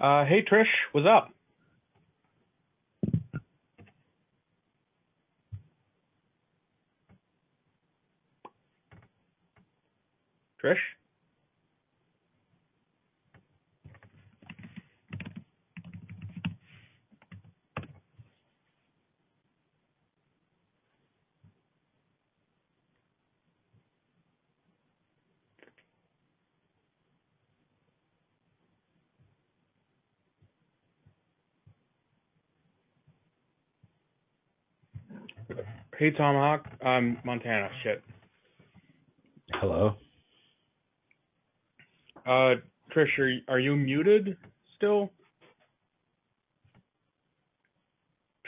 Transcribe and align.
Uh, 0.00 0.26
hey 0.26 0.44
Trish, 0.44 0.66
what's 0.92 1.06
up? 1.06 1.30
Trish? 10.62 10.76
Hey 35.98 36.10
Tomahawk, 36.10 36.66
um, 36.84 37.16
Montana, 37.24 37.70
shit. 37.82 38.04
Hello. 39.54 39.94
Uh, 42.26 42.56
Trish, 42.94 43.18
are, 43.18 43.54
are 43.54 43.58
you 43.58 43.74
muted 43.74 44.36
still? 44.76 45.10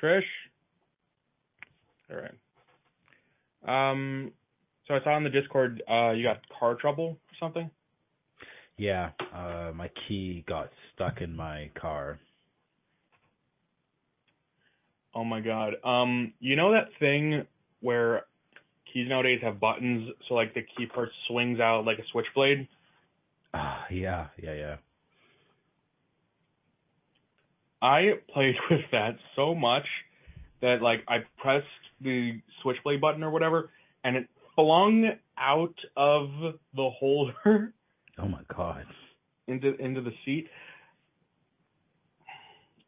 Trish? 0.03 0.21
Alright. 2.13 2.35
Um, 3.67 4.33
so 4.87 4.93
I 4.93 5.03
saw 5.03 5.17
in 5.17 5.25
the 5.25 5.31
Discord, 5.31 5.83
uh, 5.91 6.11
you 6.11 6.25
got 6.25 6.43
car 6.51 6.75
trouble 6.75 7.17
or 7.17 7.37
something? 7.41 7.71
Yeah, 8.77 9.13
uh, 9.35 9.73
my 9.75 9.91
key 10.07 10.45
got 10.47 10.69
stuck 10.95 11.23
in 11.23 11.35
my 11.35 11.71
car. 11.81 12.21
Oh 15.19 15.25
my 15.25 15.41
god. 15.41 15.75
Um, 15.83 16.33
you 16.39 16.55
know 16.55 16.71
that 16.71 16.91
thing 17.01 17.45
where 17.81 18.23
keys 18.93 19.09
nowadays 19.09 19.41
have 19.43 19.59
buttons, 19.59 20.09
so 20.29 20.35
like 20.35 20.55
the 20.55 20.61
key 20.63 20.87
part 20.87 21.09
swings 21.27 21.59
out 21.59 21.85
like 21.85 21.99
a 21.99 22.05
switchblade? 22.13 22.69
Ah, 23.53 23.85
yeah, 23.91 24.29
yeah, 24.41 24.55
yeah. 24.55 24.77
I 27.83 28.13
played 28.33 28.55
with 28.71 28.83
that 28.93 29.17
so 29.35 29.57
much 29.57 29.87
that 30.63 30.83
like 30.83 31.01
I 31.09 31.25
pressed 31.39 31.67
the 32.01 32.41
switchblade 32.63 33.01
button 33.01 33.25
or 33.25 33.31
whatever, 33.31 33.71
and 34.05 34.15
it 34.15 34.29
flung 34.55 35.11
out 35.37 35.75
of 35.97 36.29
the 36.77 36.91
holder 36.91 37.75
Oh 38.21 38.29
my 38.29 38.43
god. 38.57 38.87
into 39.49 39.75
into 39.79 40.01
the 40.01 40.13
seat. 40.25 40.47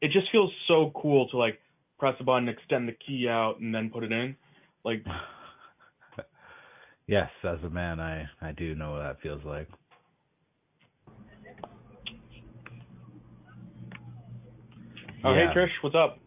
It 0.01 0.13
just 0.13 0.31
feels 0.31 0.53
so 0.69 0.93
cool 0.95 1.29
to 1.31 1.37
like 1.37 1.59
press 2.01 2.15
a 2.19 2.25
button, 2.25 2.49
extend 2.49 2.89
the 2.89 2.93
key 3.07 3.29
out, 3.29 3.61
and 3.61 3.73
then 3.75 3.91
put 3.91 4.03
it 4.03 4.11
in. 4.11 4.35
Like 4.85 5.05
yes, 7.07 7.29
as 7.45 7.59
a 7.65 7.71
man, 7.71 8.01
I 8.01 8.27
I 8.41 8.51
do 8.53 8.75
know 8.75 8.93
what 8.93 9.01
that 9.01 9.21
feels 9.23 9.45
like. 9.45 9.69
Oh, 15.23 15.35
Yeah. 15.35 15.49
hey 15.53 15.55
Trish, 15.55 15.71
what's 15.83 15.95
up? 15.95 16.19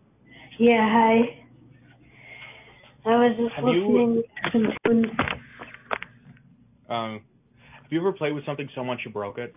Yeah, 0.60 0.88
hi. 0.88 1.40
I 3.06 3.10
was 3.16 3.36
just 3.38 3.54
Have 3.56 3.66
you- 3.74 3.88
listening 3.88 4.24
to 4.44 4.52
some 4.52 4.74
tunes. 4.86 5.08
Um, 6.90 7.22
have 7.82 7.92
you 7.92 8.00
ever 8.00 8.12
played 8.14 8.34
with 8.34 8.46
something 8.46 8.70
so 8.76 8.84
much 8.84 9.00
you 9.04 9.12
broke 9.12 9.40
it? 9.40 9.56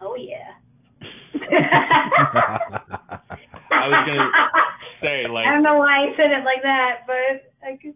Oh 0.00 0.16
yeah. 0.16 0.54
I 3.70 3.88
was 3.88 4.06
gonna 4.06 4.30
say 5.04 5.28
like 5.28 5.46
I 5.46 5.52
don't 5.52 5.62
know 5.62 5.76
why 5.78 6.08
I 6.08 6.16
said 6.16 6.32
it 6.32 6.44
like 6.44 6.62
that, 6.62 7.06
but 7.06 7.44
I 7.62 7.76
could. 7.76 7.94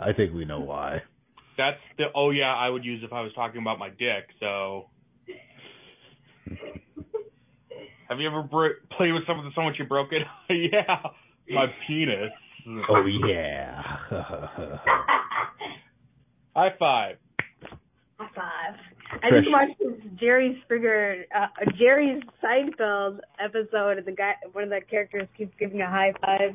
I 0.00 0.12
think 0.12 0.32
we 0.34 0.44
know 0.44 0.60
why. 0.60 1.02
that's 1.58 1.80
the 1.98 2.04
oh 2.14 2.30
yeah 2.30 2.54
I 2.54 2.68
would 2.68 2.84
use 2.84 3.02
if 3.04 3.12
I 3.12 3.22
was 3.22 3.32
talking 3.34 3.60
about 3.60 3.78
my 3.78 3.88
dick. 3.90 4.30
So 4.40 4.86
have 8.08 8.20
you 8.20 8.28
ever 8.28 8.42
br- 8.42 8.78
played 8.96 9.12
with 9.12 9.26
something 9.26 9.50
so 9.54 9.62
much 9.62 9.74
you 9.78 9.86
broke 9.86 10.12
it? 10.12 10.22
yeah, 10.72 11.02
my 11.50 11.66
penis. 11.86 12.30
Oh 12.88 13.06
yeah. 13.28 13.82
High 16.54 16.74
five. 16.78 17.16
High 18.18 18.30
five. 18.34 18.74
I 19.12 19.30
just 19.30 19.50
watched 19.50 19.78
this 19.78 20.10
Jerry 20.18 20.60
Springer, 20.64 21.24
uh, 21.34 21.46
Jerry 21.78 22.22
Seinfeld 22.42 23.18
episode, 23.42 23.98
and 23.98 24.06
the 24.06 24.12
guy, 24.12 24.34
one 24.52 24.64
of 24.64 24.70
the 24.70 24.80
characters 24.88 25.28
keeps 25.36 25.52
giving 25.58 25.80
a 25.80 25.86
high 25.86 26.12
five. 26.20 26.52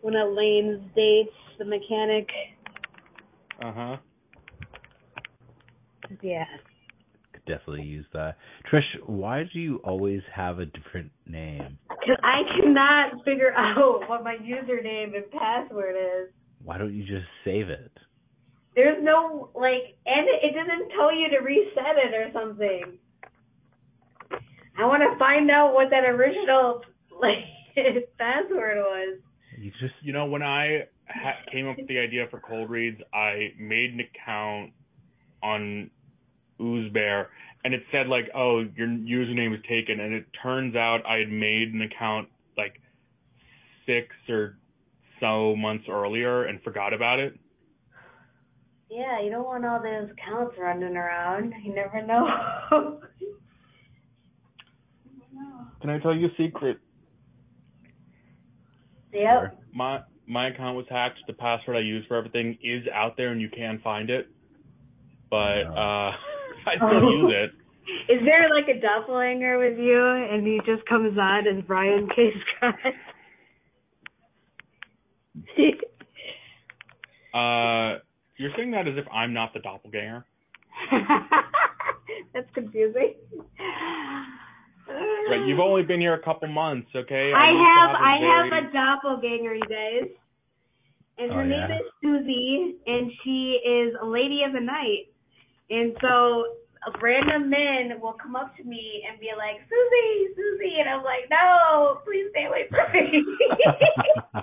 One 0.00 0.16
of 0.16 0.32
Lane's 0.32 0.80
dates, 0.94 1.30
the 1.58 1.64
mechanic. 1.64 2.28
Uh 3.62 3.72
huh. 3.72 3.96
Yeah. 6.20 6.44
Could 7.32 7.44
definitely 7.46 7.84
use 7.84 8.06
that. 8.12 8.36
Trish, 8.70 8.82
why 9.06 9.44
do 9.52 9.58
you 9.58 9.76
always 9.84 10.20
have 10.34 10.58
a 10.58 10.66
different 10.66 11.10
name? 11.26 11.78
Cause 11.88 12.18
I 12.22 12.42
cannot 12.56 13.24
figure 13.24 13.52
out 13.56 14.02
what 14.08 14.24
my 14.24 14.36
username 14.36 15.14
and 15.14 15.30
password 15.30 15.96
is. 15.96 16.32
Why 16.64 16.78
don't 16.78 16.94
you 16.94 17.04
just 17.04 17.26
save 17.44 17.68
it? 17.68 17.92
There's 18.74 19.02
no 19.02 19.50
like, 19.54 19.96
and 20.06 20.26
it 20.28 20.54
doesn't 20.54 20.90
tell 20.90 21.14
you 21.14 21.28
to 21.30 21.38
reset 21.38 21.96
it 21.96 22.14
or 22.14 22.30
something. 22.32 22.98
I 24.78 24.86
want 24.86 25.02
to 25.02 25.18
find 25.18 25.50
out 25.50 25.74
what 25.74 25.90
that 25.90 26.04
original 26.04 26.82
like 27.20 27.44
password 28.18 28.78
was. 28.78 29.18
You 29.58 29.70
just 29.80 29.94
You 30.02 30.12
know 30.12 30.26
when 30.26 30.42
I 30.42 30.86
ha- 31.06 31.40
came 31.50 31.68
up 31.68 31.76
with 31.76 31.88
the 31.88 31.98
idea 31.98 32.26
for 32.30 32.40
cold 32.40 32.70
reads, 32.70 33.00
I 33.12 33.52
made 33.58 33.92
an 33.92 34.00
account 34.00 34.72
on 35.42 35.90
Oozbear, 36.60 37.26
and 37.64 37.74
it 37.74 37.82
said 37.92 38.06
like, 38.06 38.30
"Oh, 38.34 38.60
your 38.76 38.88
username 38.88 39.54
is 39.54 39.62
taken," 39.68 40.00
and 40.00 40.14
it 40.14 40.26
turns 40.42 40.76
out 40.76 41.00
I 41.06 41.18
had 41.18 41.30
made 41.30 41.74
an 41.74 41.82
account 41.82 42.28
like 42.56 42.80
six 43.86 44.08
or 44.28 44.56
so 45.20 45.54
months 45.56 45.84
earlier 45.88 46.44
and 46.44 46.62
forgot 46.62 46.92
about 46.92 47.20
it. 47.20 47.38
Yeah, 48.92 49.22
you 49.22 49.30
don't 49.30 49.46
want 49.46 49.64
all 49.64 49.80
those 49.82 50.10
counts 50.22 50.54
running 50.60 50.96
around. 50.96 51.54
You 51.64 51.74
never 51.74 52.06
know. 52.06 52.26
Can 55.80 55.88
I 55.88 55.98
tell 55.98 56.14
you 56.14 56.26
a 56.26 56.30
secret? 56.36 56.76
yep. 59.14 59.58
My 59.74 60.00
my 60.28 60.48
account 60.48 60.76
was 60.76 60.84
hacked. 60.90 61.20
The 61.26 61.32
password 61.32 61.76
I 61.76 61.80
use 61.80 62.04
for 62.06 62.18
everything 62.18 62.58
is 62.62 62.84
out 62.94 63.16
there, 63.16 63.32
and 63.32 63.40
you 63.40 63.48
can 63.48 63.80
find 63.82 64.10
it. 64.10 64.28
But 65.30 65.62
uh, 65.62 65.72
I 66.66 66.76
still 66.76 67.10
use 67.10 67.32
it. 67.34 67.50
Is 68.12 68.20
there 68.24 68.50
like 68.54 68.68
a 68.68 68.78
doppelganger 68.78 69.58
with 69.58 69.78
you, 69.78 70.04
and 70.04 70.46
he 70.46 70.60
just 70.66 70.86
comes 70.86 71.16
on 71.18 71.46
as 71.46 71.64
Brian 71.66 72.08
K. 72.14 72.30
Scott? 72.58 72.74
Uh, 77.34 77.96
you're 78.38 78.50
saying 78.56 78.70
that 78.72 78.88
as 78.88 78.94
if 78.96 79.04
I'm 79.12 79.32
not 79.32 79.52
the 79.54 79.60
doppelganger. 79.60 80.24
That's 82.34 82.48
confusing. 82.54 83.14
Right, 84.88 85.46
you've 85.46 85.60
only 85.60 85.82
been 85.82 86.00
here 86.00 86.14
a 86.14 86.22
couple 86.22 86.48
months, 86.48 86.88
okay? 86.94 87.32
I 87.32 87.52
need 87.52 87.58
to 87.58 87.64
have 87.64 87.90
I 87.96 88.18
very- 88.18 88.50
have 88.50 88.64
a 88.64 88.72
doppelganger, 88.72 89.54
you 89.54 89.62
guys. 89.62 90.08
And 91.18 91.30
oh, 91.30 91.34
her 91.36 91.40
Oh, 91.42 91.44
name 91.44 91.70
yeah? 91.70 91.76
is 91.76 91.82
Susie, 92.02 92.76
and 92.86 93.10
she 93.22 93.60
is 93.64 93.94
a 94.02 94.06
lady 94.06 94.42
of 94.46 94.52
the 94.52 94.60
night. 94.60 95.06
And 95.70 95.94
so 96.00 96.44
random 97.00 97.48
men 97.48 98.00
will 98.00 98.14
come 98.14 98.34
up 98.34 98.56
to 98.56 98.64
me 98.64 99.04
and 99.08 99.20
be 99.20 99.30
like, 99.36 99.60
Susie, 99.68 100.34
Susie, 100.34 100.76
and 100.80 100.88
I'm 100.88 101.04
like, 101.04 101.30
no, 101.30 101.98
please 102.04 102.26
stay 102.30 102.46
away 102.46 102.66
from 102.70 102.92
me. 102.92 103.24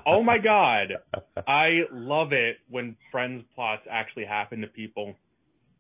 Oh 0.05 0.23
my 0.23 0.37
god. 0.37 0.93
I 1.47 1.81
love 1.91 2.31
it 2.31 2.57
when 2.69 2.95
friends 3.11 3.43
plots 3.55 3.83
actually 3.89 4.25
happen 4.25 4.61
to 4.61 4.67
people. 4.67 5.15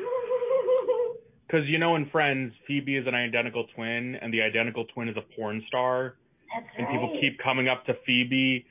Because 1.50 1.68
you 1.68 1.80
know, 1.80 1.95
in 1.95 2.07
Friends, 2.12 2.53
Phoebe 2.68 2.95
is 2.95 3.07
an 3.07 3.15
identical 3.15 3.65
twin, 3.75 4.15
and 4.21 4.31
the 4.31 4.39
identical 4.39 4.86
twin 4.94 5.09
is 5.09 5.18
a 5.18 5.36
porn 5.36 5.63
star, 5.68 6.13
That's 6.53 6.68
and 6.77 6.86
right. 6.86 6.94
people 6.94 7.18
keep 7.19 7.39
coming 7.39 7.68
up 7.68 7.88
to 7.88 7.94
Phoebe, 8.06 8.68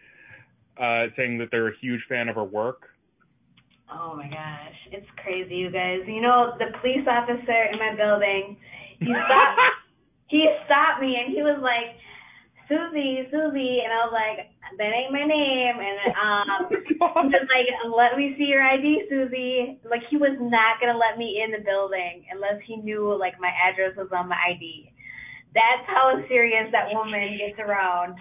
uh, 0.81 1.07
saying 1.17 1.39
that 1.39 1.49
they're 1.51 1.67
a 1.67 1.77
huge 1.81 2.03
fan 2.09 2.29
of 2.29 2.37
her 2.37 2.45
work. 2.45 2.83
Oh 3.89 4.15
my 4.17 4.29
gosh, 4.29 4.79
it's 4.93 5.09
crazy, 5.17 5.57
you 5.57 5.71
guys. 5.71 6.05
You 6.07 6.21
know, 6.21 6.53
the 6.59 6.77
police 6.81 7.07
officer 7.09 7.61
in 7.73 7.79
my 7.81 7.97
building, 7.97 8.57
he 9.01 9.09
stopped, 9.09 9.61
he 10.29 10.45
stopped 10.67 11.01
me 11.01 11.17
and 11.17 11.33
he 11.33 11.41
was 11.41 11.59
like, 11.65 11.97
Susie, 12.69 13.25
Susie, 13.33 13.81
and 13.81 13.89
I 13.89 14.05
was 14.05 14.13
like, 14.13 14.53
that 14.77 14.93
ain't 14.93 15.09
my 15.09 15.25
name. 15.25 15.77
And 15.81 15.99
um, 16.13 16.69
he 16.85 17.01
was 17.01 17.49
like, 17.49 17.69
let 17.89 18.13
me 18.21 18.37
see 18.37 18.53
your 18.53 18.61
ID, 18.61 19.09
Susie. 19.09 19.81
Like 19.89 20.05
he 20.13 20.21
was 20.21 20.37
not 20.37 20.77
gonna 20.77 21.01
let 21.01 21.17
me 21.17 21.41
in 21.41 21.57
the 21.57 21.65
building 21.65 22.29
unless 22.29 22.61
he 22.69 22.77
knew 22.77 23.17
like 23.17 23.41
my 23.41 23.49
address 23.49 23.97
was 23.97 24.13
on 24.13 24.29
my 24.29 24.37
ID. 24.53 24.93
That's 25.57 25.89
how 25.89 26.13
serious 26.29 26.69
that 26.73 26.93
woman 26.93 27.41
gets 27.41 27.59
around. 27.59 28.21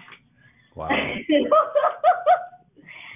Wow. 0.74 0.88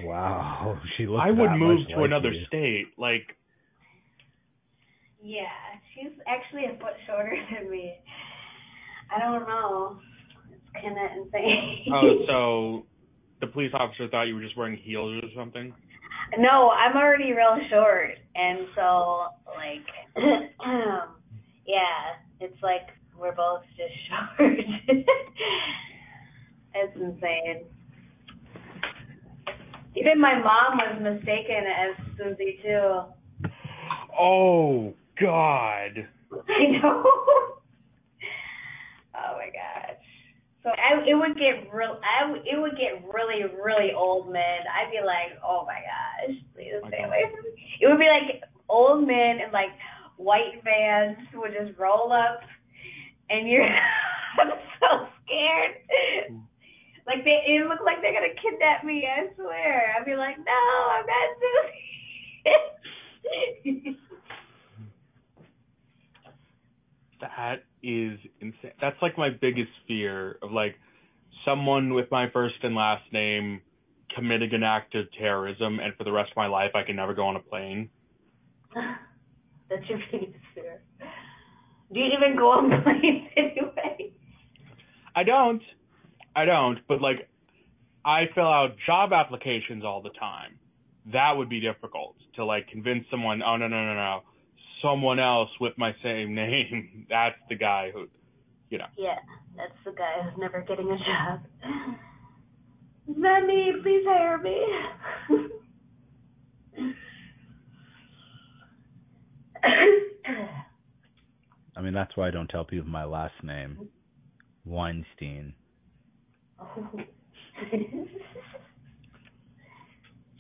wow. 0.05 0.81
She 0.97 1.07
looks 1.07 1.23
I 1.25 1.31
would 1.31 1.51
move 1.59 1.87
to 1.89 1.97
like 1.97 2.07
another 2.07 2.33
you. 2.33 2.45
state. 2.47 2.87
Like, 2.99 3.37
yeah, 5.23 5.45
she's 5.95 6.13
actually 6.27 6.65
a 6.67 6.79
foot 6.79 6.95
shorter 7.07 7.37
than 7.53 7.71
me. 7.71 7.95
I 9.15 9.19
don't 9.19 9.47
know. 9.47 9.99
It's 10.51 10.83
kind 10.83 10.97
of 10.97 11.27
insane. 11.27 11.87
oh, 11.93 12.25
so 12.27 12.87
the 13.41 13.47
police 13.47 13.73
officer 13.75 14.09
thought 14.09 14.25
you 14.25 14.35
were 14.35 14.43
just 14.43 14.57
wearing 14.57 14.77
heels 14.77 15.23
or 15.23 15.29
something? 15.37 15.75
No, 16.39 16.71
I'm 16.71 16.97
already 16.97 17.33
real 17.33 17.59
short, 17.69 18.13
and 18.35 18.61
so 18.75 19.27
like, 19.49 19.85
yeah, 21.67 22.17
it's 22.41 22.63
like 22.63 22.89
we're 23.19 23.35
both 23.35 23.63
just 23.77 23.93
short. 24.09 24.59
it's 26.75 26.97
insane. 26.97 27.65
Even 29.94 30.21
my 30.21 30.39
mom 30.39 30.79
was 30.79 30.99
mistaken 31.00 31.65
as 31.67 31.97
Susie 32.17 32.59
too. 32.62 33.03
Oh, 34.19 34.94
God. 35.21 36.09
I 36.49 36.67
know. 36.81 37.03
oh 39.15 39.33
my 39.37 39.50
gosh. 39.53 39.99
So 40.62 40.71
I, 40.71 41.03
it 41.09 41.15
would 41.15 41.37
get 41.37 41.73
real. 41.75 41.99
I 42.00 42.33
it 42.47 42.61
would 42.61 42.77
get 42.79 43.03
really, 43.12 43.43
really 43.62 43.93
old 43.97 44.33
men. 44.33 44.61
I'd 44.71 44.93
be 44.93 45.05
like, 45.05 45.39
oh 45.44 45.67
my 45.67 45.81
gosh, 45.83 46.37
please 46.55 46.75
My 46.83 46.89
stay 46.89 46.99
God. 46.99 47.06
away 47.09 47.23
from 47.31 47.43
me. 47.44 47.50
It 47.81 47.87
would 47.89 47.99
be 47.99 48.06
like 48.06 48.43
old 48.69 49.06
men 49.06 49.41
in 49.44 49.53
like 49.53 49.71
white 50.17 50.62
vans 50.62 51.19
would 51.35 51.50
just 51.53 51.77
roll 51.79 52.12
up, 52.12 52.41
and 53.29 53.49
you're. 53.49 53.65
I'm 53.65 54.49
so 54.81 55.09
scared. 55.27 55.77
Mm. 56.31 56.43
Like 57.07 57.25
they, 57.25 57.43
it 57.47 57.67
looked 57.69 57.85
like 57.85 58.01
they're 58.01 58.13
gonna 58.13 58.35
kidnap 58.41 58.85
me. 58.85 59.07
I 59.07 59.35
swear. 59.35 59.97
I'd 59.99 60.07
be 60.07 60.15
like, 60.15 60.39
no, 60.39 60.63
I'm 60.93 61.07
not 61.07 61.37
Susie. 63.65 63.99
That 67.23 67.63
is 67.85 68.19
insane. 68.41 68.73
That's 68.81 69.01
like 69.01 69.17
my 69.17 69.31
biggest 69.31 69.71
fear 69.87 70.39
of 70.43 70.51
like 70.51 70.75
someone 71.45 71.95
with 71.95 72.11
my 72.11 72.29
first 72.33 72.57
and 72.65 72.75
last 72.75 73.05
name 73.13 73.61
committing 74.15 74.53
an 74.53 74.63
act 74.63 74.95
of 74.95 75.07
terrorism, 75.19 75.79
and 75.81 75.95
for 75.97 76.05
the 76.05 76.13
rest 76.13 76.31
of 76.31 76.37
my 76.37 76.47
life, 76.47 76.73
I 76.75 76.83
can 76.83 76.97
never 76.97 77.15
go 77.15 77.27
on 77.27 77.37
a 77.37 77.41
plane. 77.41 77.89
That's 78.75 79.89
your 79.89 79.99
biggest 80.11 80.35
fear. 80.55 80.83
Do 81.93 82.01
you 82.01 82.07
even 82.07 82.37
go 82.37 82.51
on 82.51 82.71
planes 82.83 83.29
anyway? 83.37 84.13
I 85.15 85.23
don't. 85.23 85.63
I 86.34 86.44
don't. 86.44 86.79
But 86.88 87.00
like, 87.00 87.29
I 88.05 88.25
fill 88.34 88.44
out 88.46 88.70
job 88.87 89.12
applications 89.12 89.84
all 89.84 90.02
the 90.02 90.11
time. 90.11 90.58
That 91.12 91.32
would 91.37 91.49
be 91.49 91.61
difficult 91.61 92.17
to 92.37 92.44
like 92.44 92.69
convince 92.69 93.05
someone. 93.11 93.43
Oh 93.43 93.56
no 93.56 93.69
no 93.69 93.84
no 93.84 93.94
no, 93.94 94.20
someone 94.82 95.19
else 95.19 95.50
with 95.61 95.73
my 95.76 95.93
same 96.02 96.34
name. 96.34 97.06
That's 97.08 97.37
the 97.49 97.56
guy 97.56 97.90
who, 97.93 98.06
you 98.70 98.79
know. 98.79 98.87
Yeah, 98.96 99.17
that's 99.56 99.73
the 99.84 99.93
guy 99.93 100.23
who's 100.23 100.38
never 100.38 100.62
getting 100.62 100.90
a 100.90 100.96
job. 100.96 101.40
It's 103.08 103.19
not 103.19 103.46
me. 103.46 103.73
Please 103.82 104.05
hire 104.06 104.38
me. 104.38 104.56
I 111.76 111.81
mean, 111.81 111.94
that's 111.94 112.17
why 112.17 112.29
I 112.29 112.31
don't 112.31 112.49
tell 112.49 112.64
people 112.64 112.88
my 112.88 113.05
last 113.05 113.34
name. 113.43 113.88
Weinstein. 114.64 115.55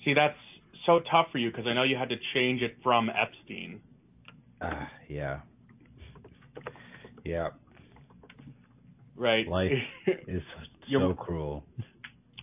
See, 0.04 0.14
that's 0.14 0.36
so 0.86 1.00
tough 1.10 1.26
for 1.30 1.38
you 1.38 1.50
because 1.50 1.66
I 1.66 1.74
know 1.74 1.84
you 1.84 1.96
had 1.96 2.08
to 2.08 2.16
change 2.34 2.62
it 2.62 2.76
from 2.82 3.08
Epstein. 3.08 3.80
Ah, 4.60 4.90
yeah. 5.08 5.40
Yeah. 7.24 7.50
Right. 9.16 9.46
Life 9.46 9.72
is 10.26 10.42
Your- 10.86 11.12
so 11.12 11.14
cruel. 11.14 11.64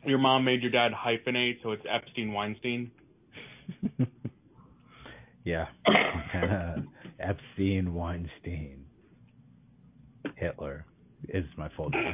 Your 0.05 0.17
mom 0.17 0.45
made 0.45 0.61
your 0.61 0.71
dad 0.71 0.93
hyphenate, 0.93 1.61
so 1.61 1.71
it's 1.71 1.83
Epstein 1.89 2.31
Weinstein. 2.31 2.89
yeah. 5.43 5.65
Epstein, 7.19 7.93
Weinstein, 7.93 8.85
Hitler 10.37 10.85
is 11.33 11.45
my 11.57 11.69
full 11.75 11.89
name. 11.91 12.13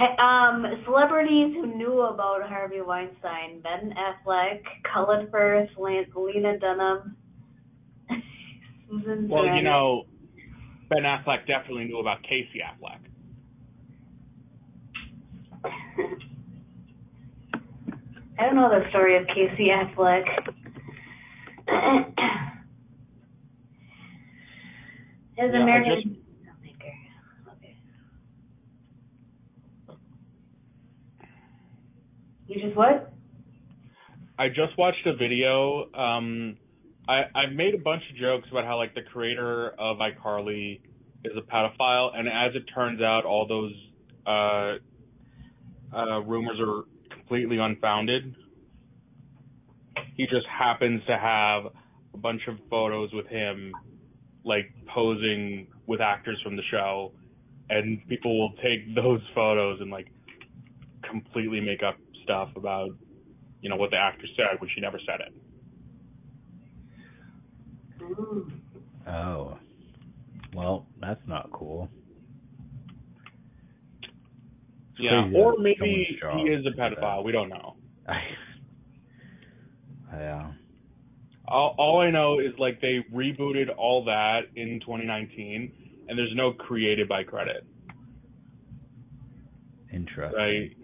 Hey, 0.00 0.16
um, 0.18 0.64
celebrities 0.86 1.54
who 1.54 1.66
knew 1.76 2.00
about 2.00 2.48
Harvey 2.48 2.80
Weinstein: 2.80 3.60
Ben 3.62 3.92
Affleck, 3.98 4.62
Colin 4.94 5.28
Firth, 5.30 5.68
Lan- 5.76 6.06
Lena 6.16 6.58
Dunham. 6.58 7.16
Susan 8.90 9.28
Well, 9.28 9.44
you 9.44 9.62
know, 9.62 10.04
Ben 10.88 11.02
Affleck 11.02 11.46
definitely 11.46 11.84
knew 11.84 11.98
about 11.98 12.22
Casey 12.22 12.60
Affleck. 12.64 13.00
I 18.38 18.46
don't 18.46 18.56
know 18.56 18.70
the 18.70 18.88
story 18.88 19.18
of 19.18 19.26
Casey 19.26 19.68
Affleck. 19.68 20.24
His 25.40 25.50
Yeah, 25.54 25.58
I 25.58 25.62
American 25.62 26.16
filmmaker. 26.44 26.92
Okay. 27.56 27.76
You 32.46 32.60
just 32.60 32.76
what? 32.76 33.14
I 34.38 34.48
just 34.48 34.76
watched 34.76 35.06
a 35.06 35.16
video. 35.16 35.90
Um, 35.94 36.58
I 37.08 37.22
I've 37.34 37.54
made 37.54 37.74
a 37.74 37.78
bunch 37.78 38.02
of 38.10 38.18
jokes 38.18 38.48
about 38.50 38.66
how 38.66 38.76
like 38.76 38.94
the 38.94 39.00
creator 39.00 39.70
of 39.78 39.96
iCarly 39.98 40.80
is 41.24 41.32
a 41.36 41.40
pedophile, 41.40 42.14
and 42.14 42.28
as 42.28 42.54
it 42.54 42.64
turns 42.74 43.00
out, 43.00 43.24
all 43.24 43.46
those 43.46 43.72
uh, 44.26 44.74
uh, 45.96 46.20
rumors 46.20 46.58
are 46.60 46.82
completely 47.16 47.56
unfounded. 47.56 48.34
He 50.16 50.24
just 50.24 50.46
happens 50.46 51.00
to 51.06 51.16
have 51.16 51.72
a 52.12 52.18
bunch 52.18 52.42
of 52.46 52.56
photos 52.68 53.10
with 53.14 53.26
him, 53.26 53.72
like 54.44 54.72
posing 54.92 55.66
with 55.86 56.00
actors 56.00 56.40
from 56.42 56.56
the 56.56 56.62
show, 56.70 57.12
and 57.68 58.06
people 58.08 58.38
will 58.38 58.52
take 58.62 58.94
those 58.94 59.20
photos 59.34 59.80
and 59.80 59.90
like 59.90 60.08
completely 61.08 61.60
make 61.60 61.82
up 61.82 61.96
stuff 62.24 62.50
about 62.56 62.90
you 63.60 63.68
know 63.68 63.76
what 63.76 63.90
the 63.90 63.96
actor 63.96 64.26
said 64.36 64.60
when 64.60 64.70
she 64.74 64.80
never 64.80 64.98
said 65.06 65.20
it. 65.20 65.32
Oh. 69.06 69.58
Well, 70.54 70.86
that's 71.00 71.20
not 71.26 71.50
cool. 71.52 71.88
It's 74.02 75.00
Yeah, 75.00 75.30
or 75.34 75.56
maybe 75.58 76.18
he 76.34 76.40
is 76.42 76.66
a 76.66 76.70
pedophile. 76.78 77.24
We 77.24 77.32
don't 77.32 77.48
know. 77.48 77.76
yeah. 80.12 80.52
All, 81.50 81.74
all 81.78 82.00
I 82.00 82.10
know 82.10 82.38
is 82.38 82.52
like 82.58 82.80
they 82.80 83.04
rebooted 83.12 83.66
all 83.76 84.04
that 84.04 84.42
in 84.54 84.80
2019, 84.80 85.72
and 86.08 86.18
there's 86.18 86.32
no 86.34 86.52
created 86.52 87.08
by 87.08 87.24
credit, 87.24 87.66
Interesting. 89.92 90.38
right? 90.38 90.76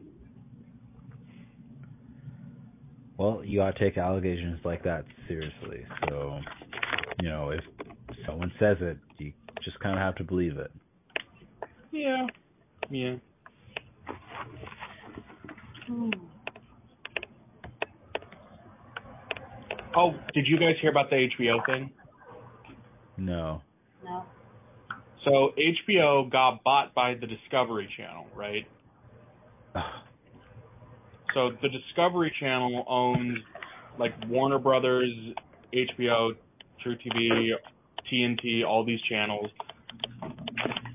Well, 3.17 3.43
you 3.45 3.61
gotta 3.61 3.79
take 3.79 3.97
allegations 3.97 4.61
like 4.65 4.83
that 4.85 5.05
seriously. 5.29 5.87
So, 6.09 6.41
you 7.23 7.29
know, 7.29 7.51
if 7.51 7.63
someone 8.27 8.53
says 8.59 8.77
it, 8.81 8.99
you 9.19 9.33
just 9.65 9.79
kind 9.81 9.95
of 9.95 10.01
have 10.01 10.17
to 10.17 10.25
believe 10.25 10.59
it. 10.59 10.71
Yeah, 11.93 12.27
yeah. 12.91 13.15
Hmm. 15.87 16.11
Oh, 19.97 20.13
did 20.35 20.47
you 20.47 20.59
guys 20.59 20.75
hear 20.83 20.91
about 20.91 21.09
the 21.09 21.29
HBO 21.39 21.65
thing? 21.65 21.91
No. 23.17 23.63
No. 24.05 24.25
So 25.25 25.55
HBO 25.59 26.31
got 26.31 26.63
bought 26.63 26.95
by 26.95 27.15
the 27.15 27.27
Discovery 27.27 27.89
Channel, 27.97 28.27
right? 28.35 28.67
So 31.35 31.51
the 31.61 31.69
Discovery 31.69 32.33
Channel 32.41 32.83
owns 32.89 33.37
like 33.99 34.15
Warner 34.27 34.59
Brothers, 34.59 35.11
HBO, 35.75 36.31
truTV, 36.83 37.51
TNT, 38.11 38.65
all 38.67 38.87
these 38.87 39.01
channels. 39.03 39.51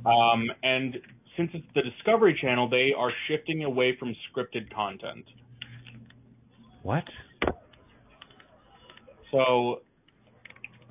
Um, 0.03 0.49
and 0.63 0.97
since 1.37 1.51
it's 1.53 1.67
the 1.75 1.83
Discovery 1.83 2.35
Channel, 2.41 2.69
they 2.69 2.91
are 2.97 3.11
shifting 3.27 3.65
away 3.65 3.95
from 3.99 4.15
scripted 4.33 4.73
content. 4.73 5.25
What? 6.81 7.03
So 9.31 9.81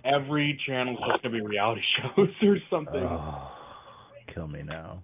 every 0.05 0.59
channel 0.67 0.95
is 0.95 1.01
just 1.11 1.23
gonna 1.23 1.35
be 1.35 1.41
reality 1.43 1.83
shows 2.17 2.29
or 2.43 2.57
something. 2.71 3.03
Oh, 3.03 3.51
kill 4.35 4.49
me 4.49 4.63
now. 4.63 5.03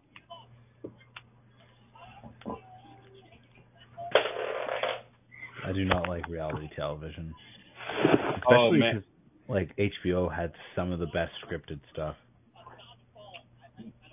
I 5.64 5.72
do 5.72 5.84
not 5.84 6.08
like 6.08 6.28
reality 6.28 6.68
television. 6.76 7.34
Oh, 8.48 8.68
Especially 8.68 8.78
man. 8.78 8.94
'cause, 8.94 9.02
like 9.48 9.76
HBO 9.76 10.28
had 10.32 10.52
some 10.74 10.92
of 10.92 10.98
the 11.00 11.06
best 11.06 11.32
scripted 11.44 11.80
stuff. 11.92 12.16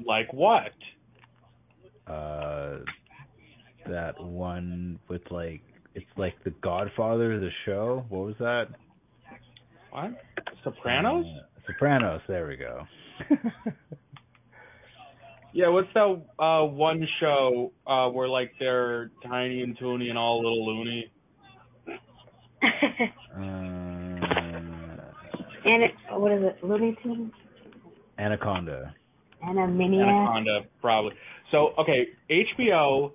Like 0.06 0.32
what? 0.34 0.74
Uh 2.08 2.80
that 3.88 4.20
one 4.22 5.00
with 5.08 5.22
like 5.32 5.62
it's 5.96 6.06
like 6.18 6.44
The 6.44 6.52
Godfather, 6.62 7.40
the 7.40 7.52
show. 7.66 8.06
What 8.10 8.26
was 8.26 8.36
that? 8.40 8.68
What? 9.94 10.12
Sopranos? 10.64 11.26
Uh, 11.26 11.42
Sopranos, 11.68 12.22
there 12.28 12.48
we 12.48 12.58
go. 12.58 12.88
Yeah, 15.56 15.70
what's 15.70 15.88
that 15.94 16.22
uh 16.40 16.66
one 16.66 17.08
show 17.20 17.72
uh 17.86 18.10
where 18.10 18.28
like 18.28 18.54
they're 18.60 19.12
tiny 19.24 19.62
and 19.62 19.78
toony 19.78 20.10
and 20.10 20.18
all 20.18 20.38
a 20.38 20.42
little 20.42 20.66
loony? 20.66 21.12
uh, 21.88 23.40
and 25.64 25.84
it, 25.84 25.92
what 26.10 26.32
is 26.32 26.42
it? 26.44 26.64
Looney 26.64 26.98
Tunes? 27.04 27.32
Anaconda. 28.18 28.96
Animaniacs? 29.46 30.02
Anaconda, 30.02 30.62
probably. 30.82 31.12
So 31.52 31.76
okay, 31.78 32.08
HBO, 32.32 33.12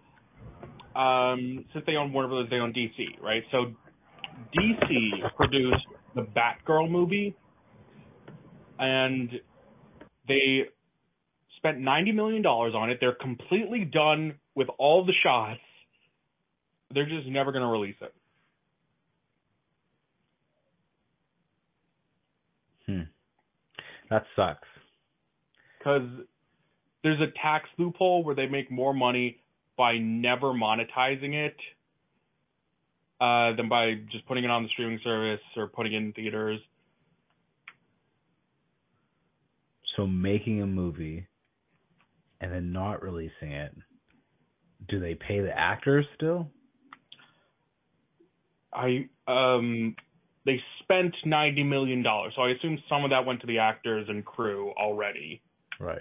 um, 0.94 1.64
since 1.72 1.84
they 1.86 1.96
own 1.96 2.12
Warner 2.12 2.28
Brothers, 2.28 2.50
they 2.50 2.58
own 2.58 2.72
DC, 2.72 3.20
right? 3.20 3.42
So 3.50 3.72
DC 4.56 5.36
produced 5.36 5.86
the 6.18 6.24
Batgirl 6.24 6.90
movie, 6.90 7.36
and 8.78 9.30
they 10.26 10.62
spent 11.56 11.78
ninety 11.78 12.12
million 12.12 12.42
dollars 12.42 12.74
on 12.74 12.90
it. 12.90 12.98
They're 13.00 13.14
completely 13.14 13.84
done 13.84 14.34
with 14.56 14.68
all 14.78 15.04
the 15.06 15.14
shots. 15.22 15.60
They're 16.92 17.08
just 17.08 17.28
never 17.28 17.52
going 17.52 17.62
to 17.62 17.70
release 17.70 17.96
it. 18.00 18.14
Hmm. 22.86 23.02
That 24.10 24.24
sucks. 24.34 24.66
because 25.78 26.08
there's 27.02 27.20
a 27.20 27.30
tax 27.42 27.68
loophole 27.78 28.24
where 28.24 28.34
they 28.34 28.46
make 28.46 28.70
more 28.70 28.92
money 28.94 29.40
by 29.76 29.98
never 29.98 30.48
monetizing 30.48 31.34
it 31.34 31.56
uh, 33.20 33.56
than 33.56 33.68
by 33.68 33.94
just 34.10 34.26
putting 34.26 34.44
it 34.44 34.50
on 34.50 34.62
the 34.62 34.68
streaming 34.70 35.00
service 35.02 35.40
or 35.56 35.66
putting 35.66 35.92
it 35.92 35.96
in 35.96 36.12
theaters. 36.12 36.60
So 39.96 40.06
making 40.06 40.62
a 40.62 40.66
movie 40.66 41.26
and 42.40 42.52
then 42.52 42.72
not 42.72 43.02
releasing 43.02 43.50
it, 43.50 43.74
do 44.88 45.00
they 45.00 45.14
pay 45.14 45.40
the 45.40 45.56
actors 45.56 46.06
still? 46.14 46.48
I 48.72 49.08
um 49.26 49.96
they 50.46 50.60
spent 50.82 51.14
ninety 51.24 51.64
million 51.64 52.02
dollars, 52.02 52.34
so 52.36 52.42
I 52.42 52.50
assume 52.50 52.78
some 52.88 53.02
of 53.02 53.10
that 53.10 53.26
went 53.26 53.40
to 53.40 53.46
the 53.46 53.58
actors 53.58 54.06
and 54.08 54.24
crew 54.24 54.72
already. 54.78 55.42
Right. 55.80 55.98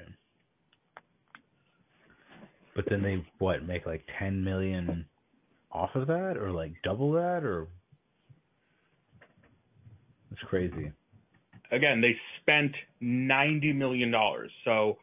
But 2.76 2.86
then 2.90 3.02
they 3.02 3.26
what 3.40 3.64
make 3.64 3.86
like 3.88 4.04
ten 4.20 4.44
million 4.44 5.06
off 5.72 5.90
of 5.96 6.08
that, 6.08 6.38
or 6.38 6.52
like 6.52 6.74
double 6.84 7.12
that, 7.14 7.44
or 7.44 7.68
it's 10.32 10.42
crazy. 10.42 10.92
Again, 11.72 12.02
they 12.02 12.16
spent 12.42 12.74
ninety 13.02 13.74
million 13.74 14.12
dollars, 14.12 14.52
so 14.64 14.98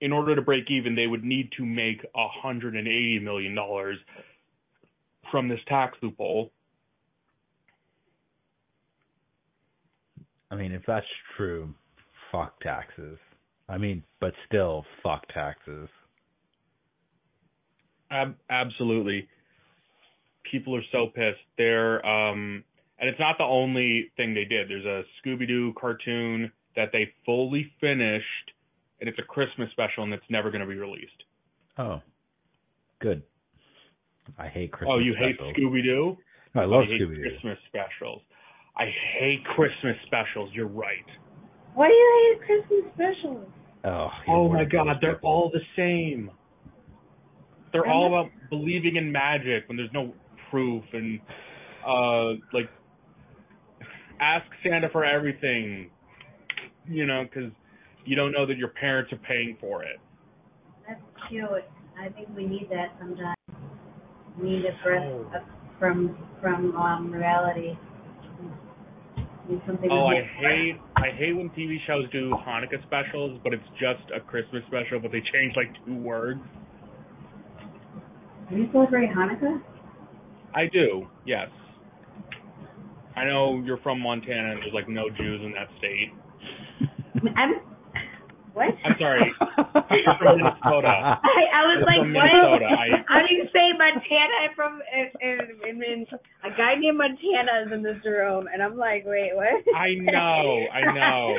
in 0.00 0.12
order 0.12 0.36
to 0.36 0.42
break 0.42 0.70
even, 0.70 0.94
they 0.94 1.06
would 1.06 1.24
need 1.24 1.50
to 1.56 1.64
make 1.64 2.04
a 2.14 2.28
hundred 2.28 2.76
and 2.76 2.86
eighty 2.86 3.18
million 3.18 3.54
dollars 3.54 3.98
from 5.30 5.48
this 5.48 5.60
tax 5.66 5.96
loophole. 6.02 6.50
I 10.50 10.56
mean, 10.56 10.72
if 10.72 10.82
that's 10.86 11.06
true, 11.36 11.74
fuck 12.32 12.60
taxes. 12.60 13.18
I 13.68 13.76
mean, 13.76 14.02
but 14.20 14.32
still, 14.46 14.84
fuck 15.02 15.28
taxes. 15.28 15.88
Ab- 18.10 18.36
absolutely. 18.48 19.28
People 20.50 20.74
are 20.76 20.82
so 20.92 21.06
pissed. 21.14 21.40
They're 21.56 22.04
um 22.06 22.64
and 23.00 23.08
it's 23.08 23.20
not 23.20 23.36
the 23.38 23.44
only 23.44 24.10
thing 24.16 24.34
they 24.34 24.44
did. 24.44 24.68
There's 24.68 24.84
a 24.84 25.02
Scooby 25.22 25.46
Doo 25.46 25.72
cartoon 25.80 26.50
that 26.76 26.88
they 26.92 27.12
fully 27.24 27.70
finished 27.80 28.24
and 29.00 29.08
it's 29.08 29.18
a 29.18 29.22
Christmas 29.22 29.70
special 29.70 30.04
and 30.04 30.12
it's 30.12 30.24
never 30.30 30.50
going 30.50 30.62
to 30.62 30.66
be 30.66 30.74
released. 30.76 31.22
Oh, 31.78 32.00
good. 33.00 33.22
I 34.36 34.48
hate 34.48 34.72
Christmas. 34.72 34.94
oh, 34.96 34.98
you 34.98 35.14
specials. 35.14 35.54
hate 35.54 35.62
Scooby 35.64 35.82
Doo? 35.82 36.16
No, 36.54 36.62
I 36.62 36.64
love 36.64 36.84
Scooby 36.84 37.14
Doo. 37.16 37.22
Christmas 37.30 37.58
specials. 37.68 38.22
I 38.76 38.86
hate 39.18 39.44
Christmas 39.54 39.96
specials. 40.06 40.50
You're 40.52 40.66
right. 40.66 41.06
Why 41.74 41.88
do 41.88 41.94
you 41.94 42.38
hate 42.40 42.46
Christmas 42.46 42.92
specials? 42.94 43.46
Oh, 43.84 44.08
you're 44.26 44.36
Oh 44.36 44.42
one 44.44 44.56
my 44.56 44.64
god, 44.64 44.86
those 44.88 44.96
they're 45.00 45.14
people. 45.14 45.30
all 45.30 45.50
the 45.52 45.60
same. 45.76 46.30
They're 47.72 47.86
all 47.86 48.06
about 48.08 48.30
believing 48.50 48.96
in 48.96 49.12
magic 49.12 49.68
when 49.68 49.76
there's 49.76 49.92
no 49.92 50.12
proof 50.50 50.84
and 50.92 51.20
uh 51.86 52.28
like 52.52 52.68
ask 54.20 54.46
Santa 54.62 54.88
for 54.90 55.04
everything, 55.04 55.90
you 56.88 57.06
know, 57.06 57.24
because 57.24 57.52
you 58.04 58.16
don't 58.16 58.32
know 58.32 58.46
that 58.46 58.56
your 58.56 58.68
parents 58.68 59.12
are 59.12 59.18
paying 59.18 59.56
for 59.60 59.82
it. 59.82 60.00
That's 60.86 61.00
cute. 61.28 61.48
I 61.98 62.08
think 62.10 62.28
we 62.36 62.46
need 62.46 62.68
that 62.70 62.94
sometimes. 62.98 63.36
We 64.40 64.50
need 64.50 64.64
a 64.64 64.84
breath 64.84 65.02
Oh. 65.02 65.30
from 65.78 66.16
from 66.40 66.76
um 66.76 67.12
reality. 67.12 67.76
Oh, 69.90 70.06
I 70.06 70.22
hate 70.36 70.76
I 70.96 71.10
hate 71.16 71.32
when 71.32 71.48
TV 71.50 71.78
shows 71.86 72.10
do 72.10 72.30
Hanukkah 72.46 72.82
specials, 72.86 73.40
but 73.42 73.54
it's 73.54 73.64
just 73.80 74.04
a 74.14 74.20
Christmas 74.20 74.62
special, 74.66 75.00
but 75.00 75.10
they 75.10 75.22
change 75.32 75.54
like 75.56 75.72
two 75.86 75.96
words. 75.96 76.40
Do 78.50 78.56
you 78.56 78.68
celebrate 78.72 79.08
Hanukkah? 79.10 79.60
I 80.54 80.66
do, 80.72 81.06
yes. 81.26 81.48
I 83.16 83.24
know 83.24 83.60
you're 83.64 83.78
from 83.78 84.00
Montana 84.00 84.52
and 84.52 84.62
there's 84.62 84.74
like 84.74 84.88
no 84.88 85.10
Jews 85.10 85.40
in 85.44 85.52
that 85.52 85.68
state. 85.78 86.12
I'm. 87.36 87.60
What? 88.54 88.74
I'm 88.84 88.96
sorry. 88.98 89.22
You're 89.54 90.18
from 90.18 90.38
Minnesota. 90.38 90.90
I, 90.90 91.42
I 91.46 91.62
was 91.70 91.78
You're 91.78 91.86
like, 91.86 92.02
from 92.02 92.14
what? 92.14 92.26
Minnesota. 92.26 92.66
I- 92.66 93.04
How 93.06 93.20
do 93.22 93.30
you 93.34 93.44
say 93.54 93.70
Montana? 93.78 94.34
I'm 94.42 94.54
from, 94.56 94.82
and, 94.90 95.82
and, 95.82 96.06
a 96.42 96.50
guy 96.56 96.74
named 96.78 96.98
Montana 96.98 97.66
is 97.66 97.72
in 97.72 97.82
this 97.82 98.02
room, 98.04 98.48
and 98.52 98.60
I'm 98.62 98.76
like, 98.76 99.04
wait, 99.06 99.30
what? 99.34 99.62
I 99.76 99.94
know, 100.00 100.66
I 100.74 100.82
know. 100.90 101.36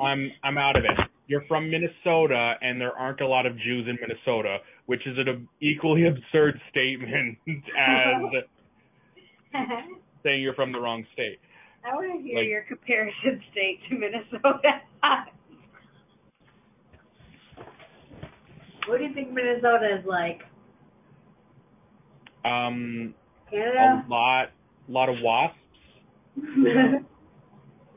I'm 0.00 0.30
I'm 0.44 0.56
out 0.56 0.76
of 0.76 0.84
it. 0.84 0.96
You're 1.26 1.44
from 1.48 1.70
Minnesota, 1.70 2.54
and 2.62 2.80
there 2.80 2.92
aren't 2.92 3.20
a 3.20 3.26
lot 3.26 3.44
of 3.44 3.52
Jews 3.58 3.86
in 3.88 3.98
Minnesota, 4.00 4.58
which 4.86 5.06
is 5.06 5.16
an 5.18 5.48
equally 5.60 6.06
absurd 6.06 6.60
statement 6.70 7.38
as 7.48 8.44
saying 10.22 10.42
you're 10.42 10.54
from 10.54 10.72
the 10.72 10.80
wrong 10.80 11.04
state. 11.12 11.38
I 11.84 11.94
want 11.94 12.12
to 12.16 12.22
hear 12.22 12.38
Like- 12.38 12.48
your 12.48 12.62
comparison 12.62 13.42
state 13.52 13.78
to 13.88 13.94
Minnesota. 13.96 14.80
what 18.86 18.98
do 18.98 19.04
you 19.04 19.14
think 19.14 19.32
Minnesota 19.32 19.96
is 20.00 20.06
like? 20.06 20.40
Um, 22.44 23.14
a 23.48 23.50
Canada? 23.50 24.04
lot, 24.08 24.50
lot 24.88 25.08
of 25.08 25.16
wasps, 25.20 25.58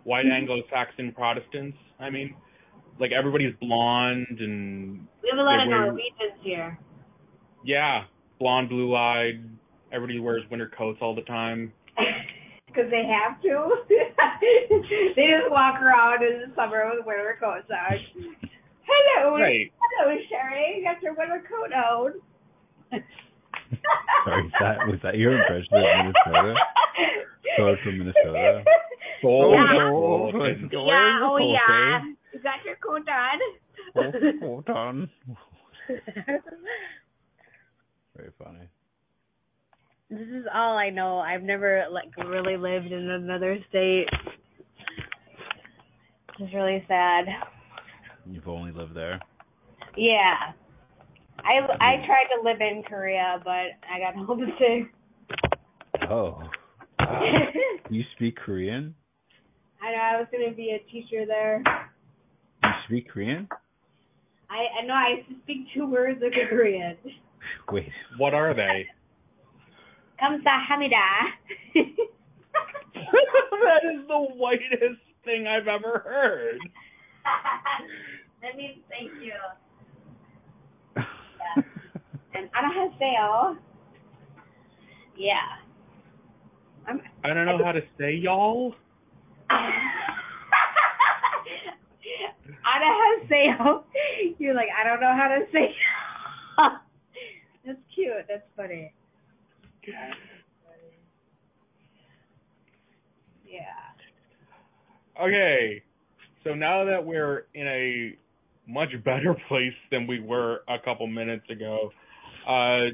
white 0.03 0.25
Anglo-Saxon 0.25 1.11
Protestants. 1.13 1.77
I 1.99 2.09
mean, 2.09 2.33
like 2.99 3.11
everybody's 3.11 3.53
blonde 3.61 4.37
and 4.39 5.07
we 5.23 5.29
have 5.29 5.39
a 5.39 5.43
lot 5.43 5.61
of 5.61 5.67
wear- 5.69 5.85
Norwegians 5.87 6.39
here. 6.41 6.77
yeah, 7.63 8.03
blonde, 8.39 8.69
blue-eyed. 8.69 9.43
Everybody 9.91 10.19
wears 10.19 10.43
winter 10.51 10.71
coats 10.77 10.99
all 11.01 11.15
the 11.15 11.21
time. 11.23 11.71
Because 12.69 12.91
they 12.91 13.01
have 13.09 13.41
to. 13.41 13.71
they 13.89 15.25
just 15.25 15.49
walk 15.49 15.81
around 15.81 16.21
in 16.21 16.37
the 16.47 16.55
summer 16.55 16.85
with 16.95 17.03
winter 17.03 17.35
coats 17.41 17.65
on. 17.71 17.97
Hello, 18.85 19.39
Right. 19.39 19.71
hello, 19.97 20.15
Sherry. 20.29 20.75
You 20.77 20.83
got 20.85 21.01
your 21.01 21.15
winter 21.15 21.41
coat 21.49 21.73
on. 21.73 22.11
Sorry, 24.23 24.45
is 24.45 24.51
that 24.59 24.77
was 24.85 24.99
that 25.01 25.17
your 25.17 25.33
impression 25.41 25.73
of 25.73 26.13
Minnesota? 26.13 26.53
Sorry 27.57 27.79
from 27.83 27.97
Minnesota. 27.97 28.63
Oh, 29.25 29.51
Yeah. 29.53 29.89
oh, 29.91 30.31
yeah, 30.85 31.19
oh 31.23 31.37
yeah. 31.37 31.99
You 32.33 32.39
got 32.41 32.63
your 32.65 32.75
coat 32.75 33.07
on. 33.07 33.39
hold, 33.95 34.15
hold 34.41 34.69
on. 34.69 35.09
Very 38.15 38.31
funny. 38.37 38.69
This 40.09 40.27
is 40.27 40.45
all 40.53 40.77
I 40.77 40.89
know. 40.89 41.19
I've 41.19 41.43
never 41.43 41.85
like 41.91 42.15
really 42.17 42.57
lived 42.57 42.91
in 42.91 43.09
another 43.09 43.57
state. 43.69 44.07
It's 46.39 46.53
really 46.53 46.83
sad. 46.87 47.25
You've 48.25 48.47
only 48.47 48.71
lived 48.71 48.95
there. 48.95 49.19
Yeah. 49.97 50.53
I 51.39 51.59
I 51.79 52.05
tried 52.05 52.27
to 52.35 52.41
live 52.43 52.59
in 52.59 52.83
Korea, 52.83 53.39
but 53.43 53.77
I 53.89 53.99
got 53.99 54.15
homesick. 54.25 54.91
Oh. 56.09 56.41
Wow. 56.99 57.21
you 57.89 58.03
speak 58.15 58.35
Korean? 58.37 58.95
I 59.81 59.91
know 59.91 59.97
I 59.97 60.17
was 60.19 60.27
gonna 60.31 60.55
be 60.55 60.71
a 60.71 60.91
teacher 60.91 61.25
there 61.25 61.63
You 62.88 62.88
speak 62.88 63.10
Korean? 63.10 63.48
I 64.50 64.66
I 64.80 64.86
know 64.86 64.94
I 64.94 65.24
speak 65.42 65.66
two 65.74 65.86
words 65.86 66.22
of 66.22 66.32
Korean. 66.48 66.96
Wait. 67.70 67.88
What 68.18 68.32
are 68.34 68.54
they? 68.54 68.86
감사합니다. 70.20 70.96
that 71.74 73.84
is 73.84 74.06
the 74.08 74.18
whitest 74.36 75.00
thing 75.24 75.46
I've 75.46 75.68
ever 75.68 76.02
heard. 76.04 76.58
that 78.42 78.56
means 78.56 78.78
thank 78.88 79.10
you. 79.20 79.34
Yeah. 80.96 81.62
And 82.34 82.48
안녕하세요. 82.52 83.56
Yeah. 85.16 85.34
I'm 86.86 87.00
I 87.24 87.34
don't 87.34 87.46
know 87.46 87.64
how 87.64 87.72
to 87.72 87.82
say 87.98 88.14
y'all. 88.14 88.74
Anahaseyo. 92.69 93.83
You're 94.39 94.55
like, 94.55 94.69
I 94.77 94.87
don't 94.87 95.01
know 95.01 95.13
how 95.15 95.27
to 95.29 95.45
say 95.51 95.73
That's 97.65 97.79
cute. 97.93 98.13
That's 98.27 98.43
funny. 98.55 98.93
Yeah. 103.45 103.79
Okay. 105.21 105.83
So 106.43 106.53
now 106.53 106.85
that 106.85 107.05
we're 107.05 107.45
in 107.53 107.67
a 107.67 108.17
much 108.71 108.89
better 109.03 109.35
place 109.47 109.73
than 109.91 110.07
we 110.07 110.19
were 110.19 110.61
a 110.67 110.77
couple 110.83 111.07
minutes 111.07 111.45
ago, 111.49 111.91
uh, 112.47 112.91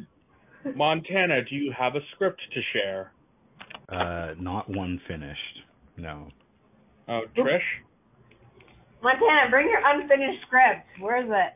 Montana, 0.75 1.43
do 1.47 1.55
you 1.55 1.73
have 1.77 1.95
a 1.95 1.99
script 2.13 2.41
to 2.53 2.61
share? 2.73 3.11
Uh, 3.87 4.33
not 4.39 4.67
one 4.69 4.99
finished. 5.07 5.39
No. 5.97 6.29
Oh, 7.07 7.21
Trish? 7.37 7.59
Montana, 9.05 9.51
bring 9.51 9.69
your 9.69 9.81
unfinished 9.85 10.41
script. 10.47 10.87
Where 10.99 11.23
is 11.23 11.29
it? 11.29 11.53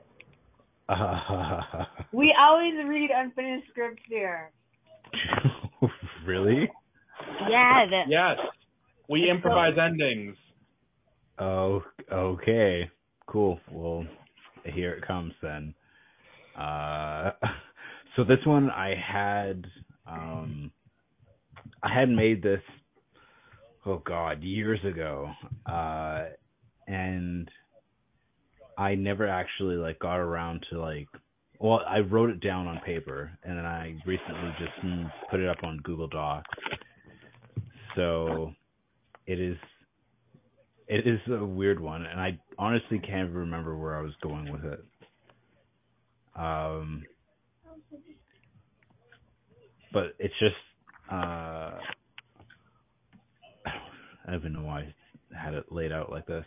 Uh, 0.88 1.86
We 2.14 2.36
always 2.40 2.74
read 2.88 3.10
unfinished 3.16 3.68
scripts 3.72 4.04
here. 4.08 4.52
really? 6.28 6.70
Yeah. 7.50 7.86
The, 7.90 8.02
Yes. 8.08 8.38
We 9.10 9.28
improvise 9.32 9.74
endings. 9.84 10.36
Oh, 11.40 11.82
okay. 12.12 12.88
Cool. 13.26 13.60
Well, 13.72 14.06
here 14.64 14.94
it 14.94 15.08
comes 15.08 15.34
then. 15.42 15.74
Uh, 16.56 17.32
so 18.16 18.24
this 18.24 18.46
one 18.46 18.70
I 18.70 18.94
had, 18.96 19.66
um, 20.06 20.72
I 21.82 22.00
had 22.00 22.10
made 22.10 22.44
this, 22.44 22.62
oh 23.88 24.04
god, 24.06 24.44
years 24.44 24.80
ago. 24.86 25.32
Uh, 25.66 26.26
and 26.90 27.50
I 28.78 28.96
never 28.96 29.28
actually 29.28 29.76
like 29.76 30.00
got 30.00 30.18
around 30.18 30.66
to 30.72 30.80
like, 30.80 31.08
well, 31.60 31.82
I 31.88 32.00
wrote 32.00 32.30
it 32.30 32.42
down 32.42 32.68
on 32.68 32.80
paper 32.86 33.32
and 33.44 33.58
then 33.58 33.66
I 33.66 33.96
recently 34.06 34.52
just 34.58 34.86
mm, 34.86 35.12
put 35.30 35.40
it 35.40 35.48
up 35.48 35.64
on 35.64 35.78
Google 35.84 36.08
Docs. 36.08 36.50
So 37.96 38.54
it 39.28 39.40
is 39.40 39.58
it 40.88 41.06
is 41.06 41.20
a 41.32 41.46
weird 41.46 41.80
one, 41.80 42.04
and 42.08 42.20
I 42.20 42.40
honestly 42.58 42.98
can't 42.98 43.32
remember 43.32 43.78
where 43.78 43.96
I 43.96 44.02
was 44.02 44.14
going 44.24 44.52
with 44.52 44.66
it. 44.66 44.84
Um, 46.36 47.04
but 49.94 50.16
it's 50.18 50.34
just 50.40 50.56
uh, 51.12 51.78
I 54.30 54.32
don't 54.32 54.36
even 54.40 54.54
know 54.54 54.64
why 54.64 54.94
I 55.36 55.44
had 55.44 55.54
it 55.54 55.72
laid 55.72 55.92
out 55.92 56.10
like 56.12 56.26
this. 56.26 56.46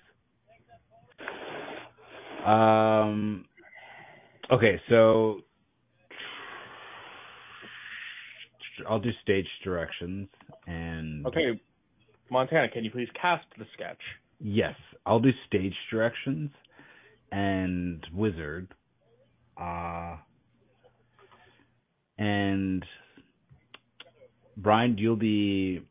Um, 2.45 3.45
okay, 4.51 4.81
so 4.89 5.41
I'll 8.89 9.01
do 9.01 9.11
stage 9.23 9.47
directions 9.63 10.29
and 10.67 11.27
Okay, 11.27 11.61
Montana, 12.31 12.69
can 12.69 12.85
you 12.85 12.91
please 12.91 13.09
cast 13.21 13.47
the 13.59 13.67
sketch? 13.75 14.01
Yes, 14.41 14.75
I'll 15.07 15.21
do 15.21 15.31
stage 15.47 15.75
directions 15.91 16.51
and 17.31 18.05
wizard. 18.15 18.69
Uh 19.57 20.17
and 22.19 22.85
Brian, 24.57 24.99
you'll 24.99 25.17
be 25.17 25.83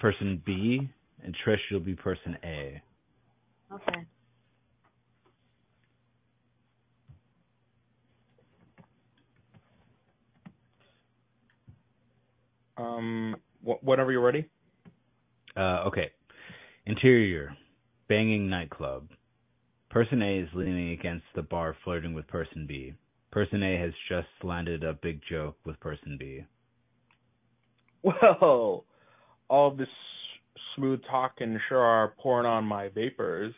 person 0.00 0.42
B, 0.44 0.88
and 1.22 1.36
Trish, 1.46 1.58
you'll 1.70 1.80
be 1.80 1.94
person 1.94 2.36
A. 2.42 2.82
Okay. 3.72 4.06
Whenever 13.82 14.12
you're 14.12 14.20
ready. 14.20 14.48
Uh, 15.56 15.84
okay. 15.86 16.10
Interior, 16.86 17.54
banging 18.08 18.48
nightclub. 18.48 19.08
Person 19.90 20.22
A 20.22 20.38
is 20.38 20.48
leaning 20.54 20.92
against 20.92 21.24
the 21.34 21.42
bar, 21.42 21.76
flirting 21.84 22.14
with 22.14 22.26
person 22.28 22.66
B. 22.66 22.94
Person 23.32 23.62
A 23.62 23.78
has 23.78 23.92
just 24.08 24.28
landed 24.42 24.84
a 24.84 24.94
big 24.94 25.20
joke 25.28 25.56
with 25.64 25.78
person 25.80 26.16
B. 26.18 26.44
Well, 28.02 28.84
all 29.48 29.70
this 29.76 29.88
smooth 30.74 31.00
talking 31.10 31.58
sure 31.68 31.78
are 31.78 32.14
pouring 32.18 32.46
on 32.46 32.64
my 32.64 32.88
vapors. 32.88 33.52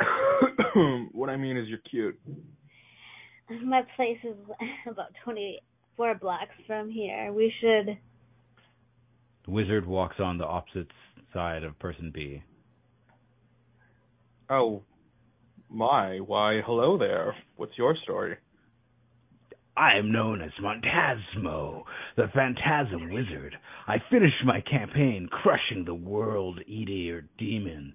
what 1.12 1.30
I 1.30 1.36
mean 1.36 1.56
is 1.56 1.68
you're 1.68 1.78
cute. 1.90 2.18
My 3.62 3.82
place 3.96 4.18
is 4.24 4.36
about 4.90 5.12
24 5.96 6.18
blocks 6.20 6.54
from 6.66 6.90
here. 6.90 7.32
We 7.32 7.52
should. 7.60 7.96
The 9.44 9.50
wizard 9.50 9.86
walks 9.86 10.16
on 10.18 10.38
the 10.38 10.44
opposite 10.44 10.88
side 11.32 11.64
of 11.64 11.78
person 11.78 12.10
B. 12.14 12.42
Oh, 14.50 14.82
my. 15.68 16.18
Why, 16.18 16.60
hello 16.64 16.98
there. 16.98 17.34
What's 17.56 17.76
your 17.76 17.96
story? 18.02 18.36
I 19.76 19.96
am 19.98 20.12
known 20.12 20.40
as 20.40 20.52
Montasmo, 20.62 21.82
the 22.16 22.28
Phantasm 22.32 23.12
Wizard. 23.12 23.56
I 23.88 23.96
finished 24.08 24.44
my 24.44 24.60
campaign 24.60 25.28
crushing 25.30 25.84
the 25.84 25.94
World 25.94 26.60
Eater 26.66 27.26
Demon. 27.38 27.92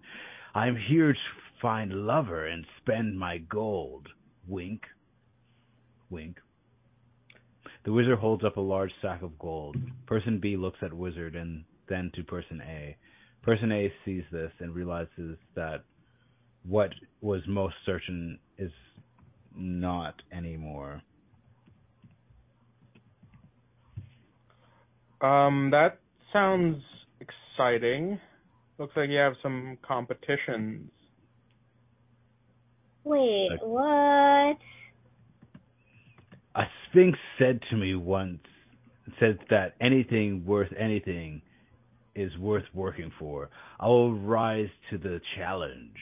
I 0.53 0.67
am 0.67 0.77
here 0.89 1.13
to 1.13 1.19
find 1.61 2.05
lover 2.05 2.47
and 2.47 2.65
spend 2.81 3.17
my 3.17 3.37
gold. 3.37 4.07
Wink. 4.47 4.81
Wink. 6.09 6.37
The 7.89 7.93
wizard 7.93 8.19
holds 8.19 8.43
up 8.43 8.57
a 8.57 8.61
large 8.61 8.91
sack 9.01 9.23
of 9.23 9.39
gold. 9.39 9.75
Person 10.05 10.37
B 10.39 10.55
looks 10.57 10.77
at 10.83 10.93
wizard 10.93 11.35
and 11.35 11.63
then 11.87 12.11
to 12.13 12.23
person 12.23 12.61
A. 12.61 12.95
Person 13.41 13.71
A 13.71 13.91
sees 14.05 14.21
this 14.31 14.51
and 14.59 14.75
realizes 14.75 15.39
that 15.55 15.81
what 16.61 16.91
was 17.21 17.41
most 17.47 17.73
certain 17.87 18.37
is 18.59 18.69
not 19.55 20.13
anymore. 20.31 21.01
Um, 25.21 25.71
that 25.71 25.97
sounds 26.31 26.83
exciting. 27.19 28.19
Looks 28.77 28.95
like 28.95 29.09
you 29.09 29.17
have 29.17 29.33
some 29.41 29.79
competitions. 29.81 30.91
Wait, 33.03 33.49
Like- 33.49 33.61
what? 33.63 34.57
A 36.59 36.63
sphinx 36.89 37.17
said 37.37 37.61
to 37.69 37.77
me 37.77 37.95
once, 37.95 38.41
said 39.17 39.39
that 39.49 39.75
anything 39.79 40.45
worth 40.45 40.67
anything 40.77 41.41
is 42.15 42.37
worth 42.37 42.65
working 42.73 43.13
for. 43.17 43.49
I 43.79 43.87
will 43.87 44.13
rise 44.13 44.67
to 44.89 44.97
the 44.97 45.21
challenge. 45.37 45.95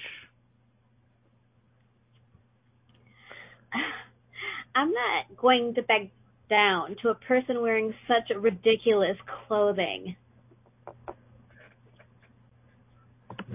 I'm 4.75 4.91
not 4.91 5.37
going 5.39 5.75
to 5.75 5.83
back 5.83 6.07
down 6.49 6.95
to 7.03 7.09
a 7.09 7.15
person 7.15 7.61
wearing 7.61 7.93
such 8.07 8.35
ridiculous 8.35 9.17
clothing. 9.47 10.15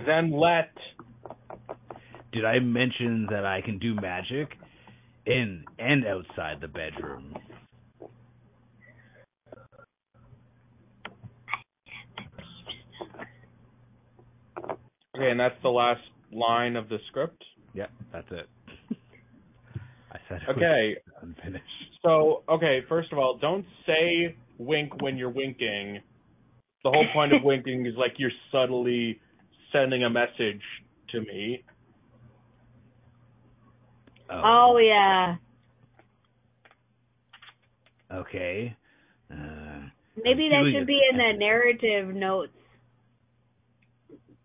Then 0.06 0.30
let 0.30 0.70
did 2.32 2.44
I 2.44 2.60
mention 2.60 3.26
that 3.30 3.44
I 3.44 3.60
can 3.60 3.78
do 3.78 3.96
magic 3.96 4.56
in 5.26 5.64
and 5.78 6.04
outside 6.06 6.60
the 6.60 6.68
bedroom? 6.68 7.34
Okay, 15.16 15.30
and 15.30 15.38
that's 15.38 15.54
the 15.62 15.68
last 15.68 16.00
line 16.32 16.76
of 16.76 16.88
the 16.88 16.98
script. 17.08 17.42
Yeah, 17.74 17.86
that's 18.12 18.26
it. 18.30 18.46
I 20.12 20.18
said 20.28 20.40
it 20.42 20.50
Okay, 20.50 20.96
unfinished. 21.22 21.64
so 22.02 22.42
okay, 22.48 22.80
first 22.88 23.12
of 23.12 23.18
all, 23.18 23.38
don't 23.38 23.64
say 23.86 24.34
wink 24.58 25.00
when 25.02 25.16
you're 25.16 25.30
winking. 25.30 26.00
The 26.84 26.90
whole 26.90 27.06
point 27.12 27.32
of 27.32 27.42
winking 27.44 27.86
is 27.86 27.94
like 27.96 28.12
you're 28.18 28.30
subtly 28.50 29.20
sending 29.72 30.04
a 30.04 30.10
message 30.10 30.62
to 31.10 31.20
me. 31.20 31.62
Oh 34.44 34.78
yeah. 34.78 35.36
Okay. 38.12 38.76
Uh, 39.30 39.88
Maybe 40.22 40.48
that 40.50 40.70
should 40.72 40.86
be 40.86 41.00
in 41.10 41.16
the 41.16 41.32
narrative 41.38 42.14
notes. 42.14 42.52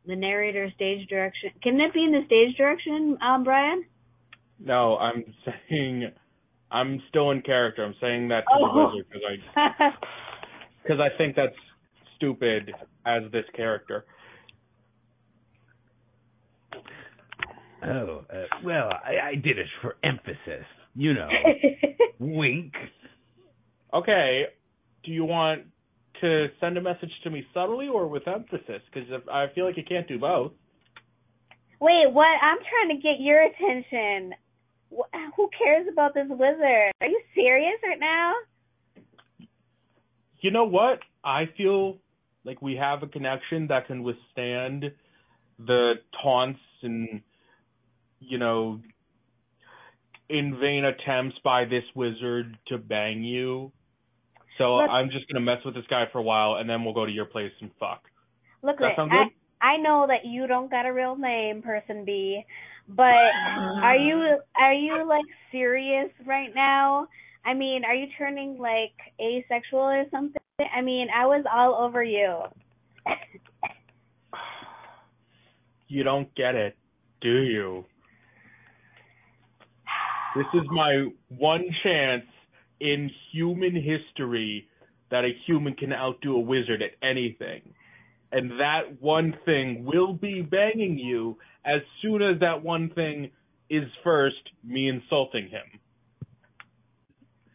The 0.05 0.15
narrator 0.15 0.71
stage 0.73 1.07
direction. 1.09 1.51
Can 1.61 1.77
that 1.79 1.93
be 1.93 2.03
in 2.03 2.11
the 2.13 2.21
stage 2.25 2.55
direction, 2.55 3.17
um, 3.21 3.43
Brian? 3.43 3.83
No, 4.59 4.97
I'm 4.97 5.25
saying 5.45 6.11
I'm 6.71 7.01
still 7.09 7.31
in 7.31 7.41
character. 7.41 7.83
I'm 7.83 7.95
saying 7.99 8.29
that 8.29 8.41
to 8.41 8.45
Oh. 8.53 8.67
the 8.73 8.85
wizard 8.95 9.05
because 9.11 9.23
I 9.27 9.89
because 10.83 10.99
I 11.01 11.09
think 11.17 11.35
that's 11.35 11.55
stupid 12.15 12.71
as 13.05 13.23
this 13.31 13.45
character. 13.55 14.05
Oh, 17.85 18.23
uh, 18.29 18.43
well, 18.63 18.89
I, 18.91 19.29
I 19.29 19.35
did 19.35 19.57
it 19.57 19.67
for 19.81 19.95
emphasis. 20.03 20.65
You 20.95 21.13
know, 21.13 21.29
wink. 22.19 22.73
Okay, 23.93 24.43
do 25.03 25.11
you 25.11 25.23
want 25.25 25.63
to 26.21 26.47
send 26.59 26.77
a 26.77 26.81
message 26.81 27.11
to 27.23 27.29
me 27.29 27.45
subtly 27.53 27.87
or 27.87 28.07
with 28.07 28.27
emphasis? 28.27 28.81
Because 28.91 29.07
I 29.31 29.45
feel 29.53 29.65
like 29.65 29.77
you 29.77 29.83
can't 29.87 30.07
do 30.07 30.17
both. 30.19 30.53
Wait, 31.79 32.11
what? 32.11 32.25
I'm 32.41 32.57
trying 32.57 32.97
to 32.97 33.01
get 33.01 33.19
your 33.19 33.43
attention. 33.43 34.33
Wh- 34.91 35.15
Who 35.35 35.49
cares 35.57 35.87
about 35.91 36.15
this 36.15 36.25
wizard? 36.27 36.91
Are 37.01 37.07
you 37.07 37.21
serious 37.35 37.75
right 37.87 37.99
now? 37.99 38.33
You 40.39 40.51
know 40.51 40.65
what? 40.65 40.99
I 41.23 41.43
feel 41.55 41.97
like 42.43 42.61
we 42.61 42.75
have 42.75 43.03
a 43.03 43.07
connection 43.07 43.67
that 43.67 43.87
can 43.87 44.01
withstand 44.03 44.85
the 45.59 45.93
taunts 46.23 46.59
and 46.81 47.21
you 48.19 48.37
know 48.37 48.81
in 50.29 50.59
vain 50.59 50.83
attempts 50.85 51.37
by 51.43 51.65
this 51.65 51.83
wizard 51.95 52.57
to 52.67 52.77
bang 52.77 53.23
you. 53.23 53.71
So 54.57 54.77
Look- 54.77 54.89
I'm 54.89 55.09
just 55.09 55.27
gonna 55.31 55.43
mess 55.43 55.63
with 55.63 55.75
this 55.75 55.85
guy 55.87 56.05
for 56.11 56.19
a 56.19 56.23
while 56.23 56.55
and 56.55 56.69
then 56.69 56.83
we'll 56.83 56.93
go 56.93 57.05
to 57.05 57.11
your 57.11 57.25
place 57.25 57.51
and 57.61 57.71
fuck. 57.79 58.03
Look, 58.61 58.79
That 58.79 58.95
sound 58.95 59.11
I 59.13 59.25
good? 59.25 59.33
I 59.61 59.77
know 59.77 60.05
that 60.07 60.25
you 60.25 60.47
don't 60.47 60.69
got 60.69 60.85
a 60.85 60.93
real 60.93 61.15
name, 61.15 61.61
person 61.61 62.05
B, 62.05 62.43
but 62.87 63.03
are 63.03 63.95
you 63.95 64.39
are 64.59 64.73
you 64.73 65.07
like 65.07 65.25
serious 65.51 66.09
right 66.25 66.53
now? 66.53 67.07
I 67.45 67.53
mean, 67.53 67.85
are 67.85 67.95
you 67.95 68.07
turning 68.17 68.57
like 68.57 68.93
asexual 69.21 69.79
or 69.79 70.05
something? 70.11 70.41
I 70.59 70.81
mean, 70.81 71.07
I 71.15 71.25
was 71.25 71.45
all 71.51 71.75
over 71.75 72.03
you. 72.03 72.41
You 75.89 76.03
don't 76.03 76.35
get 76.35 76.53
it, 76.53 76.75
do 77.21 77.29
you? 77.29 77.85
This 80.37 80.61
is 80.61 80.67
my 80.71 81.07
one 81.29 81.65
chance 81.83 82.25
in 82.79 83.09
human 83.31 83.73
history 83.75 84.67
that 85.09 85.23
a 85.23 85.31
human 85.45 85.73
can 85.73 85.93
outdo 85.93 86.35
a 86.35 86.39
wizard 86.39 86.81
at 86.81 86.91
anything. 87.07 87.73
And 88.31 88.51
that 88.51 89.01
one 89.01 89.33
thing 89.45 89.85
will 89.85 90.13
be 90.13 90.41
banging 90.41 90.99
you 90.99 91.37
as 91.65 91.81
soon 92.01 92.21
as 92.21 92.39
that 92.41 92.63
one 92.63 92.91
thing 92.93 93.31
is 93.69 93.83
first 94.03 94.35
me 94.63 94.89
insulting 94.89 95.49
him. 95.49 95.79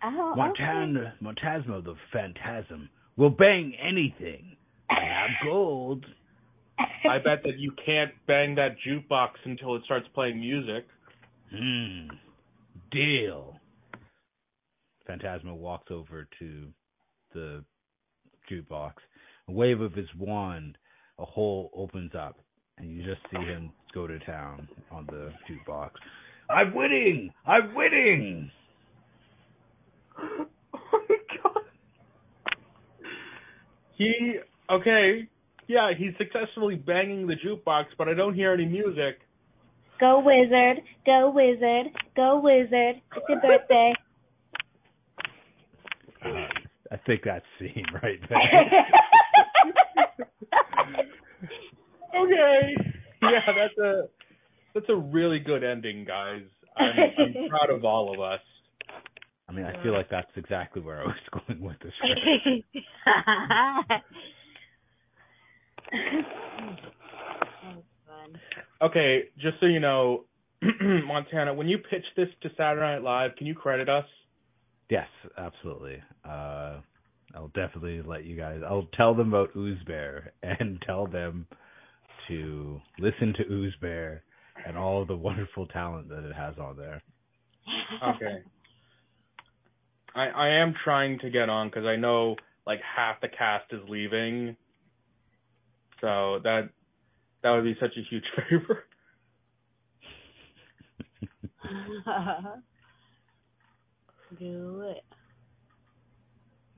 Oh, 0.05 0.33
okay. 0.33 0.63
Montan, 0.63 1.13
Montasmo 1.23 1.85
the 1.85 1.95
Phantasm 2.13 2.89
will 3.17 3.31
bang 3.31 3.75
anything. 3.81 4.57
I 4.91 5.05
have 5.05 5.31
gold. 5.45 6.05
I 6.79 7.19
bet 7.19 7.43
that 7.45 7.59
you 7.59 7.73
can't 7.85 8.11
bang 8.27 8.57
that 8.57 8.77
jukebox 8.87 9.31
until 9.45 9.77
it 9.77 9.83
starts 9.85 10.07
playing 10.15 10.41
music. 10.41 10.87
Hmm. 11.55 12.09
Deal. 12.93 13.57
Phantasma 15.07 15.55
walks 15.55 15.91
over 15.91 16.29
to 16.39 16.67
the 17.33 17.65
jukebox. 18.51 18.93
A 19.49 19.53
wave 19.53 19.81
of 19.81 19.95
his 19.95 20.09
wand, 20.19 20.77
a 21.19 21.25
hole 21.25 21.71
opens 21.75 22.13
up, 22.15 22.39
and 22.79 22.91
you 22.91 23.03
just 23.03 23.21
see 23.31 23.45
him 23.45 23.73
go 23.95 24.07
to 24.07 24.19
town 24.21 24.69
on 24.91 25.07
the 25.07 25.33
jukebox. 25.49 25.91
I'm 26.51 26.75
winning! 26.75 27.31
I'm 27.47 27.75
winning! 27.75 28.51
Oh 30.93 31.01
my 31.09 31.17
god. 31.43 31.63
He 33.97 34.35
okay, 34.71 35.29
yeah, 35.67 35.91
he's 35.97 36.13
successfully 36.19 36.75
banging 36.75 37.27
the 37.27 37.35
jukebox, 37.35 37.87
but 37.97 38.09
I 38.09 38.15
don't 38.15 38.35
hear 38.35 38.53
any 38.53 38.67
music. 38.67 39.21
Go 40.03 40.19
wizard, 40.19 40.83
go 41.07 41.31
wizard, 41.31 41.87
go 42.17 42.41
wizard. 42.41 43.01
It's 43.15 43.29
your 43.29 43.41
birthday. 43.41 43.93
Uh, 46.25 46.29
I 46.91 46.97
think 47.07 47.23
that 47.23 47.45
scene 47.59 47.87
right 48.03 48.19
there. 48.29 48.39
Okay. 52.15 52.77
Yeah, 53.23 53.41
that's 53.47 53.79
a 53.79 54.03
that's 54.75 54.87
a 54.91 54.95
really 54.97 55.39
good 55.39 55.65
ending, 55.65 56.05
guys. 56.05 56.43
I'm, 56.77 56.93
I'm 57.19 57.49
proud 57.49 57.71
of 57.71 57.85
all 57.85 58.13
of 58.13 58.21
us. 58.21 58.41
I 59.49 59.53
mean, 59.53 59.65
I 59.65 59.83
feel 59.83 59.93
like 59.93 60.11
that's 60.11 60.31
exactly 60.37 60.83
where 60.83 61.01
I 61.01 61.05
was 61.05 61.15
going 61.49 61.61
with 61.63 61.77
the 61.81 61.91
script. 68.31 68.69
that 68.81 68.85
was 68.85 68.91
fun. 68.91 68.91
Okay, 68.91 69.25
just 69.39 69.61
so 69.61 69.67
you 69.67 69.81
know, 69.81 70.25
Montana, 71.07 71.55
when 71.55 71.69
you 71.69 71.79
pitch 71.79 72.05
this 72.17 72.29
to 72.43 72.51
Saturday 72.57 72.81
Night 72.81 73.03
Live, 73.03 73.37
can 73.37 73.47
you 73.47 73.55
credit 73.55 73.89
us? 73.89 74.05
Yes, 74.89 75.09
absolutely. 75.39 76.03
Uh, 76.25 76.79
I'll 77.35 77.51
definitely 77.55 78.03
let 78.03 78.25
you 78.25 78.37
guys. 78.37 78.61
I'll 78.69 78.89
tell 78.95 79.15
them 79.15 79.29
about 79.29 79.57
Ooze 79.57 79.83
Bear 79.87 80.33
and 80.43 80.81
tell 80.87 81.07
them 81.07 81.47
to 82.29 82.81
listen 82.99 83.35
to 83.39 83.53
Ooze 83.53 83.75
Bear 83.81 84.23
and 84.67 84.77
all 84.77 85.05
the 85.05 85.17
wonderful 85.17 85.67
talent 85.67 86.09
that 86.09 86.25
it 86.25 86.35
has 86.35 86.55
on 86.59 86.77
there. 86.77 87.03
Okay. 88.17 88.43
I 90.15 90.27
I 90.27 90.49
am 90.63 90.75
trying 90.85 91.19
to 91.21 91.31
get 91.31 91.49
on 91.49 91.69
because 91.69 91.87
I 91.87 91.97
know 91.97 92.37
like 92.67 92.81
half 92.83 93.21
the 93.23 93.29
cast 93.29 93.73
is 93.73 93.81
leaving, 93.89 94.57
so 96.01 96.41
that 96.45 96.69
that 97.43 97.51
would 97.51 97.65
be 97.65 97.77
such 97.81 97.93
a 97.97 98.03
huge 98.09 98.25
favor. 98.51 98.85
Do 104.39 104.83
it. 104.89 105.05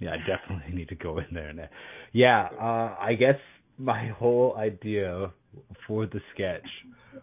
Yeah, 0.00 0.10
I 0.10 0.16
definitely 0.18 0.74
need 0.74 0.88
to 0.88 0.94
go 0.96 1.18
in 1.18 1.26
there. 1.32 1.52
Now. 1.52 1.68
Yeah, 2.12 2.48
uh, 2.60 2.96
I 3.00 3.14
guess 3.18 3.36
my 3.78 4.08
whole 4.08 4.56
idea 4.58 5.30
for 5.86 6.06
the 6.06 6.20
sketch 6.34 6.66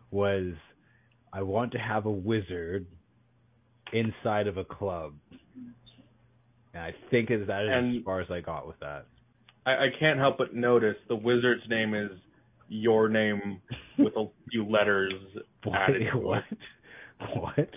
was 0.10 0.54
I 1.34 1.42
want 1.44 1.74
to 1.74 1.78
have 1.78 2.06
a 2.06 2.12
wizard 2.12 2.86
inside 3.94 4.48
of 4.48 4.58
a 4.58 4.64
club. 4.64 5.14
And 6.74 6.82
I 6.84 6.94
think 7.10 7.30
is 7.30 7.46
that 7.48 7.64
is 7.66 7.70
And- 7.72 7.98
as 7.98 8.04
far 8.06 8.22
as 8.22 8.32
I 8.32 8.40
got 8.40 8.66
with 8.68 8.80
that. 8.80 9.06
I, 9.66 9.72
I 9.72 9.88
can't 10.00 10.18
help 10.18 10.38
but 10.40 10.56
notice 10.56 10.96
the 11.08 11.16
wizard's 11.16 11.62
name 11.70 11.94
is 11.94 12.10
your 12.72 13.10
name 13.10 13.62
with 14.00 14.16
a 14.16 14.26
few 14.50 14.66
letters 14.66 15.14
added 15.72 16.16
what? 16.16 16.44
What? 17.36 17.70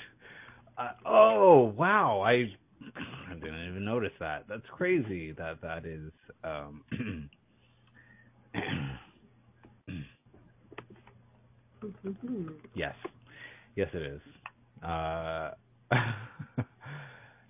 Uh, 0.78 0.92
oh 1.04 1.74
wow! 1.76 2.22
I 2.24 2.30
I 3.30 3.35
didn't 3.35 3.68
even 3.68 3.85
notice 3.85 4.12
that. 4.20 4.44
That's 4.48 4.62
crazy. 4.72 5.33
That 5.33 5.61
that 5.62 5.85
is. 5.85 6.12
Um, 6.42 6.85
yes, 12.74 12.94
yes, 13.76 13.88
it 13.92 14.02
is. 14.02 14.20
Uh, 14.83 15.50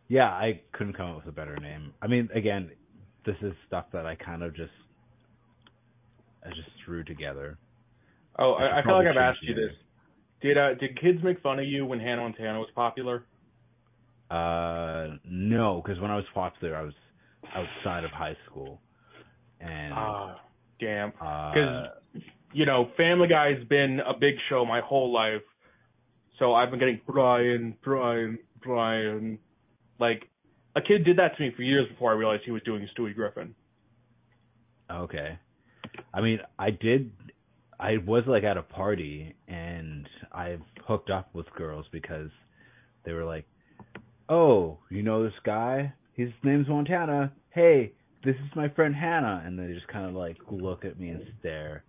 yeah, 0.09 0.31
I 0.31 0.63
couldn't 0.73 0.95
come 0.95 1.11
up 1.11 1.17
with 1.19 1.27
a 1.27 1.33
better 1.33 1.57
name. 1.59 1.93
I 2.03 2.07
mean, 2.07 2.29
again, 2.35 2.71
this 3.27 3.37
is 3.43 3.53
stuff 3.67 3.85
that 3.93 4.07
I 4.07 4.17
kind 4.17 4.43
of 4.43 4.57
just 4.57 4.73
I 6.45 6.49
just 6.51 6.69
threw 6.85 7.05
together. 7.05 7.59
Oh, 8.39 8.53
I 8.53 8.81
I, 8.81 8.83
feel 8.83 8.97
like 8.97 9.07
I've 9.07 9.17
asked 9.17 9.43
you 9.43 9.55
this 9.55 9.73
Did 10.43 10.59
uh 10.59 10.75
did 10.75 11.01
kids 11.01 11.19
make 11.23 11.41
fun 11.41 11.59
of 11.59 11.67
you 11.67 11.87
when 11.87 12.01
Hannah 12.01 12.23
Montana 12.23 12.59
was 12.59 12.69
popular? 12.75 13.25
Uh, 14.31 15.17
no, 15.25 15.83
because 15.85 16.01
when 16.01 16.11
I 16.11 16.17
was 16.17 16.25
popular, 16.35 16.77
I 16.77 16.83
was 16.83 16.95
outside 17.55 18.05
of 18.05 18.11
high 18.11 18.37
school, 18.51 18.81
and 19.61 19.93
Ah, 19.95 20.41
damn. 20.81 21.13
uh, 21.21 21.87
You 22.53 22.67
know, 22.67 22.89
Family 22.97 23.29
Guy's 23.29 23.63
been 23.69 24.01
a 24.01 24.15
big 24.19 24.35
show 24.49 24.65
my 24.65 24.81
whole 24.81 25.13
life, 25.13 25.43
so 26.39 26.55
I've 26.55 26.71
been 26.71 26.79
getting 26.81 27.01
Brian, 27.07 27.77
Brian, 27.85 28.39
Brian. 28.63 29.39
Like, 30.01 30.29
a 30.75 30.81
kid 30.81 31.05
did 31.05 31.19
that 31.19 31.37
to 31.37 31.43
me 31.43 31.53
for 31.55 31.63
years 31.63 31.87
before 31.89 32.11
I 32.13 32.15
realized 32.17 32.43
he 32.45 32.51
was 32.51 32.63
doing 32.63 32.89
Stewie 32.97 33.15
Griffin. 33.15 33.55
Okay. 34.91 35.39
I 36.13 36.21
mean, 36.21 36.39
I 36.59 36.71
did. 36.71 37.11
I 37.79 37.97
was 37.99 38.25
like 38.27 38.45
at 38.45 38.57
a 38.57 38.63
party 38.63 39.35
and 39.49 40.09
I 40.33 40.59
hooked 40.87 41.11
up 41.11 41.35
with 41.35 41.47
girls 41.57 41.87
because 41.93 42.31
they 43.05 43.13
were 43.13 43.25
like, 43.25 43.47
"Oh, 44.29 44.79
you 44.91 45.03
know 45.03 45.23
this 45.25 45.39
guy? 45.45 45.93
His 46.15 46.31
name's 46.43 46.69
Montana. 46.69 47.33
Hey, 47.51 47.93
this 48.25 48.37
is 48.37 48.57
my 48.57 48.69
friend 48.69 48.95
Hannah." 48.95 49.43
And 49.45 49.59
they 49.59 49.73
just 49.73 49.89
kind 49.89 50.07
of 50.07 50.15
like 50.15 50.37
look 50.51 50.85
at 50.85 50.99
me 50.99 51.11
and 51.11 51.23
stare, 51.41 51.85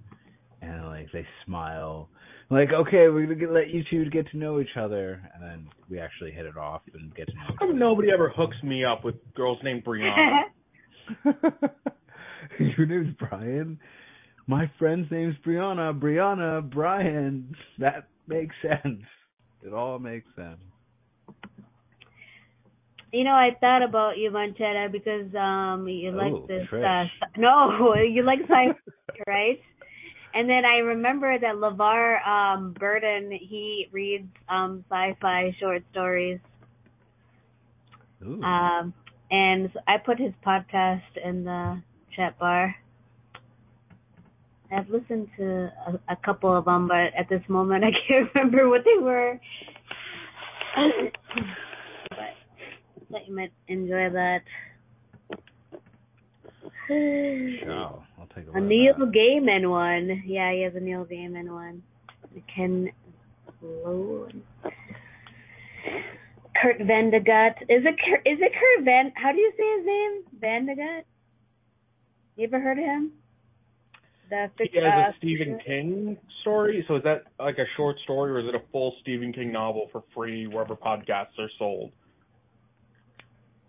and 0.61 0.85
like 0.85 1.11
they 1.13 1.25
smile, 1.45 2.09
like, 2.49 2.69
"Okay, 2.73 3.07
we're 3.07 3.23
gonna 3.23 3.35
get, 3.35 3.51
let 3.51 3.69
you 3.69 3.83
two 3.89 4.09
get 4.09 4.29
to 4.31 4.37
know 4.37 4.59
each 4.59 4.75
other." 4.77 5.21
And 5.33 5.43
then 5.43 5.69
we 5.89 5.99
actually 5.99 6.31
hit 6.31 6.45
it 6.45 6.57
off 6.57 6.81
and 6.93 7.13
get 7.15 7.27
to 7.27 7.33
know. 7.33 7.41
How 7.47 7.55
come 7.57 7.79
nobody 7.79 8.09
ever 8.11 8.29
hooks 8.29 8.57
me 8.63 8.83
up 8.83 9.03
with 9.03 9.15
girls 9.35 9.59
named 9.63 9.83
Brianna? 9.85 10.41
Your 12.77 12.85
name's 12.85 13.15
Brian. 13.17 13.79
My 14.47 14.69
friend's 14.77 15.09
name's 15.11 15.35
Brianna. 15.45 15.97
Brianna, 15.99 16.67
Brian. 16.69 17.55
That 17.79 18.07
makes 18.27 18.55
sense. 18.61 19.03
It 19.63 19.73
all 19.73 19.97
makes 19.99 20.27
sense. 20.35 20.59
You 23.11 23.23
know, 23.23 23.31
I 23.31 23.51
thought 23.61 23.81
about 23.81 24.17
you, 24.17 24.29
Montana, 24.29 24.89
because 24.91 25.33
um 25.35 25.87
you 25.87 26.11
like 26.11 26.33
Oh, 26.33 26.45
this. 26.47 26.67
Trish. 26.71 27.05
Uh, 27.21 27.25
no, 27.37 27.95
you 28.09 28.23
like 28.23 28.39
sci-fi, 28.41 28.73
right? 29.27 29.59
And 30.33 30.49
then 30.49 30.65
I 30.65 30.79
remember 30.79 31.39
that 31.39 31.55
LeVar 31.55 32.27
um, 32.27 32.75
Burton 32.77 33.31
he 33.31 33.87
reads 33.91 34.27
um 34.49 34.83
sci-fi 34.89 35.55
short 35.59 35.83
stories. 35.91 36.39
Ooh. 38.23 38.41
Um, 38.43 38.93
and 39.31 39.69
I 39.87 39.97
put 39.97 40.19
his 40.19 40.33
podcast 40.45 41.01
in 41.23 41.45
the 41.45 41.81
chat 42.15 42.38
bar. 42.39 42.75
I've 44.71 44.89
listened 44.89 45.28
to 45.38 45.71
a, 45.88 46.13
a 46.13 46.15
couple 46.23 46.56
of 46.56 46.65
them, 46.65 46.88
but 46.88 47.13
at 47.17 47.30
this 47.30 47.41
moment 47.47 47.84
I 47.84 47.91
can't 48.08 48.30
remember 48.34 48.69
what 48.69 48.82
they 48.84 49.01
were. 49.01 49.39
but 52.10 52.17
thought 53.12 53.28
you 53.28 53.36
might 53.36 53.51
enjoy 53.67 54.10
that. 54.12 54.41
Wow, 56.88 58.04
I'll 58.19 58.28
take 58.36 58.47
a. 58.54 58.58
A 58.58 58.62
Neil. 58.62 58.93
Gaiman 58.95 59.69
one. 59.69 60.23
Yeah, 60.25 60.51
he 60.51 60.63
has 60.63 60.73
a 60.75 60.80
Neil 60.80 61.06
Gaiman 61.06 61.49
one. 61.49 61.82
Ken 62.54 62.89
Liu. 63.62 64.30
Kurt 66.62 66.80
Vendegut. 66.80 67.62
Is 67.63 67.84
it 67.86 67.95
Kurt, 68.06 68.21
is 68.25 68.39
it 68.39 68.51
Kurt 68.51 68.86
Van? 68.86 69.12
How 69.15 69.32
do 69.32 69.38
you 69.38 69.51
say 69.58 69.78
his 69.78 69.86
name? 69.86 70.23
Vendegut. 70.41 71.04
You 72.35 72.47
ever 72.47 72.59
heard 72.59 72.77
of 72.77 72.83
him? 72.83 73.11
The 74.29 74.49
He 74.57 74.77
has 74.79 74.83
uh, 74.85 75.09
a 75.09 75.13
Stephen 75.19 75.59
King 75.65 76.17
story, 76.41 76.83
so 76.87 76.95
is 76.95 77.03
that 77.03 77.25
like 77.39 77.59
a 77.59 77.65
short 77.77 77.95
story 78.03 78.31
or 78.31 78.39
is 78.39 78.47
it 78.47 78.55
a 78.55 78.61
full 78.71 78.95
Stephen 79.01 79.31
King 79.31 79.51
novel 79.51 79.87
for 79.91 80.03
free 80.15 80.47
wherever 80.47 80.75
podcasts 80.75 81.37
are 81.37 81.49
sold? 81.59 81.91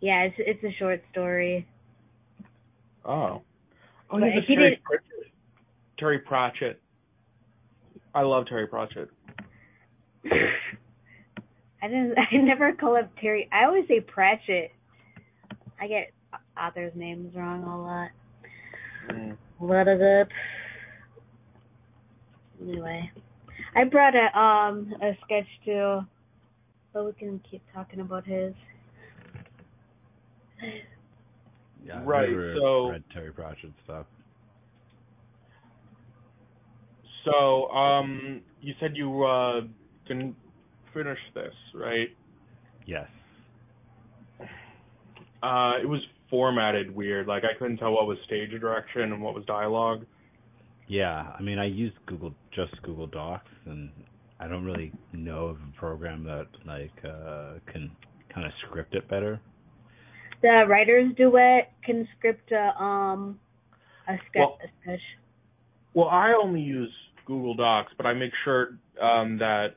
Yeah, 0.00 0.22
it's 0.22 0.36
it's 0.38 0.64
a 0.64 0.74
short 0.78 1.02
story. 1.12 1.66
Oh. 3.04 3.42
Oh, 4.10 4.18
yeah, 4.18 4.40
he 4.46 4.54
Terry 4.54 4.70
did- 4.70 4.82
Pratchett. 4.82 5.32
Terry 5.98 6.18
Pratchett. 6.20 6.80
I 8.14 8.22
love 8.22 8.46
Terry 8.46 8.66
Pratchett. 8.66 9.10
I 10.24 11.88
didn't. 11.88 12.14
I 12.32 12.36
never 12.36 12.72
call 12.72 12.96
it 12.96 13.08
Terry. 13.20 13.48
I 13.52 13.64
always 13.66 13.86
say 13.88 14.00
Pratchett. 14.00 14.72
I 15.78 15.86
get 15.86 16.12
authors' 16.58 16.92
names 16.94 17.34
wrong 17.36 17.62
a 17.64 17.82
lot. 17.82 18.10
Mm. 19.10 19.36
What 19.58 19.88
is 19.88 19.98
it? 20.00 20.28
Anyway, 22.60 23.10
I 23.74 23.84
brought 23.84 24.14
a 24.14 24.38
um 24.38 24.92
a 25.02 25.12
sketch 25.24 25.46
too, 25.64 26.00
but 26.92 27.04
we 27.04 27.12
can 27.12 27.40
keep 27.50 27.62
talking 27.74 28.00
about 28.00 28.26
his. 28.26 28.54
Yeah, 31.84 32.00
I've 32.00 32.06
Right, 32.06 32.28
never 32.30 32.54
so- 32.56 32.90
read 32.90 33.04
Terry 33.12 33.32
Pratchett 33.32 33.72
stuff. 33.84 34.06
So, 37.24 37.68
um, 37.70 38.40
you 38.60 38.74
said 38.80 38.96
you 38.96 39.24
uh 39.24 39.62
didn't 40.06 40.36
finish 40.94 41.18
this, 41.34 41.52
right? 41.74 42.08
Yes. 42.86 43.08
Uh, 45.42 45.74
it 45.82 45.88
was 45.88 46.00
formatted 46.30 46.94
weird. 46.94 47.26
Like 47.26 47.44
I 47.44 47.58
couldn't 47.58 47.78
tell 47.78 47.92
what 47.92 48.06
was 48.06 48.18
stage 48.26 48.50
direction 48.50 49.12
and 49.12 49.22
what 49.22 49.34
was 49.34 49.44
dialogue. 49.46 50.04
Yeah, 50.88 51.32
I 51.38 51.42
mean, 51.42 51.58
I 51.58 51.66
use 51.66 51.92
Google 52.06 52.34
just 52.54 52.80
Google 52.82 53.06
Docs, 53.08 53.50
and 53.64 53.90
I 54.38 54.46
don't 54.46 54.64
really 54.64 54.92
know 55.12 55.46
of 55.46 55.56
a 55.56 55.78
program 55.78 56.24
that 56.24 56.46
like 56.66 56.92
uh 57.04 57.54
can 57.72 57.90
kind 58.32 58.46
of 58.46 58.52
script 58.66 58.94
it 58.94 59.08
better. 59.08 59.40
The 60.42 60.64
writers 60.68 61.12
duet 61.16 61.72
can 61.84 62.06
script 62.16 62.52
a 62.52 62.82
um 62.82 63.38
a 64.08 64.16
sketch. 64.28 64.36
Well- 64.36 64.58
a 64.62 64.68
sketch. 64.82 65.00
Well, 65.94 66.08
I 66.08 66.34
only 66.34 66.60
use 66.60 66.92
Google 67.24 67.54
Docs, 67.54 67.92
but 67.96 68.04
I 68.04 68.12
make 68.12 68.32
sure 68.44 68.78
um, 69.00 69.38
that 69.38 69.76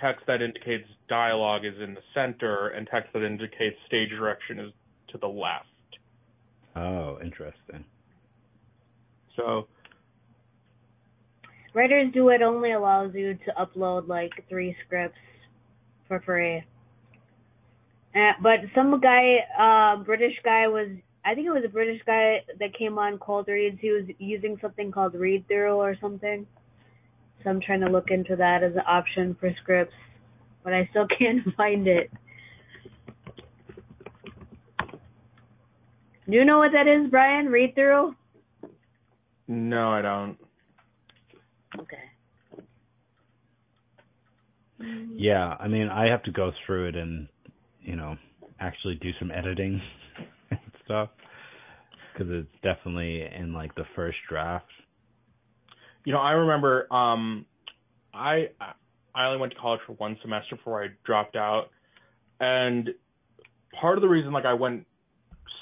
text 0.00 0.24
that 0.26 0.40
indicates 0.40 0.84
dialogue 1.08 1.66
is 1.66 1.74
in 1.82 1.92
the 1.92 2.00
center 2.14 2.68
and 2.68 2.88
text 2.90 3.12
that 3.12 3.22
indicates 3.22 3.76
stage 3.86 4.10
direction 4.10 4.58
is 4.58 4.72
to 5.08 5.18
the 5.18 5.26
left. 5.26 5.66
Oh, 6.76 7.18
interesting. 7.22 7.84
So, 9.36 9.66
Writers 11.74 12.12
duet 12.12 12.42
only 12.42 12.72
allows 12.72 13.14
you 13.14 13.34
to 13.34 13.52
upload 13.60 14.08
like 14.08 14.32
three 14.48 14.74
scripts 14.84 15.18
for 16.08 16.20
free. 16.20 16.64
Uh, 18.14 18.32
but 18.42 18.60
some 18.74 19.00
guy, 19.00 19.36
uh, 19.58 20.02
British 20.02 20.34
guy 20.42 20.66
was, 20.66 20.88
I 21.24 21.34
think 21.34 21.46
it 21.46 21.50
was 21.50 21.62
a 21.64 21.68
British 21.68 22.00
guy 22.06 22.38
that 22.58 22.76
came 22.76 22.98
on 22.98 23.18
Cold 23.18 23.48
Reads. 23.48 23.78
He 23.80 23.90
was 23.90 24.04
using 24.18 24.56
something 24.60 24.90
called 24.90 25.14
Read 25.14 25.46
Through 25.46 25.76
or 25.76 25.94
something. 26.00 26.46
So 27.44 27.50
I'm 27.50 27.60
trying 27.60 27.82
to 27.82 27.88
look 27.88 28.10
into 28.10 28.34
that 28.36 28.62
as 28.62 28.72
an 28.72 28.82
option 28.86 29.36
for 29.38 29.50
scripts, 29.62 29.94
but 30.64 30.72
I 30.72 30.88
still 30.90 31.06
can't 31.18 31.42
find 31.56 31.86
it. 31.86 32.10
Do 36.28 36.36
you 36.36 36.44
know 36.44 36.58
what 36.58 36.72
that 36.72 36.86
is, 36.86 37.10
Brian? 37.10 37.46
Read 37.46 37.74
Through? 37.74 38.14
no, 39.46 39.90
I 39.90 40.02
don't. 40.02 40.36
Okay. 41.78 41.96
Yeah, 45.16 45.56
I 45.58 45.68
mean, 45.68 45.88
I 45.88 46.06
have 46.10 46.22
to 46.24 46.30
go 46.30 46.52
through 46.66 46.88
it 46.88 46.96
and 46.96 47.28
you 47.80 47.96
know 47.96 48.16
actually 48.60 48.96
do 48.96 49.10
some 49.18 49.30
editing 49.30 49.80
and 50.50 50.60
stuff 50.84 51.08
because 52.12 52.30
it's 52.30 52.62
definitely 52.62 53.22
in 53.22 53.52
like 53.52 53.74
the 53.74 53.84
first 53.96 54.18
draft. 54.28 54.66
You 56.04 56.12
know, 56.12 56.20
I 56.20 56.32
remember 56.32 56.92
um 56.92 57.46
I 58.12 58.48
I 59.14 59.26
only 59.26 59.40
went 59.40 59.52
to 59.54 59.58
college 59.58 59.80
for 59.86 59.94
one 59.94 60.16
semester 60.22 60.56
before 60.56 60.84
I 60.84 60.88
dropped 61.04 61.36
out. 61.36 61.70
And 62.40 62.90
part 63.80 63.96
of 63.98 64.02
the 64.02 64.08
reason 64.08 64.32
like 64.32 64.44
I 64.44 64.54
went 64.54 64.86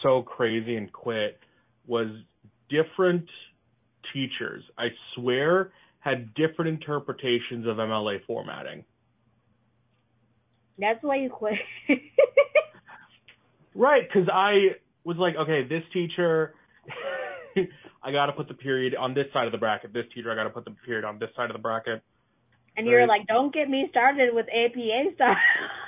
so 0.03 0.23
crazy 0.23 0.77
and 0.77 0.93
quit 0.93 1.39
was 1.87 2.09
different 2.69 3.27
teachers, 4.13 4.63
I 4.79 4.89
swear, 5.15 5.73
had 6.01 6.35
different 6.35 6.69
interpretations 6.69 7.67
of 7.67 7.77
MLA 7.77 8.19
formatting. 8.27 8.85
That's 10.79 11.03
why 11.03 11.17
you 11.17 11.31
quit. 11.31 11.55
Right, 13.77 14.03
because 14.09 14.29
I 14.33 14.77
was 15.05 15.19
like, 15.19 15.35
okay, 15.37 15.69
this 15.69 15.83
teacher, 15.93 16.55
I 18.03 18.11
got 18.11 18.27
to 18.27 18.33
put 18.33 18.49
the 18.49 18.55
period 18.55 18.95
on 18.95 19.13
this 19.13 19.27
side 19.35 19.45
of 19.45 19.53
the 19.53 19.59
bracket. 19.59 19.93
This 19.93 20.07
teacher, 20.15 20.33
I 20.33 20.35
got 20.35 20.45
to 20.45 20.51
put 20.51 20.65
the 20.65 20.75
period 20.87 21.05
on 21.05 21.19
this 21.19 21.29
side 21.37 21.51
of 21.51 21.53
the 21.55 21.61
bracket. 21.61 22.03
And 22.77 22.87
you're 22.87 23.07
like, 23.07 23.27
don't 23.27 23.53
get 23.53 23.69
me 23.69 23.87
started 23.91 24.35
with 24.35 24.47
APA 24.49 25.15
stuff. 25.15 25.37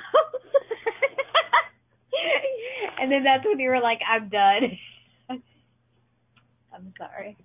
and 3.08 3.14
then 3.14 3.24
that's 3.24 3.42
when 3.46 3.58
you 3.58 3.70
were 3.70 3.80
like, 3.80 4.00
I'm 4.06 4.28
done. 4.28 4.78
I'm 6.74 6.92
sorry. 6.98 7.38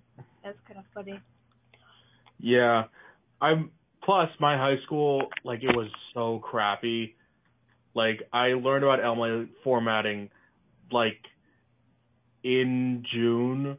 That's 0.44 0.58
kind 0.68 0.78
of 0.78 0.84
funny. 0.92 1.18
Yeah, 2.38 2.84
I'm. 3.40 3.70
Plus, 4.04 4.28
my 4.38 4.58
high 4.58 4.76
school, 4.84 5.28
like, 5.42 5.62
it 5.62 5.74
was 5.74 5.88
so 6.12 6.38
crappy. 6.40 7.16
Like, 7.94 8.20
I 8.34 8.48
learned 8.48 8.84
about 8.84 8.98
MLA 8.98 9.48
formatting, 9.64 10.28
like, 10.92 11.16
in 12.42 13.02
June 13.10 13.78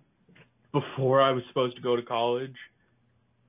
before 0.74 1.21
I 1.21 1.34
was 1.34 1.43
supposed 1.50 1.76
to 1.76 1.84
go 1.84 1.95
to 1.95 2.02
college. 2.02 2.56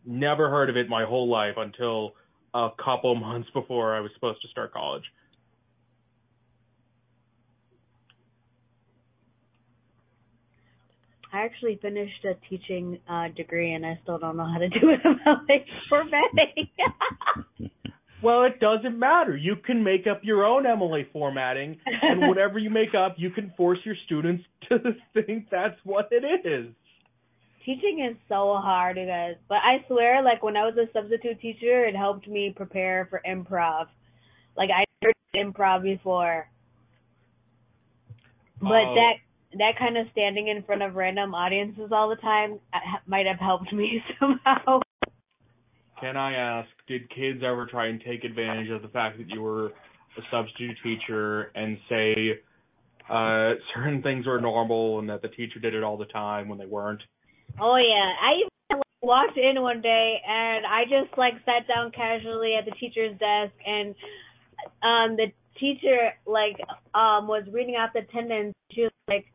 Never 0.04 0.50
heard 0.50 0.68
of 0.68 0.76
it 0.76 0.90
my 0.90 1.06
whole 1.06 1.30
life 1.30 1.54
until 1.56 2.12
a 2.52 2.68
couple 2.84 3.14
months 3.14 3.48
before 3.54 3.96
I 3.96 4.00
was 4.00 4.10
supposed 4.14 4.42
to 4.42 4.48
start 4.48 4.74
college. 4.74 5.04
I 11.36 11.44
actually 11.44 11.78
finished 11.82 12.24
a 12.24 12.34
teaching 12.48 12.98
uh, 13.08 13.28
degree 13.36 13.74
and 13.74 13.84
I 13.84 13.98
still 14.02 14.18
don't 14.18 14.36
know 14.36 14.46
how 14.50 14.58
to 14.58 14.68
do 14.80 14.88
it 14.90 15.00
about 15.00 15.42
like 15.48 15.66
formatting. 15.88 16.68
Well, 18.22 18.44
it 18.44 18.58
doesn't 18.60 18.98
matter. 18.98 19.36
You 19.36 19.56
can 19.56 19.84
make 19.84 20.06
up 20.10 20.22
your 20.24 20.44
own 20.44 20.64
MLA 20.64 21.12
formatting, 21.12 21.76
and 22.02 22.20
whatever 22.28 22.58
you 22.58 22.70
make 22.70 22.94
up, 22.94 23.16
you 23.18 23.28
can 23.30 23.52
force 23.58 23.78
your 23.84 23.94
students 24.06 24.42
to 24.70 24.78
think 25.12 25.48
that's 25.50 25.76
what 25.84 26.08
it 26.10 26.24
is. 26.46 26.72
Teaching 27.66 28.08
is 28.10 28.16
so 28.26 28.56
hard, 28.58 28.96
you 28.96 29.06
guys. 29.06 29.34
But 29.48 29.56
I 29.58 29.84
swear, 29.86 30.22
like 30.22 30.42
when 30.42 30.56
I 30.56 30.64
was 30.64 30.74
a 30.78 30.90
substitute 30.92 31.40
teacher, 31.40 31.84
it 31.84 31.94
helped 31.94 32.26
me 32.26 32.52
prepare 32.56 33.06
for 33.10 33.20
improv. 33.28 33.86
Like 34.56 34.70
I 34.70 34.84
heard 35.04 35.14
improv 35.36 35.82
before, 35.82 36.48
but 38.62 38.68
Oh. 38.86 38.94
that 38.94 39.14
that 39.52 39.72
kind 39.78 39.96
of 39.96 40.06
standing 40.12 40.48
in 40.48 40.62
front 40.62 40.82
of 40.82 40.94
random 40.94 41.34
audiences 41.34 41.90
all 41.92 42.08
the 42.08 42.16
time 42.16 42.58
uh, 42.74 42.78
might 43.06 43.26
have 43.26 43.38
helped 43.38 43.72
me 43.72 44.02
somehow. 44.20 44.80
Can 46.00 46.16
I 46.16 46.34
ask, 46.34 46.68
did 46.86 47.08
kids 47.10 47.40
ever 47.44 47.66
try 47.66 47.86
and 47.86 48.02
take 48.06 48.24
advantage 48.24 48.70
of 48.70 48.82
the 48.82 48.88
fact 48.88 49.18
that 49.18 49.28
you 49.28 49.40
were 49.40 49.66
a 49.66 50.22
substitute 50.30 50.76
teacher 50.82 51.50
and 51.54 51.78
say 51.88 52.40
uh 53.08 53.52
certain 53.74 54.02
things 54.02 54.26
were 54.26 54.40
normal 54.40 54.98
and 54.98 55.08
that 55.08 55.22
the 55.22 55.28
teacher 55.28 55.60
did 55.60 55.74
it 55.74 55.82
all 55.82 55.96
the 55.96 56.06
time 56.06 56.48
when 56.48 56.58
they 56.58 56.66
weren't? 56.66 57.02
Oh 57.60 57.76
yeah, 57.76 58.12
I 58.20 58.42
even 58.70 58.82
walked 59.02 59.38
in 59.38 59.62
one 59.62 59.80
day 59.80 60.20
and 60.26 60.66
I 60.66 60.84
just 60.84 61.16
like 61.16 61.34
sat 61.44 61.68
down 61.68 61.92
casually 61.92 62.54
at 62.58 62.64
the 62.64 62.72
teacher's 62.72 63.12
desk 63.18 63.54
and 63.64 63.94
um 64.82 65.16
the 65.16 65.26
teacher 65.60 66.12
like 66.26 66.56
um 66.94 67.28
was 67.28 67.44
reading 67.52 67.76
out 67.76 67.92
the 67.92 68.00
attendance. 68.00 68.54
She 68.72 68.82
was 68.82 68.90
like, 69.08 69.26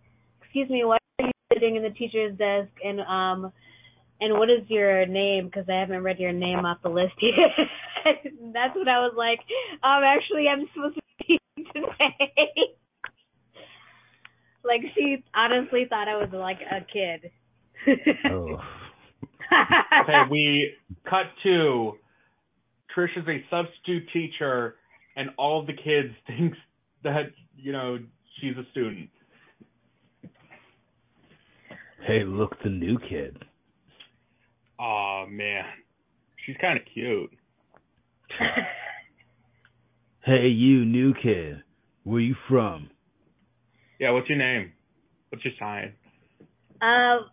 "Excuse 0.51 0.69
me, 0.69 0.83
why 0.83 0.97
are 1.19 1.25
you 1.25 1.31
sitting 1.53 1.77
in 1.77 1.83
the 1.83 1.89
teacher's 1.91 2.37
desk?" 2.37 2.69
And 2.83 2.99
um 3.01 3.53
and 4.19 4.37
what 4.37 4.49
is 4.49 4.69
your 4.69 5.05
name? 5.07 5.45
Because 5.45 5.65
I 5.69 5.79
haven't 5.79 6.03
read 6.03 6.19
your 6.19 6.33
name 6.33 6.59
off 6.59 6.77
the 6.83 6.89
list 6.89 7.13
yet. 7.21 8.13
That's 8.53 8.75
what 8.75 8.87
I 8.87 8.99
was 8.99 9.13
like. 9.17 9.39
Um, 9.83 10.03
actually, 10.03 10.45
I'm 10.47 10.67
supposed 10.73 10.95
to 10.95 11.01
be 11.27 11.39
today. 11.73 12.75
like 14.63 14.81
she 14.95 15.23
honestly 15.33 15.85
thought 15.89 16.07
I 16.07 16.17
was 16.17 16.29
like 16.33 16.59
a 16.61 16.85
kid. 16.85 17.31
Oh. 18.29 18.57
Okay, 20.03 20.21
we 20.31 20.71
cut 21.03 21.25
to 21.43 21.97
Trish 22.95 23.17
is 23.17 23.27
a 23.27 23.43
substitute 23.49 24.07
teacher 24.13 24.75
and 25.15 25.29
all 25.37 25.59
of 25.59 25.67
the 25.67 25.73
kids 25.73 26.13
thinks 26.25 26.57
that, 27.03 27.31
you 27.57 27.71
know, 27.71 27.97
she's 28.39 28.55
a 28.57 28.63
student. 28.71 29.09
Hey, 32.05 32.23
look, 32.25 32.55
the 32.63 32.69
new 32.69 32.97
kid. 32.99 33.37
Aw 34.79 35.25
man. 35.27 35.65
She's 36.45 36.57
kinda 36.57 36.81
cute. 36.93 37.31
Hey, 40.23 40.49
you 40.49 40.85
new 40.85 41.15
kid. 41.15 41.63
Where 42.03 42.19
you 42.19 42.35
from? 42.47 42.91
Yeah, 43.99 44.11
what's 44.11 44.29
your 44.29 44.37
name? 44.37 44.71
What's 45.29 45.43
your 45.43 45.55
sign? 45.59 45.93
Um, 46.79 47.25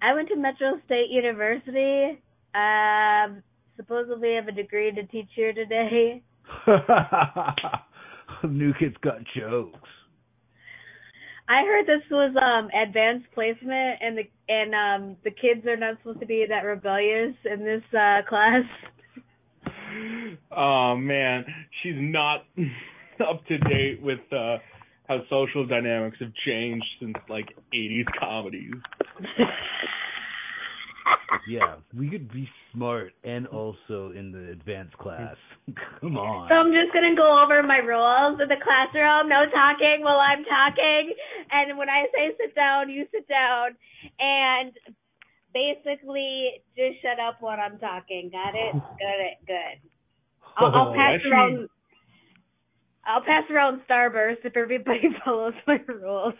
I 0.00 0.14
went 0.14 0.28
to 0.28 0.36
Metro 0.36 0.80
State 0.86 1.10
University. 1.10 2.20
Um, 2.54 3.42
supposedly 3.76 4.36
have 4.36 4.46
a 4.46 4.52
degree 4.52 4.92
to 4.92 5.02
teach 5.04 5.30
here 5.34 5.52
today. 5.52 6.22
new 8.48 8.72
kid's 8.78 8.96
got 9.02 9.18
jokes. 9.36 9.88
I 11.52 11.66
heard 11.66 11.86
this 11.86 12.02
was 12.10 12.34
um 12.40 12.70
advanced 12.72 13.26
placement, 13.34 13.98
and 14.00 14.16
the 14.16 14.24
and 14.48 14.74
um 14.74 15.16
the 15.22 15.30
kids 15.30 15.66
are 15.66 15.76
not 15.76 15.98
supposed 15.98 16.20
to 16.20 16.26
be 16.26 16.46
that 16.48 16.64
rebellious 16.64 17.34
in 17.44 17.64
this 17.64 17.82
uh 17.92 18.22
class. 18.28 18.64
Oh 20.50 20.96
man, 20.96 21.44
she's 21.82 21.96
not 21.96 22.46
up 23.28 23.44
to 23.46 23.58
date 23.58 24.00
with 24.00 24.20
uh 24.32 24.56
how 25.06 25.18
social 25.28 25.66
dynamics 25.66 26.16
have 26.20 26.32
changed 26.46 26.86
since 26.98 27.14
like 27.28 27.54
80s 27.74 28.06
comedies. 28.18 28.72
Yeah, 31.48 31.76
we 31.96 32.08
could 32.10 32.32
be 32.32 32.48
smart 32.72 33.12
and 33.24 33.46
also 33.46 34.12
in 34.16 34.32
the 34.32 34.50
advanced 34.52 34.96
class. 34.98 35.36
Come 36.00 36.16
on. 36.16 36.48
So 36.48 36.54
I'm 36.54 36.72
just 36.72 36.92
gonna 36.92 37.16
go 37.16 37.42
over 37.42 37.62
my 37.62 37.78
rules 37.78 38.40
in 38.40 38.48
the 38.48 38.60
classroom. 38.62 39.28
No 39.28 39.44
talking 39.50 40.00
while 40.02 40.20
I'm 40.20 40.44
talking, 40.44 41.12
and 41.50 41.78
when 41.78 41.88
I 41.88 42.04
say 42.14 42.34
sit 42.38 42.54
down, 42.54 42.90
you 42.90 43.06
sit 43.12 43.26
down, 43.28 43.76
and 44.20 44.72
basically 45.54 46.62
just 46.76 47.00
shut 47.02 47.18
up 47.20 47.40
when 47.40 47.58
I'm 47.60 47.78
talking. 47.78 48.30
Got 48.32 48.54
it? 48.54 48.72
Good. 48.98 49.46
Good. 49.46 49.90
I'll, 50.56 50.66
I'll 50.74 50.88
Oh, 50.88 50.94
pass 50.94 51.14
actually- 51.16 51.30
around. 51.30 51.68
I'll 53.04 53.22
pass 53.22 53.42
around 53.50 53.80
Starburst 53.88 54.44
if 54.44 54.56
everybody 54.56 55.08
follows 55.24 55.54
my 55.66 55.78
rules. 55.88 56.34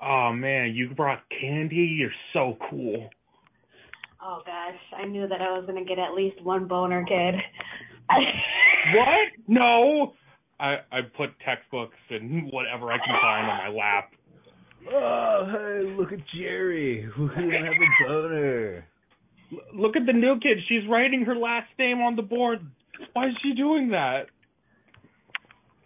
Oh 0.00 0.32
man, 0.32 0.72
you 0.74 0.90
brought 0.94 1.22
candy. 1.40 1.96
You're 1.98 2.12
so 2.32 2.56
cool. 2.70 3.10
Oh 4.22 4.40
gosh, 4.44 4.78
I 4.96 5.06
knew 5.06 5.28
that 5.28 5.40
I 5.40 5.56
was 5.56 5.64
gonna 5.66 5.84
get 5.84 5.98
at 5.98 6.14
least 6.14 6.42
one 6.42 6.66
boner 6.66 7.04
kid. 7.04 7.34
What? 8.08 9.08
No. 9.50 10.12
I 10.60 10.76
I 10.90 11.00
put 11.16 11.30
textbooks 11.44 11.96
and 12.10 12.50
whatever 12.52 12.90
I 12.92 12.98
can 12.98 13.16
find 13.22 13.48
on 13.50 13.58
my 13.58 13.68
lap. 13.68 14.10
Oh, 14.92 15.46
hey, 15.50 15.96
look 15.96 16.12
at 16.12 16.18
Jerry. 16.36 17.08
We 17.18 17.26
don't 17.28 17.50
have 17.50 17.72
a 17.74 18.06
boner. 18.08 18.84
L- 19.52 19.80
look 19.80 19.96
at 19.96 20.04
the 20.06 20.12
new 20.12 20.38
kid. 20.40 20.58
She's 20.68 20.86
writing 20.88 21.24
her 21.26 21.36
last 21.36 21.68
name 21.78 21.98
on 21.98 22.16
the 22.16 22.22
board. 22.22 22.58
Why 23.12 23.28
is 23.28 23.34
she 23.42 23.54
doing 23.54 23.90
that? 23.90 24.26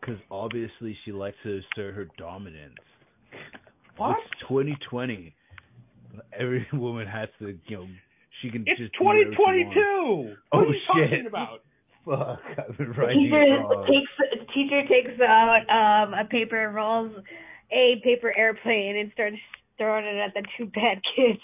Because 0.00 0.20
obviously 0.30 0.96
she 1.04 1.12
likes 1.12 1.36
to 1.44 1.58
assert 1.58 1.94
her 1.94 2.08
dominance. 2.18 2.74
What? 3.96 4.16
It's 4.18 4.40
2020. 4.48 5.34
Every 6.38 6.66
woman 6.72 7.06
has 7.06 7.28
to, 7.38 7.58
you 7.66 7.76
know, 7.76 7.86
she 8.42 8.50
can 8.50 8.64
It's 8.66 8.78
just 8.80 8.92
do 8.98 9.04
whatever 9.06 9.30
she 9.32 9.38
wants. 9.38 9.74
2022. 9.74 10.36
Oh, 10.52 10.58
what 10.58 10.66
are 10.68 10.74
you 10.74 10.80
shit. 10.94 11.10
talking 11.10 11.26
about? 11.26 11.62
Fuck, 12.04 12.42
I've 12.58 12.76
been 12.76 12.88
The 12.88 12.98
writing 12.98 13.22
teacher 13.30 13.42
it 13.42 13.62
wrong. 13.62 13.86
takes 13.86 14.12
teacher 14.52 14.82
takes 14.90 15.20
out 15.22 15.62
um 15.70 16.14
a 16.14 16.24
paper 16.26 16.66
and 16.66 16.74
rolls 16.74 17.12
a 17.70 18.00
paper 18.02 18.34
airplane 18.36 18.96
and 18.98 19.12
starts 19.12 19.36
throwing 19.78 20.04
it 20.04 20.18
at 20.18 20.34
the 20.34 20.42
two 20.58 20.66
bad 20.66 20.98
kids. 21.16 21.40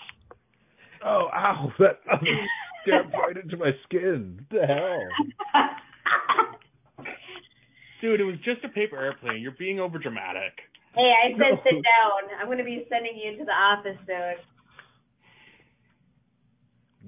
Oh, 1.04 1.28
ow! 1.32 1.72
That 1.78 2.00
oh, 2.10 2.18
stabbed 2.82 3.14
right 3.14 3.36
into 3.36 3.56
my 3.56 3.70
skin. 3.84 4.44
What 4.50 4.60
the 4.60 4.66
hell? 4.66 4.98
Dude, 8.00 8.20
it 8.20 8.24
was 8.24 8.36
just 8.44 8.62
a 8.64 8.68
paper 8.68 8.96
airplane. 8.96 9.40
You're 9.42 9.56
being 9.58 9.80
over 9.80 9.98
dramatic. 9.98 10.54
hey, 10.94 11.12
I 11.24 11.30
said 11.32 11.38
No. 11.38 11.60
sit 11.64 11.74
down. 11.82 12.38
I'm 12.40 12.46
gonna 12.48 12.64
be 12.64 12.86
sending 12.88 13.16
you 13.18 13.36
to 13.38 13.44
the 13.44 13.52
office 13.52 13.98
soon. 14.06 14.34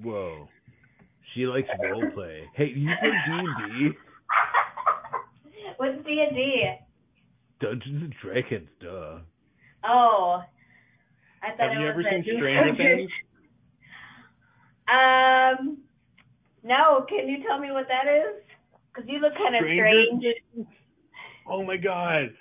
Whoa. 0.03 0.47
She 1.33 1.45
likes 1.45 1.67
role 1.81 2.11
play. 2.13 2.43
Hey, 2.55 2.71
you 2.75 2.89
play 2.99 3.09
D 3.09 3.31
and 3.31 3.91
D? 3.91 3.97
What's 5.77 6.05
D 6.05 6.25
and 6.27 6.35
D? 6.35 6.63
Dungeons 7.59 8.01
and 8.03 8.13
Dragons, 8.21 8.69
duh. 8.81 9.19
Oh, 9.85 10.41
I 11.43 11.51
thought 11.51 11.59
Have 11.59 11.71
it 11.71 11.79
you 11.79 11.85
was 11.85 11.91
ever 11.91 12.01
a 12.01 12.03
seen 12.11 12.23
Stranger. 12.37 12.75
Things? 12.77 13.11
Um, 14.89 15.77
no. 16.63 17.05
Can 17.07 17.27
you 17.27 17.43
tell 17.47 17.59
me 17.59 17.71
what 17.71 17.87
that 17.87 18.11
is? 18.11 18.43
Because 18.93 19.09
you 19.09 19.19
look 19.19 19.33
kind 19.37 19.55
of 19.55 19.61
strange. 19.61 20.23
Oh 21.49 21.63
my 21.63 21.77
god. 21.77 22.33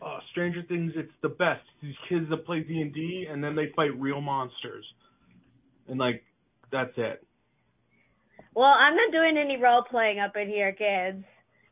Uh, 0.00 0.18
Stranger 0.30 0.62
Things, 0.68 0.92
it's 0.94 1.12
the 1.22 1.28
best. 1.28 1.60
These 1.82 1.96
kids 2.08 2.26
that 2.30 2.46
play 2.46 2.60
D 2.60 2.80
and 2.80 2.94
D, 2.94 3.26
and 3.28 3.42
then 3.42 3.56
they 3.56 3.72
fight 3.74 3.98
real 3.98 4.20
monsters, 4.20 4.84
and 5.88 5.98
like 5.98 6.22
that's 6.70 6.92
it. 6.96 7.24
Well, 8.54 8.66
I'm 8.66 8.96
not 8.96 9.12
doing 9.12 9.36
any 9.38 9.56
role 9.56 9.84
playing 9.88 10.18
up 10.18 10.32
in 10.36 10.48
here, 10.48 10.72
kids. 10.72 11.24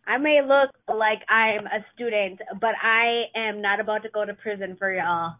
I 0.06 0.18
may 0.18 0.40
look 0.40 0.70
like 0.88 1.18
I'm 1.28 1.66
a 1.66 1.84
student, 1.94 2.40
but 2.60 2.74
I 2.80 3.24
am 3.34 3.60
not 3.60 3.80
about 3.80 4.04
to 4.04 4.08
go 4.10 4.24
to 4.24 4.34
prison 4.34 4.76
for 4.78 4.94
y'all. 4.94 5.34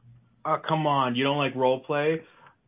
Oh 0.44 0.56
come 0.66 0.86
on, 0.86 1.14
you 1.14 1.24
don't 1.24 1.38
like 1.38 1.54
role 1.54 1.80
play? 1.80 2.20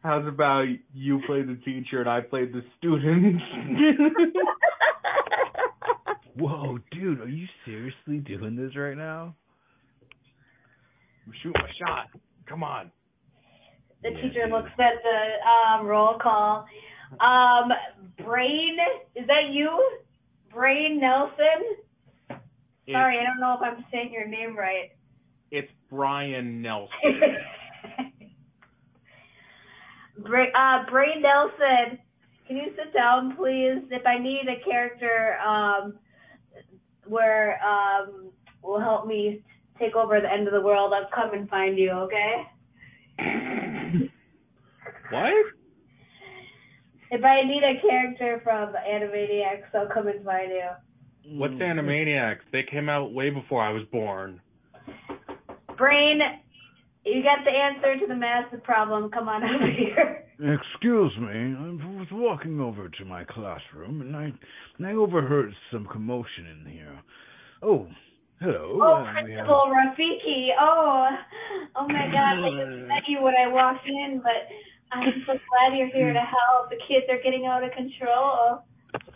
How's 0.03 0.27
about 0.27 0.67
you 0.95 1.21
play 1.27 1.43
the 1.43 1.59
teacher 1.65 2.01
and 2.01 2.09
I 2.09 2.21
play 2.21 2.47
the 2.47 2.63
student? 2.79 3.41
Whoa, 6.37 6.79
dude, 6.93 7.21
are 7.21 7.29
you 7.29 7.47
seriously 7.65 8.19
doing 8.19 8.55
this 8.55 8.77
right 8.77 8.97
now? 8.97 9.35
I'm 11.27 11.33
shooting 11.43 11.61
my 11.61 11.71
shot. 11.79 12.07
Come 12.49 12.63
on. 12.63 12.93
The 14.03 14.11
teacher 14.11 14.47
looks 14.49 14.71
at 14.79 15.03
the 15.03 15.81
um, 15.81 15.87
roll 15.87 16.19
call. 16.19 16.67
Um, 17.21 17.73
Brain, 18.25 18.77
is 19.17 19.27
that 19.27 19.51
you? 19.51 19.99
Brain 20.53 21.01
Nelson? 21.01 21.77
Sorry, 22.91 23.19
I 23.19 23.25
don't 23.25 23.41
know 23.41 23.55
if 23.55 23.63
I'm 23.63 23.85
saying 23.93 24.13
your 24.13 24.27
name 24.27 24.57
right. 24.57 24.91
It's 25.51 25.71
Brian 25.91 26.63
Nelson. 26.63 26.91
Bra- 30.19 30.53
uh, 30.55 30.91
Brain 30.91 31.23
Nelson, 31.23 31.99
can 32.47 32.57
you 32.57 32.73
sit 32.77 32.95
down, 32.95 33.37
please? 33.37 33.83
If 33.91 34.07
I 34.07 34.19
need 34.19 34.47
a 34.49 34.65
character 34.65 35.39
um, 35.47 35.99
where 37.07 37.61
um, 37.65 38.31
will 38.63 38.81
help 38.81 39.07
me 39.07 39.43
take 39.79 39.95
over 39.95 40.21
the 40.21 40.33
end 40.33 40.47
of 40.49 40.55
the 40.55 40.61
world, 40.61 40.93
I'll 40.93 41.09
come 41.15 41.35
and 41.35 41.49
find 41.49 41.79
you, 41.79 41.91
okay? 41.91 42.45
what? 45.11 45.33
If 47.11 47.25
I 47.25 47.43
need 47.43 47.63
a 47.63 47.81
character 47.81 48.41
from 48.45 48.75
Animaniacs, 48.75 49.75
I'll 49.75 49.89
come 49.93 50.09
and 50.09 50.25
find 50.25 50.51
you. 50.51 51.39
What's 51.39 51.55
Animaniacs? 51.55 52.41
They 52.53 52.63
came 52.71 52.89
out 52.89 53.13
way 53.13 53.31
before 53.31 53.63
I 53.63 53.71
was 53.73 53.83
born. 53.91 54.41
Brain, 55.77 56.21
you 57.05 57.23
got 57.23 57.45
the 57.45 57.51
answer 57.51 57.99
to 58.01 58.07
the 58.07 58.15
massive 58.15 58.63
problem. 58.63 59.11
Come 59.11 59.29
on 59.29 59.43
over 59.45 59.71
here. 59.71 60.25
Excuse 60.41 61.13
me, 61.19 61.57
I 61.59 61.99
was 61.99 62.07
walking 62.13 62.61
over 62.61 62.89
to 62.89 63.05
my 63.05 63.25
classroom 63.25 64.01
and 64.03 64.15
I, 64.15 64.33
and 64.79 64.87
I 64.87 64.93
overheard 64.93 65.53
some 65.73 65.87
commotion 65.91 66.47
in 66.47 66.73
here. 66.73 67.01
Oh, 67.63 67.89
hello. 68.41 68.79
Oh, 68.81 68.95
uh, 68.95 69.01
we 69.25 69.33
have- 69.33 69.47
Principal 69.47 69.73
Rafiki. 69.75 70.49
Oh, 70.61 71.09
oh 71.75 71.89
my 71.89 72.07
God! 72.13 72.39
I 72.39 72.51
just 72.51 72.87
met 72.89 73.03
you 73.09 73.21
when 73.21 73.35
I 73.35 73.49
walked 73.53 73.87
in, 73.89 74.21
but 74.23 74.47
I'm 74.93 75.23
so 75.27 75.33
glad 75.33 75.77
you're 75.77 75.89
here 75.93 76.13
to 76.13 76.19
help. 76.21 76.71
The 76.71 76.77
kids 76.89 77.07
are 77.11 77.21
getting 77.23 77.47
out 77.47 77.63
of 77.65 77.71
control. 77.73 78.63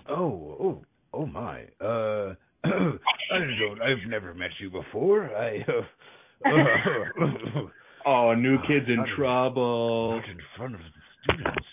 Oh, 0.09 0.57
oh, 0.61 0.83
oh 1.13 1.27
my. 1.27 1.63
Uh, 1.81 2.35
I 2.65 3.39
don't. 3.59 3.81
I've 3.83 4.09
never 4.09 4.35
met 4.35 4.51
you 4.61 4.71
before. 4.71 5.31
I. 5.37 5.65
Uh, 5.69 5.83
Oh, 8.05 8.35
new 8.35 8.57
kid's 8.67 8.89
in 8.89 8.97
Not 8.97 9.09
in- 9.09 9.15
trouble. 9.17 10.17
not 10.21 10.29
in 10.29 10.39
front 10.57 10.75
of 10.75 10.81
the 10.81 11.33
students, 11.35 11.67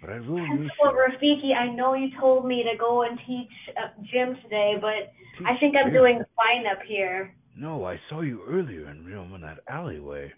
but 0.00 0.10
I 0.10 0.20
will 0.20 0.38
meet 0.38 0.70
Principal 0.78 0.92
Rafiki, 0.94 1.52
I 1.52 1.74
know 1.74 1.94
you 1.94 2.10
told 2.20 2.46
me 2.46 2.62
to 2.62 2.78
go 2.78 3.02
and 3.02 3.18
teach 3.26 3.50
uh, 3.76 3.88
gym 4.12 4.36
today, 4.44 4.74
but 4.80 5.12
I 5.44 5.58
think 5.58 5.74
I'm 5.76 5.86
Teach 5.90 5.94
doing 5.98 6.22
fine 6.36 6.64
up 6.70 6.78
here. 6.86 7.34
No, 7.56 7.84
I 7.84 7.98
saw 8.08 8.20
you 8.20 8.42
earlier 8.48 8.88
in 8.88 9.02
you 9.02 9.16
know, 9.16 9.34
in 9.34 9.40
that 9.40 9.58
alleyway. 9.68 10.30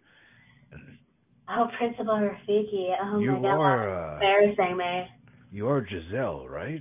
And 0.72 0.96
Oh, 1.52 1.66
Principal 1.78 2.14
Rafiki. 2.14 2.94
Oh 3.02 3.18
you 3.18 3.32
my 3.32 3.40
God. 3.40 3.60
are. 3.60 3.90
Uh, 3.90 4.14
Embarrassing 4.14 4.76
me. 4.76 5.04
you 5.50 5.68
are 5.68 5.84
Giselle, 5.86 6.46
right? 6.48 6.80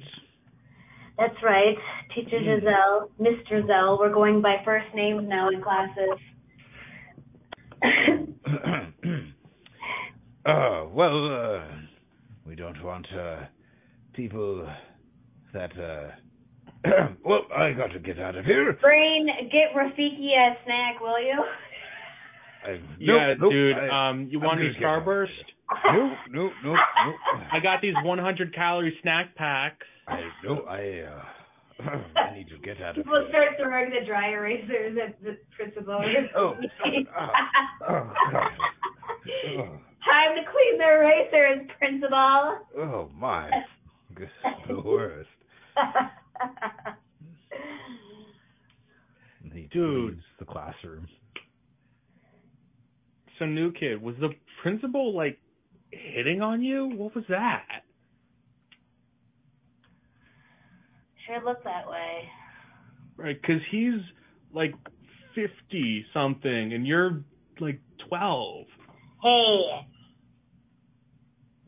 That's 1.18 1.36
right. 1.44 1.76
Teacher. 2.16 2.40
Giselle, 2.40 3.10
Miss 3.20 3.34
Giselle. 3.50 3.98
We're 4.00 4.14
going 4.14 4.42
by 4.42 4.58
first 4.64 4.86
names 4.96 5.28
now 5.28 5.50
in 5.50 5.62
classes. 5.62 6.20
uh, 10.46 10.86
well, 10.92 11.58
uh, 11.58 11.62
we 12.46 12.56
don't 12.56 12.82
want 12.84 13.08
uh, 13.18 13.42
people 14.14 14.68
that. 15.54 15.72
Uh, 15.78 16.12
well, 17.26 17.42
I 17.56 17.72
got 17.74 17.92
to 17.94 18.00
get 18.00 18.20
out 18.20 18.36
of 18.38 18.46
here. 18.46 18.74
Brain, 18.82 19.28
get 19.52 19.74
Rafiki 19.76 20.32
a 20.38 20.56
snack, 20.64 21.02
will 21.02 21.22
you? 21.22 21.44
I, 22.66 22.72
Yeah, 23.00 23.28
nope, 23.34 23.38
nope, 23.42 23.52
dude. 23.52 23.76
I, 23.78 24.10
um, 24.10 24.28
you 24.30 24.40
I'm 24.40 24.46
want 24.46 24.58
gonna 24.60 24.70
any 24.70 24.80
get 24.80 24.84
out 24.88 24.98
of 25.00 25.04
Starburst? 25.04 25.28
Nope, 25.94 26.18
nope, 26.32 26.52
nope, 26.64 26.78
nope. 27.06 27.16
I 27.54 27.60
got 27.60 27.82
these 27.82 27.94
100 28.04 28.56
calorie 28.56 28.98
snack 29.02 29.36
packs. 29.36 29.86
I 30.08 30.22
no, 30.44 30.62
I 30.68 31.04
uh, 31.06 31.24
I 32.20 32.34
need 32.36 32.50
to 32.50 32.58
get 32.58 32.82
out 32.82 32.98
of 32.98 33.04
People 33.06 33.20
here. 33.22 33.30
start 33.30 33.48
throwing 33.62 33.90
the 33.92 34.06
dry 34.06 34.30
erasers 34.32 34.98
at 35.04 35.22
the 35.24 35.38
principal. 35.56 36.02
Oh, 36.36 36.56
stop. 36.58 37.34
Oh, 37.88 38.14
God. 38.32 38.52
Oh. 39.48 39.80
Time 40.06 40.36
to 40.36 40.44
clean 40.52 40.78
the 40.78 40.86
erasers, 40.86 41.70
principal. 41.78 42.60
Oh 42.78 43.10
my, 43.16 43.50
this 44.18 44.28
is 44.30 44.68
the 44.68 44.82
worst. 44.82 45.30
And 49.44 49.54
he 49.54 49.68
Dude. 49.72 50.22
the 50.40 50.46
classroom. 50.46 51.08
So, 53.40 53.46
new 53.46 53.72
kid, 53.72 54.02
was 54.02 54.16
the 54.20 54.30
principal 54.62 55.16
like 55.16 55.40
hitting 55.92 56.42
on 56.42 56.62
you? 56.62 56.88
What 56.88 57.16
was 57.16 57.24
that? 57.30 57.84
sure 61.30 61.44
looked 61.46 61.64
that 61.64 61.88
way. 61.88 62.30
Right, 63.16 63.40
because 63.40 63.62
he's 63.72 64.02
like 64.54 64.74
50 65.36 66.06
something 66.14 66.74
and 66.74 66.88
you're 66.88 67.24
like 67.60 67.80
12. 68.08 68.66
Hey, 69.22 69.88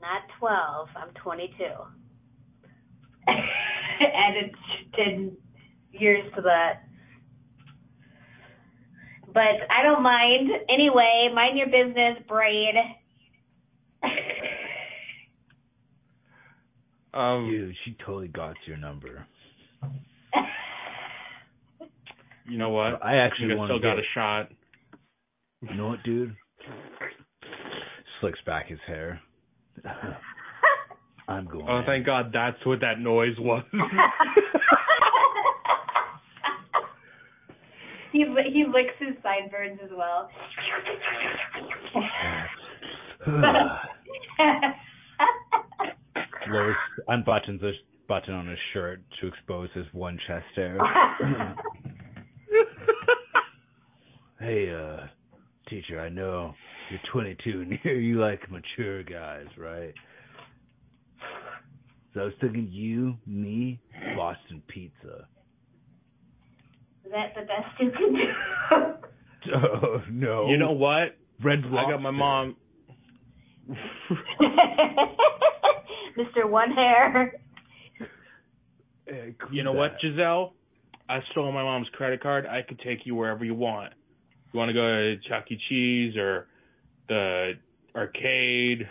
not 0.02 0.22
12. 0.40 0.88
I'm 0.96 1.14
22. 1.16 1.64
Added 3.28 4.56
10 4.96 5.38
years 5.92 6.32
to 6.36 6.42
that. 6.42 6.84
But 9.34 9.68
I 9.70 9.84
don't 9.84 10.04
mind. 10.04 10.50
Anyway, 10.70 11.30
mind 11.34 11.58
your 11.58 11.68
business, 11.68 12.18
Braid. 12.28 12.76
Um, 17.14 17.50
Dude, 17.50 17.76
she 17.84 17.96
totally 18.06 18.30
got 18.30 18.56
your 18.66 18.78
number. 18.78 19.26
you 22.48 22.58
know 22.58 22.70
what? 22.70 23.04
I 23.04 23.18
actually 23.18 23.54
I 23.54 23.66
still 23.66 23.80
got 23.80 23.96
get, 23.96 24.00
a 24.00 24.08
shot. 24.16 24.50
You 25.62 25.76
know 25.76 25.88
what, 25.90 26.04
dude? 26.04 26.36
Slicks 28.20 28.40
back 28.46 28.70
his 28.70 28.80
hair. 28.88 29.20
I'm 31.28 31.46
going. 31.48 31.66
Oh, 31.68 31.82
thank 31.86 32.06
God 32.06 32.32
that's 32.34 32.66
what 32.66 32.80
that 32.82 33.00
noise 33.00 33.36
was. 33.40 33.64
he 38.52 38.66
licks 38.66 38.94
his 39.00 39.16
sideburns 39.24 39.80
as 39.84 39.90
well. 39.96 40.30
Lois 46.50 46.76
unbuttons 47.08 47.64
a 47.64 47.72
button 48.08 48.34
on 48.34 48.48
his 48.48 48.60
shirt 48.74 49.02
to 49.22 49.28
expose 49.28 49.70
his 49.74 49.86
one 49.94 50.20
chest 50.28 50.46
hair. 50.56 50.78
hey, 54.40 54.74
uh, 54.74 55.08
teacher, 55.70 56.00
I 56.00 56.10
know 56.10 56.54
you're 56.90 57.00
22 57.12 57.62
and 57.62 57.80
you 58.04 58.20
like 58.20 58.42
mature 58.52 59.04
guys, 59.04 59.46
right? 59.58 59.94
So 62.14 62.20
I 62.20 62.24
was 62.26 62.34
thinking 62.42 62.68
you, 62.70 63.16
me, 63.26 63.80
Boston 64.18 64.62
Pizza. 64.68 65.28
Is 67.12 67.16
that 67.18 67.34
the 67.36 67.42
best 67.42 67.68
you 67.78 67.92
can 67.92 68.14
do? 68.14 68.22
Oh 69.54 70.04
no! 70.12 70.48
you 70.50 70.58
know 70.58 70.72
what? 70.72 71.18
Red 71.44 71.64
I 71.66 71.90
got 71.90 72.00
my 72.00 72.12
mom. 72.12 72.56
Mr. 76.16 76.48
One 76.48 76.70
Hair. 76.70 77.34
Hey, 79.08 79.36
You 79.52 79.64
know 79.64 79.72
cool 79.72 79.80
what. 79.80 79.94
Giselle? 80.00 80.54
I 81.10 81.20
stole 81.32 81.52
my 81.52 81.64
mom's 81.64 81.88
credit 81.94 82.22
card. 82.22 82.46
I 82.46 82.62
could 82.62 82.80
take 82.80 83.00
you 83.06 83.16
wherever 83.16 83.44
you 83.44 83.56
want. 83.56 83.94
You 84.54 84.60
want 84.60 84.70
to 84.70 84.74
go 84.74 84.82
to 84.82 85.16
Chuck 85.28 85.46
E. 85.52 85.58
Cheese 85.68 86.16
or 86.16 86.48
the 87.10 87.54
arcade? 87.96 88.88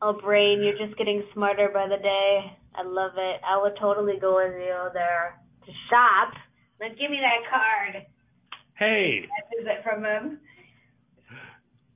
Oh, 0.00 0.14
Brain, 0.14 0.62
you're 0.62 0.78
just 0.86 0.96
getting 0.96 1.22
smarter 1.34 1.68
by 1.72 1.86
the 1.86 2.02
day. 2.02 2.56
I 2.74 2.82
love 2.82 3.12
it. 3.18 3.40
I 3.46 3.60
would 3.60 3.74
totally 3.78 4.14
go 4.18 4.36
with 4.36 4.54
you 4.54 4.88
there 4.94 5.38
to 5.66 5.72
shop. 5.90 6.32
Now 6.80 6.88
give 6.88 7.10
me 7.10 7.20
that 7.20 7.44
card. 7.50 8.06
Hey, 8.78 9.26
That 9.28 9.60
is 9.60 9.66
it 9.68 9.82
from 9.84 10.02
him. 10.04 10.38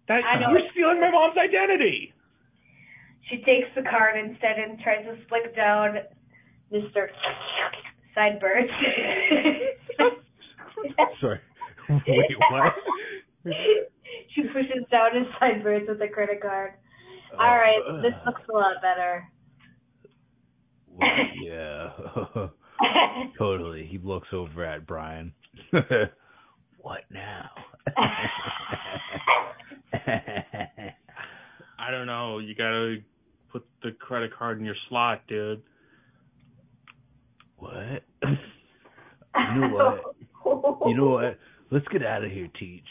that 0.09 0.21
you're 0.51 0.61
stealing 0.73 1.01
my 1.01 1.11
mom's 1.11 1.37
identity. 1.39 2.13
She 3.31 3.37
takes 3.39 3.69
the 3.75 3.83
card 3.89 4.19
instead 4.23 4.59
and 4.59 4.79
tries 4.81 5.07
to 5.07 5.17
flick 5.29 5.57
down 5.57 5.97
Mr. 6.71 7.09
Sideburns. 8.15 8.71
Sorry. 11.21 11.41
Wait, 11.89 12.37
what? 12.51 12.73
she 14.35 14.43
pushes 14.53 14.85
down 14.91 15.15
his 15.17 15.27
sideburns 15.41 15.89
with 15.89 15.99
the 15.99 16.09
credit 16.09 16.43
card. 16.43 16.73
All 17.33 17.57
right, 17.57 17.81
this 18.03 18.13
looks 18.27 18.43
a 18.49 18.53
lot 18.53 18.77
better. 18.83 19.27
Well, 20.89 21.09
yeah. 21.43 21.91
totally. 23.39 23.87
He 23.91 23.99
looks 23.99 24.29
over 24.33 24.65
at 24.65 24.87
Brian. 24.87 25.33
what 26.79 27.01
now? 27.11 27.51
I 31.79 31.91
don't 31.91 32.07
know. 32.07 32.39
You 32.39 32.55
gotta 32.55 32.97
put 33.53 33.67
the 33.83 33.93
credit 33.93 34.33
card 34.37 34.59
in 34.59 34.65
your 34.65 34.77
slot, 34.89 35.23
dude. 35.29 35.63
what? 37.57 38.03
you 38.23 39.61
know 39.61 39.69
what? 39.69 40.01
You 40.87 40.97
know 40.97 41.09
what? 41.11 41.39
Let's 41.71 41.87
get 41.89 42.05
out 42.05 42.25
of 42.25 42.31
here, 42.31 42.49
Teach. 42.59 42.83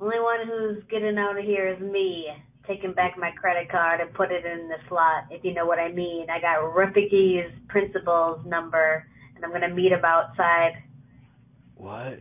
Only 0.00 0.20
one 0.20 0.46
who's 0.46 0.84
getting 0.90 1.16
out 1.16 1.38
of 1.38 1.44
here 1.44 1.68
is 1.72 1.80
me. 1.80 2.26
Taking 2.66 2.92
back 2.94 3.16
my 3.16 3.30
credit 3.30 3.70
card 3.70 4.00
and 4.00 4.12
put 4.14 4.32
it 4.32 4.44
in 4.44 4.68
the 4.68 4.76
slot, 4.88 5.24
if 5.30 5.44
you 5.44 5.54
know 5.54 5.66
what 5.66 5.78
I 5.78 5.92
mean. 5.92 6.26
I 6.30 6.40
got 6.40 6.74
Rafiki's 6.74 7.52
principal's 7.68 8.44
number, 8.44 9.06
and 9.34 9.44
I'm 9.44 9.52
gonna 9.52 9.72
meet 9.72 9.92
him 9.92 10.04
outside. 10.04 10.72
What? 11.76 12.18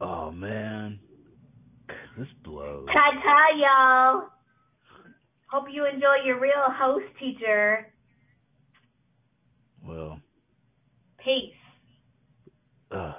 Oh 0.00 0.30
man, 0.30 1.00
this 2.16 2.28
blows. 2.44 2.86
Ta-ta, 2.92 3.46
y'all. 3.56 4.28
Hope 5.50 5.66
you 5.70 5.84
enjoy 5.86 6.24
your 6.24 6.40
real 6.40 6.70
house 6.70 7.02
teacher. 7.18 7.92
Well, 9.86 10.20
Peace. 11.24 11.54
uh, 12.90 13.12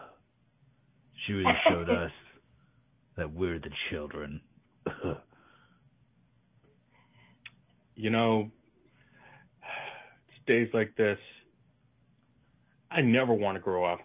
she 1.26 1.34
really 1.34 1.52
showed 1.70 1.90
us 1.90 2.12
that 3.18 3.34
we're 3.34 3.60
the 3.60 3.72
children. 3.90 4.42
You 7.98 8.12
know, 8.12 8.52
it's 10.30 10.46
days 10.46 10.70
like 10.74 10.96
this. 10.96 11.18
I 12.92 13.02
never 13.02 13.34
want 13.34 13.56
to 13.58 13.60
grow 13.60 13.84
up. 13.84 14.00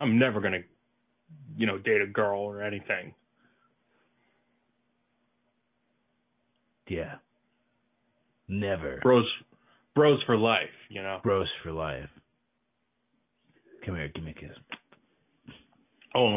I'm 0.00 0.18
never 0.18 0.40
gonna, 0.40 0.62
you 1.56 1.66
know, 1.66 1.78
date 1.78 2.00
a 2.00 2.06
girl 2.06 2.40
or 2.40 2.62
anything. 2.62 3.14
yeah. 6.88 7.14
Never. 8.48 8.98
Bros, 9.02 9.26
bros 9.94 10.22
for 10.24 10.36
life. 10.36 10.68
You 10.88 11.02
know. 11.02 11.20
Bros 11.22 11.48
for 11.62 11.72
life. 11.72 12.08
Come 13.84 13.96
here, 13.96 14.10
give 14.14 14.24
me 14.24 14.30
a 14.30 14.34
kiss. 14.34 14.56
Oh, 16.16 16.34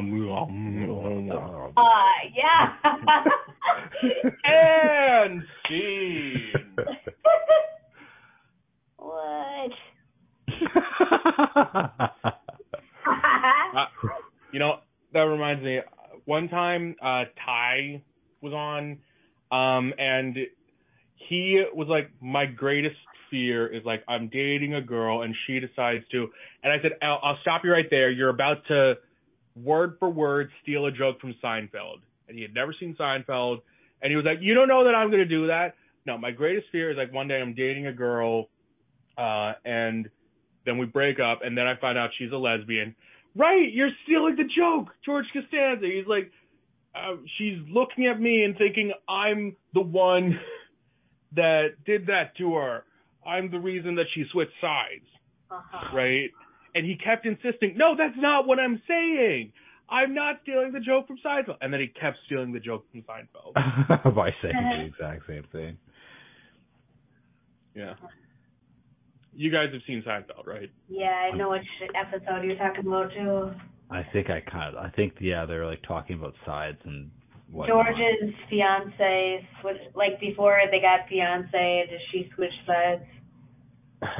Uh, 1.77 1.91
yeah. 2.35 2.75
and 4.43 5.43
scene. 5.67 6.75
what? 8.97 9.71
Uh, 13.07 13.85
you 14.51 14.59
know, 14.59 14.79
that 15.13 15.21
reminds 15.21 15.63
me. 15.63 15.79
One 16.25 16.49
time, 16.49 16.95
uh, 17.01 17.23
Ty 17.45 18.01
was 18.41 18.53
on, 18.53 18.99
um, 19.51 19.93
and 19.97 20.35
he 21.15 21.63
was 21.73 21.87
like, 21.87 22.09
"My 22.21 22.45
greatest 22.45 22.95
fear 23.29 23.67
is 23.67 23.83
like 23.85 24.03
I'm 24.07 24.27
dating 24.29 24.73
a 24.73 24.81
girl 24.81 25.21
and 25.21 25.33
she 25.45 25.59
decides 25.59 26.05
to," 26.11 26.27
and 26.63 26.73
I 26.73 26.81
said, 26.81 26.93
"I'll, 27.01 27.19
I'll 27.23 27.37
stop 27.41 27.63
you 27.63 27.71
right 27.71 27.85
there. 27.89 28.09
You're 28.09 28.29
about 28.29 28.65
to 28.67 28.95
word 29.63 29.95
for 29.99 30.09
word 30.09 30.49
steal 30.63 30.85
a 30.85 30.91
joke 30.91 31.19
from 31.19 31.33
Seinfeld." 31.43 32.01
And 32.27 32.35
he 32.37 32.41
had 32.41 32.53
never 32.53 32.73
seen 32.79 32.95
Seinfeld, 32.99 33.61
and 34.01 34.09
he 34.11 34.15
was 34.15 34.25
like, 34.25 34.39
"You 34.41 34.53
don't 34.53 34.67
know 34.67 34.83
that 34.85 34.95
I'm 34.95 35.07
going 35.09 35.19
to 35.19 35.25
do 35.25 35.47
that." 35.47 35.75
No, 36.05 36.17
my 36.17 36.31
greatest 36.31 36.67
fear 36.71 36.91
is 36.91 36.97
like 36.97 37.11
one 37.13 37.27
day 37.27 37.39
I'm 37.41 37.53
dating 37.53 37.87
a 37.87 37.93
girl, 37.93 38.49
uh, 39.17 39.53
and 39.65 40.09
then 40.65 40.77
we 40.77 40.85
break 40.85 41.19
up, 41.19 41.39
and 41.43 41.57
then 41.57 41.67
I 41.67 41.75
find 41.75 41.97
out 41.97 42.09
she's 42.17 42.31
a 42.31 42.37
lesbian. 42.37 42.95
Right, 43.35 43.71
you're 43.71 43.91
stealing 44.03 44.35
the 44.35 44.43
joke, 44.45 44.89
George 45.05 45.25
Costanza. 45.31 45.85
He's 45.85 46.07
like, 46.07 46.31
uh, 46.95 47.17
she's 47.37 47.57
looking 47.69 48.07
at 48.07 48.19
me 48.19 48.43
and 48.43 48.57
thinking 48.57 48.91
I'm 49.07 49.55
the 49.73 49.81
one 49.81 50.39
that 51.35 51.69
did 51.85 52.07
that 52.07 52.35
to 52.37 52.55
her. 52.55 52.83
I'm 53.25 53.51
the 53.51 53.59
reason 53.59 53.95
that 53.95 54.05
she 54.15 54.23
switched 54.31 54.53
sides, 54.61 55.05
Uh-huh. 55.51 55.95
right? 55.95 56.29
And 56.77 56.85
he 56.85 56.95
kept 56.95 57.25
insisting, 57.25 57.75
no, 57.75 57.95
that's 57.97 58.13
not 58.17 58.45
what 58.45 58.59
I'm 58.59 58.79
saying. 58.87 59.51
I'm 59.89 60.13
not 60.13 60.35
stealing 60.43 60.73
the 60.73 60.79
joke 60.79 61.07
from 61.07 61.17
Seinfeld. 61.25 61.57
And 61.59 61.73
then 61.73 61.79
he 61.79 61.87
kept 61.87 62.17
stealing 62.27 62.53
the 62.53 62.59
joke 62.59 62.85
from 62.91 63.01
Seinfeld. 63.01 63.55
By 64.15 64.29
saying 64.43 64.53
the 64.53 64.59
uh-huh. 64.59 64.83
exact 64.85 65.23
same 65.27 65.43
thing. 65.51 65.77
Yeah. 67.73 67.95
You 69.33 69.51
guys 69.51 69.69
have 69.73 69.81
seen 69.87 70.03
Seinfeld, 70.05 70.45
right? 70.45 70.69
Yeah, 70.87 71.29
I 71.33 71.35
know 71.35 71.49
which 71.49 71.65
episode 71.95 72.43
you're 72.43 72.57
talking 72.57 72.85
about 72.85 73.11
too. 73.11 73.49
I 73.89 74.05
think 74.13 74.29
I 74.29 74.41
kind 74.41 74.75
of. 74.75 74.83
I 74.83 74.89
think 74.91 75.13
yeah, 75.19 75.47
they're 75.47 75.65
like 75.65 75.81
talking 75.87 76.17
about 76.17 76.35
sides 76.45 76.77
and 76.83 77.09
what. 77.49 77.69
George's 77.69 78.35
fiance 78.51 79.47
switch 79.61 79.77
like 79.95 80.19
before 80.19 80.59
they 80.69 80.79
got 80.79 81.09
fiance, 81.09 81.87
did 81.89 82.01
she 82.11 82.29
switch 82.35 82.53
sides? 82.67 83.03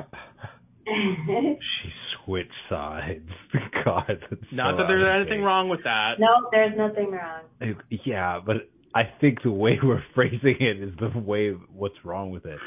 she 0.88 1.90
switched 2.28 2.52
sides. 2.70 3.28
God, 3.86 4.04
that's 4.30 4.42
Not 4.52 4.74
so 4.74 4.78
that 4.78 4.88
there's 4.88 5.04
out 5.04 5.22
anything 5.22 5.42
wrong 5.44 5.70
with 5.70 5.80
that. 5.84 6.16
no, 6.20 6.50
there's 6.52 6.78
nothing 6.78 7.12
wrong. 7.12 7.76
Yeah, 8.06 8.40
but 8.46 8.58
I 8.94 9.04
think 9.20 9.42
the 9.44 9.52
way 9.52 9.80
we're 9.84 10.04
phrasing 10.14 10.58
it 10.60 10.82
is 10.84 10.94
the 11.00 11.18
way. 11.20 11.52
What's 11.74 11.96
wrong 12.04 12.32
with 12.32 12.46
it 12.46 12.60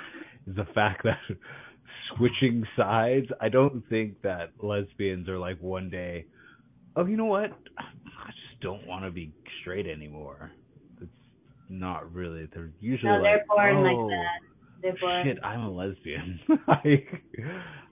is 0.47 0.57
the 0.57 0.67
fact 0.75 1.03
that 1.05 1.19
switching 2.17 2.65
sides. 2.77 3.27
I 3.41 3.49
don't 3.49 3.83
think 3.89 4.23
that 4.23 4.53
lesbians 4.63 5.29
are 5.29 5.39
like 5.39 5.61
one 5.61 5.91
day. 5.91 6.27
Oh, 6.97 7.07
you 7.07 7.17
know 7.17 7.27
what? 7.27 7.51
I 7.79 8.27
just 8.27 8.61
don't 8.63 8.87
want 8.87 9.05
to 9.05 9.11
be 9.11 9.33
straight 9.61 9.87
anymore. 9.87 10.51
It's 11.01 11.11
not 11.69 12.13
really. 12.13 12.49
They're 12.53 12.71
usually 12.81 13.13
No, 13.13 13.19
like, 13.19 13.23
they're 13.23 13.45
born 13.49 13.77
oh, 13.77 13.83
like 13.83 14.11
that. 14.11 14.83
They're 14.83 14.97
born. 15.01 15.27
Shit, 15.27 15.45
I'm 15.45 15.61
a 15.61 15.71
lesbian. 15.71 16.41
I, 16.69 17.05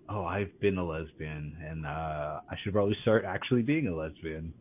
oh, 0.09 0.25
I've 0.25 0.59
been 0.61 0.79
a 0.79 0.85
lesbian, 0.85 1.57
and 1.65 1.87
uh 1.87 2.41
I 2.51 2.57
should 2.63 2.73
probably 2.73 2.97
start 3.03 3.25
actually 3.25 3.63
being 3.63 3.87
a 3.89 3.95
lesbian. 3.95 4.53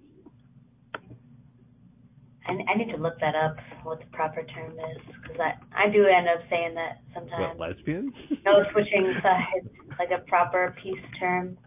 I, 2.48 2.52
I 2.72 2.78
need 2.78 2.91
to 2.91 2.98
look 2.98 3.20
that 3.20 3.36
up. 3.36 3.58
What 3.84 4.00
the 4.00 4.06
proper 4.14 4.43
term 4.43 4.72
is, 4.72 5.02
because 5.22 5.38
I 5.39 5.86
I 5.86 5.89
do 5.91 6.06
end 6.06 6.28
up 6.28 6.41
saying 6.50 6.76
that 6.76 7.02
sometimes. 7.14 7.58
What 7.60 7.70
lesbian? 7.70 8.14
No 8.45 8.64
switching 8.72 9.14
sides, 9.22 9.68
like 10.00 10.10
a 10.12 10.24
proper 10.30 10.74
peace 10.82 10.95
term. 11.20 11.58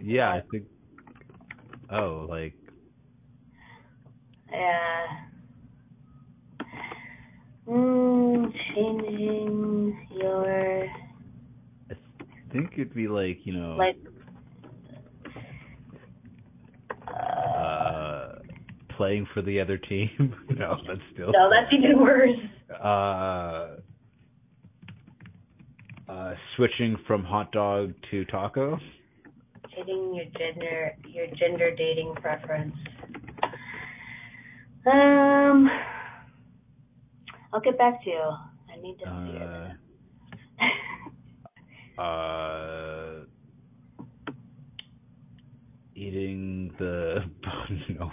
yeah, 0.00 0.30
I 0.30 0.40
think. 0.50 0.64
Oh, 1.90 2.26
like 2.28 2.54
Yeah. 4.50 5.06
Mm, 7.68 8.52
changing 8.74 10.06
your 10.20 10.86
think 12.52 12.72
it'd 12.74 12.94
be 12.94 13.08
like 13.08 13.38
you 13.44 13.54
know, 13.54 13.76
like. 13.76 13.96
Uh, 17.08 17.58
uh, 17.62 18.38
playing 18.96 19.26
for 19.34 19.42
the 19.42 19.60
other 19.60 19.78
team. 19.78 20.08
no, 20.50 20.76
that's 20.86 21.00
still. 21.12 21.32
no, 21.32 21.50
that's 21.50 21.72
even 21.72 22.00
worse. 22.00 22.30
Uh, 22.82 23.76
uh, 26.10 26.34
switching 26.56 26.96
from 27.06 27.24
hot 27.24 27.52
dog 27.52 27.94
to 28.10 28.24
taco. 28.26 28.78
Changing 29.74 30.14
your 30.14 30.26
gender, 30.38 30.92
your 31.08 31.26
gender 31.38 31.74
dating 31.74 32.14
preference. 32.16 32.74
Um, 34.86 35.68
I'll 37.52 37.60
get 37.60 37.78
back 37.78 38.02
to 38.04 38.10
you. 38.10 38.32
I 38.72 38.76
need 38.82 38.98
to 38.98 39.04
see 39.04 39.36
it. 39.38 39.76
Uh, 41.98 43.24
eating 45.94 46.72
the 46.78 47.24
no, 47.98 48.10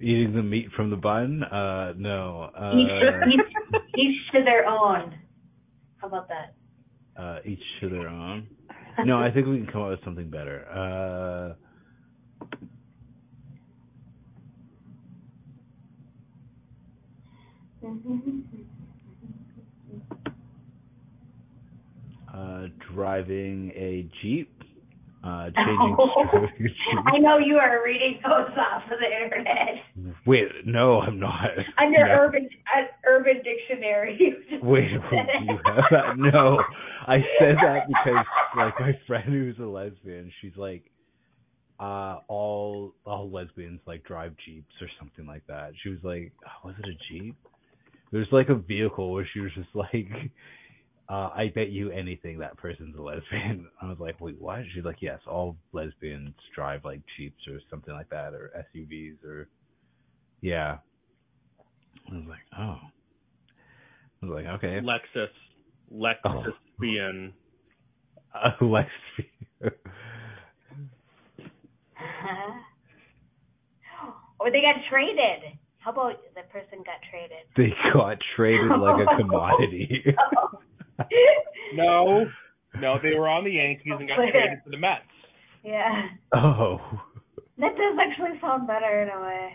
eating 0.00 0.32
the 0.34 0.42
meat 0.42 0.68
from 0.76 0.90
the 0.90 0.96
bun. 0.96 1.42
Uh, 1.42 1.92
no. 1.96 2.50
each, 2.74 2.90
Uh, 2.90 3.26
each, 3.28 3.82
each 3.98 4.32
to 4.32 4.44
their 4.44 4.66
own. 4.66 5.14
How 5.98 6.08
about 6.08 6.28
that? 6.28 6.54
uh, 7.20 7.38
each 7.44 7.62
to 7.80 7.88
their 7.90 8.08
own. 8.08 8.46
No, 9.04 9.18
I 9.18 9.30
think 9.30 9.46
we 9.46 9.58
can 9.58 9.66
come 9.66 9.82
up 9.82 9.90
with 9.90 10.04
something 10.04 10.30
better. 10.30 10.66
Uh, 10.68 11.54
uh, 22.34 22.66
driving 22.94 23.70
a 23.74 24.08
jeep. 24.22 24.52
Uh, 25.22 25.50
changing. 25.54 25.96
I 27.14 27.18
know 27.18 27.36
you 27.36 27.56
are 27.56 27.84
reading 27.84 28.18
those 28.24 28.56
off 28.56 28.84
of 28.90 28.98
the 28.98 29.24
internet 29.24 30.14
Wait, 30.26 30.48
no, 30.64 31.00
I'm 31.02 31.20
not. 31.20 31.50
under 31.78 32.06
No. 32.06 32.14
Urban 32.22 32.48
uh, 32.74 32.84
Urban 33.06 33.42
Dictionary. 33.44 34.18
Wait, 34.62 34.62
wait, 34.62 35.26
you 35.44 35.58
have 35.66 35.84
that? 35.90 36.16
No, 36.16 36.62
I 37.06 37.18
said 37.38 37.56
that 37.62 37.86
because 37.88 38.24
like 38.56 38.72
my 38.80 38.92
friend 39.06 39.24
who's 39.26 39.58
a 39.58 39.68
lesbian, 39.68 40.32
she's 40.40 40.56
like 40.56 40.84
uh 41.78 42.16
all 42.28 42.94
all 43.04 43.30
lesbians 43.30 43.80
like 43.86 44.04
drive 44.04 44.32
jeeps 44.46 44.72
or 44.80 44.88
something 44.98 45.26
like 45.26 45.46
that. 45.48 45.72
She 45.82 45.90
was 45.90 45.98
like, 46.02 46.32
oh, 46.46 46.68
was 46.68 46.76
it 46.78 46.88
a 46.88 46.96
jeep? 47.12 47.36
There's 48.10 48.28
like 48.32 48.48
a 48.48 48.54
vehicle 48.54 49.12
where 49.12 49.28
she 49.34 49.40
was 49.40 49.50
just 49.54 49.68
like, 49.74 50.08
uh, 51.10 51.30
I 51.34 51.50
bet 51.52 51.70
you 51.70 51.90
anything 51.90 52.38
that 52.38 52.56
person's 52.56 52.96
a 52.96 53.02
lesbian. 53.02 53.66
I 53.82 53.86
was 53.86 53.98
like, 53.98 54.20
wait, 54.20 54.40
what? 54.40 54.60
She's 54.72 54.84
like, 54.84 54.98
yes, 55.00 55.18
all 55.26 55.56
lesbians 55.72 56.34
drive 56.54 56.84
like 56.84 57.00
jeeps 57.16 57.48
or 57.48 57.58
something 57.68 57.92
like 57.92 58.08
that, 58.10 58.32
or 58.32 58.52
SUVs, 58.76 59.24
or 59.24 59.48
yeah. 60.40 60.76
I 62.10 62.14
was 62.14 62.24
like, 62.28 62.38
oh. 62.56 62.76
I 64.22 64.26
was 64.26 64.30
like, 64.30 64.46
okay. 64.46 64.78
Lexus. 64.80 65.26
Lexus 65.92 66.52
being. 66.78 67.32
Uh, 68.32 68.50
Lexus. 68.60 68.86
or 74.38 74.52
they 74.52 74.60
got 74.60 74.76
traded. 74.88 75.58
How 75.78 75.90
about 75.90 76.20
the 76.34 76.42
person 76.52 76.84
got 76.84 77.00
traded? 77.10 77.46
They 77.56 77.72
got 77.92 78.18
traded 78.36 78.70
like 78.78 79.08
a 79.08 79.16
commodity. 79.20 80.04
No, 81.74 82.26
no, 82.80 82.98
they 83.02 83.14
were 83.14 83.28
on 83.28 83.44
the 83.44 83.52
Yankees 83.52 83.92
and 83.98 84.08
got 84.08 84.16
traded 84.16 84.58
to 84.64 84.70
the 84.70 84.76
Mets. 84.76 85.02
Yeah. 85.62 86.08
oh. 86.34 86.80
That 87.58 87.76
does 87.76 87.98
actually 88.00 88.40
sound 88.40 88.66
better 88.66 89.02
in 89.02 89.08
a 89.10 89.20
way. 89.22 89.50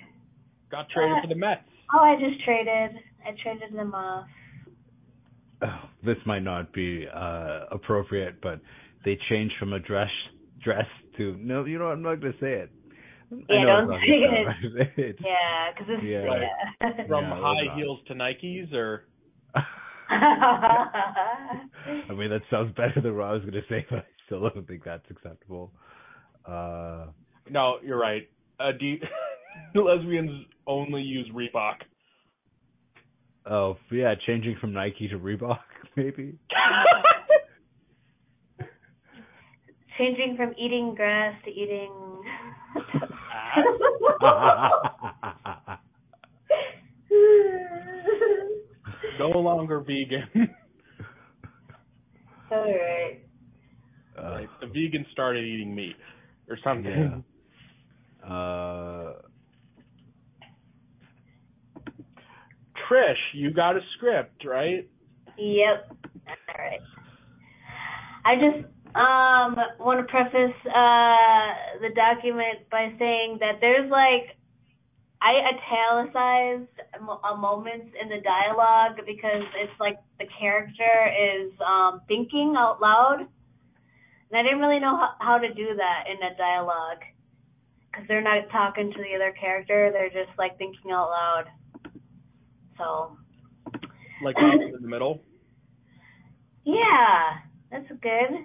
Got 0.72 0.90
traded 0.90 1.18
to 1.24 1.28
the 1.28 1.36
Mets. 1.36 1.62
Oh, 1.94 2.00
I 2.00 2.16
just 2.16 2.44
traded. 2.46 2.92
I 3.26 3.32
traded 3.44 3.78
them 3.78 3.94
off. 3.94 4.28
oh, 5.64 5.90
this 6.06 6.18
might 6.26 6.44
not 6.44 6.72
be 6.74 7.06
uh 7.14 7.66
appropriate, 7.72 8.42
but 8.42 8.62
they 9.04 9.18
changed 9.30 9.56
from 9.60 9.74
a 9.74 9.80
dress 9.80 10.10
dress 10.64 10.86
to 11.18 11.36
no. 11.42 11.66
You 11.66 11.80
know, 11.80 11.88
I'm 11.88 12.02
not 12.02 12.22
gonna 12.22 12.34
say 12.40 12.54
it. 12.54 12.72
I 13.32 13.36
Yeah, 13.54 13.64
know 13.64 13.88
don't 13.88 14.00
say 14.02 14.20
not 14.22 14.34
it. 14.34 14.46
right. 14.48 14.88
It's- 14.98 15.16
Yeah, 15.20 15.72
because 15.72 15.88
it's 15.90 16.04
Yeah. 16.04 16.24
yeah. 16.82 17.06
From 17.08 17.24
Yeah, 17.24 17.40
high 17.42 17.76
heels 17.76 18.00
to 18.08 18.14
Nikes, 18.14 18.74
or 18.74 19.06
I 20.10 21.60
mean, 22.10 22.30
that 22.30 22.42
sounds 22.52 22.74
better 22.76 23.02
than 23.02 23.16
what 23.16 23.26
I 23.26 23.34
was 23.34 23.44
gonna 23.44 23.62
say, 23.70 23.86
but 23.90 24.00
I 24.00 24.06
still 24.26 24.42
don't 24.42 24.68
think 24.68 24.84
that's 24.84 25.10
acceptable. 25.10 25.72
Uh, 26.46 27.08
no, 27.50 27.78
you're 27.84 28.00
right. 28.00 28.30
Uh, 28.60 28.72
do 28.80 28.86
you, 28.86 29.00
lesbians 29.82 30.46
only 30.68 31.02
use 31.02 31.30
Reebok. 31.34 31.76
oh 33.50 33.78
yeah, 33.92 34.14
changing 34.26 34.58
from 34.60 34.74
Nike 34.74 35.08
to 35.08 35.18
Reebok, 35.18 35.60
maybe. 35.96 36.38
Changing 39.98 40.36
from 40.36 40.54
eating 40.58 40.94
grass 40.96 41.34
to 41.46 41.52
eating. 41.52 41.92
No 49.20 49.30
longer 49.30 49.80
vegan. 49.80 50.28
All 52.52 52.64
right. 52.64 53.20
Uh, 54.18 54.22
right. 54.32 54.50
The 54.62 54.68
vegans 54.68 55.10
started 55.12 55.44
eating 55.44 55.76
meat 55.76 55.96
or 56.50 56.58
something. 56.64 56.92
yeah. 56.92 57.18
Uh, 58.26 59.14
Trish, 62.90 63.14
you 63.34 63.52
got 63.52 63.76
a 63.76 63.82
script, 63.96 64.44
right? 64.46 64.88
Yep. 65.38 65.92
All 66.28 66.56
right. 66.58 66.80
I 68.26 68.36
just 68.36 68.66
um 68.96 69.56
want 69.80 70.00
to 70.00 70.06
preface 70.10 70.56
uh 70.66 71.48
the 71.82 71.94
document 71.96 72.68
by 72.72 72.94
saying 72.98 73.38
that 73.42 73.60
there's 73.62 73.92
like 73.92 74.38
I 75.22 75.34
italicized 75.56 76.76
mo- 77.02 77.20
uh, 77.24 77.36
moments 77.36 77.88
in 78.00 78.10
the 78.10 78.22
dialogue 78.22 78.98
because 79.06 79.44
it's 79.58 79.80
like 79.80 79.98
the 80.20 80.26
character 80.40 81.10
is 81.10 81.52
um 81.66 82.02
thinking 82.08 82.56
out 82.58 82.82
loud. 82.82 83.22
And 83.22 84.40
I 84.40 84.44
didn't 84.44 84.60
really 84.60 84.80
know 84.80 84.98
how, 84.98 85.14
how 85.20 85.38
to 85.38 85.54
do 85.54 85.76
that 85.78 86.04
in 86.10 86.18
a 86.22 86.36
dialogue 86.38 87.04
because 87.92 88.08
they're 88.08 88.22
not 88.22 88.50
talking 88.52 88.92
to 88.92 88.98
the 88.98 89.16
other 89.16 89.34
character; 89.40 89.90
they're 89.92 90.10
just 90.10 90.38
like 90.38 90.58
thinking 90.58 90.92
out 90.92 91.10
loud. 91.10 91.46
So 92.78 93.18
Like 94.24 94.36
in 94.38 94.74
the 94.82 94.88
middle. 94.88 95.22
Yeah, 96.68 97.46
that's 97.70 97.88
good. 98.02 98.42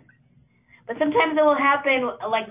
But 0.86 0.96
sometimes 0.98 1.38
it 1.38 1.42
will 1.42 1.56
happen 1.56 2.10
like 2.28 2.48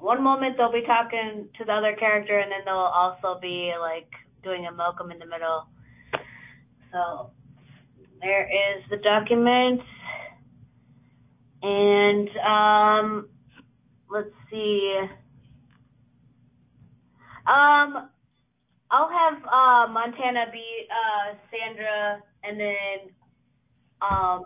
one 0.00 0.22
moment 0.22 0.56
they'll 0.56 0.72
be 0.72 0.82
talking 0.86 1.48
to 1.58 1.64
the 1.64 1.72
other 1.72 1.94
character 1.96 2.38
and 2.38 2.50
then 2.50 2.60
they'll 2.64 2.74
also 2.74 3.38
be 3.40 3.72
like 3.78 4.08
doing 4.42 4.66
a 4.66 4.72
Malcolm 4.72 5.10
in 5.10 5.18
the 5.18 5.26
middle. 5.26 5.66
So 6.92 7.30
there 8.20 8.44
is 8.44 8.82
the 8.90 8.96
document. 8.96 9.80
And 11.62 12.28
um 12.38 13.28
let's 14.10 14.34
see. 14.50 15.00
Um 17.46 18.08
I'll 18.90 19.10
have 19.10 19.44
uh 19.44 19.92
Montana 19.92 20.46
be 20.50 20.64
uh 20.90 21.34
Sandra 21.50 22.22
and 22.42 22.58
then 22.58 23.14
um 24.02 24.44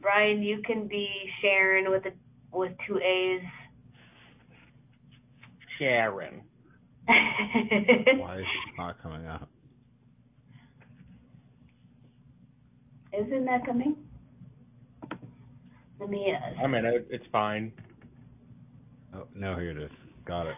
Brian, 0.00 0.42
you 0.42 0.62
can 0.64 0.86
be 0.86 1.08
Sharon 1.42 1.90
with 1.90 2.06
a 2.06 2.12
with 2.56 2.72
two 2.86 2.98
A's. 2.98 3.42
Sharon. 5.78 6.42
why 7.06 8.38
is 8.38 8.44
it 8.44 8.74
not 8.76 9.02
coming 9.02 9.26
up? 9.26 9.48
Isn't 13.18 13.46
that 13.46 13.64
coming? 13.64 13.96
Let 15.98 16.10
me. 16.10 16.32
Uh, 16.32 16.62
I 16.62 16.66
mean, 16.66 16.84
it, 16.84 17.08
it's 17.10 17.24
fine. 17.32 17.72
Oh 19.14 19.26
no, 19.34 19.56
here 19.56 19.70
it 19.70 19.78
is. 19.82 19.90
Got 20.26 20.46
it. 20.46 20.56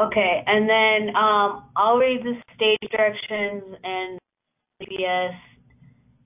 okay, 0.00 0.42
and 0.46 0.68
then 0.68 1.14
um, 1.14 1.64
I'll 1.76 1.98
read 1.98 2.22
the 2.24 2.34
stage 2.54 2.90
directions 2.90 3.62
and 3.84 4.18
CBS. 4.82 5.34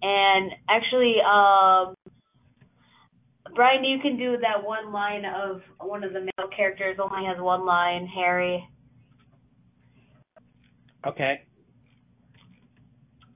And 0.03 0.53
actually, 0.71 1.17
um, 1.21 1.95
Brian, 3.55 3.85
you 3.85 3.99
can 4.01 4.17
do 4.17 4.37
that 4.39 4.65
one 4.65 4.93
line 4.93 5.25
of 5.25 5.61
one 5.79 6.05
of 6.05 6.13
the 6.13 6.21
male 6.21 6.49
characters 6.55 6.99
only 7.03 7.27
has 7.27 7.39
one 7.39 7.65
line, 7.65 8.07
Harry. 8.07 8.69
Okay. 11.07 11.43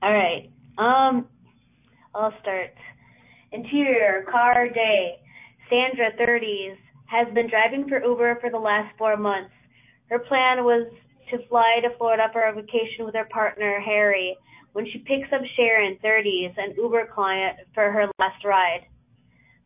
All 0.01 0.13
right. 0.13 0.51
Um, 0.77 1.27
I'll 2.13 2.33
start. 2.41 2.73
Interior, 3.51 4.25
car 4.29 4.69
day. 4.69 5.15
Sandra, 5.69 6.11
30s, 6.19 6.75
has 7.07 7.33
been 7.33 7.49
driving 7.49 7.87
for 7.89 8.03
Uber 8.03 8.37
for 8.39 8.49
the 8.49 8.57
last 8.57 8.95
four 8.97 9.17
months. 9.17 9.51
Her 10.09 10.19
plan 10.19 10.63
was 10.63 10.87
to 11.31 11.47
fly 11.47 11.79
to 11.81 11.97
Florida 11.97 12.27
for 12.31 12.43
a 12.43 12.53
vacation 12.53 13.05
with 13.05 13.15
her 13.15 13.27
partner, 13.31 13.79
Harry, 13.79 14.37
when 14.73 14.85
she 14.85 14.99
picks 14.99 15.31
up 15.33 15.41
Sharon, 15.55 15.97
30s, 16.03 16.53
an 16.57 16.75
Uber 16.77 17.09
client, 17.13 17.57
for 17.73 17.91
her 17.91 18.07
last 18.19 18.43
ride. 18.45 18.85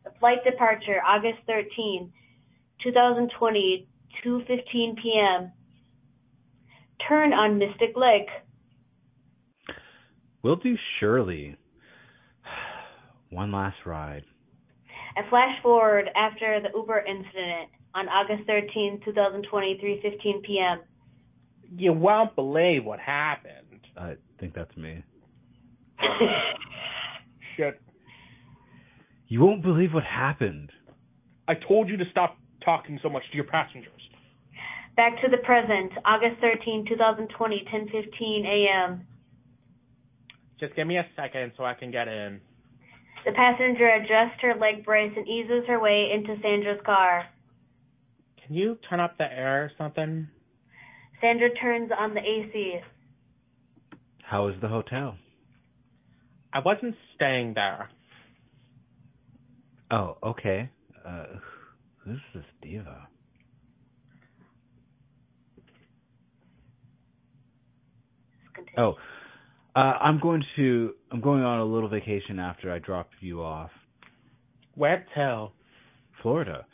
The 0.04 0.10
flight 0.18 0.38
departure, 0.44 1.00
August 1.06 1.38
13, 1.46 2.12
2020, 2.82 3.88
2.15 4.24 4.96
p.m. 5.02 5.52
Turn 7.08 7.32
on 7.32 7.58
Mystic 7.58 7.96
Lake. 7.96 8.28
We'll 10.42 10.56
do 10.56 10.76
Shirley. 10.98 11.56
One 13.30 13.52
last 13.52 13.76
ride. 13.84 14.24
A 15.16 15.28
flash 15.28 15.60
forward 15.62 16.08
after 16.16 16.60
the 16.62 16.68
Uber 16.76 17.00
incident 17.00 17.70
on 17.94 18.08
August 18.08 18.46
13, 18.46 19.00
2020, 19.04 20.00
3:15 20.04 20.42
p.m. 20.42 20.80
You 21.76 21.92
won't 21.92 22.34
believe 22.34 22.84
what 22.84 23.00
happened. 23.00 23.86
I 23.96 24.16
think 24.38 24.54
that's 24.54 24.74
me. 24.76 25.04
Shit. 27.56 27.80
You 29.30 29.40
won't 29.42 29.62
believe 29.62 29.94
what 29.94 30.02
happened. 30.02 30.70
I 31.46 31.54
told 31.54 31.88
you 31.88 31.96
to 31.96 32.04
stop 32.10 32.36
talking 32.64 32.98
so 33.00 33.08
much 33.08 33.22
to 33.30 33.36
your 33.36 33.46
passengers. 33.46 34.02
Back 34.96 35.22
to 35.22 35.30
the 35.30 35.36
present, 35.36 35.92
August 36.04 36.40
13, 36.40 36.84
2020, 36.88 37.64
10:15 37.72 38.44
a.m. 38.44 39.06
Just 40.58 40.74
give 40.74 40.84
me 40.84 40.98
a 40.98 41.06
second 41.14 41.52
so 41.56 41.64
I 41.64 41.74
can 41.74 41.92
get 41.92 42.08
in. 42.08 42.40
The 43.24 43.30
passenger 43.30 43.86
adjusts 43.86 44.40
her 44.42 44.56
leg 44.56 44.84
brace 44.84 45.12
and 45.16 45.28
eases 45.28 45.64
her 45.68 45.78
way 45.78 46.10
into 46.12 46.34
Sandra's 46.42 46.80
car. 46.84 47.26
Can 48.44 48.56
you 48.56 48.78
turn 48.88 48.98
up 48.98 49.16
the 49.16 49.32
air 49.32 49.62
or 49.62 49.72
something? 49.78 50.26
Sandra 51.20 51.54
turns 51.54 51.92
on 51.96 52.14
the 52.14 52.20
AC. 52.20 52.80
How 54.24 54.48
is 54.48 54.60
the 54.60 54.68
hotel? 54.68 55.14
I 56.52 56.58
wasn't 56.58 56.96
staying 57.14 57.54
there. 57.54 57.90
Oh, 59.90 60.16
okay. 60.22 60.70
Uh, 61.06 61.24
who's 62.04 62.20
this 62.34 62.44
diva? 62.62 63.08
Oh, 68.76 68.94
uh, 69.74 69.78
I'm 69.78 70.20
going 70.20 70.44
to. 70.56 70.94
I'm 71.10 71.20
going 71.20 71.42
on 71.42 71.60
a 71.60 71.64
little 71.64 71.88
vacation 71.88 72.38
after 72.38 72.70
I 72.70 72.78
drop 72.78 73.08
you 73.20 73.42
off. 73.42 73.70
Where 74.74 75.04
to? 75.16 75.48
Florida, 76.22 76.66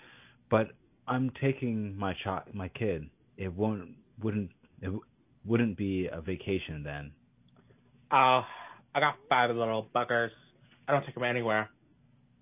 but 0.50 0.68
I'm 1.06 1.30
taking 1.40 1.96
my 1.96 2.14
child, 2.24 2.42
my 2.52 2.68
kid. 2.68 3.08
It 3.36 3.52
won't, 3.52 3.90
wouldn't, 4.22 4.50
it 4.80 4.90
wouldn't 5.44 5.76
be 5.76 6.08
a 6.10 6.20
vacation 6.20 6.82
then. 6.82 7.12
Oh, 8.10 8.42
I 8.94 9.00
got 9.00 9.14
five 9.28 9.54
little 9.54 9.88
buggers. 9.94 10.30
I 10.88 10.92
don't 10.92 11.04
take 11.04 11.14
them 11.14 11.24
anywhere. 11.24 11.70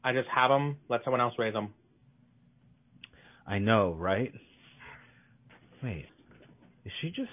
I 0.04 0.12
just 0.12 0.28
have 0.28 0.50
them. 0.50 0.76
Let 0.90 1.02
someone 1.02 1.22
else 1.22 1.34
raise 1.38 1.54
them. 1.54 1.70
I 3.46 3.58
know, 3.58 3.96
right? 3.98 4.32
Wait, 5.82 6.06
is 6.84 6.92
she 7.00 7.08
just 7.08 7.30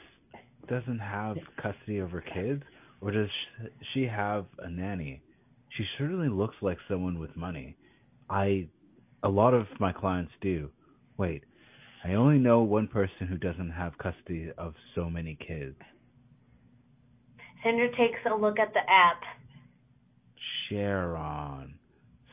doesn't 0.69 0.99
have 0.99 1.37
custody 1.61 1.99
of 1.99 2.11
her 2.11 2.23
kids, 2.33 2.63
or 3.01 3.11
does 3.11 3.29
she 3.93 4.03
have 4.03 4.45
a 4.59 4.69
nanny? 4.69 5.21
She 5.77 5.85
certainly 5.97 6.29
looks 6.29 6.55
like 6.61 6.77
someone 6.89 7.19
with 7.19 7.35
money. 7.35 7.75
I, 8.29 8.67
a 9.23 9.29
lot 9.29 9.53
of 9.53 9.67
my 9.79 9.91
clients 9.91 10.31
do. 10.41 10.69
Wait, 11.17 11.43
I 12.03 12.13
only 12.13 12.39
know 12.39 12.61
one 12.61 12.87
person 12.87 13.27
who 13.27 13.37
doesn't 13.37 13.71
have 13.71 13.97
custody 13.97 14.51
of 14.57 14.73
so 14.95 15.09
many 15.09 15.37
kids. 15.45 15.75
Sandra 17.63 17.89
takes 17.89 18.19
a 18.29 18.35
look 18.35 18.59
at 18.59 18.73
the 18.73 18.79
app. 18.79 19.21
Sharon. 20.69 21.75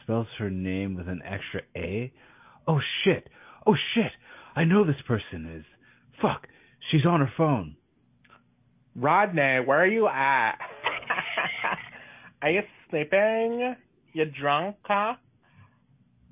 Spells 0.08 0.26
her 0.38 0.48
name 0.48 0.94
with 0.94 1.06
an 1.06 1.20
extra 1.22 1.60
A? 1.76 2.10
Oh 2.66 2.80
shit! 3.04 3.28
Oh 3.66 3.74
shit! 3.94 4.10
I 4.56 4.64
know 4.64 4.82
this 4.82 4.96
person 5.06 5.58
is. 5.58 5.66
Fuck! 6.22 6.46
She's 6.90 7.04
on 7.04 7.20
her 7.20 7.30
phone. 7.36 7.76
Rodney, 8.96 9.60
where 9.66 9.82
are 9.82 9.86
you 9.86 10.08
at? 10.08 10.52
are 12.42 12.50
you 12.50 12.62
sleeping? 12.88 13.74
You 14.14 14.24
drunk, 14.40 14.76
huh? 14.84 15.16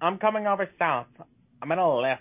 I'm 0.01 0.17
coming 0.17 0.47
over 0.47 0.67
south. 0.79 1.09
I'm 1.61 1.71
in 1.71 1.79
a 1.79 1.83
Lyft. 1.83 2.17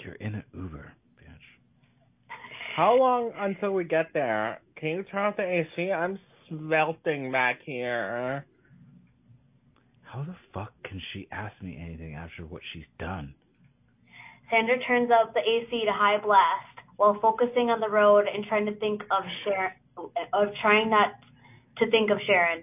You're 0.00 0.14
in 0.14 0.34
an 0.34 0.44
Uber, 0.52 0.94
bitch. 1.16 2.34
How 2.74 2.96
long 2.98 3.30
until 3.38 3.70
we 3.70 3.84
get 3.84 4.06
there? 4.12 4.60
Can 4.74 4.88
you 4.88 5.04
turn 5.04 5.26
off 5.26 5.36
the 5.36 5.44
AC? 5.44 5.92
I'm 5.92 6.18
smelting 6.48 7.30
back 7.30 7.60
here. 7.64 8.44
How 10.12 10.24
the 10.24 10.36
fuck 10.52 10.74
can 10.84 11.00
she 11.12 11.26
ask 11.32 11.54
me 11.62 11.78
anything 11.82 12.14
after 12.14 12.42
what 12.44 12.60
she's 12.74 12.84
done? 12.98 13.34
Sandra 14.50 14.78
turns 14.86 15.10
up 15.10 15.32
the 15.32 15.40
AC 15.40 15.70
to 15.86 15.90
high 15.90 16.18
blast 16.22 16.86
while 16.98 17.18
focusing 17.22 17.70
on 17.70 17.80
the 17.80 17.88
road 17.88 18.26
and 18.32 18.44
trying 18.44 18.66
to 18.66 18.74
think 18.76 19.00
of 19.04 19.24
Sharon, 19.42 19.72
of 20.34 20.48
trying 20.60 20.90
not 20.90 21.14
to 21.78 21.90
think 21.90 22.10
of 22.10 22.18
Sharon. 22.26 22.62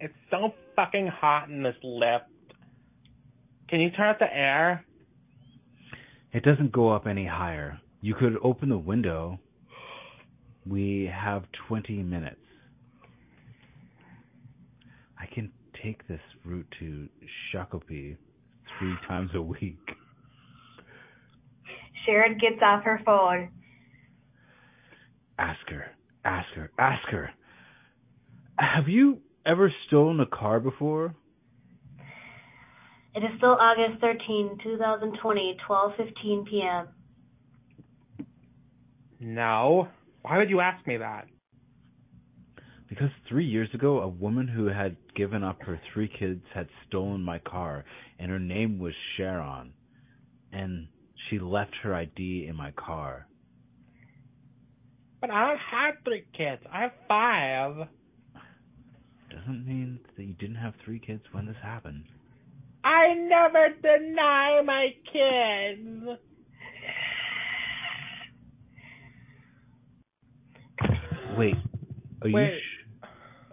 It's 0.00 0.14
so 0.28 0.52
fucking 0.74 1.06
hot 1.06 1.48
in 1.50 1.62
this 1.62 1.76
Lyft. 1.84 2.22
Can 3.68 3.78
you 3.78 3.90
turn 3.90 4.08
up 4.08 4.18
the 4.18 4.34
air? 4.34 4.84
It 6.32 6.42
doesn't 6.42 6.72
go 6.72 6.90
up 6.90 7.06
any 7.06 7.26
higher. 7.26 7.78
You 8.00 8.14
could 8.14 8.36
open 8.42 8.70
the 8.70 8.78
window. 8.78 9.38
We 10.66 11.08
have 11.14 11.44
20 11.68 12.02
minutes. 12.02 12.40
I 15.16 15.32
can 15.32 15.52
take 15.82 16.06
this 16.08 16.20
route 16.44 16.66
to 16.78 17.08
Shakopee 17.52 18.16
three 18.78 18.94
times 19.08 19.30
a 19.34 19.42
week. 19.42 19.78
Sharon 22.06 22.38
gets 22.38 22.62
off 22.62 22.84
her 22.84 23.00
phone. 23.04 23.50
Ask 25.38 25.60
her, 25.68 25.86
ask 26.24 26.48
her, 26.54 26.70
ask 26.78 27.06
her. 27.08 27.30
Have 28.58 28.88
you 28.88 29.18
ever 29.46 29.72
stolen 29.86 30.20
a 30.20 30.26
car 30.26 30.60
before? 30.60 31.14
It 33.14 33.20
is 33.20 33.30
still 33.38 33.56
August 33.60 34.00
13, 34.00 34.58
2020, 34.62 35.56
12:15 35.68 36.46
p.m. 36.46 36.88
No. 39.18 39.88
Why 40.22 40.38
would 40.38 40.50
you 40.50 40.60
ask 40.60 40.86
me 40.86 40.98
that? 40.98 41.26
Because 42.90 43.10
three 43.28 43.46
years 43.46 43.68
ago, 43.72 44.00
a 44.00 44.08
woman 44.08 44.48
who 44.48 44.66
had 44.66 44.96
given 45.14 45.44
up 45.44 45.62
her 45.62 45.80
three 45.94 46.08
kids 46.18 46.42
had 46.52 46.66
stolen 46.88 47.22
my 47.22 47.38
car, 47.38 47.84
and 48.18 48.32
her 48.32 48.40
name 48.40 48.80
was 48.80 48.92
Sharon. 49.16 49.72
And 50.52 50.88
she 51.28 51.38
left 51.38 51.70
her 51.84 51.94
ID 51.94 52.46
in 52.48 52.56
my 52.56 52.72
car. 52.72 53.28
But 55.20 55.30
I 55.30 55.46
don't 55.46 55.58
have 55.58 55.94
three 56.04 56.24
kids. 56.36 56.62
I 56.72 56.82
have 56.82 56.92
five. 57.06 57.88
Doesn't 59.30 59.64
mean 59.64 60.00
that 60.16 60.24
you 60.24 60.32
didn't 60.34 60.56
have 60.56 60.74
three 60.84 60.98
kids 60.98 61.22
when 61.30 61.46
this 61.46 61.56
happened. 61.62 62.02
I 62.82 63.14
never 63.14 63.68
deny 63.80 64.62
my 64.64 64.88
kids. 65.12 66.18
Wait, 71.38 71.54
are 72.22 72.28
you? 72.28 72.34
Wait. 72.34 72.58
Sh- 72.58 72.69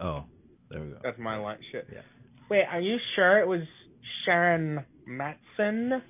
oh, 0.00 0.24
there 0.70 0.82
we 0.82 0.88
go. 0.90 0.98
That's 1.02 1.18
my 1.18 1.36
line. 1.36 1.58
Shit. 1.72 1.86
Yeah. 1.92 2.00
Wait, 2.50 2.64
are 2.70 2.80
you 2.80 2.96
sure 3.14 3.40
it 3.40 3.46
was 3.46 3.60
Sharon 4.24 4.84
Matson? 5.06 6.02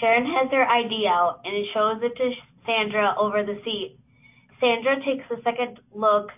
Sharon 0.00 0.26
has 0.26 0.50
her 0.52 0.64
ID 0.64 1.06
out 1.08 1.40
and 1.44 1.66
shows 1.74 2.02
it 2.02 2.16
to 2.16 2.30
Sandra 2.66 3.14
over 3.18 3.44
the 3.44 3.58
seat. 3.64 3.98
Sandra 4.60 4.96
takes 4.96 5.24
a 5.30 5.42
second 5.42 5.80
look 5.94 6.28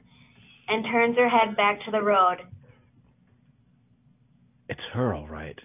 and 0.69 0.85
turns 0.85 1.17
her 1.17 1.29
head 1.29 1.57
back 1.57 1.79
to 1.85 1.91
the 1.91 2.03
road. 2.03 2.39
It's 4.69 4.81
her, 4.93 5.15
all 5.15 5.29
right. 5.29 5.59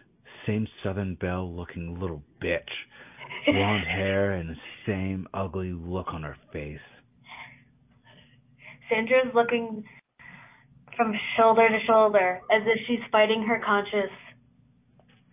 Same 0.48 0.68
Southern 0.84 1.16
Belle 1.16 1.54
looking 1.54 2.00
little 2.00 2.24
bitch. 2.42 2.62
Blonde 3.46 3.86
hair 3.88 4.34
and 4.34 4.50
the 4.50 4.56
same 4.88 5.28
ugly 5.34 5.72
look 5.72 6.08
on 6.14 6.24
her 6.24 6.38
face. 6.52 6.80
Sandra's 8.90 9.34
looking 9.34 9.84
from 10.96 11.14
shoulder 11.38 11.68
to 11.68 11.80
shoulder 11.86 12.41
as 12.52 12.62
if 12.66 12.80
she's 12.88 13.00
fighting 13.12 13.44
her 13.48 13.62
conscience. 13.66 14.12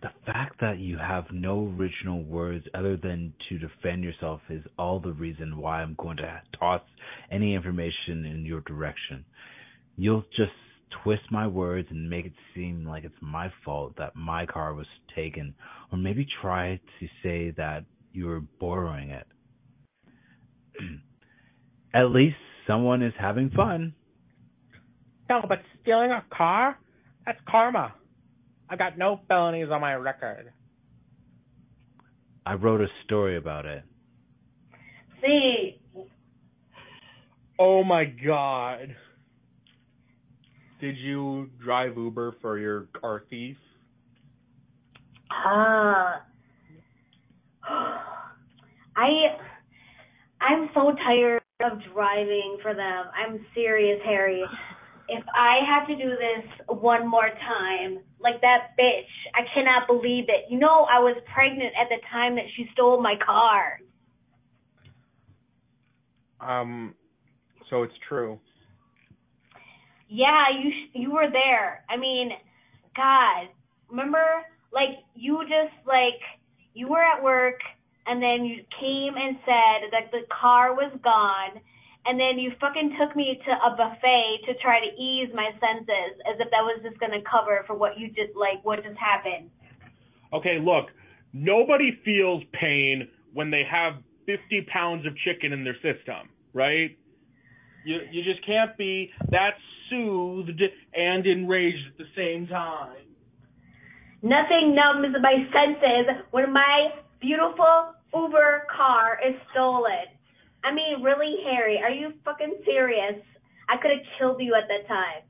The 0.01 0.09
fact 0.25 0.59
that 0.61 0.79
you 0.79 0.97
have 0.97 1.25
no 1.31 1.75
original 1.77 2.23
words 2.23 2.65
other 2.73 2.97
than 2.97 3.33
to 3.49 3.59
defend 3.59 4.03
yourself 4.03 4.41
is 4.49 4.63
all 4.79 4.99
the 4.99 5.13
reason 5.13 5.57
why 5.57 5.81
I'm 5.81 5.95
going 5.99 6.17
to 6.17 6.41
toss 6.57 6.81
any 7.31 7.53
information 7.53 8.25
in 8.25 8.43
your 8.43 8.61
direction. 8.61 9.23
You'll 9.97 10.25
just 10.35 10.51
twist 11.03 11.23
my 11.29 11.45
words 11.45 11.87
and 11.91 12.09
make 12.09 12.25
it 12.25 12.33
seem 12.55 12.85
like 12.85 13.03
it's 13.03 13.13
my 13.21 13.51
fault 13.63 13.93
that 13.97 14.15
my 14.15 14.47
car 14.47 14.73
was 14.73 14.87
taken, 15.15 15.53
or 15.91 15.99
maybe 15.99 16.25
try 16.41 16.79
to 16.99 17.07
say 17.21 17.51
that 17.57 17.85
you 18.11 18.25
were 18.25 18.41
borrowing 18.59 19.11
it. 19.11 19.27
At 21.93 22.05
least 22.11 22.37
someone 22.65 23.03
is 23.03 23.13
having 23.19 23.51
fun. 23.51 23.93
No, 25.31 25.41
but 25.47 25.59
stealing 25.81 26.11
a 26.11 26.25
car? 26.29 26.77
That's 27.25 27.39
karma. 27.49 27.93
I've 28.69 28.77
got 28.77 28.97
no 28.97 29.21
felonies 29.29 29.69
on 29.71 29.79
my 29.79 29.93
record. 29.93 30.51
I 32.45 32.55
wrote 32.55 32.81
a 32.81 32.87
story 33.05 33.37
about 33.37 33.65
it. 33.65 33.81
See, 35.21 35.79
Oh 37.57 37.81
my 37.81 38.03
god. 38.03 38.93
Did 40.81 40.97
you 40.97 41.49
drive 41.63 41.95
Uber 41.95 42.35
for 42.41 42.57
your 42.57 42.87
car 42.99 43.23
thief? 43.29 43.55
ah, 45.31 46.25
I, 47.63 49.07
I'm 50.41 50.69
so 50.73 50.93
tired 51.05 51.41
of 51.63 51.79
driving 51.93 52.57
for 52.61 52.73
them. 52.73 53.05
I'm 53.15 53.45
serious, 53.55 54.01
Harry. 54.03 54.43
If 55.11 55.25
I 55.35 55.59
have 55.67 55.87
to 55.87 55.95
do 55.95 56.09
this 56.11 56.45
one 56.67 57.05
more 57.05 57.29
time, 57.29 57.99
like 58.21 58.39
that 58.39 58.77
bitch, 58.79 59.11
I 59.35 59.41
cannot 59.53 59.85
believe 59.85 60.25
it. 60.29 60.45
You 60.49 60.57
know, 60.57 60.87
I 60.89 60.99
was 60.99 61.17
pregnant 61.33 61.73
at 61.79 61.89
the 61.89 61.97
time 62.09 62.35
that 62.35 62.45
she 62.55 62.65
stole 62.71 63.01
my 63.01 63.15
car. 63.23 63.79
Um, 66.39 66.95
so 67.69 67.83
it's 67.83 67.93
true. 68.07 68.39
Yeah, 70.07 70.45
you 70.61 70.71
sh- 70.71 70.91
you 70.93 71.11
were 71.11 71.29
there. 71.31 71.83
I 71.89 71.97
mean, 71.97 72.31
God, 72.95 73.47
remember? 73.89 74.45
Like 74.73 75.03
you 75.13 75.43
just 75.43 75.75
like 75.85 76.19
you 76.73 76.87
were 76.87 77.03
at 77.03 77.21
work, 77.21 77.59
and 78.07 78.23
then 78.23 78.45
you 78.45 78.63
came 78.79 79.15
and 79.17 79.37
said 79.45 79.91
that 79.91 80.11
the 80.11 80.21
car 80.31 80.73
was 80.73 80.91
gone, 81.03 81.61
and 82.05 82.19
then 82.19 82.39
you 82.39 82.51
fucking 82.59 82.97
took 82.99 83.15
me 83.15 83.39
to 83.45 83.51
a 83.51 83.75
buffet 83.77 84.45
to 84.47 84.53
try 84.61 84.79
to 84.79 84.89
ease 85.01 85.29
my 85.33 85.51
senses, 85.59 86.17
as 86.25 86.39
if 86.39 86.49
that 86.49 86.63
was 86.63 86.81
just 86.83 86.99
gonna 86.99 87.21
cover 87.29 87.63
for 87.67 87.75
what 87.75 87.99
you 87.99 88.07
just 88.09 88.35
like 88.35 88.63
what 88.63 88.83
just 88.83 88.97
happened. 88.97 89.49
Okay, 90.33 90.57
look, 90.59 90.89
nobody 91.33 91.91
feels 92.03 92.43
pain 92.53 93.07
when 93.33 93.51
they 93.51 93.63
have 93.69 94.01
50 94.25 94.67
pounds 94.71 95.05
of 95.05 95.13
chicken 95.17 95.53
in 95.53 95.63
their 95.63 95.75
system, 95.75 96.29
right? 96.53 96.97
You 97.85 97.99
you 98.11 98.23
just 98.23 98.45
can't 98.45 98.75
be 98.77 99.11
that 99.29 99.55
soothed 99.89 100.61
and 100.93 101.25
enraged 101.25 101.85
at 101.87 101.97
the 101.97 102.09
same 102.15 102.47
time. 102.47 102.97
Nothing 104.21 104.75
numbs 104.75 105.15
my 105.21 105.33
senses 105.51 106.23
when 106.31 106.53
my 106.53 106.89
beautiful 107.19 107.93
Uber 108.13 108.67
car 108.75 109.19
is 109.27 109.35
stolen. 109.51 110.13
I 110.63 110.73
mean, 110.73 111.01
really, 111.01 111.37
Harry, 111.45 111.79
are 111.83 111.89
you 111.89 112.13
fucking 112.23 112.61
serious? 112.65 113.21
I 113.69 113.77
could 113.81 113.91
have 113.91 114.05
killed 114.19 114.41
you 114.41 114.55
at 114.55 114.67
that 114.67 114.87
time. 114.87 115.23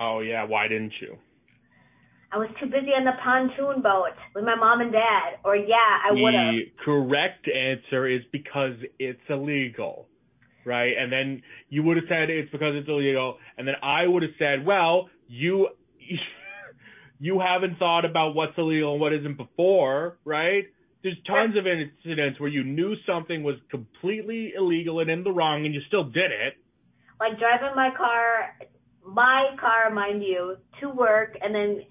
Oh 0.00 0.20
yeah, 0.20 0.44
why 0.44 0.68
didn't 0.68 0.92
you? 1.00 1.16
I 2.32 2.38
was 2.38 2.48
too 2.60 2.66
busy 2.66 2.90
on 2.90 3.04
the 3.04 3.12
pontoon 3.22 3.82
boat 3.82 4.12
with 4.34 4.44
my 4.44 4.56
mom 4.56 4.80
and 4.80 4.92
dad. 4.92 5.38
Or 5.44 5.56
yeah, 5.56 5.76
I 6.04 6.12
would 6.12 6.34
have. 6.34 6.54
The 6.54 6.72
correct 6.84 7.48
answer 7.48 8.08
is 8.08 8.22
because 8.32 8.74
it's 8.98 9.20
illegal. 9.28 10.08
Right? 10.64 10.94
And 10.98 11.12
then 11.12 11.42
you 11.68 11.84
would 11.84 11.96
have 11.96 12.06
said 12.08 12.28
it's 12.28 12.50
because 12.50 12.74
it's 12.74 12.88
illegal, 12.88 13.38
and 13.56 13.68
then 13.68 13.76
I 13.82 14.06
would 14.06 14.24
have 14.24 14.32
said, 14.36 14.66
well, 14.66 15.08
you 15.28 15.68
you 17.20 17.40
haven't 17.40 17.78
thought 17.78 18.04
about 18.04 18.34
what's 18.34 18.58
illegal 18.58 18.92
and 18.92 19.00
what 19.00 19.12
isn't 19.12 19.36
before, 19.36 20.18
right? 20.24 20.64
There's 21.06 21.22
tons 21.22 21.54
of 21.54 21.70
incidents 21.70 22.40
where 22.40 22.50
you 22.50 22.64
knew 22.64 22.96
something 23.06 23.44
was 23.44 23.54
completely 23.70 24.54
illegal 24.58 24.98
and 24.98 25.08
in 25.08 25.22
the 25.22 25.30
wrong 25.30 25.64
and 25.64 25.72
you 25.72 25.80
still 25.86 26.02
did 26.02 26.34
it. 26.34 26.58
Like 27.22 27.38
driving 27.38 27.76
my 27.76 27.94
car, 27.96 28.58
my 29.06 29.54
car, 29.54 29.94
mind 29.94 30.24
you, 30.24 30.56
to 30.80 30.90
work 30.90 31.38
and 31.40 31.54
then 31.54 31.86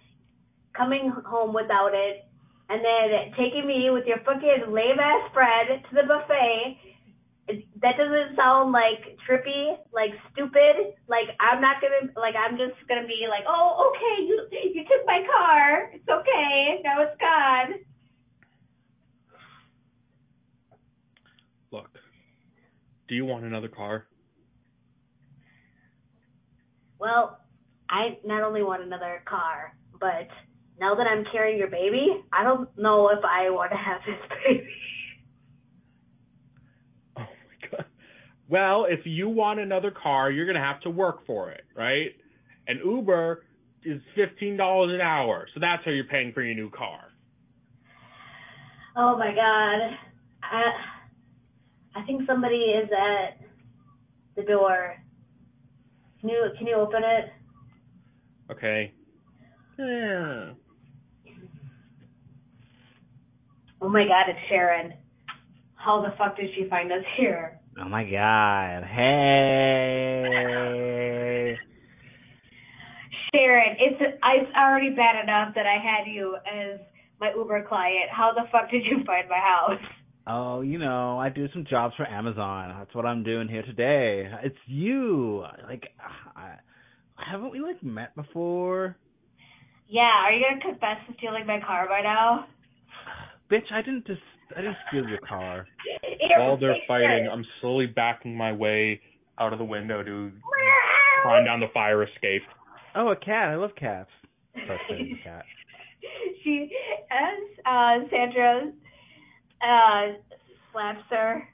coming 0.75 1.13
home 1.23 1.55
without 1.55 1.95
it 1.95 2.27
and 2.67 2.83
then 2.83 3.31
taking 3.39 3.65
me 3.65 3.87
with 3.87 4.03
your 4.03 4.19
fucking 4.27 4.67
lame 4.67 4.99
ass 4.99 5.31
friend 5.31 5.79
to 5.79 5.95
the 5.95 6.03
buffet. 6.03 6.75
That 7.79 7.95
doesn't 7.95 8.35
sound 8.35 8.73
like 8.73 9.15
trippy, 9.23 9.79
like 9.95 10.11
stupid. 10.33 10.91
Like 11.07 11.31
I'm 11.39 11.61
not 11.61 11.79
gonna, 11.79 12.11
like 12.19 12.35
I'm 12.35 12.59
just 12.59 12.75
gonna 12.91 13.07
be 13.07 13.31
like, 13.31 13.47
oh, 13.47 13.95
okay, 13.95 14.27
you 14.27 14.43
you 14.75 14.83
took 14.83 15.07
my 15.07 15.23
car. 15.23 15.91
It's 15.93 16.03
okay. 16.03 16.83
Now 16.83 16.99
it's 16.99 17.15
gone. 17.15 17.79
Look, 21.75 21.99
do 23.09 23.15
you 23.15 23.25
want 23.25 23.43
another 23.43 23.67
car? 23.67 24.07
Well, 26.99 27.41
I 27.89 28.17
not 28.23 28.43
only 28.43 28.63
want 28.63 28.81
another 28.81 29.21
car, 29.27 29.75
but 29.99 30.29
now 30.79 30.95
that 30.95 31.05
I'm 31.05 31.25
carrying 31.33 31.57
your 31.57 31.67
baby, 31.67 32.23
I 32.31 32.45
don't 32.45 32.69
know 32.77 33.09
if 33.09 33.19
I 33.25 33.49
want 33.49 33.73
to 33.73 33.77
have 33.77 33.99
this 34.07 34.37
baby. 34.47 34.69
Oh 37.17 37.23
my 37.23 37.67
god. 37.69 37.85
Well, 38.47 38.85
if 38.87 39.01
you 39.03 39.27
want 39.27 39.59
another 39.59 39.91
car, 39.91 40.31
you're 40.31 40.47
gonna 40.47 40.65
have 40.65 40.79
to 40.81 40.89
work 40.89 41.25
for 41.27 41.51
it, 41.51 41.65
right? 41.75 42.11
And 42.69 42.79
Uber 42.85 43.43
is 43.83 43.99
fifteen 44.15 44.55
dollars 44.55 44.93
an 44.95 45.01
hour, 45.01 45.45
so 45.53 45.59
that's 45.59 45.83
how 45.83 45.91
you're 45.91 46.05
paying 46.05 46.31
for 46.31 46.41
your 46.41 46.55
new 46.55 46.69
car. 46.69 47.01
Oh 48.95 49.17
my 49.17 49.35
god. 49.35 49.97
I 50.41 50.94
I 51.95 52.01
think 52.03 52.23
somebody 52.27 52.55
is 52.55 52.89
at 52.91 53.39
the 54.35 54.43
door. 54.43 54.95
Can 56.19 56.29
you 56.29 56.49
can 56.57 56.67
you 56.67 56.75
open 56.75 57.01
it? 57.03 57.31
Okay. 58.51 58.91
Yeah. 59.79 60.51
Oh 63.81 63.89
my 63.89 64.03
god, 64.03 64.29
it's 64.29 64.39
Sharon. 64.49 64.93
How 65.75 66.01
the 66.01 66.13
fuck 66.17 66.35
did 66.35 66.49
she 66.55 66.67
find 66.69 66.91
us 66.91 67.03
here? 67.17 67.59
Oh 67.79 67.87
my 67.87 68.03
god. 68.03 68.83
Hey. 68.83 70.25
Sharon, 73.33 73.77
it's 73.79 74.01
it's 74.01 74.51
already 74.57 74.89
bad 74.89 75.23
enough 75.23 75.55
that 75.55 75.65
I 75.65 75.77
had 75.81 76.11
you 76.11 76.35
as 76.35 76.79
my 77.21 77.31
Uber 77.35 77.63
client. 77.69 78.09
How 78.11 78.33
the 78.33 78.43
fuck 78.51 78.69
did 78.69 78.83
you 78.85 79.03
find 79.05 79.29
my 79.29 79.39
house? 79.39 79.79
Oh, 80.27 80.61
you 80.61 80.79
know, 80.79 81.19
I 81.19 81.29
do 81.29 81.47
some 81.53 81.65
jobs 81.69 81.93
for 81.95 82.07
Amazon. 82.07 82.73
That's 82.79 82.95
what 82.95 83.05
I'm 83.05 83.23
doing 83.23 83.47
here 83.47 83.61
today. 83.61 84.27
It's 84.43 84.57
you. 84.65 85.43
Like, 85.67 85.83
I, 86.35 86.55
haven't 87.15 87.51
we 87.51 87.59
like 87.59 87.83
met 87.83 88.15
before? 88.15 88.97
Yeah, 89.87 90.01
are 90.01 90.31
you 90.31 90.43
gonna 90.43 90.61
confess 90.61 90.97
to 91.07 91.13
stealing 91.17 91.45
my 91.45 91.59
car 91.65 91.87
by 91.87 92.01
now? 92.01 92.47
Bitch, 93.51 93.71
I 93.71 93.83
didn't 93.83 94.07
just 94.07 94.21
I 94.55 94.61
didn't 94.61 94.77
steal 94.89 95.07
your 95.07 95.19
car. 95.19 95.67
While 96.37 96.57
they're 96.57 96.75
fighting, 96.87 97.29
I'm 97.31 97.45
slowly 97.61 97.85
backing 97.85 98.35
my 98.35 98.51
way 98.51 99.01
out 99.37 99.53
of 99.53 99.59
the 99.59 99.65
window 99.65 100.01
to 100.01 100.31
climb 101.23 101.45
down 101.45 101.59
the 101.59 101.67
fire 101.71 102.03
escape. 102.03 102.41
Oh, 102.95 103.09
a 103.09 103.15
cat. 103.15 103.49
I 103.49 103.55
love 103.55 103.71
cats. 103.79 104.09
Start 104.63 104.79
cat. 105.23 105.45
she 106.43 106.69
as 107.11 107.59
uh 107.65 108.07
Sandra 108.09 108.71
uh 109.61 110.13
slaps 110.71 111.03
her. 111.09 111.47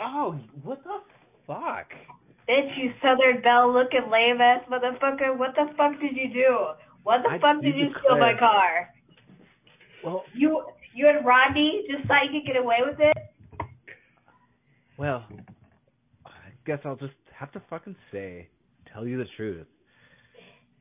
Oh, 0.00 0.38
what 0.62 0.82
the 0.84 1.00
fuck? 1.46 1.86
Bitch, 2.48 2.76
you 2.76 2.92
Southern 3.00 3.42
Belle 3.42 3.72
looking 3.72 4.10
lame 4.10 4.40
ass 4.40 4.64
motherfucker. 4.70 5.36
What 5.38 5.54
the 5.54 5.72
fuck 5.76 5.98
did 6.00 6.16
you 6.16 6.32
do? 6.32 6.66
What 7.04 7.22
the 7.22 7.30
I 7.30 7.38
fuck 7.38 7.62
did 7.62 7.76
you 7.76 7.88
steal 8.00 8.18
my 8.18 8.32
car? 8.38 8.90
Well, 10.04 10.24
You 10.34 10.62
you 10.94 11.08
and 11.08 11.24
Rodney 11.24 11.84
just 11.90 12.06
thought 12.06 12.24
you 12.30 12.40
could 12.40 12.46
get 12.46 12.56
away 12.56 12.76
with 12.84 12.98
it? 13.00 13.16
well, 14.98 15.24
I 16.26 16.30
guess 16.66 16.78
I'll 16.84 16.96
just 16.96 17.12
have 17.36 17.50
to 17.52 17.62
fucking 17.70 17.96
say, 18.12 18.48
tell 18.92 19.06
you 19.06 19.16
the 19.18 19.24
truth. 19.36 19.66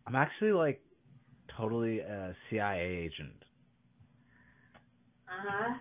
I'm 0.06 0.16
actually 0.16 0.52
like 0.52 0.82
totally 1.58 2.00
a 2.00 2.36
CIA 2.50 2.82
agent. 2.82 3.44
Uh-huh. 5.40 5.74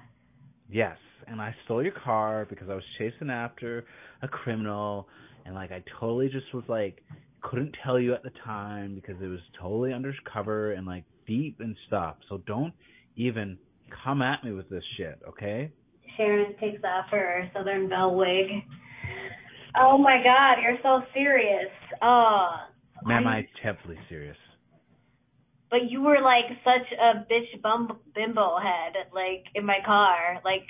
Yes, 0.71 0.97
and 1.27 1.41
I 1.41 1.55
stole 1.65 1.83
your 1.83 1.93
car 1.93 2.47
because 2.49 2.69
I 2.71 2.75
was 2.75 2.85
chasing 2.99 3.31
after 3.31 3.85
a 4.23 4.29
criminal, 4.29 5.09
and 5.45 5.55
like 5.55 5.71
I 5.71 5.83
totally 6.01 6.29
just 6.29 6.53
was 6.55 6.65
like 6.69 7.03
couldn't 7.43 7.77
tell 7.85 7.99
you 7.99 8.15
at 8.15 8.23
the 8.23 8.31
time 8.45 8.95
because 8.95 9.21
it 9.21 9.27
was 9.27 9.41
totally 9.61 9.93
undercover 9.93 10.73
and 10.73 10.87
like 10.87 11.05
deep 11.27 11.59
and 11.61 11.77
stuff. 11.87 12.17
So 12.29 12.39
don't 12.47 12.73
even 13.17 13.59
come 14.05 14.23
at 14.23 14.45
me 14.45 14.53
with 14.53 14.69
this 14.71 14.85
shit, 14.97 15.21
okay? 15.29 15.71
Sharon 16.17 16.55
takes 16.61 16.83
off 16.85 17.07
her 17.11 17.51
Southern 17.55 17.89
Belle 17.89 18.15
wig. 18.15 18.47
Oh 19.77 19.99
my 19.99 20.23
god, 20.23 20.63
you're 20.63 20.79
so 20.83 21.03
serious. 21.15 21.71
Oh. 22.01 22.57
Ma'am, 23.05 23.27
I- 23.27 23.39
I'm 23.39 23.47
heavily 23.63 23.99
serious. 24.09 24.37
But 25.73 25.89
you 25.89 26.03
were 26.03 26.21
like 26.21 26.45
such 26.63 26.87
a 27.01 27.25
bitch 27.33 27.63
bum 27.63 27.99
bimbo 28.15 28.59
head, 28.59 29.09
like 29.15 29.47
in 29.55 29.65
my 29.65 29.79
car. 29.87 30.39
Like 30.45 30.69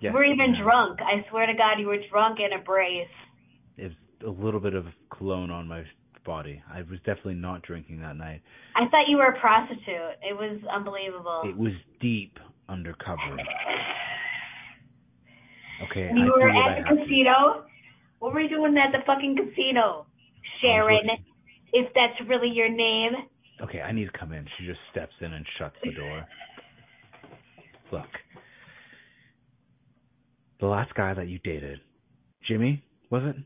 Yes, 0.00 0.10
you 0.10 0.12
were 0.12 0.24
even 0.24 0.54
drunk. 0.62 1.00
I 1.00 1.26
swear 1.30 1.46
to 1.46 1.54
God, 1.54 1.80
you 1.80 1.86
were 1.86 1.96
drunk 2.10 2.38
in 2.38 2.52
a 2.52 2.62
brace. 2.62 3.08
It's 3.78 3.94
a 4.22 4.28
little 4.28 4.60
bit 4.60 4.74
of 4.74 4.84
cologne 5.16 5.50
on 5.50 5.66
my 5.66 5.84
body. 6.26 6.62
I 6.70 6.82
was 6.82 6.98
definitely 7.06 7.40
not 7.40 7.62
drinking 7.62 8.02
that 8.02 8.16
night. 8.16 8.42
I 8.76 8.86
thought 8.90 9.08
you 9.08 9.16
were 9.16 9.32
a 9.32 9.40
prostitute. 9.40 10.20
It 10.20 10.36
was 10.36 10.60
unbelievable. 10.70 11.42
It 11.46 11.56
was 11.56 11.72
deep 12.00 12.38
undercover. 12.68 13.18
Okay, 15.90 16.10
you 16.14 16.22
I 16.22 16.30
were 16.30 16.46
do 16.46 16.54
what 16.54 16.70
I 16.70 16.78
at 16.78 16.84
the 16.84 16.94
casino. 16.94 17.64
What 18.20 18.32
were 18.32 18.40
you 18.40 18.48
doing 18.48 18.78
at 18.78 18.92
the 18.92 19.02
fucking 19.04 19.34
casino, 19.34 20.06
Sharon? 20.60 21.10
If 21.72 21.92
that's 21.92 22.28
really 22.28 22.50
your 22.54 22.68
name. 22.68 23.26
Okay, 23.60 23.80
I 23.80 23.92
need 23.92 24.06
to 24.06 24.18
come 24.18 24.32
in. 24.32 24.46
She 24.58 24.66
just 24.66 24.80
steps 24.90 25.12
in 25.20 25.32
and 25.32 25.44
shuts 25.58 25.76
the 25.84 25.92
door. 25.92 26.26
Look, 27.92 28.08
the 30.60 30.66
last 30.66 30.94
guy 30.94 31.12
that 31.14 31.28
you 31.28 31.38
dated, 31.40 31.80
Jimmy, 32.48 32.82
was 33.10 33.22
it? 33.24 33.36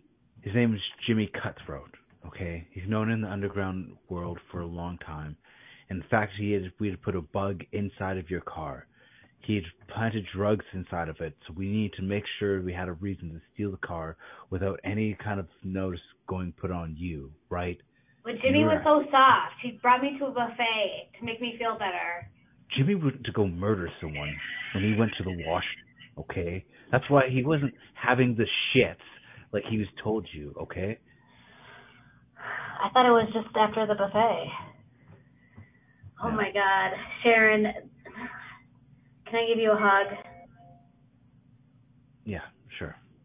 His 0.42 0.54
name 0.54 0.74
is 0.74 0.80
Jimmy 1.06 1.30
Cutthroat. 1.42 1.90
Okay, 2.26 2.66
he's 2.70 2.88
known 2.88 3.10
in 3.10 3.20
the 3.20 3.30
underground 3.30 3.92
world 4.08 4.38
for 4.50 4.60
a 4.60 4.66
long 4.66 4.98
time. 4.98 5.36
In 5.90 6.02
fact, 6.10 6.32
he 6.38 6.52
had 6.52 6.72
we 6.78 6.88
had 6.88 7.02
put 7.02 7.16
a 7.16 7.20
bug 7.20 7.62
inside 7.72 8.18
of 8.18 8.30
your 8.30 8.40
car. 8.40 8.86
He 9.40 9.54
had 9.54 9.64
planted 9.88 10.26
drugs 10.34 10.64
inside 10.72 11.08
of 11.08 11.20
it, 11.20 11.36
so 11.46 11.54
we 11.56 11.68
need 11.68 11.92
to 11.94 12.02
make 12.02 12.24
sure 12.38 12.62
we 12.62 12.72
had 12.72 12.88
a 12.88 12.94
reason 12.94 13.30
to 13.30 13.40
steal 13.54 13.70
the 13.70 13.76
car 13.76 14.16
without 14.50 14.80
any 14.82 15.16
kind 15.22 15.38
of 15.38 15.46
notice 15.62 16.00
going 16.26 16.52
put 16.52 16.70
on 16.72 16.96
you, 16.96 17.30
right? 17.48 17.80
But 18.26 18.42
Jimmy 18.42 18.64
was 18.64 18.82
so 18.82 19.08
soft. 19.12 19.54
He 19.62 19.78
brought 19.80 20.02
me 20.02 20.18
to 20.18 20.26
a 20.26 20.30
buffet 20.30 21.14
to 21.20 21.24
make 21.24 21.40
me 21.40 21.54
feel 21.60 21.78
better. 21.78 22.28
Jimmy 22.76 22.96
went 22.96 23.22
to 23.24 23.30
go 23.30 23.46
murder 23.46 23.88
someone 24.00 24.34
when 24.74 24.82
he 24.82 24.98
went 24.98 25.12
to 25.18 25.24
the 25.24 25.44
wash 25.46 25.64
Okay, 26.18 26.64
that's 26.90 27.04
why 27.10 27.28
he 27.30 27.44
wasn't 27.44 27.74
having 27.94 28.34
the 28.36 28.46
shits 28.74 28.96
like 29.52 29.62
he 29.70 29.78
was 29.78 29.86
told 30.02 30.26
you. 30.32 30.54
Okay. 30.62 30.98
I 32.38 32.88
thought 32.92 33.06
it 33.06 33.10
was 33.10 33.30
just 33.32 33.54
after 33.54 33.86
the 33.86 33.94
buffet. 33.94 34.46
Oh 36.24 36.30
my 36.30 36.50
god. 36.52 36.96
Sharon, 37.22 37.64
can 39.26 39.34
I 39.34 39.46
give 39.46 39.58
you 39.58 39.72
a 39.72 39.76
hug? 39.78 40.16
Yeah. 42.24 42.40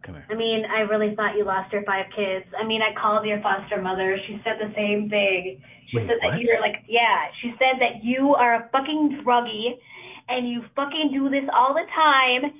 Come 0.03 0.15
here. 0.15 0.25
I 0.29 0.35
mean, 0.35 0.63
I 0.65 0.81
really 0.81 1.15
thought 1.15 1.37
you 1.37 1.45
lost 1.45 1.71
your 1.71 1.83
five 1.83 2.05
kids. 2.15 2.45
I 2.57 2.65
mean, 2.65 2.81
I 2.81 2.93
called 2.99 3.25
your 3.25 3.41
foster 3.41 3.81
mother. 3.81 4.17
She 4.27 4.41
said 4.43 4.57
the 4.57 4.73
same 4.75 5.09
thing. 5.09 5.61
She 5.89 5.97
Wait, 5.97 6.07
said 6.07 6.17
that 6.21 6.39
you're 6.41 6.59
like, 6.59 6.83
yeah, 6.87 7.29
she 7.41 7.53
said 7.59 7.77
that 7.79 8.03
you 8.03 8.33
are 8.33 8.65
a 8.65 8.69
fucking 8.71 9.21
druggie 9.23 9.77
and 10.29 10.49
you 10.49 10.63
fucking 10.75 11.11
do 11.13 11.29
this 11.29 11.47
all 11.53 11.73
the 11.73 11.85
time 11.93 12.51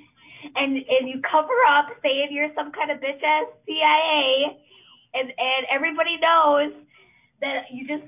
and 0.54 0.76
and 0.76 1.08
you 1.08 1.20
cover 1.22 1.54
up 1.70 1.86
saying 2.02 2.28
you're 2.30 2.50
some 2.54 2.72
kind 2.72 2.90
of 2.90 2.98
bitch 2.98 3.22
ass 3.22 3.46
CIA 3.66 4.58
and 5.14 5.28
and 5.30 5.62
everybody 5.70 6.18
knows 6.18 6.72
that 7.40 7.70
you 7.72 7.86
just 7.86 8.04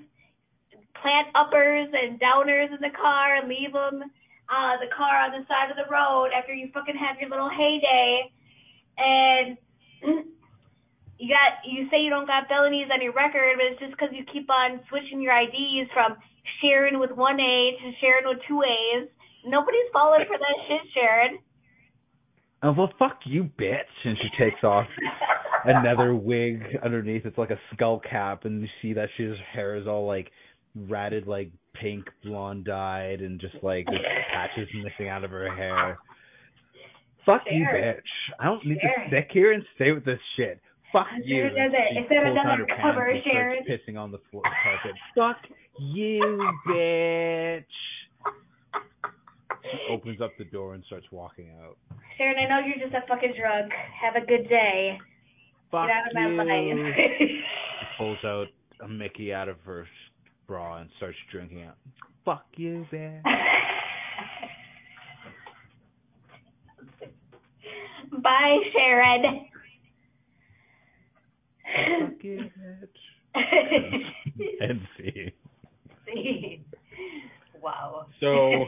plant 1.00 1.28
uppers 1.34 1.88
and 1.92 2.20
downers 2.20 2.74
in 2.74 2.80
the 2.80 2.94
car 2.94 3.36
and 3.36 3.48
leave 3.48 3.72
them 3.72 4.02
uh 4.50 4.74
the 4.82 4.90
car 4.90 5.22
on 5.22 5.30
the 5.32 5.46
side 5.46 5.70
of 5.70 5.78
the 5.78 5.88
road 5.90 6.30
after 6.36 6.52
you 6.52 6.68
fucking 6.74 6.96
have 6.96 7.16
your 7.20 7.30
little 7.30 7.50
heyday 7.50 8.30
and 8.98 9.56
you 11.18 11.28
got 11.30 11.62
you 11.64 11.88
say 11.90 12.02
you 12.02 12.10
don't 12.10 12.26
got 12.26 12.48
felonies 12.48 12.88
on 12.92 13.02
your 13.02 13.12
record, 13.12 13.56
but 13.56 13.66
it's 13.72 13.80
just 13.80 13.92
because 13.92 14.12
you 14.12 14.24
keep 14.32 14.48
on 14.50 14.80
switching 14.88 15.20
your 15.20 15.32
IDs 15.36 15.90
from 15.92 16.16
Sharon 16.60 16.98
with 16.98 17.10
one 17.12 17.40
A 17.40 17.76
to 17.80 17.92
Sharon 18.00 18.24
with 18.28 18.38
two 18.48 18.62
A's. 18.62 19.08
Nobody's 19.46 19.88
falling 19.92 20.24
for 20.26 20.38
that 20.38 20.56
shit, 20.68 20.84
Sharon. 20.92 21.38
Oh 22.62 22.72
well, 22.72 22.92
fuck 22.98 23.20
you, 23.26 23.44
bitch! 23.60 23.92
And 24.04 24.16
she 24.16 24.28
takes 24.42 24.64
off 24.64 24.86
another 25.64 26.14
wig 26.14 26.62
underneath. 26.82 27.26
It's 27.26 27.38
like 27.38 27.50
a 27.50 27.60
skull 27.72 28.00
cap, 28.00 28.44
and 28.44 28.62
you 28.62 28.68
see 28.80 28.94
that 28.94 29.08
she's 29.16 29.34
hair 29.52 29.76
is 29.76 29.86
all 29.86 30.06
like 30.06 30.30
ratted, 30.74 31.26
like 31.26 31.50
pink, 31.74 32.06
blonde 32.22 32.64
dyed, 32.64 33.20
and 33.20 33.40
just 33.40 33.56
like 33.62 33.86
patches 34.32 34.68
missing 34.82 35.08
out 35.08 35.24
of 35.24 35.30
her 35.30 35.54
hair. 35.54 35.98
Fuck 37.26 37.42
you, 37.50 37.66
bitch! 37.72 38.00
I 38.38 38.44
don't 38.44 38.64
need 38.66 38.78
Sharon. 38.80 39.10
to 39.10 39.16
stick 39.16 39.28
here 39.32 39.52
and 39.52 39.62
stay 39.76 39.92
with 39.92 40.04
this 40.04 40.18
shit. 40.36 40.60
Fuck 40.92 41.06
you! 41.24 41.36
there 41.42 41.66
another- 41.66 41.78
She 41.92 41.98
is 42.00 42.06
there 42.08 42.22
pulls 42.24 42.36
down 42.36 42.46
another 42.46 42.66
cover, 42.82 43.12
Sharon? 43.24 43.64
pissing 43.68 43.98
on 43.98 44.10
the 44.12 44.18
floor 44.30 44.42
carpet. 44.62 44.92
Fuck 45.16 45.38
you, 45.80 46.52
bitch! 46.68 47.64
She 49.62 49.78
opens 49.90 50.20
up 50.20 50.30
the 50.38 50.44
door 50.44 50.74
and 50.74 50.84
starts 50.84 51.06
walking 51.10 51.50
out. 51.64 51.76
Sharon, 52.18 52.36
I 52.38 52.48
know 52.48 52.66
you're 52.66 52.76
just 52.84 52.94
a 52.94 53.06
fucking 53.08 53.32
drunk. 53.40 53.72
Have 54.02 54.14
a 54.22 54.26
good 54.26 54.48
day. 54.48 54.98
Fuck 55.70 55.88
Get 55.88 55.96
out 55.96 56.30
of 56.30 56.46
my 56.46 56.60
you. 56.60 56.84
life. 56.84 56.96
She 57.18 57.40
pulls 57.98 58.18
out 58.24 58.46
a 58.84 58.88
Mickey 58.88 59.32
out 59.32 59.48
of 59.48 59.56
her 59.64 59.86
bra 60.46 60.76
and 60.78 60.90
starts 60.98 61.16
drinking 61.32 61.60
it. 61.60 61.74
Fuck 62.24 62.44
you, 62.56 62.86
bitch. 62.92 63.22
Bye, 68.22 68.58
Sharon. 68.72 69.46
Fuck 72.00 72.22
you, 72.22 72.50
bitch. 72.58 72.98
And 74.60 74.80
see. 74.96 75.34
wow. 77.62 78.06
So 78.20 78.66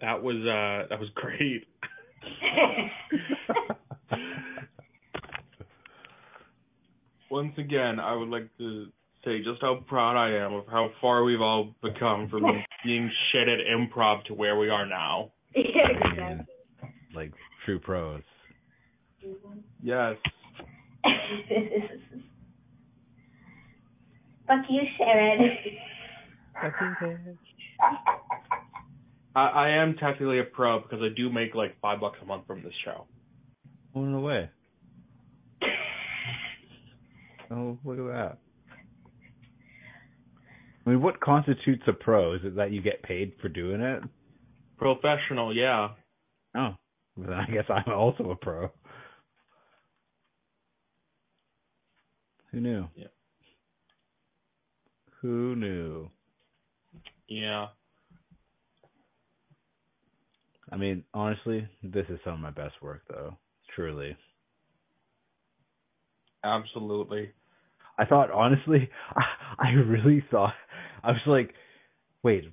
that 0.00 0.22
was 0.22 0.36
uh 0.36 0.88
that 0.88 0.98
was 1.00 1.08
great. 1.14 1.66
Once 7.30 7.54
again, 7.56 7.98
I 7.98 8.14
would 8.14 8.28
like 8.28 8.48
to 8.58 8.86
say 9.24 9.38
just 9.38 9.60
how 9.60 9.76
proud 9.86 10.16
I 10.16 10.36
am 10.44 10.52
of 10.54 10.66
how 10.66 10.90
far 11.00 11.24
we've 11.24 11.40
all 11.40 11.74
become 11.82 12.28
from 12.28 12.44
being 12.84 13.10
shit 13.30 13.48
at 13.48 13.60
improv 13.60 14.24
to 14.24 14.34
where 14.34 14.58
we 14.58 14.68
are 14.68 14.84
now. 14.84 15.32
yeah, 15.54 15.88
exactly. 16.10 16.51
Like 17.14 17.32
true 17.64 17.78
pros. 17.78 18.22
Yes. 19.82 20.16
Fuck 24.46 24.64
you, 24.68 24.82
Sharon. 24.98 25.56
Fuck 26.60 26.72
you, 26.80 27.06
bitch. 27.06 27.36
I, 29.34 29.46
I 29.46 29.68
am 29.82 29.94
technically 29.96 30.40
a 30.40 30.44
pro 30.44 30.80
because 30.80 31.00
I 31.02 31.08
do 31.16 31.30
make 31.30 31.54
like 31.54 31.80
five 31.80 32.00
bucks 32.00 32.18
a 32.22 32.26
month 32.26 32.46
from 32.46 32.62
this 32.62 32.74
show. 32.84 33.06
Going 33.94 34.14
away. 34.14 34.50
Oh, 37.54 37.76
look 37.84 37.98
at 37.98 38.06
that. 38.06 38.38
I 40.86 40.90
mean, 40.90 41.02
what 41.02 41.20
constitutes 41.20 41.82
a 41.86 41.92
pro? 41.92 42.32
Is 42.32 42.40
it 42.44 42.56
that 42.56 42.72
you 42.72 42.80
get 42.80 43.02
paid 43.02 43.34
for 43.42 43.50
doing 43.50 43.82
it? 43.82 44.02
Professional, 44.78 45.54
yeah. 45.54 45.88
Oh, 46.56 46.60
well, 46.60 46.78
then 47.16 47.32
I 47.32 47.46
guess 47.46 47.64
I'm 47.68 47.92
also 47.92 48.30
a 48.30 48.36
pro. 48.36 48.70
Who 52.50 52.60
knew? 52.60 52.88
Yeah. 52.94 53.06
Who 55.20 55.56
knew? 55.56 56.10
Yeah. 57.28 57.68
I 60.70 60.76
mean, 60.76 61.04
honestly, 61.14 61.68
this 61.82 62.06
is 62.08 62.18
some 62.24 62.34
of 62.34 62.40
my 62.40 62.50
best 62.50 62.74
work, 62.82 63.02
though. 63.08 63.36
Truly. 63.74 64.16
Absolutely. 66.44 67.30
I 67.98 68.04
thought, 68.04 68.30
honestly, 68.30 68.88
I, 69.14 69.22
I 69.58 69.70
really 69.72 70.24
thought, 70.30 70.54
I 71.04 71.12
was 71.12 71.20
like, 71.26 71.54
wait, 72.22 72.44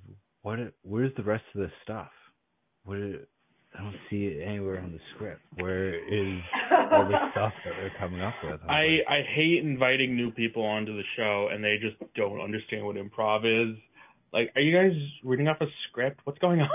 what? 0.41 0.59
Where's 0.83 1.11
the 1.17 1.23
rest 1.23 1.43
of 1.55 1.61
this 1.61 1.71
stuff? 1.83 2.11
What? 2.83 2.97
I 3.77 3.83
don't 3.83 3.95
see 4.09 4.25
it 4.25 4.45
anywhere 4.45 4.81
on 4.81 4.91
the 4.91 4.99
script. 5.15 5.41
Where 5.57 5.93
is 5.93 6.39
all 6.91 7.07
the 7.07 7.17
stuff 7.31 7.53
that 7.65 7.73
they're 7.79 7.93
coming 7.99 8.21
up 8.21 8.33
with? 8.43 8.59
I, 8.67 8.83
was 8.83 9.05
I 9.07 9.21
hate 9.35 9.63
inviting 9.63 10.15
new 10.15 10.31
people 10.31 10.63
onto 10.63 10.95
the 10.95 11.03
show 11.15 11.49
and 11.51 11.63
they 11.63 11.77
just 11.79 11.95
don't 12.15 12.41
understand 12.41 12.85
what 12.85 12.95
improv 12.95 13.45
is. 13.45 13.77
Like, 14.33 14.51
are 14.55 14.61
you 14.61 14.75
guys 14.75 14.97
reading 15.23 15.47
off 15.47 15.61
a 15.61 15.65
script? 15.89 16.21
What's 16.23 16.39
going 16.39 16.61
on? 16.61 16.69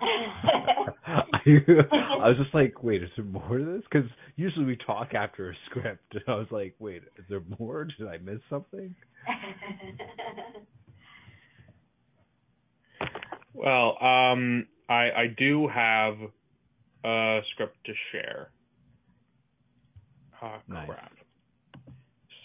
like, 0.00 1.68
I 1.92 2.28
was 2.28 2.36
just 2.40 2.54
like, 2.54 2.82
wait, 2.82 3.02
is 3.02 3.10
there 3.16 3.24
more 3.24 3.58
to 3.58 3.64
this? 3.64 3.82
Because 3.90 4.08
usually 4.36 4.64
we 4.64 4.76
talk 4.86 5.14
after 5.14 5.50
a 5.50 5.54
script, 5.68 6.02
and 6.12 6.22
I 6.28 6.34
was 6.34 6.48
like, 6.50 6.74
wait, 6.78 7.02
is 7.18 7.24
there 7.28 7.42
more? 7.58 7.84
Did 7.84 8.08
I 8.08 8.18
miss 8.18 8.40
something? 8.48 8.94
Well, 13.52 13.98
um, 14.02 14.66
I 14.90 15.10
I 15.22 15.26
do 15.38 15.68
have 15.68 16.14
a 17.04 17.40
script 17.52 17.76
to 17.86 17.92
share. 18.12 18.50
Ah, 20.42 20.60
Nice. 20.68 20.88
crap. 20.88 21.12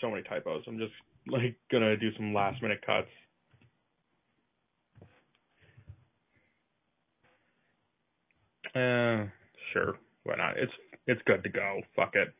So 0.02 0.10
many 0.12 0.24
typos. 0.24 0.64
I'm 0.68 0.78
just 0.78 0.94
like 1.28 1.56
gonna 1.72 1.98
do 1.98 2.14
some 2.16 2.34
last 2.34 2.62
minute 2.62 2.82
cuts. 2.86 3.10
Uh, 8.76 9.26
sure. 9.74 9.98
Why 10.24 10.36
not? 10.36 10.58
It's 10.58 10.72
it's 11.08 11.22
good 11.26 11.44
to 11.44 11.50
go. 11.50 11.82
Fuck 11.96 12.16
it. 12.16 12.34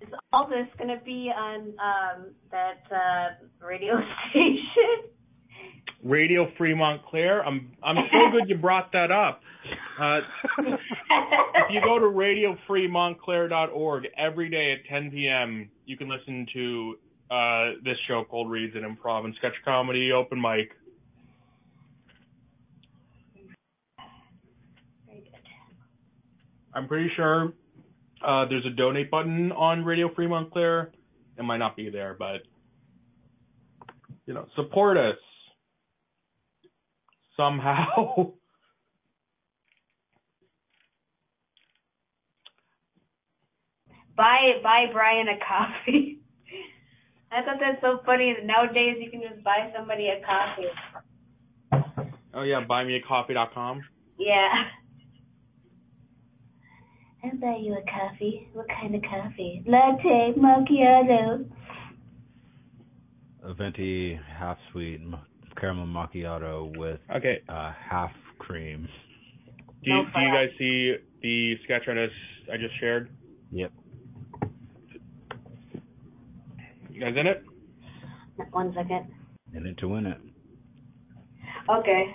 all 0.33 0.47
this 0.47 0.67
gonna 0.77 0.99
be 1.03 1.31
on 1.35 1.73
um 1.79 2.27
that 2.51 2.83
uh 2.91 3.29
radio 3.65 3.95
station? 4.29 5.09
Radio 6.03 6.47
Free 6.57 6.73
Montclair. 6.73 7.45
I'm 7.45 7.73
I'm 7.83 7.97
so 8.11 8.31
good 8.31 8.49
you 8.49 8.57
brought 8.57 8.91
that 8.93 9.11
up. 9.11 9.41
Uh, 9.99 10.21
if 10.57 11.69
you 11.69 11.79
go 11.81 11.99
to 11.99 12.05
radiofreemontclair.org 12.05 14.07
every 14.17 14.49
day 14.49 14.73
at 14.73 14.83
10 14.89 15.11
p.m., 15.11 15.69
you 15.85 15.95
can 15.95 16.09
listen 16.09 16.47
to 16.53 16.95
uh, 17.29 17.73
this 17.83 17.97
show, 18.07 18.23
called 18.27 18.49
Reads, 18.49 18.75
and 18.75 18.83
improv 18.83 19.25
and 19.25 19.35
sketch 19.37 19.53
comedy 19.63 20.11
open 20.11 20.41
mic. 20.41 20.71
Very 25.07 25.21
good. 25.21 25.33
I'm 26.73 26.87
pretty 26.87 27.11
sure 27.15 27.53
uh, 28.25 28.45
there's 28.47 28.65
a 28.65 28.69
donate 28.69 29.09
button 29.11 29.51
on 29.51 29.83
Radio 29.83 30.13
Free 30.13 30.27
Montclair. 30.27 30.91
It 31.37 31.43
might 31.43 31.57
not 31.57 31.75
be 31.75 31.89
there, 31.89 32.15
but 32.17 32.41
you 34.25 34.33
know, 34.33 34.45
support 34.55 34.97
us 34.97 35.17
somehow. 37.37 38.33
Buy 44.17 44.59
buy 44.61 44.85
Brian 44.91 45.27
a 45.29 45.39
coffee. 45.39 46.19
I 47.31 47.41
thought 47.43 47.57
that's 47.59 47.81
so 47.81 48.01
funny 48.05 48.35
that 48.37 48.45
nowadays 48.45 48.97
you 48.99 49.09
can 49.09 49.21
just 49.21 49.41
buy 49.43 49.71
somebody 49.75 50.09
a 50.09 50.21
coffee. 50.23 50.67
Oh 52.33 52.43
yeah, 52.43 52.63
buymeacoffee.com. 52.69 53.81
Yeah. 54.19 54.49
I'll 57.23 57.37
buy 57.37 57.57
you 57.61 57.73
a 57.75 57.81
coffee. 57.83 58.47
What 58.53 58.67
kind 58.69 58.95
of 58.95 59.01
coffee? 59.03 59.63
Latte, 59.67 60.33
macchiato. 60.37 61.45
A 63.43 63.53
venti 63.53 64.19
half 64.37 64.57
sweet 64.71 65.01
caramel 65.59 65.85
macchiato 65.87 66.75
with 66.77 66.99
Okay. 67.15 67.41
uh, 67.49 67.71
half 67.89 68.11
cream. 68.39 68.87
Do 69.83 69.89
you, 69.89 69.95
No 69.97 70.03
do 70.13 70.19
you 70.19 70.31
guys 70.31 70.49
see 70.57 70.95
the 71.21 71.55
sketch 71.63 71.83
I 71.87 71.93
just 71.93 72.51
I 72.53 72.57
just 72.57 72.79
shared? 72.79 73.09
Yep. 73.51 73.71
You 76.91 77.01
guys 77.01 77.13
in 77.17 77.27
it? 77.27 77.43
One 78.51 78.73
second. 78.75 79.07
In 79.55 79.65
it 79.65 79.77
to 79.79 79.87
win 79.87 80.05
it. 80.05 80.17
Okay. 81.69 82.13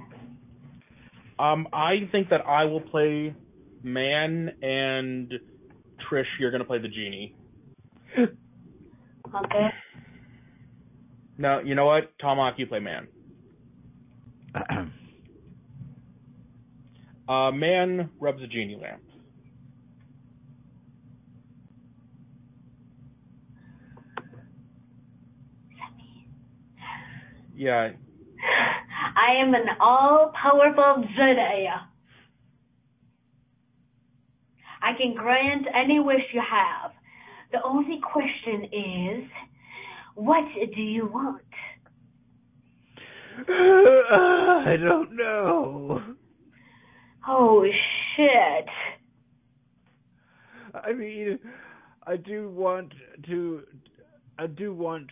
Um, 1.38 1.68
I 1.72 2.08
think 2.12 2.30
that 2.30 2.46
I 2.46 2.64
will 2.64 2.80
play 2.80 3.34
Man 3.86 4.50
and 4.62 5.32
Trish. 6.10 6.24
You're 6.40 6.50
gonna 6.50 6.64
play 6.64 6.78
the 6.78 6.88
genie. 6.88 7.34
Okay. 9.34 9.68
No, 11.36 11.58
you 11.58 11.74
know 11.74 11.84
what? 11.84 12.16
Tomahawk, 12.20 12.54
you 12.58 12.66
play 12.66 12.78
Man. 12.78 13.08
Uh, 17.28 17.50
man 17.50 18.08
rubs 18.20 18.40
a 18.40 18.46
genie 18.46 18.78
lamp. 18.80 19.02
Yeah, 27.56 27.88
I 29.16 29.42
am 29.42 29.54
an 29.54 29.66
all-powerful 29.80 31.04
Jedi. 31.18 31.66
I 34.86 34.96
can 34.96 35.14
grant 35.14 35.66
any 35.74 35.98
wish 35.98 36.22
you 36.32 36.40
have. 36.48 36.92
The 37.50 37.58
only 37.64 37.98
question 38.00 38.64
is, 38.72 39.24
what 40.14 40.44
do 40.74 40.80
you 40.80 41.06
want? 41.06 41.42
I 43.48 44.76
don't 44.80 45.16
know. 45.16 46.02
Oh 47.28 47.64
shit. 48.16 48.68
I 50.74 50.92
mean, 50.92 51.40
I 52.06 52.16
do 52.16 52.48
want 52.50 52.92
to. 53.26 53.62
I 54.38 54.46
do 54.46 54.72
want. 54.72 55.08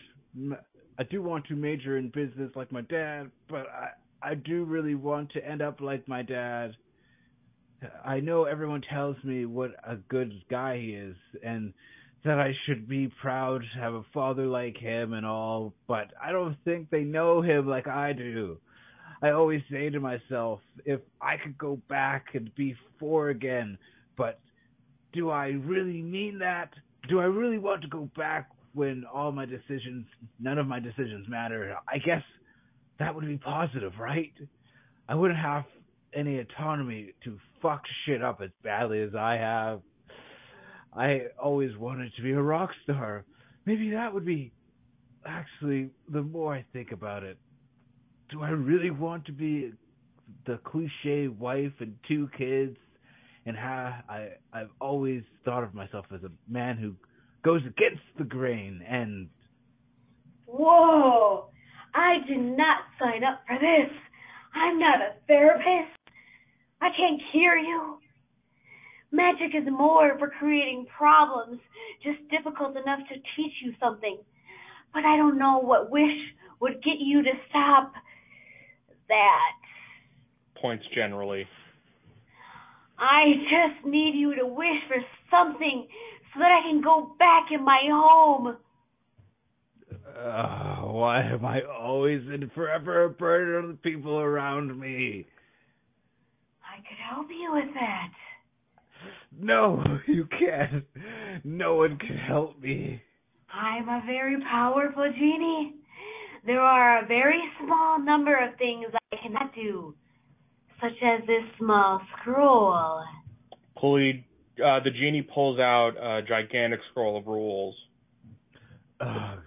I 0.98 1.02
do 1.02 1.20
want 1.20 1.46
to 1.46 1.56
major 1.56 1.98
in 1.98 2.10
business 2.10 2.52
like 2.54 2.70
my 2.70 2.82
dad, 2.82 3.32
but 3.48 3.66
I 3.68 3.88
I 4.22 4.34
do 4.36 4.64
really 4.64 4.94
want 4.94 5.32
to 5.32 5.44
end 5.44 5.62
up 5.62 5.80
like 5.80 6.06
my 6.06 6.22
dad. 6.22 6.76
I 8.04 8.20
know 8.20 8.44
everyone 8.44 8.82
tells 8.82 9.16
me 9.24 9.46
what 9.46 9.72
a 9.86 9.96
good 9.96 10.32
guy 10.50 10.78
he 10.78 10.90
is 10.90 11.16
and 11.42 11.72
that 12.24 12.38
I 12.38 12.54
should 12.64 12.88
be 12.88 13.12
proud 13.20 13.62
to 13.62 13.80
have 13.80 13.94
a 13.94 14.04
father 14.14 14.46
like 14.46 14.76
him 14.76 15.12
and 15.12 15.26
all, 15.26 15.74
but 15.86 16.12
I 16.22 16.32
don't 16.32 16.56
think 16.64 16.88
they 16.88 17.02
know 17.02 17.42
him 17.42 17.68
like 17.68 17.86
I 17.86 18.12
do. 18.12 18.58
I 19.22 19.30
always 19.30 19.62
say 19.70 19.90
to 19.90 20.00
myself, 20.00 20.60
if 20.84 21.00
I 21.20 21.36
could 21.36 21.56
go 21.58 21.80
back 21.88 22.28
and 22.34 22.54
be 22.54 22.74
four 22.98 23.28
again, 23.28 23.78
but 24.16 24.38
do 25.12 25.30
I 25.30 25.48
really 25.48 26.02
mean 26.02 26.38
that? 26.40 26.70
Do 27.08 27.20
I 27.20 27.24
really 27.24 27.58
want 27.58 27.82
to 27.82 27.88
go 27.88 28.08
back 28.16 28.50
when 28.72 29.04
all 29.12 29.30
my 29.30 29.46
decisions, 29.46 30.06
none 30.40 30.58
of 30.58 30.66
my 30.66 30.80
decisions 30.80 31.28
matter? 31.28 31.76
I 31.88 31.98
guess 31.98 32.22
that 32.98 33.14
would 33.14 33.26
be 33.26 33.38
positive, 33.38 33.92
right? 33.98 34.32
I 35.08 35.14
wouldn't 35.14 35.38
have 35.38 35.64
any 36.14 36.38
autonomy 36.38 37.12
to 37.24 37.38
fuck 37.60 37.82
shit 38.04 38.22
up 38.22 38.40
as 38.42 38.50
badly 38.62 39.02
as 39.02 39.14
I 39.14 39.34
have. 39.34 39.80
I 40.96 41.22
always 41.42 41.76
wanted 41.76 42.12
to 42.16 42.22
be 42.22 42.32
a 42.32 42.40
rock 42.40 42.70
star. 42.84 43.24
Maybe 43.66 43.90
that 43.90 44.12
would 44.12 44.24
be 44.24 44.52
actually 45.26 45.90
the 46.12 46.22
more 46.22 46.54
I 46.54 46.64
think 46.72 46.92
about 46.92 47.22
it. 47.22 47.38
Do 48.30 48.42
I 48.42 48.50
really 48.50 48.90
want 48.90 49.26
to 49.26 49.32
be 49.32 49.72
the 50.46 50.58
cliche 50.64 51.28
wife 51.28 51.72
and 51.80 51.96
two 52.06 52.28
kids 52.36 52.76
and 53.46 53.56
how 53.56 54.00
I 54.08 54.28
I've 54.52 54.70
always 54.80 55.22
thought 55.44 55.64
of 55.64 55.74
myself 55.74 56.06
as 56.14 56.22
a 56.22 56.30
man 56.50 56.76
who 56.76 56.94
goes 57.42 57.60
against 57.62 58.02
the 58.18 58.24
grain 58.24 58.82
and 58.88 59.28
Whoa! 60.46 61.48
I 61.94 62.18
did 62.26 62.38
not 62.38 62.78
sign 62.98 63.24
up 63.24 63.40
for 63.46 63.58
this. 63.58 63.90
I'm 64.54 64.78
not 64.78 65.00
a 65.00 65.14
therapist. 65.26 65.93
I 66.84 66.88
can't 66.94 67.20
cure 67.32 67.56
you. 67.56 67.96
Magic 69.10 69.54
is 69.56 69.66
more 69.70 70.18
for 70.18 70.28
creating 70.38 70.86
problems, 70.94 71.58
just 72.02 72.18
difficult 72.28 72.76
enough 72.76 72.98
to 73.08 73.14
teach 73.14 73.52
you 73.64 73.72
something. 73.80 74.18
But 74.92 75.04
I 75.06 75.16
don't 75.16 75.38
know 75.38 75.60
what 75.60 75.90
wish 75.90 76.12
would 76.60 76.82
get 76.84 76.98
you 77.00 77.22
to 77.22 77.30
stop 77.48 77.94
that. 79.08 80.60
points 80.60 80.84
generally. 80.94 81.46
I 82.98 83.32
just 83.44 83.86
need 83.86 84.14
you 84.14 84.34
to 84.36 84.46
wish 84.46 84.80
for 84.86 84.96
something 85.30 85.86
so 86.34 86.40
that 86.40 86.50
I 86.50 86.68
can 86.68 86.82
go 86.82 87.14
back 87.18 87.46
in 87.50 87.64
my 87.64 87.80
home. 87.88 88.56
uh, 90.18 90.92
why 90.92 91.22
am 91.22 91.46
I 91.46 91.62
always 91.62 92.20
and 92.28 92.52
forever 92.52 93.04
a 93.04 93.10
burden 93.10 93.64
on 93.64 93.68
the 93.70 93.76
people 93.76 94.18
around 94.18 94.78
me? 94.78 95.26
I 96.74 96.78
could 96.78 96.98
help 97.08 97.28
you 97.30 97.52
with 97.52 97.72
that. 97.74 98.08
No, 99.38 99.82
you 100.08 100.26
can't. 100.26 100.84
No 101.44 101.76
one 101.76 101.98
can 101.98 102.16
help 102.16 102.60
me. 102.60 103.00
I'm 103.52 103.88
a 103.88 104.02
very 104.04 104.36
powerful 104.50 105.08
genie. 105.16 105.74
There 106.44 106.60
are 106.60 107.04
a 107.04 107.06
very 107.06 107.40
small 107.64 108.00
number 108.00 108.36
of 108.36 108.56
things 108.58 108.86
I 109.12 109.16
cannot 109.22 109.54
do, 109.54 109.94
such 110.80 110.92
as 111.02 111.20
this 111.26 111.44
small 111.58 112.00
scroll. 112.20 113.02
Pulley, 113.78 114.26
uh, 114.58 114.80
the 114.82 114.90
genie 114.90 115.22
pulls 115.22 115.60
out 115.60 115.92
a 116.00 116.22
gigantic 116.22 116.80
scroll 116.90 117.16
of 117.16 117.26
rules. 117.26 117.76
Ugh, 119.00 119.38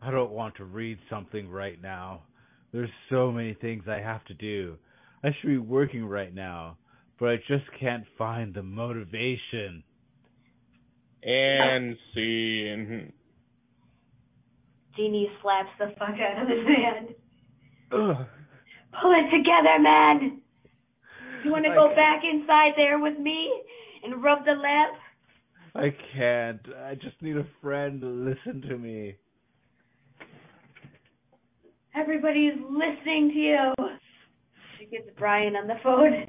I 0.00 0.10
don't 0.10 0.30
want 0.30 0.54
to 0.56 0.64
read 0.64 0.98
something 1.10 1.50
right 1.50 1.80
now. 1.82 2.22
There's 2.72 2.90
so 3.10 3.32
many 3.32 3.54
things 3.54 3.84
I 3.88 3.98
have 3.98 4.24
to 4.26 4.34
do. 4.34 4.76
I 5.26 5.30
should 5.40 5.48
be 5.48 5.58
working 5.58 6.06
right 6.06 6.32
now, 6.32 6.78
but 7.18 7.30
I 7.30 7.36
just 7.48 7.64
can't 7.80 8.04
find 8.16 8.54
the 8.54 8.62
motivation. 8.62 9.82
And 11.24 11.96
scene. 12.14 13.12
Genie 14.96 15.28
slaps 15.42 15.70
the 15.80 15.86
fuck 15.98 16.14
out 16.20 16.42
of 16.42 16.48
his 16.48 16.64
hand. 16.64 17.08
Ugh. 17.90 18.26
Pull 19.02 19.12
it 19.14 19.36
together, 19.36 19.80
man. 19.80 20.40
You 21.44 21.50
want 21.50 21.64
to 21.64 21.70
go 21.70 21.86
can't- 21.88 21.96
back 21.96 22.22
inside 22.22 22.74
there 22.76 23.00
with 23.00 23.18
me 23.18 23.50
and 24.04 24.22
rub 24.22 24.44
the 24.44 24.52
lamp? 24.52 24.96
I 25.74 25.92
can't. 26.16 26.60
I 26.84 26.94
just 26.94 27.20
need 27.20 27.36
a 27.36 27.46
friend 27.60 28.00
to 28.00 28.06
listen 28.06 28.62
to 28.68 28.78
me. 28.78 29.16
Everybody's 31.96 32.54
listening 32.70 33.30
to 33.30 33.38
you. 33.38 33.74
She 34.88 34.96
gets 34.96 35.08
Brian 35.18 35.56
on 35.56 35.66
the 35.66 35.74
phone. 35.82 36.26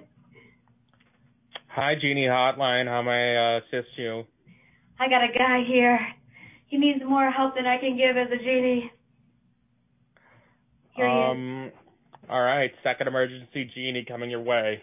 Hi, 1.69 1.93
Genie 1.99 2.25
Hotline. 2.25 2.87
How 2.87 3.01
may 3.03 3.37
I 3.37 3.57
uh, 3.57 3.59
assist 3.59 3.91
you? 3.97 4.23
I 4.99 5.07
got 5.09 5.23
a 5.23 5.27
guy 5.27 5.63
here. 5.67 5.99
He 6.67 6.77
needs 6.77 6.99
more 7.07 7.29
help 7.29 7.55
than 7.55 7.67
I 7.67 7.77
can 7.77 7.95
give 7.95 8.17
as 8.17 8.27
a 8.33 8.43
genie. 8.43 8.91
Here 10.95 11.07
he 11.07 11.11
is. 11.11 11.31
Um, 11.31 11.71
all 12.29 12.41
right, 12.41 12.71
second 12.83 13.07
emergency 13.07 13.69
genie 13.75 14.05
coming 14.07 14.31
your 14.31 14.41
way. 14.41 14.81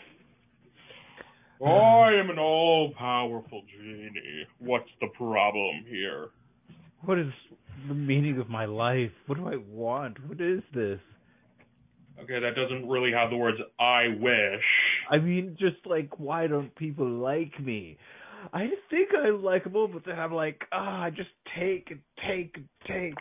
I 1.65 2.13
am 2.13 2.31
an 2.31 2.39
all-powerful 2.39 3.63
genie. 3.77 4.47
What's 4.61 4.89
the 5.01 5.09
problem 5.17 5.85
here? 5.89 6.29
What 7.05 7.19
is 7.19 7.33
the 7.89 7.95
meaning 7.95 8.39
of 8.39 8.49
my 8.49 8.67
life? 8.67 9.11
What 9.27 9.39
do 9.39 9.49
I 9.49 9.57
want? 9.57 10.17
What 10.29 10.41
is 10.41 10.63
this? 10.75 11.01
Okay, 12.23 12.39
that 12.41 12.55
doesn't 12.55 12.89
really 12.89 13.13
have 13.13 13.31
the 13.31 13.37
words 13.37 13.59
"I 13.79 14.09
wish." 14.21 14.65
I 15.11 15.19
mean, 15.19 15.57
just 15.59 15.85
like, 15.85 16.19
why 16.19 16.47
don't 16.47 16.75
people 16.77 17.09
like 17.09 17.59
me? 17.61 17.99
I 18.53 18.69
think 18.91 19.09
I'm 19.17 19.43
likable, 19.43 19.89
but 19.89 20.05
then 20.05 20.19
I'm 20.19 20.33
like, 20.33 20.63
ah, 20.73 21.03
I 21.03 21.11
just 21.11 21.31
take 21.59 21.91
and 21.91 22.01
take 22.29 22.57
and 22.57 22.69
take. 22.87 23.15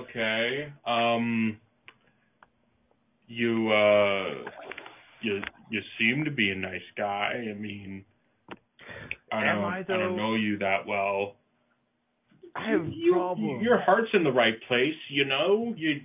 Okay. 0.00 0.72
Um. 0.86 1.58
You 3.28 3.70
uh. 3.72 4.50
You 5.20 5.40
you 5.70 5.80
seem 5.98 6.24
to 6.24 6.30
be 6.30 6.50
a 6.50 6.54
nice 6.54 6.80
guy. 6.96 7.44
I 7.50 7.54
mean, 7.54 8.04
I 9.32 9.44
Am 9.44 9.56
don't 9.56 9.64
I, 9.64 9.78
I 9.78 9.82
don't 9.82 10.16
know 10.16 10.34
you 10.34 10.58
that 10.58 10.86
well. 10.86 11.36
I 12.54 12.70
have 12.70 12.86
you, 12.92 13.12
problems. 13.12 13.62
Your 13.62 13.80
heart's 13.80 14.10
in 14.12 14.24
the 14.24 14.32
right 14.32 14.54
place, 14.68 14.94
you 15.08 15.24
know. 15.24 15.72
You 15.76 16.00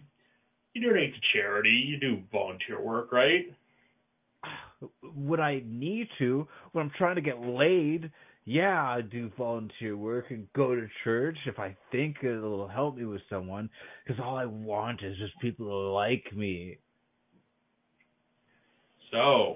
you 0.77 0.89
donate 0.89 1.13
to 1.13 1.19
charity, 1.33 1.69
you 1.69 1.99
do 1.99 2.21
volunteer 2.31 2.81
work, 2.81 3.11
right? 3.11 3.45
Would 5.15 5.39
I 5.39 5.63
need 5.65 6.07
to 6.19 6.47
when 6.71 6.85
I'm 6.85 6.91
trying 6.97 7.15
to 7.15 7.21
get 7.21 7.39
laid? 7.39 8.11
Yeah, 8.45 8.81
I 8.81 9.01
do 9.01 9.29
volunteer 9.37 9.97
work 9.97 10.25
and 10.29 10.47
go 10.53 10.73
to 10.73 10.87
church 11.03 11.37
if 11.47 11.59
I 11.59 11.75
think 11.91 12.17
it'll 12.23 12.67
help 12.67 12.95
me 12.95 13.05
with 13.05 13.21
someone. 13.29 13.69
Because 14.05 14.21
all 14.23 14.37
I 14.37 14.45
want 14.45 15.03
is 15.03 15.17
just 15.17 15.33
people 15.41 15.65
to 15.65 15.89
like 15.91 16.23
me. 16.33 16.77
So, 19.11 19.55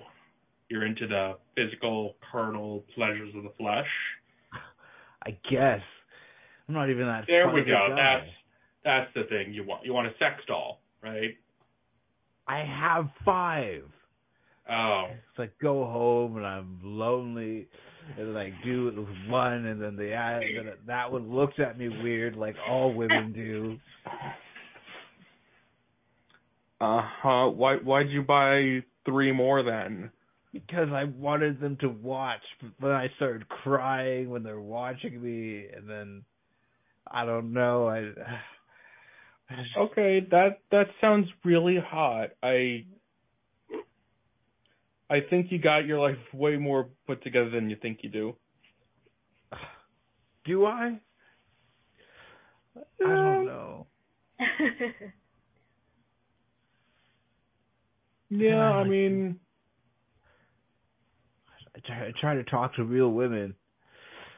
you're 0.69 0.85
into 0.85 1.07
the 1.07 1.38
physical, 1.56 2.15
carnal 2.31 2.84
pleasures 2.95 3.34
of 3.35 3.43
the 3.43 3.53
flesh. 3.57 3.88
I 5.26 5.38
guess. 5.49 5.81
I'm 6.68 6.73
not 6.73 6.89
even 6.89 7.06
that. 7.06 7.26
There 7.27 7.49
we 7.49 7.61
go. 7.61 7.88
guy. 7.89 7.95
That's 7.95 8.31
that's 8.84 9.14
the 9.14 9.23
thing 9.30 9.53
you 9.53 9.64
want. 9.64 9.85
You 9.85 9.93
want 9.93 10.07
a 10.07 10.11
sex 10.19 10.41
doll, 10.48 10.80
right? 11.03 11.38
I 12.48 12.64
have 12.65 13.10
five. 13.26 13.84
Oh, 14.69 15.06
It's 15.10 15.40
like 15.40 15.53
go 15.61 15.86
home 15.86 16.38
and 16.38 16.45
I'm 16.45 16.80
lonely, 16.84 17.68
and 18.18 18.34
like 18.34 18.53
do 18.64 18.88
it 18.90 18.95
with 18.95 19.07
one, 19.28 19.65
and 19.65 19.82
then 19.82 19.95
the 19.95 20.14
uh, 20.14 20.40
then 20.40 20.73
that 20.88 21.11
one 21.11 21.34
looks 21.34 21.56
at 21.60 21.78
me 21.78 21.90
weird, 21.90 22.36
like 22.36 22.56
all 22.69 22.94
women 22.94 23.34
do. 23.34 23.78
Uh 26.80 27.02
huh. 27.03 27.49
Why 27.49 27.76
why'd 27.78 28.10
you 28.10 28.22
buy 28.22 28.84
three 29.06 29.32
more 29.32 29.64
then? 29.64 30.11
Because 30.53 30.90
I 30.91 31.06
wanted 31.06 31.61
them 31.61 31.78
to 31.82 31.88
watch, 31.88 32.41
but 32.61 32.88
then 32.88 32.91
I 32.91 33.07
started 33.15 33.48
crying 33.48 34.30
when 34.30 34.44
they're 34.44 34.60
watching 34.60 35.22
me, 35.22 35.68
and 35.76 35.90
then 35.90 36.23
I 37.10 37.26
don't 37.26 37.53
know. 37.53 37.88
I, 37.88 38.11
Okay, 39.78 40.28
that 40.32 40.60
that 40.72 40.88
sounds 40.99 41.28
really 41.44 41.78
hot. 41.78 42.30
I 42.41 42.86
I 45.10 45.19
think 45.30 45.52
you 45.52 45.60
got 45.60 45.86
your 45.86 45.99
life 45.99 46.18
way 46.34 46.57
more 46.57 46.90
put 47.07 47.23
together 47.23 47.49
than 47.49 47.69
you 47.69 47.76
think 47.82 47.99
you 48.02 48.10
do. 48.10 48.36
do 50.45 50.65
I? 50.65 50.99
I 53.03 53.07
don't 53.07 53.10
uh, 53.10 53.44
know. 53.44 53.88
Yeah, 58.32 58.72
I 58.72 58.80
I 58.80 58.84
mean, 58.86 59.40
I 61.76 61.80
try, 61.86 62.07
I 62.07 62.11
try 62.19 62.36
to 62.36 62.44
talk 62.45 62.76
to 62.76 62.84
real 62.86 63.11
women, 63.11 63.53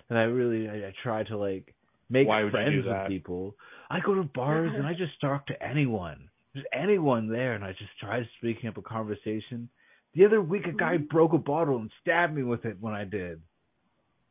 and 0.09 0.17
I 0.17 0.23
really 0.23 0.67
I, 0.67 0.87
I 0.87 0.93
try 1.03 1.23
to 1.25 1.37
like 1.37 1.75
make 2.09 2.27
Why 2.27 2.49
friends 2.49 2.85
with 2.85 3.07
people. 3.07 3.55
I 3.89 3.99
go 3.99 4.15
to 4.15 4.23
bars 4.23 4.71
and 4.75 4.85
I 4.85 4.93
just 4.93 5.19
talk 5.21 5.47
to 5.47 5.63
anyone. 5.63 6.29
There's 6.53 6.65
anyone 6.73 7.27
there, 7.29 7.53
and 7.53 7.63
I 7.63 7.71
just 7.71 7.97
try 7.99 8.27
speaking 8.37 8.69
up 8.69 8.77
a 8.77 8.81
conversation. 8.81 9.69
The 10.13 10.25
other 10.25 10.41
week, 10.41 10.65
a 10.67 10.71
guy 10.71 10.97
Mm-hmm. 10.97 11.05
broke 11.07 11.33
a 11.33 11.37
bottle 11.39 11.77
and 11.77 11.91
stabbed 12.01 12.35
me 12.35 12.43
with 12.43 12.65
it 12.65 12.77
when 12.79 12.93
I 12.93 13.03
did. 13.05 13.41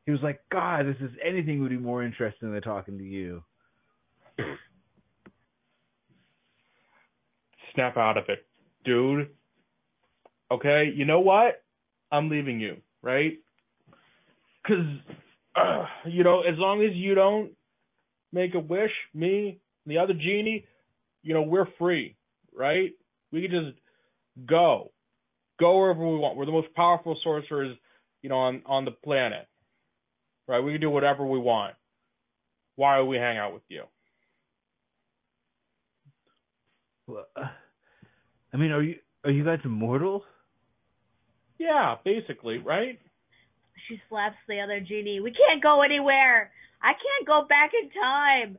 He 0.07 0.13
was 0.13 0.23
like, 0.23 0.41
"God, 0.51 0.87
this 0.87 0.97
is 1.01 1.11
anything 1.25 1.61
would 1.61 1.71
be 1.71 1.77
more 1.79 2.03
interesting 2.05 2.53
than 2.53 2.63
talking 2.63 2.99
to 2.99 3.05
you." 3.05 3.43
snap 7.75 7.97
out 7.97 8.17
of 8.19 8.29
it, 8.29 8.47
dude. 8.85 9.31
Okay, 10.51 10.93
you 10.95 11.05
know 11.05 11.21
what? 11.21 11.63
I'm 12.11 12.29
leaving 12.29 12.61
you, 12.61 12.77
right? 13.03 13.39
Cause, 14.67 14.87
uh, 15.57 15.87
you 16.07 16.23
know, 16.25 16.43
as 16.43 16.59
long 16.59 16.83
as 16.83 16.95
you 16.95 17.15
don't 17.15 17.53
make 18.33 18.55
a 18.55 18.59
wish, 18.59 18.91
me, 19.15 19.61
and 19.85 19.95
the 19.95 19.99
other 19.99 20.15
genie, 20.15 20.67
you 21.23 21.35
know, 21.35 21.43
we're 21.43 21.69
free, 21.79 22.17
right? 22.55 22.91
We 23.31 23.43
can 23.43 23.51
just 23.51 24.47
go, 24.47 24.93
go 25.59 25.79
wherever 25.79 26.01
we 26.01 26.19
want. 26.19 26.37
We're 26.37 26.47
the 26.47 26.53
most 26.53 26.75
powerful 26.75 27.17
sorcerers, 27.23 27.77
you 28.23 28.29
know, 28.29 28.37
on 28.37 28.63
on 28.67 28.85
the 28.85 28.91
planet, 28.91 29.47
right? 30.49 30.61
We 30.61 30.73
can 30.73 30.81
do 30.81 30.91
whatever 30.91 31.27
we 31.27 31.39
want. 31.39 31.75
Why 32.77 32.99
would 32.99 33.07
we 33.07 33.17
hang 33.17 33.39
out 33.39 33.53
with 33.53 33.63
you? 33.69 33.85
Well, 37.07 37.27
I 38.53 38.57
mean, 38.57 38.71
are 38.71 38.83
you 38.83 38.97
are 39.25 39.31
you 39.31 39.45
guys 39.45 39.59
immortal? 39.65 40.25
Yeah, 41.59 41.97
basically, 42.05 42.59
right? 42.59 42.99
she 43.89 44.01
slaps 44.09 44.37
the 44.49 44.61
other 44.61 44.81
genie. 44.81 45.21
We 45.21 45.33
can't 45.33 45.63
go 45.63 45.83
anywhere. 45.83 46.51
I 46.83 46.93
can't 46.93 47.27
go 47.27 47.47
back 47.49 47.71
in 47.81 47.91
time. 47.91 48.59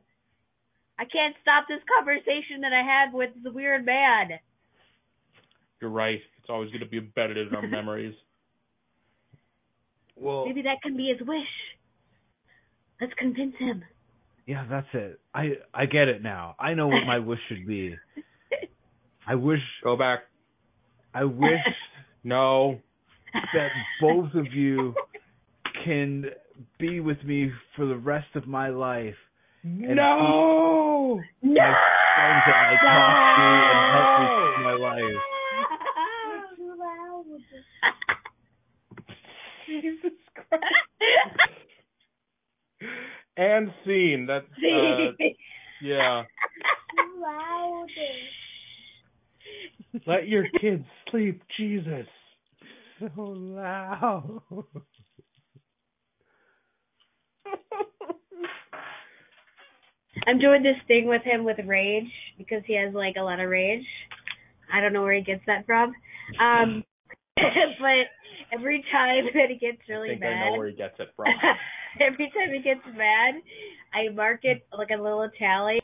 I 0.98 1.04
can't 1.04 1.34
stop 1.42 1.66
this 1.68 1.80
conversation 1.98 2.60
that 2.62 2.72
I 2.72 2.82
had 2.82 3.12
with 3.12 3.30
the 3.42 3.50
weird 3.50 3.84
man. 3.84 4.38
You're 5.80 5.90
right. 5.90 6.20
It's 6.38 6.48
always 6.48 6.70
going 6.70 6.80
to 6.80 6.88
be 6.88 6.98
embedded 6.98 7.48
in 7.48 7.54
our 7.54 7.66
memories. 7.68 8.14
Well, 10.16 10.46
Maybe 10.46 10.62
that 10.62 10.80
can 10.82 10.96
be 10.96 11.08
his 11.16 11.26
wish. 11.26 11.48
Let's 13.00 13.12
convince 13.18 13.54
him. 13.58 13.82
yeah, 14.46 14.64
that's 14.70 14.86
it. 14.94 15.20
I 15.34 15.54
I 15.74 15.86
get 15.86 16.08
it 16.08 16.22
now. 16.22 16.54
I 16.60 16.74
know 16.74 16.86
what 16.86 17.04
my 17.06 17.18
wish 17.18 17.40
should 17.48 17.66
be. 17.66 17.96
I 19.26 19.34
wish 19.34 19.60
Go 19.82 19.96
back. 19.96 20.20
I 21.12 21.24
wish 21.24 21.58
No. 22.24 22.80
that 23.52 23.68
both 24.00 24.32
of 24.34 24.46
you 24.52 24.94
can 25.84 26.26
be 26.78 27.00
with 27.00 27.22
me 27.24 27.50
for 27.76 27.86
the 27.86 27.96
rest 27.96 28.34
of 28.34 28.46
my 28.46 28.68
life. 28.68 29.14
No. 29.62 31.20
No! 31.42 31.54
Friends 31.54 32.42
that 32.46 32.54
I 32.54 32.76
talk 32.84 33.12
to 33.36 33.46
and 33.70 33.80
help 33.94 34.10
me 34.20 34.26
through 34.36 34.64
my 34.64 34.76
life. 34.88 35.20
Too 36.56 36.74
loud. 36.78 37.24
Jesus 39.66 40.18
Christ. 40.34 40.64
And 43.36 43.70
scene. 43.84 44.26
That's 44.28 44.44
uh, 44.44 45.12
yeah. 45.82 46.22
Let 50.06 50.28
your 50.28 50.44
kids 50.60 50.84
sleep, 51.10 51.42
Jesus. 51.56 52.06
So 53.00 53.22
loud. 53.22 54.40
I'm 60.26 60.38
doing 60.38 60.62
this 60.62 60.76
thing 60.86 61.06
with 61.06 61.22
him 61.22 61.44
with 61.44 61.58
rage 61.66 62.10
because 62.38 62.62
he 62.66 62.76
has 62.76 62.94
like 62.94 63.16
a 63.18 63.22
lot 63.22 63.40
of 63.40 63.50
rage. 63.50 63.84
I 64.72 64.80
don't 64.80 64.92
know 64.92 65.02
where 65.02 65.14
he 65.14 65.22
gets 65.22 65.42
that 65.46 65.66
from. 65.66 65.94
Um 66.40 66.84
but 67.36 68.06
every 68.52 68.84
time 68.92 69.24
that 69.34 69.50
he 69.50 69.56
gets 69.56 69.78
I 69.88 69.92
really 69.92 70.16
mad, 70.16 70.28
I 70.28 70.50
know 70.50 70.58
where 70.58 70.68
he 70.68 70.74
gets 70.74 70.94
it 70.98 71.10
from. 71.16 71.26
every 72.00 72.30
time 72.30 72.52
he 72.52 72.62
gets 72.62 72.80
mad, 72.96 73.34
I 73.92 74.08
mark 74.14 74.40
it 74.44 74.66
like 74.76 74.90
a 74.90 75.00
little 75.00 75.28
tally 75.38 75.80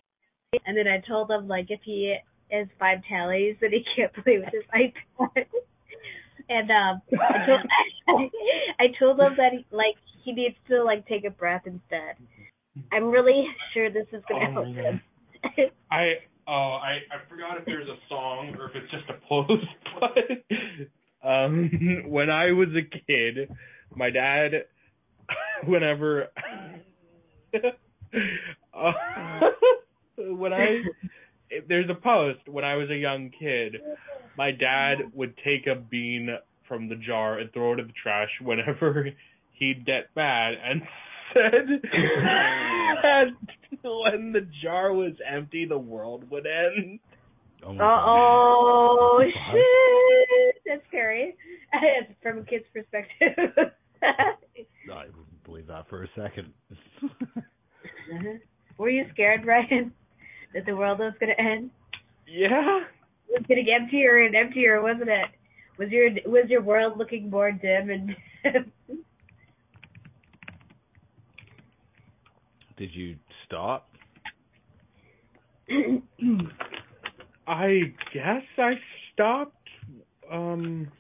and 0.66 0.76
then 0.76 0.88
I 0.88 1.00
told 1.06 1.30
him 1.30 1.46
like 1.46 1.66
if 1.68 1.80
he 1.84 2.16
has 2.50 2.66
five 2.78 2.98
tallies 3.08 3.56
then 3.60 3.70
he 3.70 3.84
can't 3.94 4.12
play 4.12 4.38
with 4.38 4.48
his 4.52 4.64
iPad. 4.74 5.46
and 6.48 6.70
um 6.70 7.02
I 7.12 7.46
told 7.46 7.60
I 8.80 8.86
told 8.98 9.20
him 9.20 9.34
that 9.36 9.52
he, 9.52 9.64
like 9.70 9.94
he 10.24 10.32
needs 10.32 10.56
to 10.68 10.82
like 10.82 11.06
take 11.06 11.24
a 11.24 11.30
breath 11.30 11.62
instead. 11.66 12.16
I'm 12.92 13.10
really 13.10 13.46
sure 13.74 13.90
this 13.90 14.06
is 14.12 14.22
gonna 14.28 14.50
Oh 14.50 14.52
help 14.52 14.66
my 14.66 14.82
him. 14.82 15.00
I 15.90 16.12
oh 16.46 16.78
I 16.82 16.98
I 17.10 17.28
forgot 17.28 17.58
if 17.58 17.66
there's 17.66 17.88
a 17.88 17.96
song 18.08 18.54
or 18.58 18.70
if 18.70 18.76
it's 18.76 18.90
just 18.90 19.04
a 19.08 19.26
post, 19.28 19.66
but 21.22 21.28
um 21.28 21.70
when 22.06 22.30
I 22.30 22.52
was 22.52 22.68
a 22.70 22.82
kid, 22.82 23.50
my 23.94 24.10
dad 24.10 24.64
whenever 25.64 26.28
uh, 28.74 28.92
when 30.18 30.52
I 30.52 30.82
there's 31.68 31.90
a 31.90 31.94
post 31.94 32.40
when 32.46 32.64
I 32.64 32.76
was 32.76 32.90
a 32.90 32.96
young 32.96 33.30
kid, 33.38 33.76
my 34.36 34.50
dad 34.52 34.98
would 35.14 35.36
take 35.44 35.66
a 35.66 35.74
bean 35.74 36.36
from 36.68 36.88
the 36.88 36.94
jar 36.94 37.38
and 37.38 37.52
throw 37.52 37.72
it 37.72 37.80
in 37.80 37.88
the 37.88 37.92
trash 38.00 38.30
whenever 38.40 39.10
he'd 39.60 39.86
get 39.86 40.10
mad 40.16 40.54
and 40.64 40.82
said 41.32 41.80
that 43.02 43.26
when 43.84 44.32
the 44.32 44.48
jar 44.62 44.92
was 44.92 45.12
empty 45.24 45.64
the 45.64 45.78
world 45.78 46.28
would 46.30 46.46
end. 46.46 46.98
Oh 47.64 47.76
Uh-oh, 47.78 49.22
shit! 49.22 50.56
That's 50.66 50.82
scary. 50.88 51.36
From 52.22 52.38
a 52.38 52.44
kid's 52.44 52.64
perspective. 52.72 53.36
I 54.02 55.04
wouldn't 55.04 55.44
believe 55.44 55.66
that 55.68 55.88
for 55.88 56.02
a 56.02 56.08
second. 56.16 56.52
Uh-huh. 57.02 58.38
Were 58.78 58.88
you 58.88 59.04
scared, 59.12 59.44
Ryan, 59.44 59.92
that 60.54 60.64
the 60.66 60.74
world 60.74 60.98
was 60.98 61.12
gonna 61.20 61.34
end? 61.38 61.70
Yeah. 62.26 62.80
It 63.28 63.40
was 63.40 63.46
getting 63.46 63.66
emptier 63.68 64.24
and 64.24 64.34
emptier, 64.34 64.82
wasn't 64.82 65.10
it? 65.10 65.26
Was 65.78 65.90
your 65.90 66.10
was 66.26 66.48
your 66.48 66.62
world 66.62 66.98
looking 66.98 67.30
more 67.30 67.52
dim 67.52 67.90
and 67.90 68.16
Did 72.80 72.94
you 72.94 73.16
stop? 73.44 73.90
I 77.46 77.80
guess 78.14 78.42
I 78.56 78.72
stopped. 79.12 79.54
Um, 80.32 80.90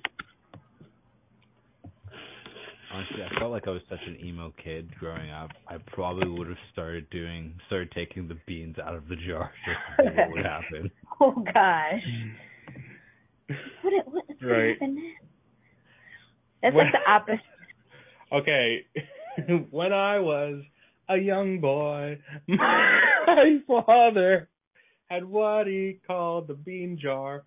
Honestly, 2.92 3.22
I 3.22 3.38
felt 3.38 3.50
like 3.52 3.66
I 3.66 3.70
was 3.70 3.80
such 3.88 4.00
an 4.06 4.18
emo 4.22 4.52
kid 4.62 4.90
growing 4.98 5.30
up. 5.30 5.52
I 5.68 5.76
probably 5.94 6.28
would 6.28 6.48
have 6.48 6.56
started 6.72 7.08
doing, 7.08 7.54
started 7.68 7.90
taking 7.92 8.28
the 8.28 8.36
beans 8.46 8.76
out 8.84 8.94
of 8.94 9.08
the 9.08 9.16
jar 9.16 9.50
just 9.64 9.78
to 9.96 10.10
see 10.12 10.16
what 10.20 10.30
would 10.32 10.44
happen. 10.44 10.90
oh 11.20 11.44
gosh. 11.54 12.02
What 13.80 13.92
what, 14.06 14.24
what 14.26 14.26
Right. 14.42 14.72
happened? 14.78 14.98
That's 16.62 16.74
What- 16.74 16.84
like 16.86 16.92
the 16.92 17.10
opposite. 17.10 17.40
okay, 18.34 18.84
when 19.70 19.92
I 19.94 20.18
was 20.18 20.62
a 21.10 21.16
young 21.16 21.60
boy, 21.60 22.18
my 22.48 23.58
father 23.66 24.48
had 25.08 25.24
what 25.24 25.66
he 25.66 25.98
called 26.06 26.46
the 26.46 26.54
bean 26.54 26.98
jar. 27.00 27.42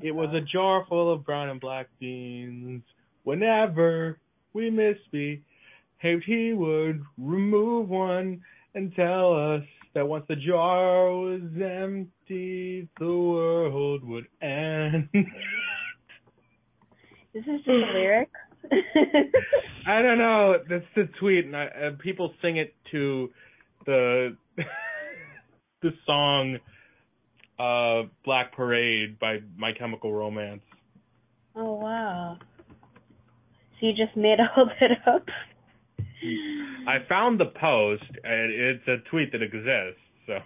It 0.00 0.12
was 0.12 0.32
a 0.34 0.40
jar 0.40 0.86
full 0.88 1.12
of 1.12 1.24
brown 1.24 1.48
and 1.48 1.60
black 1.60 1.88
beans. 1.98 2.82
Whenever 3.24 4.20
we 4.52 4.70
misbehaved, 4.70 6.24
he 6.26 6.52
would 6.52 7.02
remove 7.16 7.88
one 7.88 8.40
and 8.74 8.94
tell 8.94 9.34
us 9.34 9.64
that 9.94 10.06
once 10.06 10.24
the 10.28 10.36
jar 10.36 11.10
was 11.10 11.40
empty, 11.60 12.88
the 13.00 13.06
world 13.06 14.04
would 14.04 14.26
end. 14.40 15.08
Is 17.34 17.44
this 17.44 17.56
just 17.56 17.68
a 17.68 17.72
lyric? 17.72 18.30
I 19.86 20.02
don't 20.02 20.18
know. 20.18 20.56
That's 20.68 20.84
the 20.94 21.08
tweet, 21.18 21.46
and 21.46 21.56
I, 21.56 21.66
uh, 21.66 21.90
people 22.02 22.32
sing 22.42 22.56
it 22.58 22.74
to 22.92 23.30
the 23.86 24.36
the 25.82 25.90
song 26.06 26.58
uh, 27.58 28.08
"Black 28.24 28.52
Parade" 28.54 29.18
by 29.18 29.38
My 29.56 29.72
Chemical 29.72 30.12
Romance. 30.12 30.62
oh 31.56 31.74
wow. 31.74 32.36
So 33.80 33.86
you 33.86 33.92
just 33.92 34.16
made 34.16 34.38
all 34.56 34.68
that 34.80 35.12
up? 35.12 35.26
I 36.88 36.98
found 37.08 37.38
the 37.38 37.46
post, 37.46 38.10
and 38.24 38.52
it's 38.52 38.88
a 38.88 38.96
tweet 39.08 39.32
that 39.32 39.42
exists. 39.42 40.02
So 40.26 40.38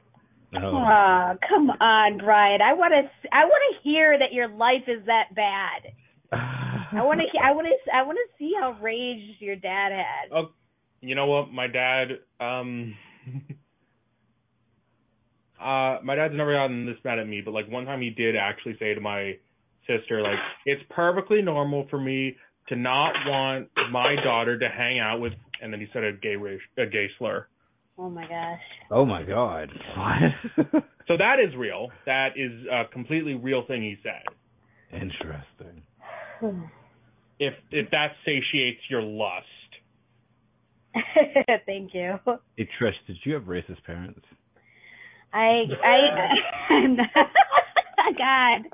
Oh. 0.55 0.77
Aw, 0.77 1.35
come 1.49 1.71
on, 1.71 2.19
Brian. 2.19 2.61
I 2.61 2.75
want 2.75 2.93
to. 2.93 3.29
I 3.33 3.45
want 3.47 3.75
to 3.75 3.89
hear 3.89 4.19
that 4.19 4.33
your 4.35 4.49
life 4.49 4.85
is 4.87 5.07
that 5.07 5.35
bad. 5.35 5.93
I 6.93 7.03
want 7.03 7.21
to. 7.21 7.27
I 7.39 7.53
want 7.53 7.67
to. 7.67 7.95
I 7.95 8.03
want 8.03 8.19
to 8.19 8.39
see 8.39 8.53
how 8.59 8.77
raged 8.83 9.41
your 9.41 9.57
dad 9.57 9.93
had. 9.93 10.33
Oh, 10.35 10.51
you 11.01 11.15
know 11.15 11.27
what? 11.27 11.53
My 11.53 11.67
dad, 11.67 12.09
um, 12.41 12.95
uh, 15.61 15.99
my 16.03 16.15
dad's 16.15 16.35
never 16.35 16.55
gotten 16.55 16.87
this 16.87 16.97
mad 17.05 17.19
at 17.19 17.27
me, 17.27 17.41
but 17.45 17.53
like 17.53 17.71
one 17.71 17.85
time 17.87 18.01
he 18.01 18.11
did 18.11 18.37
actually 18.37 18.77
say 18.79 18.95
to 18.95 19.01
my 19.01 19.37
sister, 19.87 20.23
like, 20.23 20.39
it's 20.65 20.83
perfectly 20.91 21.43
normal 21.43 21.87
for 21.91 21.99
me 21.99 22.37
to 22.69 22.77
not 22.77 23.13
want 23.27 23.69
my 23.91 24.15
daughter 24.23 24.59
to 24.59 24.69
hang 24.69 25.01
out 25.01 25.21
with, 25.21 25.33
and 25.61 25.73
then 25.73 25.81
he 25.81 25.87
said 25.93 26.05
a 26.05 26.13
gay 26.13 26.37
race, 26.37 26.61
a 26.79 26.87
gay 26.87 27.09
slur. 27.19 27.47
Oh 27.99 28.09
my 28.09 28.23
gosh. 28.23 28.61
Oh 28.91 29.05
my 29.05 29.23
god. 29.23 29.71
What? 29.97 30.85
So 31.09 31.17
that 31.17 31.39
is 31.45 31.53
real. 31.57 31.89
That 32.07 32.29
is 32.37 32.53
a 32.71 32.85
completely 32.93 33.35
real 33.35 33.65
thing 33.67 33.83
he 33.83 33.97
said. 34.05 34.23
Interesting. 34.93 35.83
If 37.39 37.55
if 37.71 37.91
that 37.91 38.13
satiates 38.25 38.81
your 38.89 39.03
lust. 39.03 39.47
Thank 41.67 41.95
you. 41.95 42.19
Hey 42.57 42.69
Trish, 42.81 42.93
did 43.07 43.17
you 43.25 43.35
have 43.35 43.45
racist 43.45 43.83
parents? 43.85 44.21
I. 45.33 45.63
I. 45.83 46.75
I'm 46.75 46.97
not, 46.97 47.09
God, 48.19 48.69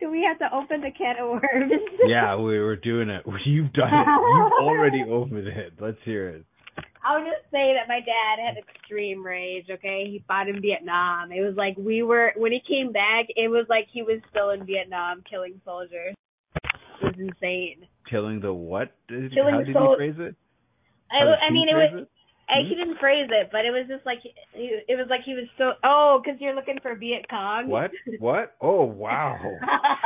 do 0.00 0.10
we 0.10 0.26
have 0.26 0.38
to 0.38 0.56
open 0.56 0.80
the 0.80 0.90
can 0.96 1.16
of 1.20 1.28
worms? 1.30 1.72
Yeah, 2.06 2.36
we 2.36 2.58
were 2.58 2.76
doing 2.76 3.08
it. 3.10 3.22
You've 3.44 3.72
done 3.72 3.88
it. 3.88 4.06
You've 4.06 4.52
already 4.66 5.04
opened 5.08 5.46
it. 5.46 5.74
Let's 5.78 5.98
hear 6.04 6.28
it. 6.28 6.44
I'll 7.04 7.20
just 7.20 7.44
say 7.50 7.74
that 7.74 7.88
my 7.88 8.00
dad 8.00 8.44
had 8.44 8.56
extreme 8.58 9.24
rage, 9.24 9.66
okay? 9.70 10.04
He 10.06 10.24
fought 10.26 10.48
in 10.48 10.60
Vietnam. 10.60 11.32
It 11.32 11.40
was 11.40 11.54
like 11.56 11.76
we 11.78 12.02
were 12.02 12.32
when 12.36 12.52
he 12.52 12.60
came 12.66 12.92
back, 12.92 13.26
it 13.36 13.48
was 13.48 13.66
like 13.68 13.86
he 13.92 14.02
was 14.02 14.20
still 14.30 14.50
in 14.50 14.66
Vietnam 14.66 15.22
killing 15.28 15.60
soldiers. 15.64 16.14
It 17.02 17.02
was 17.02 17.14
insane. 17.18 17.86
Killing 18.10 18.40
the 18.40 18.52
what? 18.52 18.92
Did, 19.08 19.32
Killing 19.32 19.54
how 19.54 19.62
did 19.62 19.72
sol- 19.72 19.96
he 19.98 20.12
phrase 20.12 20.16
it? 20.18 20.34
I, 21.12 21.46
I 21.46 21.50
mean, 21.50 21.68
it 21.68 21.74
phrase 21.74 21.90
was 21.94 22.06
I, 22.48 22.62
he 22.68 22.74
didn't 22.74 22.98
phrase 22.98 23.28
it, 23.30 23.48
but 23.52 23.64
it 23.64 23.70
was 23.70 23.86
just 23.88 24.04
like 24.04 24.18
it 24.54 24.96
was 24.98 25.06
like 25.08 25.20
he 25.24 25.34
was 25.34 25.44
so 25.56 25.72
oh, 25.84 26.20
because 26.22 26.40
you're 26.40 26.54
looking 26.54 26.78
for 26.82 26.96
Viet 26.96 27.28
Cong. 27.30 27.68
What? 27.68 27.92
What? 28.18 28.54
Oh 28.60 28.84
wow. 28.84 29.38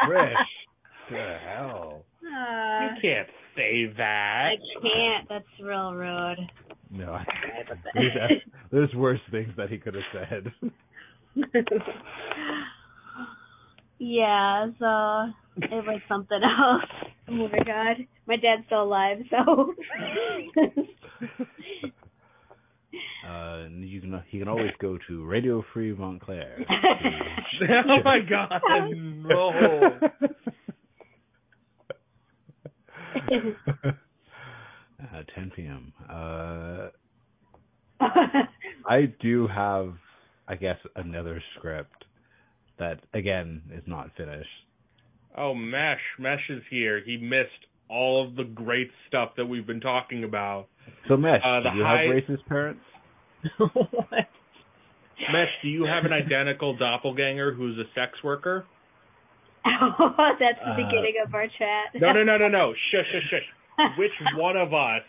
Trish. 0.07 0.35
the 1.11 1.37
hell? 1.47 2.05
Uh, 2.23 2.85
You 2.85 2.91
can't 3.01 3.29
say 3.57 3.93
that. 3.97 4.51
I 4.53 4.57
can't. 4.83 5.29
That's 5.29 5.63
real 5.63 5.95
rude. 5.95 6.39
No. 6.91 7.13
I- 7.13 7.25
Sorry 7.25 7.63
about 7.67 7.79
that. 7.85 7.93
There's, 7.95 8.43
there's 8.71 8.95
worse 8.95 9.21
things 9.31 9.53
that 9.57 9.71
he 9.71 9.79
could 9.79 9.95
have 9.95 10.05
said. 10.13 10.53
yeah, 13.99 14.67
so 14.79 15.33
it 15.57 15.71
was 15.87 16.01
something 16.09 16.41
else. 16.43 16.85
Oh 17.27 17.49
my 17.49 17.59
god. 17.65 18.07
My 18.27 18.37
dad's 18.37 18.67
still 18.67 18.83
alive, 18.83 19.17
so 19.31 19.73
Uh, 23.27 23.65
you 23.71 24.01
can 24.01 24.23
he 24.29 24.39
can 24.39 24.49
always 24.49 24.73
go 24.79 24.99
to 25.09 25.25
Radio 25.25 25.65
Free 25.73 25.95
Montclair. 25.95 26.59
oh 27.89 28.03
my 28.05 28.19
god, 28.29 28.61
no. 28.93 29.51
uh, 35.01 35.23
10 35.35 35.53
p.m. 35.57 35.93
Uh, 36.11 36.89
I 38.87 39.07
do 39.21 39.47
have, 39.47 39.95
I 40.47 40.57
guess, 40.57 40.77
another 40.95 41.43
script 41.57 42.05
that 42.79 43.01
again 43.15 43.63
is 43.73 43.85
not 43.87 44.11
finished. 44.17 44.49
Oh, 45.37 45.55
Mesh. 45.55 46.01
Mesh 46.19 46.49
is 46.49 46.63
here. 46.71 47.01
He 47.05 47.17
missed 47.17 47.67
all 47.89 48.25
of 48.27 48.37
the 48.37 48.45
great 48.45 48.91
stuff 49.09 49.31
that 49.37 49.47
we've 49.47 49.67
been 49.67 49.81
talking 49.81 50.25
about. 50.25 50.67
So, 51.09 51.17
Mesh, 51.17 51.41
Uh, 51.45 51.61
the 51.61 51.71
do 51.71 51.77
you 51.79 51.85
high- 51.85 52.03
have 52.05 52.11
racist 52.25 52.47
parents? 52.47 52.81
what? 53.59 54.29
Mesh, 55.33 55.49
do 55.63 55.69
you 55.69 55.85
have 55.85 56.05
an 56.05 56.13
identical 56.13 56.75
doppelganger 56.77 57.53
who's 57.53 57.79
a 57.79 57.85
sex 57.95 58.13
worker? 58.23 58.65
oh, 59.67 60.35
that's 60.41 60.59
the 60.61 60.71
Uh, 60.73 60.77
beginning 60.77 61.15
of 61.25 61.35
our 61.35 61.47
chat. 61.47 61.95
No, 61.95 62.13
no, 62.13 62.23
no, 62.25 62.37
no, 62.39 62.49
no. 62.49 62.75
Shush, 62.91 63.07
shush, 63.13 63.31
shush. 63.31 63.99
Which 63.99 64.13
one 64.37 64.57
of 64.57 64.73
us, 64.73 65.03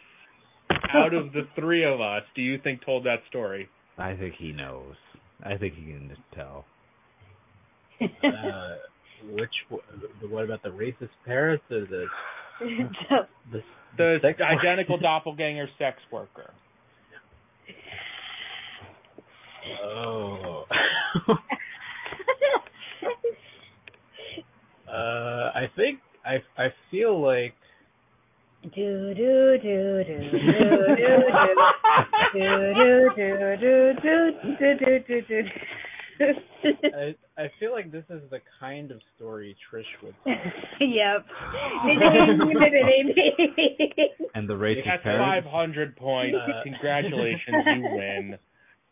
out 0.93 1.13
of 1.13 1.31
the 1.33 1.47
three 1.55 1.83
of 1.85 2.01
us, 2.01 2.23
do 2.35 2.41
you 2.41 2.57
think 2.57 2.83
told 2.85 3.03
that 3.05 3.19
story? 3.29 3.67
I 3.97 4.15
think 4.15 4.35
he 4.37 4.51
knows. 4.51 4.95
I 5.43 5.57
think 5.57 5.75
he 5.75 5.83
can 5.83 6.09
just 6.09 6.21
tell. 6.33 6.65
Uh, 8.01 8.75
which 9.31 9.53
one- 9.69 9.81
what 10.29 10.43
about 10.45 10.61
the 10.63 10.69
racist 10.69 11.09
parents 11.25 11.63
or 11.71 11.81
the 11.85 12.05
the, 13.51 13.61
The 13.97 14.19
sex- 14.21 14.39
identical 14.41 14.97
doppelganger 14.97 15.67
sex 15.77 15.97
worker. 16.11 16.51
Oh. 19.83 20.65
uh, 24.87 25.51
I 25.55 25.69
think 25.75 25.99
I 26.25 26.35
I 26.61 26.67
feel 26.91 27.19
like 27.21 27.53
do 28.75 29.13
do 29.13 29.57
do 29.61 30.03
do 30.03 30.17
do 30.19 30.39
do 30.39 31.05
do 32.33 32.47
do 32.75 33.09
do 33.15 33.57
do 33.57 33.93
do 34.01 34.33
do 34.59 34.79
do 34.79 34.99
do 35.07 35.21
do. 35.21 35.39
I 36.21 37.15
I 37.37 37.51
feel 37.59 37.71
like 37.71 37.91
this 37.91 38.05
is 38.09 38.21
the 38.29 38.39
kind 38.59 38.91
of 38.91 38.99
story 39.15 39.55
Trish 39.71 39.83
would. 40.03 40.15
yep. 40.25 41.25
And 44.33 44.49
the 44.49 44.53
racist 44.53 44.85
That's 44.85 45.03
parents? 45.03 45.45
500 45.45 45.95
points. 45.95 46.37
Uh, 46.37 46.63
Congratulations, 46.63 47.65
you 47.75 47.83
win. 47.83 48.37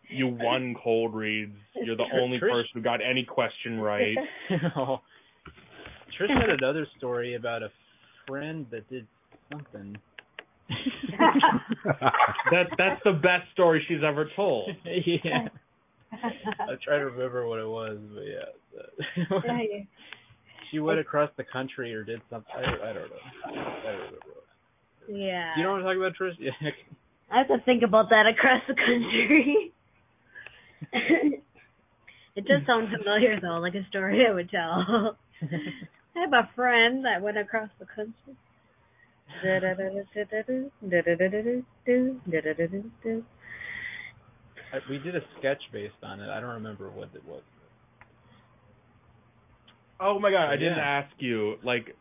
You 0.10 0.28
won 0.28 0.76
cold 0.82 1.16
reads. 1.16 1.56
You're 1.76 1.96
the 1.96 2.06
only 2.22 2.38
Trish- 2.38 2.52
person 2.52 2.72
who 2.76 2.82
got 2.82 3.00
any 3.02 3.24
question 3.24 3.80
right. 3.80 4.16
no. 4.76 5.02
Trish 6.20 6.30
had 6.30 6.50
another 6.50 6.86
story 6.98 7.36
about 7.36 7.64
a 7.64 7.70
friend 8.28 8.68
that 8.72 8.88
did 8.90 9.08
something. 9.52 9.98
That 12.52 12.68
that's 12.78 13.02
the 13.04 13.14
best 13.14 13.52
story 13.54 13.84
she's 13.88 14.04
ever 14.06 14.30
told. 14.36 14.70
yeah. 14.86 15.48
I'm 16.60 16.78
trying 16.84 17.00
to 17.00 17.06
remember 17.06 17.48
what 17.48 17.60
it 17.60 17.68
was, 17.68 17.98
but 18.14 18.24
yeah. 19.46 19.84
she 20.72 20.80
went 20.80 21.00
across 21.00 21.30
the 21.38 21.44
country 21.44 21.94
or 21.94 22.04
did 22.04 22.22
something. 22.30 22.52
I 22.56 22.62
don't, 22.62 22.82
I 22.82 22.94
don't 22.94 23.10
know. 23.10 23.18
I 23.46 23.52
don't 23.52 23.66
remember. 23.86 24.18
What. 24.26 25.18
yeah. 25.18 25.54
You 25.58 25.64
know 25.64 25.72
what 25.72 25.80
I'm 25.80 25.86
talking 25.86 26.02
about, 26.02 26.14
Trish? 26.20 26.38
Yeah. 26.40 26.52
I 27.32 27.40
have 27.40 27.48
to 27.48 27.58
think 27.66 27.84
about 27.84 28.10
that 28.10 28.26
across 28.28 28.62
the 28.68 28.76
country. 28.76 29.74
it 32.36 32.46
does 32.46 32.62
sound 32.68 32.90
familiar 32.96 33.40
though, 33.42 33.60
like 33.60 33.76
a 33.76 33.86
story 33.90 34.26
I 34.30 34.34
would 34.34 34.50
tell. 34.50 35.18
I 36.16 36.20
have 36.20 36.34
a 36.34 36.50
friend 36.56 37.06
that 37.06 37.22
went 37.22 37.38
across 37.38 37.70
the 37.80 37.86
country. 37.86 38.36
I, 44.74 44.78
we 44.90 44.98
did 44.98 45.16
a 45.16 45.22
sketch 45.40 45.62
based 45.72 45.94
on 46.04 46.20
it. 46.20 46.30
I 46.30 46.40
don't 46.42 46.56
remember 46.56 46.90
what 46.90 47.10
it 47.14 47.24
was. 47.28 47.44
Oh 50.00 50.20
my 50.20 50.32
god, 50.32 50.50
I 50.50 50.58
didn't 50.58 50.78
Yeah. 50.78 51.04
ask 51.06 51.14
you. 51.20 51.56
Like 51.64 51.96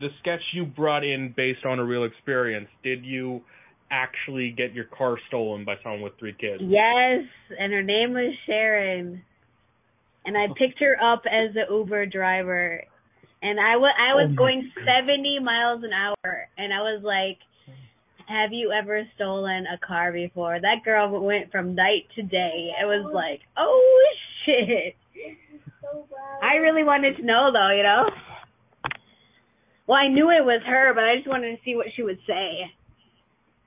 the 0.00 0.08
sketch 0.20 0.40
you 0.54 0.64
brought 0.64 1.04
in 1.04 1.32
based 1.36 1.64
on 1.64 1.78
a 1.78 1.84
real 1.84 2.04
experience, 2.04 2.68
did 2.82 3.04
you 3.04 3.42
actually 3.90 4.50
get 4.50 4.72
your 4.72 4.86
car 4.86 5.18
stolen 5.28 5.64
by 5.64 5.76
someone 5.82 6.00
with 6.00 6.18
three 6.18 6.32
kids? 6.32 6.62
Yes, 6.62 7.24
and 7.58 7.72
her 7.72 7.82
name 7.82 8.12
was 8.14 8.34
Sharon. 8.46 9.22
And 10.24 10.36
I 10.36 10.46
oh. 10.50 10.54
picked 10.54 10.78
her 10.80 10.96
up 11.02 11.22
as 11.26 11.54
the 11.54 11.72
Uber 11.72 12.06
driver. 12.06 12.82
And 13.42 13.58
I 13.60 13.76
wa- 13.76 13.98
I 13.98 14.14
was 14.14 14.30
Oh 14.32 14.36
going 14.36 14.70
God. 14.74 14.84
70 15.04 15.40
miles 15.40 15.82
an 15.84 15.92
hour. 15.92 16.48
And 16.56 16.72
I 16.72 16.80
was 16.80 17.02
like, 17.04 17.38
have 18.32 18.52
you 18.52 18.72
ever 18.72 19.02
stolen 19.14 19.66
a 19.66 19.78
car 19.86 20.10
before? 20.10 20.58
That 20.58 20.84
girl 20.84 21.20
went 21.20 21.52
from 21.52 21.74
night 21.74 22.08
to 22.16 22.22
day. 22.22 22.70
It 22.80 22.86
was 22.86 23.12
like, 23.12 23.40
oh 23.58 24.08
shit. 24.44 24.96
I 26.42 26.56
really 26.56 26.82
wanted 26.82 27.18
to 27.18 27.22
know 27.22 27.50
though, 27.52 27.76
you 27.76 27.82
know? 27.82 28.08
Well, 29.86 29.98
I 29.98 30.08
knew 30.08 30.30
it 30.30 30.44
was 30.44 30.62
her, 30.66 30.94
but 30.94 31.04
I 31.04 31.16
just 31.16 31.28
wanted 31.28 31.50
to 31.50 31.62
see 31.64 31.76
what 31.76 31.88
she 31.94 32.02
would 32.02 32.18
say. 32.26 32.70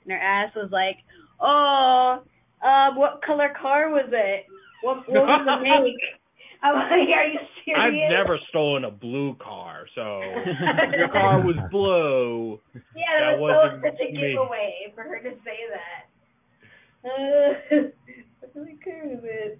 And 0.04 0.12
her 0.12 0.18
ass 0.18 0.52
was 0.56 0.70
like, 0.72 0.98
oh, 1.40 2.24
uh, 2.66 2.96
what 2.96 3.22
color 3.24 3.54
car 3.62 3.90
was 3.90 4.10
it? 4.12 4.46
What, 4.82 5.08
what 5.08 5.26
was 5.26 5.46
the 5.46 5.62
make? 5.86 6.25
I'm 6.74 6.74
like, 6.74 6.90
are 6.90 7.28
you 7.28 7.40
serious? 7.64 7.78
I've 7.78 7.94
never 8.10 8.40
stolen 8.50 8.86
a 8.86 8.92
blue 8.92 9.36
car, 9.36 9.86
so 9.94 10.22
your 10.98 11.10
car 11.10 11.42
was 11.46 11.56
blue. 11.70 12.60
Yeah, 12.74 12.82
that 13.20 13.32
that, 13.34 13.40
was 13.40 13.54
wasn't 13.54 13.84
so 13.84 13.90
such 13.92 14.02
a 14.02 14.12
me. 14.12 14.34
giveaway 14.34 14.74
for 14.96 15.04
her 15.04 15.20
to 15.20 15.32
say 15.46 15.60
that. 15.70 16.10
Uh, 17.06 17.14
what 18.40 18.52
color 18.52 18.66
car 18.84 19.06
was? 19.06 19.58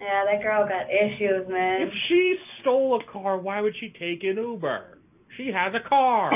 Yeah, 0.00 0.24
that 0.30 0.42
girl 0.44 0.62
got 0.68 0.86
issues, 0.88 1.48
man. 1.48 1.82
If 1.82 1.92
she 2.06 2.36
stole 2.60 3.00
a 3.00 3.12
car, 3.12 3.36
why 3.36 3.60
would 3.60 3.74
she 3.80 3.88
take 3.88 4.22
an 4.22 4.36
Uber? 4.36 4.98
She 5.36 5.50
has 5.52 5.74
a 5.74 5.80
car. 5.88 6.30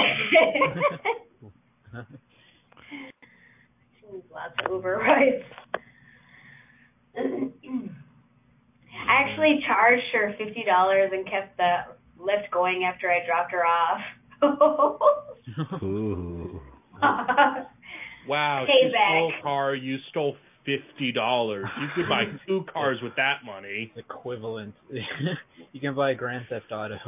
she 4.01 4.13
needs 4.13 4.27
lots 4.33 4.55
of 4.65 4.73
Uber 4.73 4.97
rides. 4.97 5.45
I 9.07 9.23
actually 9.23 9.61
charged 9.67 10.05
her 10.13 10.35
fifty 10.39 10.65
dollars 10.65 11.11
and 11.13 11.25
kept 11.29 11.57
the 11.57 11.95
Lyft 12.21 12.51
going 12.53 12.85
after 12.85 13.11
I 13.11 13.25
dropped 13.27 13.53
her 13.53 13.65
off. 13.65 14.01
Ooh. 15.83 16.61
Wow, 18.29 18.67
she 18.67 18.89
Payback. 18.89 18.93
stole 18.93 19.33
a 19.39 19.43
car, 19.43 19.75
you 19.75 19.97
stole 20.11 20.37
fifty 20.69 21.13
dollars. 21.13 21.65
You 21.81 21.89
could 21.95 22.09
buy 22.09 22.25
two 22.47 22.65
cars 22.73 22.99
with 23.03 23.17
that 23.17 23.41
money. 23.45 23.91
Equivalent. 23.97 24.75
you 25.73 25.81
can 25.81 25.95
buy 25.95 26.11
a 26.11 26.15
Grand 26.15 26.45
Theft 26.51 26.71
Auto. 26.71 26.99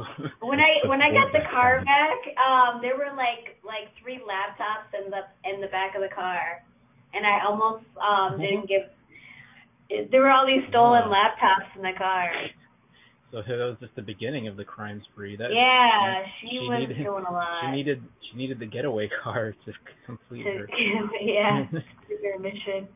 when 0.41 0.59
I 0.59 0.87
when 0.87 1.01
I 1.01 1.11
got 1.11 1.31
the 1.31 1.45
car 1.51 1.83
back, 1.85 2.19
um, 2.41 2.81
there 2.81 2.97
were 2.97 3.13
like 3.15 3.61
like 3.63 3.93
three 4.01 4.19
laptops 4.19 4.89
in 4.97 5.11
the 5.11 5.21
in 5.45 5.61
the 5.61 5.67
back 5.67 5.93
of 5.95 6.01
the 6.01 6.13
car, 6.13 6.63
and 7.13 7.25
I 7.25 7.45
almost 7.45 7.85
um 8.01 8.39
didn't 8.39 8.67
give. 8.67 8.89
There 10.11 10.21
were 10.21 10.29
all 10.31 10.45
these 10.47 10.63
stolen 10.69 11.03
laptops 11.03 11.67
in 11.75 11.81
the 11.81 11.91
car. 11.97 12.31
so 13.31 13.41
that 13.47 13.57
was 13.57 13.77
just 13.79 13.95
the 13.95 14.01
beginning 14.01 14.47
of 14.47 14.55
the 14.57 14.63
crime 14.65 15.01
spree. 15.11 15.35
That 15.35 15.51
Yeah, 15.53 16.23
she, 16.41 16.47
she 16.49 16.57
was 16.67 16.79
needed- 16.87 17.03
doing 17.03 17.25
a 17.27 17.31
lot. 17.31 17.61
she 17.65 17.71
needed 17.71 18.01
she 18.29 18.37
needed 18.37 18.59
the 18.59 18.65
getaway 18.67 19.09
car 19.23 19.53
to 19.65 19.71
complete 20.05 20.43
to, 20.43 20.49
her. 20.63 20.67
yeah, 21.21 21.65
their 22.21 22.39
mission. 22.39 22.87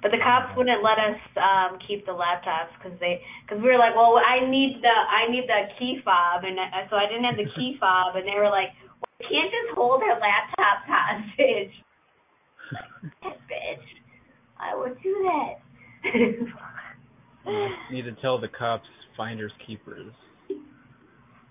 But 0.00 0.12
the 0.14 0.22
cops 0.22 0.54
wouldn't 0.56 0.78
let 0.84 0.94
us 1.02 1.18
um 1.34 1.78
keep 1.82 2.06
the 2.06 2.12
laptops 2.14 2.70
because 2.78 2.94
they 3.00 3.20
because 3.42 3.58
we 3.62 3.66
were 3.68 3.78
like, 3.82 3.96
well, 3.98 4.14
I 4.22 4.46
need 4.48 4.78
the 4.80 4.94
I 4.94 5.26
need 5.30 5.44
the 5.50 5.66
key 5.78 5.98
fob, 6.04 6.44
and 6.44 6.54
I, 6.60 6.86
so 6.88 6.94
I 6.96 7.06
didn't 7.10 7.24
have 7.24 7.36
the 7.36 7.50
key 7.58 7.76
fob, 7.80 8.14
and 8.14 8.22
they 8.22 8.38
were 8.38 8.48
like, 8.52 8.70
well, 9.02 9.10
you 9.18 9.26
can't 9.26 9.50
just 9.50 9.74
hold 9.74 10.00
her 10.06 10.14
laptop 10.14 10.86
hostage. 10.86 11.74
Bitch, 13.50 13.88
I 14.60 14.76
would 14.76 14.96
do 15.02 15.14
that. 15.24 16.14
You 17.46 17.72
need 17.90 18.02
to 18.02 18.12
tell 18.20 18.38
the 18.40 18.48
cops 18.48 18.86
finders 19.16 19.52
keepers, 19.66 20.12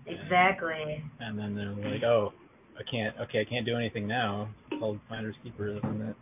exactly. 0.06 1.04
and 1.20 1.38
then 1.38 1.56
they're 1.56 1.74
like, 1.92 2.04
"Oh, 2.04 2.34
I 2.78 2.84
can't. 2.90 3.16
Okay, 3.22 3.42
I 3.42 3.46
can't 3.50 3.66
do 3.66 3.76
anything 3.76 4.08
now. 4.08 4.50
Called 4.80 5.00
finders 5.10 5.36
keepers, 5.44 5.80
and 5.84 6.02
that. 6.02 6.16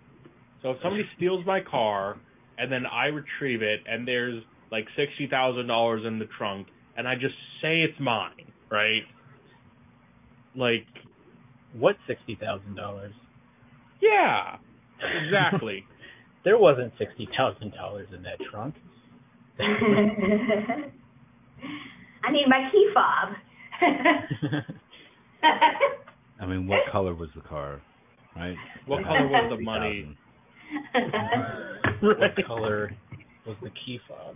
So 0.61 0.71
if 0.71 0.77
somebody 0.81 1.03
steals 1.17 1.45
my 1.45 1.59
car 1.61 2.17
and 2.57 2.71
then 2.71 2.85
I 2.85 3.07
retrieve 3.07 3.61
it 3.61 3.81
and 3.87 4.07
there's 4.07 4.41
like 4.71 4.85
sixty 4.97 5.27
thousand 5.27 5.67
dollars 5.67 6.03
in 6.07 6.17
the 6.19 6.25
trunk 6.37 6.67
and 6.97 7.07
I 7.07 7.15
just 7.15 7.35
say 7.61 7.81
it's 7.81 7.99
mine, 7.99 8.51
right? 8.71 9.03
Like, 10.55 10.87
What 11.77 11.97
sixty 12.07 12.35
thousand 12.35 12.75
dollars? 12.75 13.13
yeah, 14.01 14.57
exactly. 15.25 15.83
There 16.45 16.57
wasn't 16.59 16.93
sixty 16.99 17.27
thousand 17.35 17.73
dollars 17.73 18.07
in 18.15 18.21
that 18.21 18.37
trunk. 18.51 18.75
I 19.59 19.65
need 22.31 22.45
my 22.47 22.69
key 22.71 22.89
fob. 22.93 23.33
I 26.39 26.45
mean, 26.45 26.67
what 26.67 26.81
color 26.91 27.15
was 27.15 27.29
the 27.35 27.41
car? 27.41 27.81
Right? 28.35 28.55
What 28.85 29.03
color 29.03 29.27
was 29.27 29.57
the 29.57 29.63
money? 29.63 30.15
what 32.01 32.35
color 32.45 32.91
was 33.47 33.57
the 33.63 33.71
key 33.85 33.99
fob? 34.07 34.35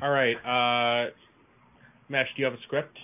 All 0.00 0.10
right, 0.10 0.36
uh, 0.44 1.10
Mesh, 2.08 2.26
do 2.36 2.42
you 2.42 2.44
have 2.44 2.54
a 2.54 2.62
script? 2.66 2.98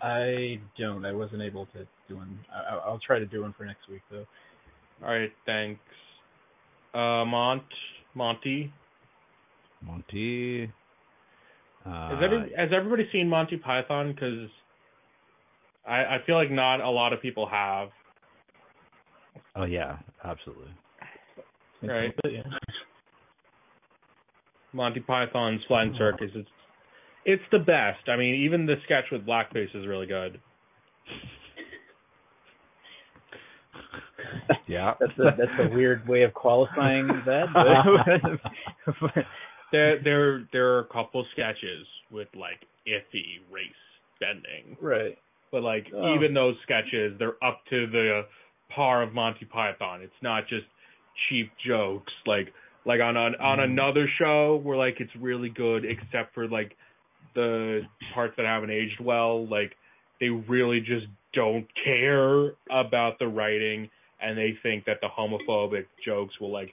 I 0.00 0.60
don't. 0.78 1.04
I 1.04 1.12
wasn't 1.12 1.42
able 1.42 1.66
to 1.66 1.86
do 2.08 2.16
one. 2.16 2.38
I, 2.52 2.76
I'll 2.76 3.00
try 3.04 3.18
to 3.18 3.26
do 3.26 3.42
one 3.42 3.54
for 3.56 3.64
next 3.64 3.88
week 3.90 4.02
though. 4.10 4.26
All 5.02 5.10
right, 5.10 5.32
thanks. 5.46 5.80
Uh, 6.94 7.24
Mont, 7.24 7.62
Monty, 8.14 8.72
Monty. 9.84 10.70
Uh, 11.84 12.10
has, 12.10 12.18
every, 12.22 12.52
has 12.56 12.68
everybody 12.74 13.08
seen 13.10 13.28
Monty 13.28 13.56
Python? 13.56 14.12
Because 14.12 14.48
I, 15.86 16.00
I 16.00 16.16
feel 16.26 16.36
like 16.36 16.50
not 16.50 16.80
a 16.80 16.90
lot 16.90 17.12
of 17.12 17.20
people 17.20 17.48
have. 17.48 17.88
oh 19.56 19.64
yeah, 19.64 19.96
absolutely. 20.24 20.70
Right. 21.82 22.14
Yeah. 22.24 22.42
Monty 24.72 25.00
Python's 25.00 25.60
Flying 25.66 25.94
Circus. 25.98 26.30
It's 26.34 26.48
it's 27.24 27.42
the 27.50 27.58
best. 27.58 28.08
I 28.08 28.16
mean, 28.16 28.44
even 28.46 28.66
the 28.66 28.76
sketch 28.84 29.04
with 29.10 29.26
blackface 29.26 29.74
is 29.74 29.86
really 29.86 30.06
good. 30.06 30.40
Yeah. 34.72 34.94
That's 35.00 35.18
a 35.18 35.24
that's 35.38 35.70
a 35.70 35.74
weird 35.74 36.06
way 36.08 36.22
of 36.22 36.32
qualifying 36.34 37.08
that. 37.26 37.46
But 39.00 39.12
There 39.72 40.02
there 40.02 40.48
there 40.52 40.74
are 40.74 40.80
a 40.80 40.84
couple 40.86 41.24
sketches 41.32 41.86
with 42.10 42.28
like 42.34 42.60
iffy 42.86 43.40
race 43.50 43.82
bending, 44.20 44.76
right. 44.80 45.16
but 45.50 45.62
like 45.62 45.86
Oh. 45.94 46.14
even 46.14 46.34
those 46.34 46.56
sketches, 46.62 47.14
they're 47.18 47.42
up 47.42 47.60
to 47.70 47.86
the 47.86 48.22
par 48.74 49.02
of 49.02 49.12
Monty 49.14 49.44
Python. 49.46 50.02
It's 50.02 50.22
not 50.22 50.46
just 50.48 50.66
cheap 51.28 51.50
jokes 51.66 52.12
like 52.26 52.52
like 52.84 53.00
on 53.00 53.16
on, 53.16 53.34
on 53.36 53.58
Mm. 53.58 53.64
another 53.64 54.06
show 54.18 54.56
where 54.62 54.76
like 54.76 54.96
it's 55.00 55.14
really 55.16 55.48
good 55.50 55.84
except 55.84 56.34
for 56.34 56.48
like 56.48 56.76
the 57.34 57.82
parts 58.14 58.34
that 58.36 58.44
haven't 58.46 58.70
aged 58.70 59.00
well 59.00 59.46
like 59.46 59.72
they 60.20 60.28
really 60.28 60.80
just 60.80 61.06
don't 61.32 61.66
care 61.84 62.52
about 62.70 63.18
the 63.18 63.26
writing 63.26 63.88
and 64.22 64.36
they 64.36 64.54
think 64.62 64.84
that 64.84 64.98
the 65.00 65.08
homophobic 65.08 65.86
jokes 66.04 66.34
will 66.40 66.52
like 66.52 66.72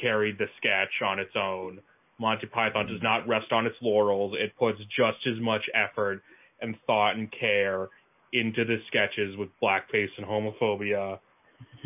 carry 0.00 0.32
the 0.32 0.46
sketch 0.58 1.02
on 1.04 1.18
its 1.18 1.32
own 1.36 1.80
monty 2.18 2.46
python 2.46 2.86
does 2.86 3.02
not 3.02 3.26
rest 3.28 3.52
on 3.52 3.66
its 3.66 3.76
laurels 3.80 4.34
it 4.38 4.52
puts 4.58 4.78
just 4.96 5.18
as 5.26 5.40
much 5.40 5.62
effort 5.74 6.20
and 6.60 6.76
thought 6.86 7.16
and 7.16 7.32
care 7.38 7.88
into 8.32 8.64
the 8.64 8.76
sketches 8.88 9.36
with 9.36 9.48
blackface 9.62 10.08
and 10.18 10.26
homophobia 10.26 11.18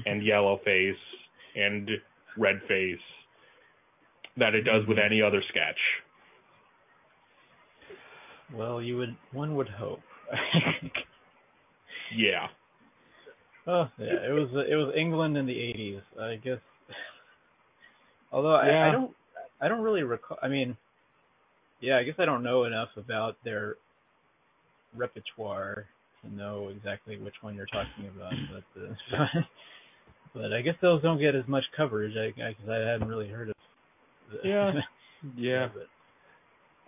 and 0.07 0.25
yellow 0.25 0.59
face 0.65 0.97
and 1.55 1.91
red 2.37 2.61
face 2.67 2.99
that 4.37 4.55
it 4.55 4.63
does 4.63 4.87
with 4.89 4.99
any 4.99 5.21
other 5.21 5.43
sketch. 5.51 5.77
Well, 8.55 8.81
you 8.81 8.97
would 8.97 9.15
one 9.33 9.55
would 9.57 9.69
hope. 9.69 10.01
Yeah. 12.15 12.49
Oh 13.67 13.89
yeah, 13.99 14.29
it 14.29 14.33
was 14.33 14.49
it 14.69 14.75
was 14.75 14.95
England 14.97 15.37
in 15.37 15.47
the 15.47 15.53
'80s, 15.53 16.03
I 16.21 16.37
guess. 16.37 16.59
Although 18.33 18.55
I, 18.55 18.67
Yeah. 18.67 18.89
I 18.89 18.93
don't 18.93 19.15
I 19.61 19.69
don't 19.69 19.83
really 19.83 20.03
recall. 20.03 20.39
I 20.43 20.49
mean, 20.49 20.77
yeah, 21.81 21.99
I 21.99 22.03
guess 22.03 22.17
I 22.19 22.25
don't 22.25 22.43
know 22.43 22.65
enough 22.65 22.89
about 22.97 23.37
their 23.45 23.77
repertoire 24.97 25.87
to 26.23 26.35
know 26.35 26.69
exactly 26.69 27.19
which 27.19 27.35
one 27.41 27.55
you're 27.55 27.67
talking 27.67 28.11
about. 28.17 28.33
But 28.51 28.83
uh, 28.83 29.27
but 30.35 30.53
I 30.53 30.63
guess 30.63 30.75
those 30.83 31.03
don't 31.03 31.21
get 31.21 31.35
as 31.37 31.47
much 31.47 31.65
coverage. 31.77 32.17
I 32.17 32.33
because 32.37 32.69
I, 32.69 32.91
hadn't 32.91 33.09
really 33.09 33.29
heard 33.29 33.51
of. 33.51 33.55
The, 34.31 34.49
Yeah. 34.49 34.73
Yeah. 35.37 35.69
but 35.73 35.87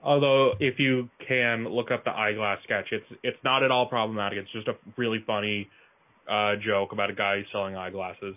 Although 0.02 0.52
if 0.60 0.78
you 0.78 1.08
can 1.26 1.66
look 1.66 1.90
up 1.90 2.04
the 2.04 2.10
eyeglass 2.10 2.58
sketch, 2.64 2.86
it's 2.90 3.06
it's 3.22 3.38
not 3.44 3.62
at 3.62 3.70
all 3.70 3.86
problematic. 3.86 4.38
It's 4.38 4.52
just 4.52 4.68
a 4.68 4.74
really 4.96 5.22
funny 5.26 5.68
uh 6.30 6.54
joke 6.64 6.92
about 6.92 7.10
a 7.10 7.14
guy 7.14 7.42
selling 7.52 7.76
eyeglasses. 7.76 8.34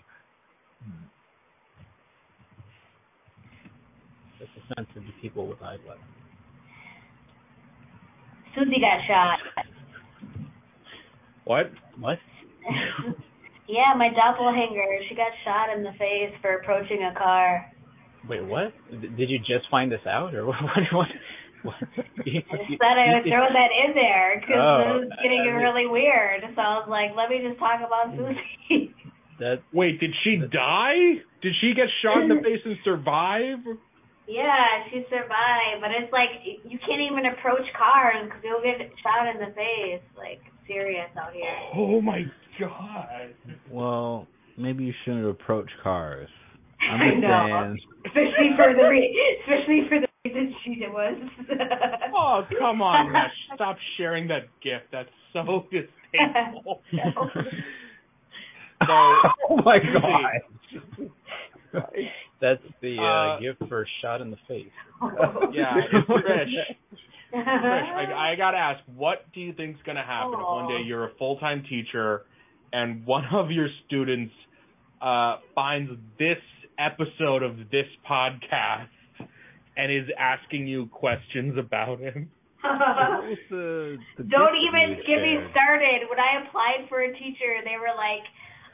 it's 4.40 4.52
offensive 4.72 5.04
to 5.06 5.22
people 5.22 5.48
with 5.48 5.62
eyeglasses. 5.62 6.04
Susie 8.56 8.82
got 8.82 9.00
shot. 9.08 9.40
What? 11.46 11.72
What? 12.00 12.18
yeah, 13.68 13.94
my 13.98 14.10
doppelganger. 14.10 15.00
She 15.10 15.16
got 15.16 15.32
shot 15.46 15.76
in 15.76 15.84
the 15.84 15.92
face 15.98 16.34
for 16.42 16.56
approaching 16.56 17.04
a 17.04 17.18
car. 17.18 17.72
Wait, 18.28 18.44
what? 18.46 18.74
Did 18.92 19.30
you 19.30 19.40
just 19.40 19.70
find 19.72 19.92
this 19.92 20.06
out, 20.08 20.34
or 20.34 20.46
what? 20.48 20.56
What? 20.62 20.74
what, 20.76 20.94
what? 20.94 21.08
You- 21.08 21.20
I 21.68 21.82
just 21.82 22.70
you- 22.70 22.78
I 22.82 23.18
would 23.18 23.26
throw 23.26 23.48
that 23.50 23.72
in 23.86 23.94
there 23.96 24.40
because 24.40 24.58
Oh, 24.58 25.02
it 25.02 25.10
was 25.10 25.14
getting 25.24 25.42
I 25.42 25.54
mean- 25.54 25.64
really 25.64 25.88
weird. 25.88 26.42
So 26.56 26.62
I 26.62 26.80
was 26.82 26.88
like, 26.90 27.16
let 27.16 27.30
me 27.30 27.42
just 27.46 27.60
talk 27.60 27.80
about 27.86 28.14
mm. 28.14 28.36
Susie. 28.70 28.94
That 29.40 29.62
Wait, 29.72 30.00
did 30.00 30.10
she 30.24 30.38
die? 30.50 31.22
Did 31.44 31.54
she 31.62 31.74
get 31.78 31.86
shot 32.02 32.24
in 32.24 32.30
the 32.30 32.42
face 32.42 32.58
and 32.66 32.76
survive? 32.84 33.62
yeah, 34.28 34.82
she 34.90 35.06
survived, 35.14 35.78
but 35.80 35.92
it's 35.94 36.12
like 36.12 36.42
you 36.44 36.80
can't 36.82 37.02
even 37.06 37.30
approach 37.38 37.62
cars 37.78 38.26
because 38.26 38.42
you'll 38.44 38.66
get 38.66 38.82
shot 39.06 39.30
in 39.30 39.38
the 39.38 39.54
face. 39.54 40.02
Like 40.18 40.42
serious 40.66 41.14
out 41.22 41.34
here. 41.34 41.54
Oh 41.76 42.02
my 42.02 42.24
god. 42.60 43.36
Well, 43.70 44.26
maybe 44.58 44.86
you 44.86 44.94
shouldn't 45.06 45.30
approach 45.30 45.70
cars. 45.84 46.30
I'm 46.82 47.00
I 47.00 47.10
just 47.12 47.22
know. 47.22 47.46
saying. 47.78 47.80
Especially 48.10 48.50
for 48.58 48.74
the 48.74 48.90
re- 48.90 49.38
especially 49.46 49.86
for 49.88 50.00
the 50.02 50.07
reason 50.34 50.56
she 50.64 50.80
was. 50.88 51.18
Oh, 52.20 52.42
come 52.60 52.82
on, 52.82 53.12
Mesh. 53.12 53.32
Stop 53.56 53.78
sharing 53.98 54.28
that 54.30 54.44
gift. 54.64 54.86
That's 54.92 55.10
so 55.34 55.66
distasteful. 55.72 56.82
oh 58.90 59.58
my 59.66 59.78
god. 59.80 60.42
that's 62.42 62.62
the 62.82 62.98
uh, 63.00 63.04
Uh, 63.04 63.40
gift 63.40 63.60
for 63.70 63.84
a 63.84 63.86
shot 64.02 64.22
in 64.22 64.32
the 64.32 64.38
face. 64.48 64.68
yeah, 65.54 65.76
it's 65.78 66.08
Trish. 66.10 66.54
Trish, 67.34 67.36
I, 67.36 68.32
I 68.32 68.36
gotta 68.36 68.58
ask, 68.58 68.80
what 68.96 69.26
do 69.34 69.42
you 69.42 69.54
think's 69.54 69.80
gonna 69.86 70.04
happen 70.06 70.34
if 70.34 70.40
one 70.40 70.68
day 70.70 70.82
you're 70.86 71.06
a 71.06 71.14
full 71.20 71.38
time 71.38 71.64
teacher 71.70 72.24
and 72.74 73.06
one 73.06 73.26
of 73.34 73.52
your 73.52 73.68
students 73.86 74.34
uh, 75.02 75.38
finds 75.54 75.92
this 76.18 76.38
episode 76.80 77.44
of 77.44 77.58
this 77.72 77.86
podcast 78.10 78.88
and 79.78 79.92
is 79.92 80.10
asking 80.18 80.68
you 80.68 80.88
questions 80.88 81.58
about 81.58 82.00
him? 82.00 82.30
The, 83.50 83.98
the 84.18 84.24
Don't 84.24 84.56
even 84.56 84.98
you 84.98 85.04
get 85.08 85.22
me 85.22 85.38
started. 85.52 86.08
When 86.10 86.20
I 86.20 86.44
applied 86.44 86.90
for 86.90 87.02
a 87.02 87.12
teacher, 87.14 87.62
they 87.64 87.78
were 87.78 87.94
like, 87.96 88.24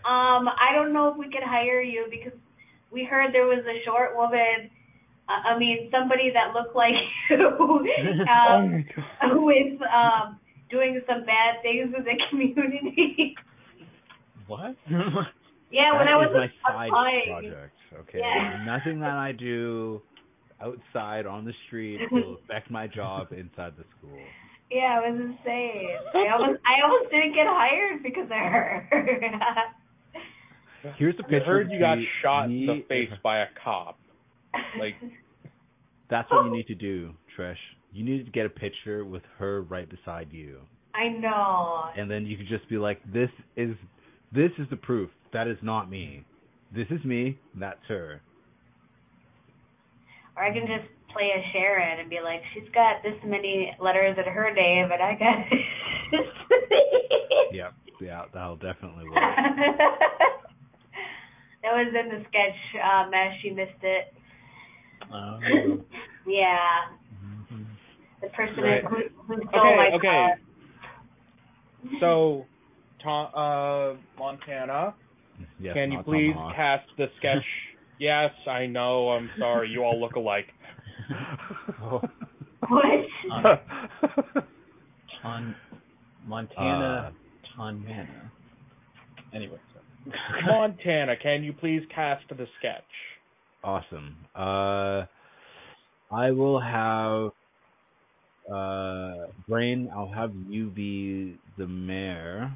um, 0.05 0.47
I 0.47 0.73
don't 0.73 0.93
know 0.93 1.09
if 1.11 1.17
we 1.17 1.25
could 1.25 1.43
hire 1.43 1.81
you 1.81 2.05
because 2.09 2.37
we 2.91 3.03
heard 3.03 3.33
there 3.33 3.45
was 3.45 3.63
a 3.65 3.83
short 3.85 4.15
woman. 4.15 4.69
Uh, 5.27 5.53
I 5.55 5.59
mean, 5.59 5.89
somebody 5.91 6.31
that 6.33 6.53
looked 6.53 6.75
like 6.75 6.93
you, 7.29 7.37
um, 8.29 8.85
who 9.31 9.49
is 9.49 9.79
um, 9.93 10.39
doing 10.69 11.01
some 11.07 11.25
bad 11.25 11.61
things 11.61 11.93
in 11.95 12.03
the 12.03 12.17
community. 12.29 13.35
What? 14.47 14.75
yeah, 15.71 15.97
when 15.97 16.07
I 16.07 16.15
was 16.17 16.29
is 16.29 16.35
my 16.35 16.47
side 16.71 16.87
applying. 16.87 17.25
project. 17.27 17.75
Okay, 18.01 18.19
Yeah. 18.19 18.63
nothing 18.65 18.99
that 19.01 19.17
I 19.17 19.31
do 19.31 20.01
outside 20.63 21.25
on 21.25 21.45
the 21.45 21.53
street 21.67 21.99
will 22.11 22.37
affect 22.43 22.71
my 22.71 22.87
job 22.87 23.27
inside 23.31 23.73
the 23.77 23.83
school. 23.97 24.17
Yeah, 24.71 25.01
it 25.05 25.11
was 25.11 25.19
insane. 25.19 25.89
I 26.15 26.29
almost, 26.33 26.59
I 26.65 26.81
almost 26.87 27.11
didn't 27.11 27.33
get 27.35 27.45
hired 27.47 28.01
because 28.01 28.25
of 28.25 28.29
her. 28.29 28.89
Here's 30.97 31.15
a 31.19 31.23
I 31.25 31.29
picture. 31.29 31.45
heard 31.45 31.71
you 31.71 31.79
got 31.79 31.97
of 31.97 32.03
shot 32.21 32.45
in 32.45 32.65
the 32.65 32.83
face 32.89 33.09
by 33.23 33.39
a 33.39 33.45
cop. 33.63 33.97
Like, 34.79 34.95
That's 36.09 36.29
what 36.29 36.45
you 36.45 36.51
need 36.51 36.67
to 36.67 36.75
do, 36.75 37.11
Trish. 37.37 37.55
You 37.91 38.03
need 38.03 38.25
to 38.25 38.31
get 38.31 38.45
a 38.45 38.49
picture 38.49 39.05
with 39.05 39.23
her 39.37 39.61
right 39.61 39.87
beside 39.89 40.27
you, 40.31 40.59
I 40.93 41.07
know. 41.09 41.85
and 41.97 42.09
then 42.09 42.25
you 42.25 42.37
could 42.37 42.47
just 42.47 42.67
be 42.69 42.77
like, 42.77 43.01
"This 43.11 43.29
is, 43.55 43.75
this 44.33 44.51
is 44.59 44.67
the 44.69 44.75
proof. 44.75 45.09
That 45.31 45.47
is 45.47 45.57
not 45.61 45.89
me. 45.89 46.23
This 46.75 46.87
is 46.91 47.03
me. 47.05 47.39
That's 47.55 47.79
her." 47.87 48.21
Or 50.35 50.43
I 50.43 50.51
can 50.51 50.65
just 50.67 50.89
play 51.13 51.29
a 51.35 51.41
Sharon 51.53 51.99
and 51.99 52.09
be 52.09 52.19
like, 52.23 52.41
she's 52.53 52.67
got 52.73 53.03
this 53.03 53.13
many 53.25 53.71
letters 53.79 54.17
in 54.17 54.25
her 54.31 54.51
name, 54.53 54.89
and 54.91 55.01
I 55.01 55.13
got 55.13 55.37
this. 56.11 56.27
Yep. 57.53 57.73
Yeah, 58.01 58.25
that'll 58.33 58.55
definitely 58.57 59.05
work. 59.05 59.15
that 61.61 61.71
was 61.71 61.93
in 61.93 62.09
the 62.09 62.25
sketch, 62.29 62.57
uh, 62.83 63.09
Mesh. 63.09 63.43
You 63.43 63.53
missed 63.55 63.83
it. 63.83 64.13
Um, 65.13 65.83
Yeah. 66.25 66.57
mhm. 67.13 67.65
The 68.21 68.29
person 68.29 68.63
Right. 68.63 68.83
who, 68.85 68.95
who 69.27 69.35
stole 69.49 69.75
my 69.77 69.87
okay, 69.93 69.95
okay. 69.95 70.07
car. 70.07 70.39
So, 71.99 72.45
Tom, 73.03 73.27
uh, 73.35 73.93
Montana, 74.17 74.95
Yes, 75.59 75.73
can 75.73 75.91
you 75.91 76.01
please 76.03 76.31
Tomahawk. 76.33 76.55
cast 76.55 76.87
the 76.97 77.07
sketch? 77.17 77.43
Yes, 78.03 78.31
I 78.47 78.65
know. 78.67 79.09
I'm 79.09 79.29
sorry. 79.39 79.69
You 79.69 79.83
all 79.83 79.99
look 79.99 80.15
alike. 80.15 80.47
Oh, 81.81 82.01
What? 82.69 83.63
Ton, 85.21 85.55
Montana, 86.25 87.13
Uh, 87.57 87.61
Tonmana. 87.61 88.31
Anyway, 89.33 89.57
sorry. 89.73 90.19
Montana, 90.45 91.15
can 91.21 91.43
you 91.43 91.53
please 91.53 91.81
cast 91.93 92.23
the 92.29 92.47
sketch? 92.59 92.83
Awesome. 93.63 94.15
Uh, 94.35 95.05
I 96.11 96.31
will 96.31 96.59
have 96.59 97.31
uh 98.53 99.27
Brain. 99.47 99.89
I'll 99.95 100.11
have 100.13 100.31
you 100.49 100.69
be 100.69 101.37
the 101.57 101.67
mayor. 101.67 102.51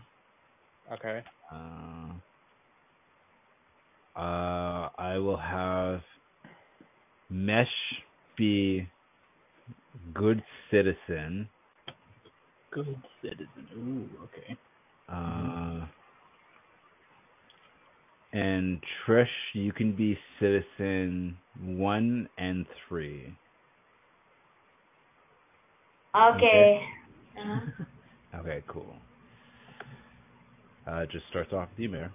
Okay. 0.93 1.21
Uh, 1.51 2.11
uh, 4.17 4.89
I 4.97 5.17
will 5.17 5.37
have 5.37 6.01
Mesh 7.29 7.67
be 8.37 8.87
good 10.13 10.41
citizen. 10.71 11.49
Good 12.71 13.01
citizen. 13.21 13.67
Ooh, 13.75 14.09
okay. 14.23 14.57
Uh, 15.09 15.85
and 18.33 18.83
Trish, 19.05 19.25
you 19.53 19.71
can 19.71 19.95
be 19.95 20.17
citizen 20.39 21.37
one 21.59 22.27
and 22.37 22.65
three. 22.87 23.37
Okay. 26.15 26.81
Uh-huh. 27.39 27.83
Okay, 28.35 28.61
cool. 28.67 28.93
Uh, 30.85 31.05
just 31.05 31.23
starts 31.29 31.51
off 31.53 31.69
with 31.71 31.79
you, 31.79 31.89
Mayor. 31.89 32.11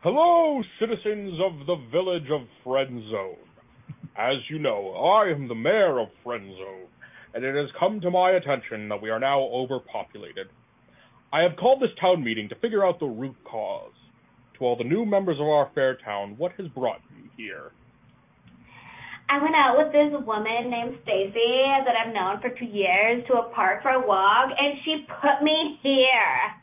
Hello, 0.00 0.62
citizens 0.78 1.40
of 1.42 1.66
the 1.66 1.74
village 1.90 2.30
of 2.30 2.42
Friendzone. 2.64 3.34
As 4.16 4.36
you 4.48 4.60
know, 4.60 4.94
I 4.94 5.28
am 5.28 5.48
the 5.48 5.56
mayor 5.56 5.98
of 5.98 6.06
Friendzone, 6.24 6.86
and 7.34 7.44
it 7.44 7.56
has 7.56 7.68
come 7.76 8.00
to 8.02 8.08
my 8.08 8.30
attention 8.30 8.88
that 8.90 9.02
we 9.02 9.10
are 9.10 9.18
now 9.18 9.40
overpopulated. 9.40 10.46
I 11.32 11.42
have 11.42 11.56
called 11.58 11.82
this 11.82 11.90
town 12.00 12.22
meeting 12.22 12.48
to 12.48 12.54
figure 12.54 12.86
out 12.86 13.00
the 13.00 13.06
root 13.06 13.34
cause. 13.42 13.90
To 14.58 14.64
all 14.66 14.76
the 14.76 14.84
new 14.84 15.04
members 15.04 15.40
of 15.40 15.48
our 15.48 15.68
fair 15.74 15.98
town, 16.04 16.36
what 16.38 16.52
has 16.58 16.68
brought 16.68 17.00
you 17.16 17.28
here? 17.36 17.72
I 19.28 19.42
went 19.42 19.56
out 19.56 19.78
with 19.78 19.90
this 19.92 20.14
woman 20.24 20.70
named 20.70 20.98
Stacy 21.02 21.64
that 21.84 21.96
I've 21.98 22.14
known 22.14 22.40
for 22.40 22.50
two 22.56 22.70
years 22.70 23.26
to 23.26 23.38
a 23.38 23.50
park 23.52 23.82
for 23.82 23.90
a 23.90 24.06
walk, 24.06 24.50
and 24.56 24.78
she 24.84 25.04
put 25.20 25.42
me 25.42 25.80
here. 25.82 26.54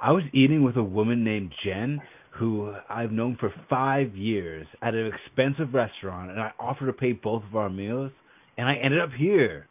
I 0.00 0.12
was 0.12 0.24
eating 0.34 0.62
with 0.62 0.76
a 0.76 0.82
woman 0.82 1.24
named 1.24 1.52
Jen, 1.64 2.00
who 2.38 2.74
I've 2.90 3.12
known 3.12 3.36
for 3.40 3.52
five 3.70 4.14
years, 4.14 4.66
at 4.82 4.94
an 4.94 5.10
expensive 5.12 5.72
restaurant, 5.72 6.30
and 6.30 6.40
I 6.40 6.52
offered 6.60 6.86
to 6.86 6.92
pay 6.92 7.12
both 7.12 7.42
of 7.48 7.56
our 7.56 7.70
meals, 7.70 8.12
and 8.58 8.68
I 8.68 8.74
ended 8.74 9.00
up 9.00 9.10
here. 9.16 9.68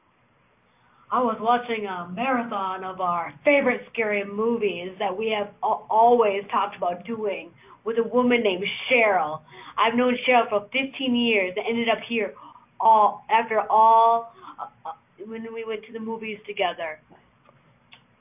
I 1.12 1.22
was 1.22 1.38
watching 1.40 1.86
a 1.86 2.10
marathon 2.12 2.84
of 2.84 3.00
our 3.00 3.34
favorite 3.46 3.82
scary 3.94 4.26
movies 4.26 4.96
that 4.98 5.16
we 5.16 5.30
have 5.38 5.54
al- 5.64 5.86
always 5.90 6.42
talked 6.52 6.76
about 6.76 7.06
doing 7.06 7.52
with 7.86 7.98
a 8.00 8.04
woman 8.04 8.42
named 8.42 8.66
Cheryl. 8.90 9.42
I've 9.78 9.96
known 9.96 10.18
Cheryl 10.28 10.50
for 10.50 10.62
15 10.74 11.16
years 11.16 11.54
and 11.56 11.66
ended 11.70 11.88
up 11.88 12.00
here 12.10 12.34
all 12.82 13.24
after 13.30 13.60
all 13.70 14.34
uh, 14.60 14.90
uh, 14.90 14.94
when 15.28 15.54
we 15.54 15.64
went 15.64 15.86
to 15.86 15.94
the 15.94 16.00
movies 16.00 16.40
together. 16.48 17.00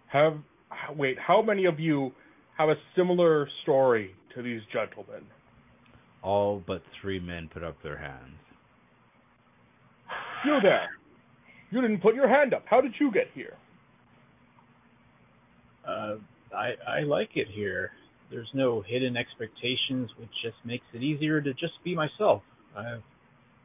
Have 0.09 0.35
wait, 0.97 1.19
how 1.19 1.43
many 1.43 1.65
of 1.65 1.81
you 1.81 2.13
have 2.57 2.69
a 2.69 2.75
similar 2.97 3.49
story 3.63 4.15
to 4.35 4.43
these 4.43 4.61
gentlemen? 4.73 5.25
All 6.23 6.63
but 6.67 6.83
three 7.01 7.21
men 7.21 7.49
put 7.53 7.63
up 7.63 7.77
their 7.83 7.99
hands. 7.99 8.39
You 10.45 10.59
there. 10.63 10.89
You 11.71 11.81
didn't 11.81 12.01
put 12.01 12.15
your 12.15 12.29
hand 12.29 12.55
up. 12.55 12.65
How 12.67 12.81
did 12.81 12.93
you 13.01 13.11
get 13.11 13.29
here? 13.35 13.55
Uh, 15.87 16.17
I 16.55 16.75
I 16.89 17.01
like 17.01 17.31
it 17.35 17.49
here. 17.51 17.91
There's 18.31 18.49
no 18.55 18.83
hidden 18.87 19.17
expectations, 19.17 20.11
which 20.19 20.31
just 20.43 20.57
makes 20.65 20.85
it 20.95 21.03
easier 21.03 21.41
to 21.41 21.53
just 21.53 21.75
be 21.85 21.95
myself. 21.95 22.43
I 22.77 22.89
have 22.89 23.03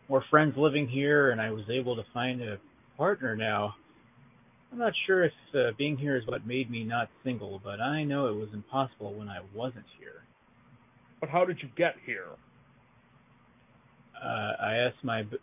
more 0.10 0.24
friends 0.30 0.56
living 0.58 0.88
here, 0.88 1.32
and 1.32 1.40
I 1.40 1.52
was 1.52 1.64
able 1.72 1.96
to 1.96 2.04
find 2.14 2.42
a 2.42 2.58
partner 2.98 3.36
now. 3.36 3.76
I'm 4.72 4.78
not 4.78 4.94
sure 5.08 5.26
if 5.26 5.34
uh, 5.56 5.72
being 5.78 5.98
here 5.98 6.16
is 6.16 6.28
what 6.28 6.46
made 6.46 6.70
me 6.70 6.84
not 6.84 7.10
single, 7.24 7.60
but 7.64 7.82
I 7.82 8.04
know 8.04 8.28
it 8.28 8.36
was 8.36 8.50
impossible 8.54 9.14
when 9.14 9.28
I 9.28 9.40
wasn't 9.54 9.86
here. 10.00 10.24
But 11.20 11.30
how 11.30 11.44
did 11.46 11.58
you 11.62 11.70
get 11.76 11.96
here? 12.06 12.28
Uh, 14.24 14.54
I 14.62 14.76
asked 14.76 15.04
my 15.04 15.24
b- 15.24 15.38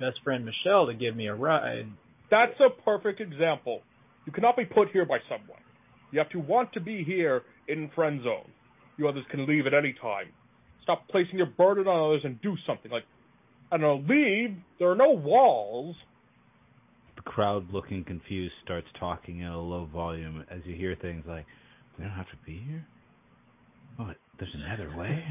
best 0.00 0.16
friend 0.24 0.44
Michelle 0.44 0.86
to 0.86 0.94
give 0.94 1.14
me 1.14 1.28
a 1.28 1.34
ride. 1.34 1.86
That's 2.30 2.58
a 2.60 2.70
perfect 2.82 3.20
example. 3.20 3.82
You 4.26 4.32
cannot 4.32 4.56
be 4.56 4.64
put 4.64 4.90
here 4.90 5.04
by 5.04 5.18
someone. 5.28 5.60
You 6.10 6.18
have 6.18 6.30
to 6.30 6.38
want 6.38 6.72
to 6.72 6.80
be 6.80 7.04
here 7.04 7.42
in 7.68 7.90
friend 7.94 8.22
zone. 8.22 8.50
You 8.98 9.08
others 9.08 9.24
can 9.30 9.46
leave 9.46 9.66
at 9.66 9.74
any 9.74 9.94
time. 10.00 10.28
Stop 10.82 11.08
placing 11.08 11.36
your 11.36 11.46
burden 11.46 11.86
on 11.86 12.10
others 12.10 12.22
and 12.24 12.40
do 12.42 12.56
something. 12.66 12.90
Like, 12.90 13.04
I 13.70 13.78
don't 13.78 14.08
know, 14.08 14.14
leave. 14.14 14.56
There 14.78 14.90
are 14.90 14.96
no 14.96 15.10
walls. 15.10 15.96
The 17.24 17.30
crowd, 17.30 17.72
looking 17.72 18.04
confused, 18.04 18.54
starts 18.64 18.86
talking 18.98 19.42
at 19.42 19.52
a 19.52 19.56
low 19.58 19.86
volume 19.92 20.44
as 20.50 20.60
you 20.64 20.74
hear 20.74 20.96
things 21.00 21.24
like, 21.26 21.46
"We 21.98 22.04
don't 22.04 22.12
have 22.14 22.28
to 22.30 22.36
be 22.44 22.58
here." 22.68 22.84
Oh, 23.98 24.10
there's 24.38 24.54
another 24.54 24.96
way. 24.96 25.24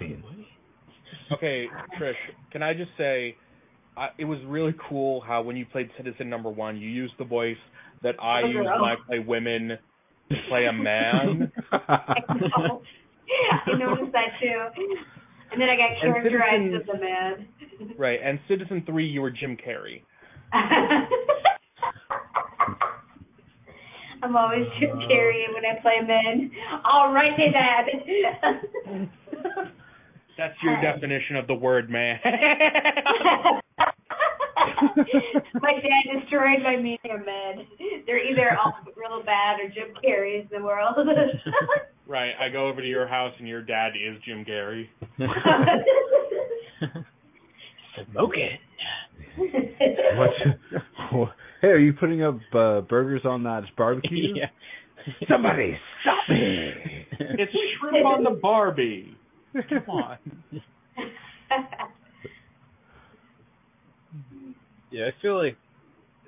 Scene. 0.00 0.22
Okay, 1.32 1.66
Trish, 1.98 2.14
can 2.50 2.62
I 2.62 2.74
just 2.74 2.90
say, 2.98 3.36
I, 3.96 4.08
it 4.18 4.24
was 4.24 4.38
really 4.46 4.74
cool 4.88 5.20
how 5.20 5.42
when 5.42 5.56
you 5.56 5.64
played 5.66 5.90
Citizen 5.96 6.28
Number 6.28 6.50
One, 6.50 6.76
you 6.76 6.88
used 6.88 7.14
the 7.18 7.24
voice 7.24 7.56
that 8.02 8.14
I 8.20 8.42
Oh, 8.42 8.46
use 8.46 8.56
when 8.64 8.66
I 8.68 8.94
play 9.06 9.18
women 9.20 9.78
to 10.30 10.36
play 10.48 10.66
a 10.66 10.72
man. 10.72 11.52
I 11.72 12.16
noticed 13.78 14.12
that 14.12 14.28
too. 14.40 14.82
And 15.52 15.60
then 15.60 15.68
I 15.68 15.76
got 15.76 16.00
characterized 16.00 16.72
Citizen- 16.72 16.82
as 16.82 16.88
a 16.88 17.00
man. 17.84 17.94
right, 17.98 18.18
and 18.22 18.38
Citizen 18.48 18.82
Three, 18.86 19.06
you 19.06 19.22
were 19.22 19.30
Jim 19.30 19.56
Carrey. 19.56 20.02
I'm 24.22 24.36
always 24.36 24.66
Jim 24.80 24.90
Carrey 25.10 25.44
when 25.54 25.64
I 25.64 25.80
play 25.80 26.00
men. 26.06 26.50
All 26.84 27.12
right, 27.12 27.32
hey, 27.36 27.52
Dad. 27.52 27.86
That's 30.38 30.54
your 30.62 30.80
definition 30.82 31.36
of 31.36 31.46
the 31.46 31.54
word 31.54 31.88
man. 31.88 32.18
my 35.54 35.72
dad 35.74 36.20
destroyed 36.20 36.62
my 36.62 36.76
meaning 36.76 36.98
of 37.10 37.20
men. 37.24 37.66
They're 38.06 38.22
either 38.22 38.56
all 38.58 38.74
real 38.96 39.22
bad 39.24 39.60
or 39.60 39.68
Jim 39.68 39.94
Carrey's 40.04 40.46
in 40.52 40.58
the 40.60 40.64
world. 40.64 40.96
right, 42.06 42.32
I 42.38 42.50
go 42.50 42.68
over 42.68 42.82
to 42.82 42.86
your 42.86 43.06
house 43.06 43.32
and 43.38 43.48
your 43.48 43.62
dad 43.62 43.92
is 43.96 44.20
Jim 44.24 44.44
Carrey. 44.44 44.88
Smoking. 48.12 48.58
What? 49.36 51.28
hey, 51.62 51.68
are 51.68 51.78
you 51.78 51.92
putting 51.92 52.22
up 52.22 52.38
uh, 52.54 52.80
burgers 52.82 53.22
on 53.24 53.42
that 53.44 53.62
barbecue? 53.76 54.34
yeah. 54.34 54.46
Somebody 55.30 55.76
stop 56.02 56.28
me! 56.28 56.70
It's 57.20 57.52
shrimp 57.80 58.04
on 58.06 58.24
the 58.24 58.30
Barbie. 58.42 59.16
Come 59.68 59.88
on. 59.88 60.18
Yeah, 64.90 65.04
I 65.06 65.22
feel 65.22 65.36
like. 65.38 65.56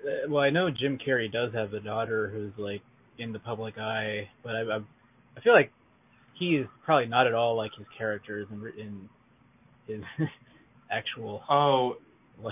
uh, 0.05 0.29
Well, 0.31 0.43
I 0.43 0.51
know 0.51 0.69
Jim 0.71 0.99
Carrey 1.05 1.31
does 1.31 1.53
have 1.55 1.73
a 1.73 1.81
daughter 1.81 2.31
who's 2.33 2.53
like 2.59 2.83
in 3.19 3.33
the 3.33 3.39
public 3.39 3.79
eye, 3.79 4.29
but 4.45 4.55
I, 4.55 4.61
I, 4.61 4.77
I 5.37 5.41
feel 5.43 5.53
like 5.53 5.73
he 6.39 6.57
is 6.57 6.67
probably 6.85 7.07
not 7.07 7.27
at 7.27 7.35
all 7.35 7.57
like 7.57 7.73
his 7.77 7.87
characters 7.97 8.47
in, 8.51 8.71
in 8.79 9.09
his 9.87 10.03
actual. 10.91 11.43
Oh, 11.51 11.89
life. 11.95 11.99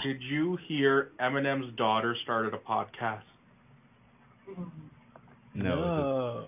Did 0.05 0.21
you 0.23 0.59
hear 0.69 1.11
Eminem's 1.21 1.75
daughter 1.77 2.17
started 2.25 2.53
a 2.55 2.59
podcast? 2.59 3.23
No, 5.55 6.47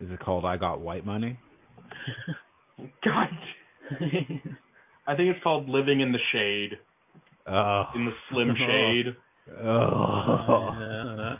is, 0.00 0.06
it, 0.06 0.06
is 0.06 0.12
it 0.14 0.20
called 0.20 0.44
I 0.44 0.56
Got 0.56 0.80
White 0.80 1.04
Money? 1.04 1.38
God. 3.04 3.28
I 5.08 5.14
think 5.16 5.34
it's 5.34 5.42
called 5.42 5.68
Living 5.68 6.00
in 6.00 6.12
the 6.12 6.18
Shade. 6.32 6.78
Oh. 7.46 7.84
In 7.94 8.04
the 8.04 8.12
Slim 8.30 8.54
Shade. 8.58 9.16
Oh. 9.62 11.36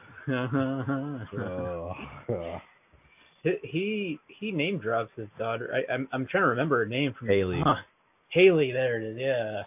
oh. 1.39 2.61
He- 3.43 3.59
he 3.63 4.19
he 4.41 4.51
name 4.51 4.79
drops 4.79 5.13
his 5.15 5.29
daughter. 5.39 5.73
I, 5.73 5.93
I'm 5.93 6.09
I'm 6.13 6.27
trying 6.27 6.43
to 6.43 6.49
remember 6.49 6.79
her 6.79 6.87
name 6.87 7.15
from 7.17 7.29
Hailie. 7.29 7.61
Huh. 7.63 7.77
Hailie, 8.31 8.73
there 8.73 9.01
it 9.01 9.13
is. 9.13 9.19
Yeah. 9.21 9.63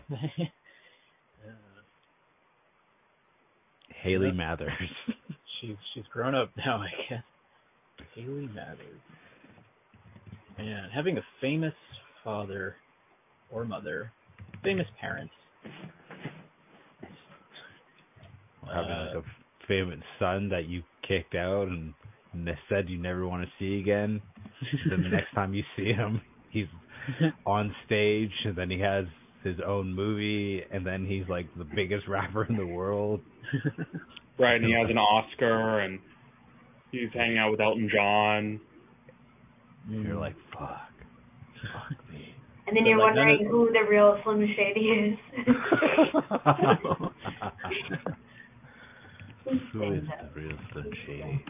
Uh, 1.48 1.50
Hailie 4.04 4.32
Mathers. 4.32 4.72
she's 5.62 5.76
she's 5.94 6.04
grown 6.12 6.36
up 6.36 6.52
now, 6.58 6.78
I 6.78 6.90
guess. 7.10 7.24
Hailie 8.16 8.50
Mathers. 8.54 9.00
Man, 10.58 10.90
having 10.94 11.18
a 11.18 11.24
famous 11.42 11.74
father 12.24 12.76
or 13.52 13.66
mother, 13.66 14.12
famous 14.64 14.88
parents. 15.00 15.34
Having 18.66 18.92
Uh, 18.92 19.06
like 19.16 19.24
a 19.24 19.66
famous 19.68 20.00
son 20.20 20.50
that 20.50 20.68
you 20.68 20.84
kicked 21.08 21.36
out 21.36 21.68
and, 21.68 21.94
and 22.34 22.48
they 22.48 22.58
said 22.68 22.90
you 22.90 22.98
never 22.98 23.28
want 23.28 23.44
to 23.44 23.50
see 23.58 23.80
again. 23.80 24.22
then 24.90 25.04
the 25.04 25.10
next 25.10 25.32
time 25.36 25.54
you 25.54 25.64
see 25.76 25.92
him, 25.92 26.22
he's 26.52 26.68
on 27.46 27.74
stage 27.86 28.32
and 28.46 28.56
then 28.56 28.70
he 28.70 28.80
has 28.80 29.06
his 29.44 29.56
own 29.66 29.94
movie 29.94 30.62
and 30.72 30.86
then 30.86 31.06
he's 31.06 31.28
like 31.30 31.48
the 31.58 31.64
biggest 31.64 32.08
rapper 32.08 32.44
in 32.46 32.58
the 32.58 32.66
world. 32.68 33.22
Right, 34.42 34.56
and 34.56 34.64
he 34.64 34.72
has 34.72 34.90
an 34.90 34.98
Oscar 34.98 35.80
and 35.82 36.00
he's 36.94 37.10
hanging 37.14 37.38
out 37.38 37.52
with 37.52 37.60
Elton 37.60 37.90
John. 37.94 38.62
And 39.90 40.06
You're 40.08 40.16
like, 40.16 40.34
fuck. 40.58 40.80
Fuck 41.74 42.10
me. 42.10 42.34
and 42.66 42.78
then 42.78 42.86
But, 42.86 42.90
you're 42.90 43.00
like, 43.00 43.16
wondering 43.16 43.46
of- 43.46 43.52
who 43.52 43.70
the 43.74 43.84
real 43.90 44.18
Slim 44.24 44.48
Shady 44.56 44.88
is. 44.88 45.18
Who 49.74 49.94
is 49.94 50.04
the 50.04 50.40
real 50.42 50.58
Slim 50.72 50.92
Shady? 51.06 51.46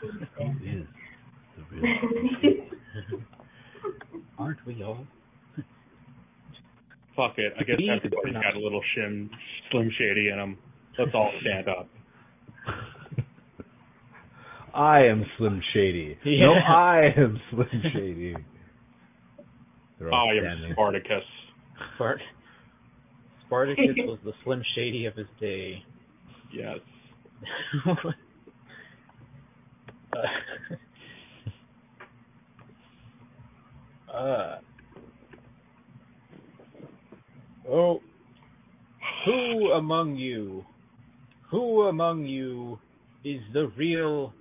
Who 0.00 0.08
is 0.08 0.14
the 1.56 1.62
real 1.72 1.98
Slim 2.00 2.28
Shady? 2.42 2.68
Aren't 4.38 4.64
we 4.66 4.82
all? 4.82 5.06
Fuck 7.16 7.38
it. 7.38 7.52
I 7.58 7.62
guess 7.62 7.76
We- 7.78 7.90
everybody's 7.90 8.34
got 8.34 8.54
a 8.56 8.58
little 8.58 8.82
shim, 8.96 9.30
Slim 9.70 9.90
Shady 9.98 10.28
in 10.30 10.36
them. 10.38 10.58
Let's 10.98 11.14
all 11.14 11.32
stand 11.40 11.68
up. 11.68 11.88
I 14.74 15.04
am 15.04 15.24
Slim 15.38 15.60
Shady. 15.72 16.18
Yeah. 16.24 16.46
No, 16.46 16.52
I 16.54 17.12
am 17.16 17.40
Slim 17.50 17.82
Shady. 17.92 18.34
They're 19.98 20.12
all 20.12 20.30
I 20.30 20.34
am. 20.44 20.72
Spartacus. 20.72 21.22
Spart- 21.98 22.18
Spartacus 23.46 23.96
was 23.98 24.18
the 24.24 24.32
Slim 24.42 24.62
Shady 24.74 25.06
of 25.06 25.14
his 25.14 25.28
day. 25.40 25.82
Yes. 26.52 26.78
uh, 34.12 34.12
uh, 34.12 34.58
oh, 37.70 38.00
who 39.24 39.72
among 39.72 40.16
you, 40.16 40.64
who 41.50 41.82
among 41.82 42.24
you 42.26 42.78
is 43.24 43.40
the 43.52 43.68
real 43.76 44.32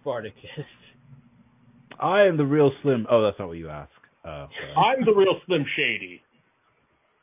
Spartacus? 0.00 0.42
I 2.00 2.22
am 2.24 2.36
the 2.36 2.44
real 2.44 2.70
Slim. 2.82 3.06
Oh, 3.10 3.22
that's 3.22 3.38
not 3.38 3.48
what 3.48 3.56
you 3.58 3.68
ask. 3.68 3.90
Uh, 4.24 4.46
sorry. 4.48 4.74
I'm 4.98 5.04
the 5.04 5.12
real 5.14 5.40
Slim 5.46 5.64
Shady. 5.76 6.20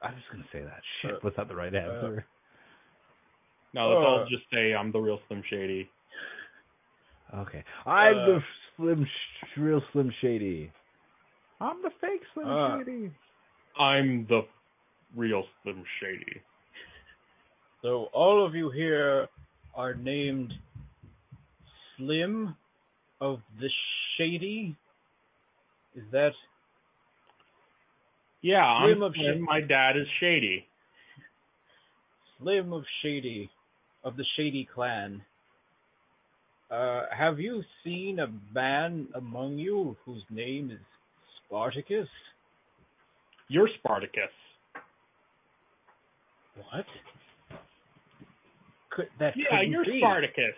I 0.02 0.08
was 0.08 0.22
gonna 0.32 0.44
say 0.52 0.62
that. 0.64 0.82
Shit, 1.02 1.12
Uh, 1.16 1.20
was 1.24 1.34
that 1.38 1.48
the 1.48 1.56
right 1.56 1.74
answer? 1.74 2.26
No, 3.74 3.90
let's 3.90 4.06
all 4.06 4.20
Uh. 4.26 4.30
just 4.30 4.44
say 4.52 4.74
I'm 4.74 4.91
the 4.91 5.00
real 5.00 5.20
Slim 5.28 5.44
Shady. 5.50 5.90
Okay. 7.36 7.64
I'm 7.86 8.18
Uh, 8.18 8.26
the 8.26 8.44
Slim, 8.76 9.06
sh- 9.06 9.58
real 9.58 9.82
Slim 9.91 10.12
Shady. 10.22 10.72
I'm 11.62 11.82
the 11.82 11.90
fake 12.02 12.22
Slim 12.34 12.48
Uh. 12.48 12.78
Shady. 12.80 13.12
I'm 13.80 14.26
the 14.28 14.41
real 15.15 15.44
Slim 15.61 15.84
Shady. 15.99 16.41
So 17.81 18.10
all 18.14 18.45
of 18.45 18.56
you 18.56 18.69
here 18.72 19.27
are 19.76 19.94
named 19.94 20.53
Slim 21.98 22.56
of 23.19 23.40
the 23.60 23.69
Shady. 24.18 24.76
Is 25.95 26.03
that 26.11 26.31
Yeah, 28.41 28.64
I'm 28.65 29.03
of 29.03 29.14
Slim. 29.15 29.41
My 29.41 29.61
dad 29.61 29.98
is 29.98 30.07
Shady. 30.19 30.65
Slim 32.40 32.73
of 32.73 32.84
Shady 33.02 33.49
of 34.03 34.18
the 34.18 34.26
Shady 34.35 34.68
clan? 34.73 35.22
Uh, 36.72 37.03
have 37.15 37.40
you 37.40 37.64
seen 37.84 38.19
a 38.19 38.27
man 38.53 39.07
among 39.15 39.57
you 39.57 39.95
whose 40.06 40.23
name 40.30 40.72
is 40.72 40.80
Spartacus? 41.45 42.07
You're 43.48 43.69
Spartacus. 43.80 44.31
What? 46.56 46.86
Could 48.92 49.08
that 49.20 49.34
Yeah, 49.36 49.62
you're 49.62 49.86
be. 49.86 50.00
Spartacus. 50.00 50.56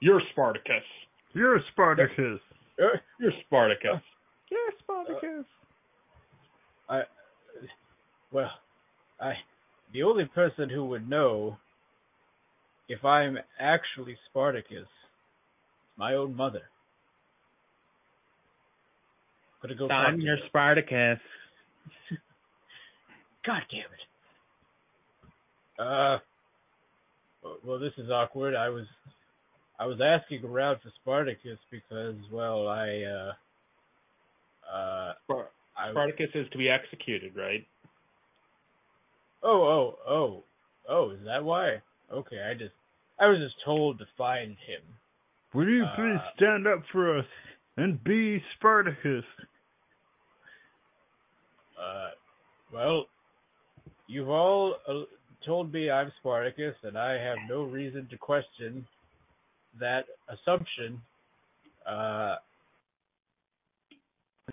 You're 0.00 0.22
Spartacus. 0.32 0.84
You're 1.32 1.60
Spartacus. 1.72 2.40
Uh, 2.80 2.98
You're 3.18 3.32
Spartacus. 3.46 4.00
You're 4.50 4.72
Spartacus. 4.82 5.44
I, 6.88 7.02
well, 8.32 8.50
I, 9.20 9.34
the 9.92 10.02
only 10.04 10.24
person 10.24 10.70
who 10.70 10.86
would 10.86 11.08
know 11.08 11.58
if 12.88 13.04
I'm 13.04 13.36
actually 13.60 14.16
Spartacus 14.30 14.82
is 14.82 14.86
my 15.96 16.14
own 16.14 16.34
mother. 16.34 16.62
Gonna 19.60 19.74
go 19.74 19.88
talk 19.88 20.14
to 20.16 20.26
her. 20.26 20.36
Spartacus. 20.46 21.18
God 23.46 23.62
damn 23.70 23.80
it. 23.80 24.07
Uh, 25.78 26.18
well, 27.64 27.78
this 27.78 27.92
is 27.98 28.10
awkward. 28.10 28.54
I 28.54 28.68
was, 28.68 28.86
I 29.78 29.86
was 29.86 30.00
asking 30.00 30.44
around 30.44 30.78
for 30.82 30.90
Spartacus 31.00 31.58
because, 31.70 32.16
well, 32.32 32.66
I, 32.68 33.02
uh, 33.02 33.32
uh, 34.74 35.12
Spar- 35.24 35.50
I, 35.76 35.90
Spartacus 35.92 36.30
is 36.34 36.46
to 36.50 36.58
be 36.58 36.68
executed, 36.68 37.36
right? 37.36 37.64
Oh, 39.42 39.62
oh, 39.62 40.10
oh, 40.12 40.42
oh, 40.88 41.10
is 41.12 41.20
that 41.24 41.44
why? 41.44 41.80
Okay, 42.12 42.40
I 42.42 42.54
just, 42.54 42.74
I 43.20 43.28
was 43.28 43.38
just 43.38 43.54
told 43.64 43.98
to 44.00 44.06
find 44.16 44.50
him. 44.66 44.82
Will 45.54 45.68
you 45.68 45.84
Uh, 45.84 45.94
please 45.94 46.20
stand 46.36 46.66
up 46.66 46.80
for 46.90 47.18
us 47.18 47.26
and 47.76 48.02
be 48.02 48.42
Spartacus? 48.56 49.24
Uh, 51.80 52.10
well, 52.72 53.06
you've 54.08 54.28
all 54.28 54.74
uh, 54.88 55.04
told 55.48 55.72
me 55.72 55.90
I'm 55.90 56.12
Spartacus, 56.20 56.74
and 56.82 56.98
I 56.98 57.12
have 57.14 57.38
no 57.48 57.62
reason 57.62 58.06
to 58.10 58.18
question 58.18 58.86
that 59.80 60.04
assumption. 60.28 61.00
Uh, 61.88 62.36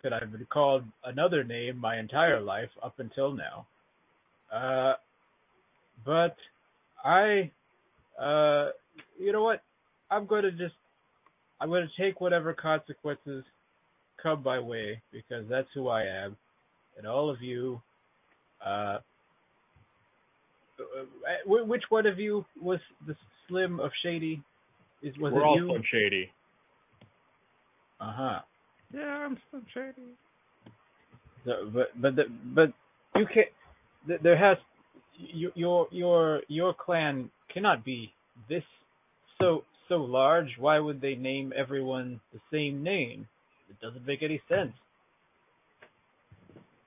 that 0.04 0.14
I've 0.14 0.32
been 0.32 0.46
called 0.50 0.84
another 1.04 1.44
name 1.44 1.78
my 1.78 2.00
entire 2.00 2.40
life 2.40 2.70
up 2.82 2.94
until 3.00 3.34
now. 3.34 3.66
Uh, 4.54 4.94
but 6.06 6.36
I, 7.04 7.52
uh, 8.22 8.70
you 9.20 9.32
know 9.34 9.44
what? 9.44 9.64
I'm 10.12 10.26
going 10.26 10.44
to 10.44 10.52
just, 10.52 10.76
I'm 11.60 11.70
going 11.70 11.88
to 11.88 12.02
take 12.02 12.22
whatever 12.22 12.54
consequences 12.54 13.44
come 14.22 14.44
my 14.44 14.60
way 14.60 15.02
because 15.12 15.46
that's 15.50 15.68
who 15.74 15.90
I 15.90 16.04
am 16.04 16.38
and 16.98 17.08
all 17.08 17.30
of 17.30 17.42
you, 17.42 17.82
uh, 18.66 19.00
which 21.46 21.84
one 21.90 22.06
of 22.06 22.20
you 22.20 22.46
was 22.62 22.80
the 23.08 23.16
Slim 23.48 23.80
of 23.80 23.92
Shady? 24.04 24.42
Is 25.02 25.16
was 25.18 25.34
We're 25.34 25.42
it 25.42 25.46
all 25.46 25.56
you? 25.58 25.68
Slim 25.70 25.84
Shady. 25.92 26.30
Uh 28.02 28.14
huh. 28.14 28.40
Yeah, 28.94 29.02
I'm 29.02 29.38
Slim 29.50 29.66
Shady. 29.74 30.08
So, 31.46 31.70
but 31.74 32.02
but 32.02 32.16
the, 32.16 32.24
but 32.54 32.74
you 33.16 33.26
can't. 33.34 34.22
There 34.24 34.38
has 34.38 34.58
you- 35.18 35.52
your 35.56 35.88
your 35.92 36.42
your 36.48 36.74
clan 36.74 37.30
cannot 37.54 37.86
be 37.86 38.12
this 38.50 38.64
so 39.40 39.64
so 39.88 39.98
large. 39.98 40.50
Why 40.60 40.80
would 40.80 41.02
they 41.02 41.16
name 41.16 41.54
everyone 41.56 42.20
the 42.34 42.40
same 42.52 42.84
name? 42.84 43.28
It 43.70 43.80
doesn't 43.82 44.06
make 44.06 44.24
any 44.24 44.42
sense. 44.50 44.74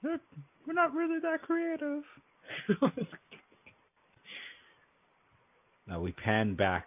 We're 0.03 0.21
we're 0.67 0.75
not 0.75 0.93
really 0.95 1.19
that 1.21 1.43
creative. 1.43 2.03
Now 5.89 6.01
we 6.01 6.13
pan 6.13 6.55
back 6.55 6.85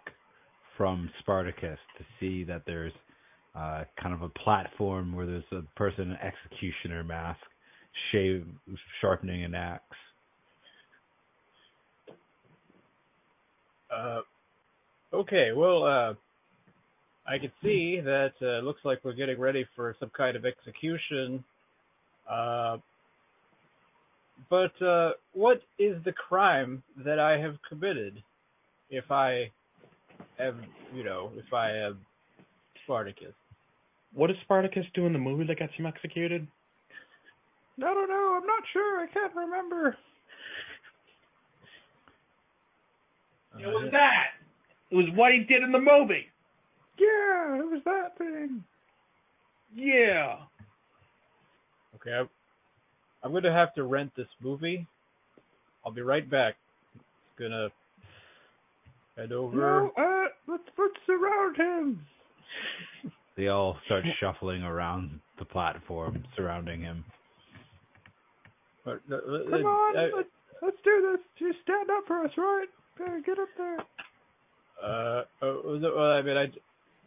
from 0.76 1.10
Spartacus 1.20 1.78
to 1.98 2.04
see 2.20 2.44
that 2.44 2.62
there's 2.66 2.92
uh, 3.54 3.84
kind 4.00 4.14
of 4.14 4.22
a 4.22 4.28
platform 4.28 5.14
where 5.14 5.26
there's 5.26 5.44
a 5.52 5.62
person 5.76 6.10
in 6.10 6.16
executioner 6.16 7.04
mask, 7.04 7.40
shave, 8.10 8.46
sharpening 9.00 9.44
an 9.44 9.54
axe. 9.54 9.82
Uh, 13.94 14.20
okay, 15.12 15.50
well, 15.54 15.84
uh, 15.84 16.14
I 17.26 17.38
can 17.38 17.52
see 17.62 18.00
that 18.00 18.32
uh, 18.40 18.64
looks 18.64 18.80
like 18.84 19.00
we're 19.04 19.12
getting 19.12 19.38
ready 19.38 19.66
for 19.76 19.94
some 20.00 20.10
kind 20.16 20.36
of 20.36 20.44
execution. 20.46 21.44
Uh, 22.30 22.78
but 24.48 24.80
uh, 24.82 25.10
what 25.34 25.60
is 25.78 25.96
the 26.04 26.12
crime 26.12 26.82
that 27.04 27.18
I 27.18 27.38
have 27.38 27.56
committed? 27.68 28.22
If 28.92 29.10
I 29.10 29.50
am, 30.38 30.62
you 30.94 31.02
know, 31.02 31.30
if 31.36 31.52
I 31.52 31.70
am 31.70 31.98
Spartacus. 32.84 33.32
What 34.12 34.26
does 34.26 34.36
Spartacus 34.44 34.84
do 34.94 35.06
in 35.06 35.14
the 35.14 35.18
movie 35.18 35.46
that 35.46 35.58
gets 35.58 35.72
him 35.74 35.86
executed? 35.86 36.46
I 37.78 37.94
don't 37.94 38.08
know. 38.08 38.38
I'm 38.38 38.46
not 38.46 38.62
sure. 38.70 39.00
I 39.00 39.06
can't 39.06 39.34
remember. 39.34 39.96
It 43.58 43.66
was 43.66 43.88
that. 43.92 44.26
It 44.90 44.96
was 44.96 45.06
what 45.14 45.32
he 45.32 45.38
did 45.38 45.62
in 45.62 45.72
the 45.72 45.78
movie. 45.78 46.26
Yeah, 46.98 47.60
it 47.60 47.70
was 47.70 47.80
that 47.86 48.18
thing. 48.18 48.62
Yeah. 49.74 50.36
Okay, 51.96 52.12
I'm, 52.12 52.28
I'm 53.22 53.30
going 53.30 53.42
to 53.44 53.52
have 53.52 53.74
to 53.74 53.84
rent 53.84 54.12
this 54.16 54.28
movie. 54.42 54.86
I'll 55.84 55.92
be 55.92 56.02
right 56.02 56.28
back. 56.28 56.56
Gonna 57.38 57.70
head 59.16 59.32
over. 59.32 59.56
No, 59.56 59.92
uh, 59.96 60.28
let's 60.46 60.62
let's 60.78 60.94
surround 61.06 61.56
him. 61.56 62.06
They 63.36 63.48
all 63.48 63.78
start 63.86 64.04
shuffling 64.20 64.62
around 64.62 65.20
the 65.38 65.44
platform 65.44 66.24
surrounding 66.36 66.82
him. 66.82 67.04
But, 68.84 69.00
uh, 69.10 69.14
uh, 69.16 69.50
Come 69.50 69.64
on, 69.64 69.96
uh, 69.96 70.16
let's, 70.16 70.28
let's 70.60 70.76
do 70.84 71.12
this. 71.12 71.20
Just 71.48 71.62
stand 71.62 71.88
up 71.90 72.04
for 72.06 72.24
us, 72.24 72.30
right? 72.36 72.66
Get 73.24 73.38
up 73.38 73.48
there. 73.56 73.78
Uh, 74.82 75.22
uh, 75.40 75.54
well, 75.64 76.10
I 76.12 76.22
mean, 76.22 76.36
I'd, 76.36 76.52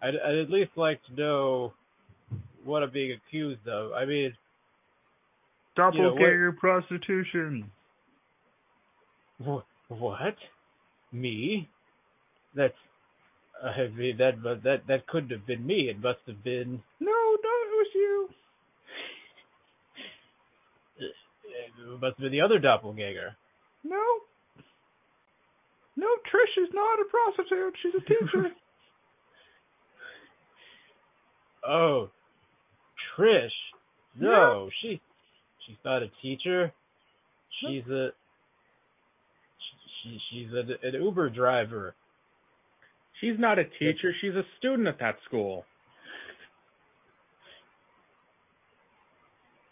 I'd, 0.02 0.16
I'd 0.16 0.36
at 0.36 0.50
least 0.50 0.72
like 0.76 1.00
to 1.08 1.14
know 1.14 1.74
what 2.64 2.82
I'm 2.82 2.92
being 2.92 3.12
accused 3.12 3.68
of. 3.68 3.92
I 3.92 4.06
mean, 4.06 4.34
Doppelganger 5.76 6.54
prostitution. 6.54 7.70
wh- 9.46 9.60
what? 9.90 10.36
Me? 11.12 11.70
That's, 12.56 12.74
I 13.64 13.88
mean, 13.96 14.18
that, 14.18 14.42
but 14.44 14.64
that, 14.64 14.88
that 14.88 15.08
couldn't 15.08 15.32
have 15.32 15.46
been 15.48 15.66
me. 15.66 15.90
It 15.90 16.02
must 16.02 16.20
have 16.28 16.44
been, 16.44 16.82
No, 17.00 17.12
no, 17.12 17.14
it 17.14 17.72
was 17.76 17.88
you. 17.94 18.30
it 21.00 22.02
must 22.02 22.18
have 22.18 22.24
been 22.24 22.32
the 22.32 22.42
other 22.42 22.60
doppelganger. 22.60 23.36
No. 23.84 24.04
No, 25.98 26.08
Trish 26.28 26.62
is 26.64 26.70
not 26.74 27.00
a 27.00 27.06
prostitute. 27.10 27.74
She's 27.82 27.94
a 27.96 28.02
teacher. 28.02 28.52
Oh, 31.68 32.10
Trish. 33.18 33.50
No, 34.20 34.70
she, 34.84 35.02
she's 35.66 35.78
not 35.84 36.04
a 36.04 36.12
teacher. 36.22 36.72
She's 37.60 37.84
a, 37.90 38.10
she, 40.04 40.20
she's 40.30 40.48
a, 40.54 40.88
an 40.88 41.02
Uber 41.04 41.32
driver. 41.32 41.96
She's 43.22 43.40
not 43.40 43.60
a 43.60 43.64
teacher. 43.66 44.14
She's 44.22 44.36
a 44.36 44.44
student 44.60 44.88
at 44.88 45.00
that 45.00 45.16
school. 45.26 45.66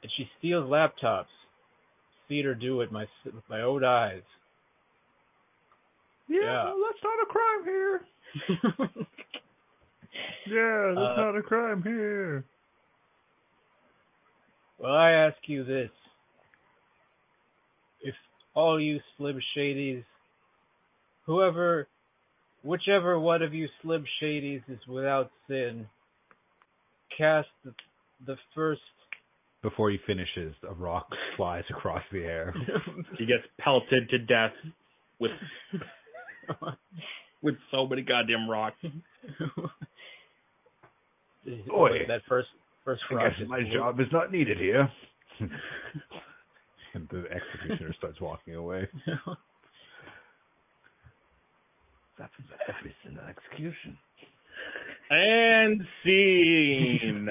and 0.01 0.11
she 0.17 0.27
steals 0.37 0.69
laptops. 0.69 1.31
Seen 2.27 2.43
her 2.45 2.53
do 2.55 2.81
it 2.81 2.91
my 2.91 3.05
with 3.25 3.43
my 3.49 3.61
own 3.61 3.83
eyes. 3.85 4.21
Yeah, 6.27 6.41
Yeah. 6.41 6.63
well, 6.65 6.77
that's 6.91 7.03
not 7.03 7.23
a 7.23 7.25
crime 7.25 7.63
here. 7.63 9.05
Yeah, 10.45 10.93
that's 10.93 11.17
Uh, 11.17 11.21
not 11.21 11.37
a 11.37 11.41
crime 11.41 11.81
here. 11.81 12.43
well, 14.77 14.93
I 14.93 15.11
ask 15.11 15.37
you 15.47 15.63
this: 15.63 15.89
if 18.01 18.13
all 18.53 18.79
you 18.79 18.99
Slim 19.17 19.39
Shadys, 19.55 20.03
whoever, 21.25 21.87
whichever 22.63 23.19
one 23.19 23.41
of 23.41 23.53
you 23.53 23.67
Slim 23.81 24.05
Shadys 24.21 24.61
is 24.67 24.79
without 24.87 25.29
sin, 25.47 25.87
cast 27.17 27.49
the, 27.63 27.73
the 28.25 28.35
first. 28.55 28.81
Before 29.61 29.89
he 29.91 29.97
finishes, 30.05 30.55
a 30.67 30.73
rock 30.73 31.07
flies 31.37 31.63
across 31.69 32.03
the 32.11 32.23
air. 32.23 32.53
He 33.17 33.25
gets 33.25 33.43
pelted 33.59 34.09
to 34.09 34.17
death 34.17 34.51
with 35.19 35.31
with 37.41 37.55
so 37.71 37.85
many 37.87 38.01
goddamn 38.01 38.49
rocks. 38.49 38.75
Oi. 41.47 41.89
that 42.07 42.21
first 42.27 42.47
first 42.83 43.01
rock. 43.11 43.21
I 43.21 43.29
guess 43.39 43.47
my 43.47 43.59
blue. 43.61 43.73
job 43.73 43.99
is 43.99 44.07
not 44.11 44.31
needed 44.31 44.57
here. 44.57 44.89
and 45.39 47.07
the 47.09 47.25
executioner 47.29 47.93
starts 47.97 48.19
walking 48.19 48.55
away. 48.55 48.87
That 52.19 52.29
was 52.37 52.59
every 52.69 52.95
single 53.03 53.23
execution. 53.25 53.97
And 55.09 55.81
scene. 56.03 57.29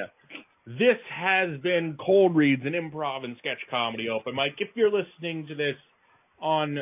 this 0.66 0.98
has 1.08 1.60
been 1.60 1.96
Cold 2.04 2.36
Reads, 2.36 2.62
an 2.64 2.72
improv 2.72 3.24
and 3.24 3.36
sketch 3.38 3.58
comedy 3.70 4.08
open 4.08 4.34
mic. 4.34 4.54
If 4.58 4.70
you're 4.74 4.90
listening 4.90 5.46
to 5.48 5.54
this 5.54 5.76
on 6.40 6.78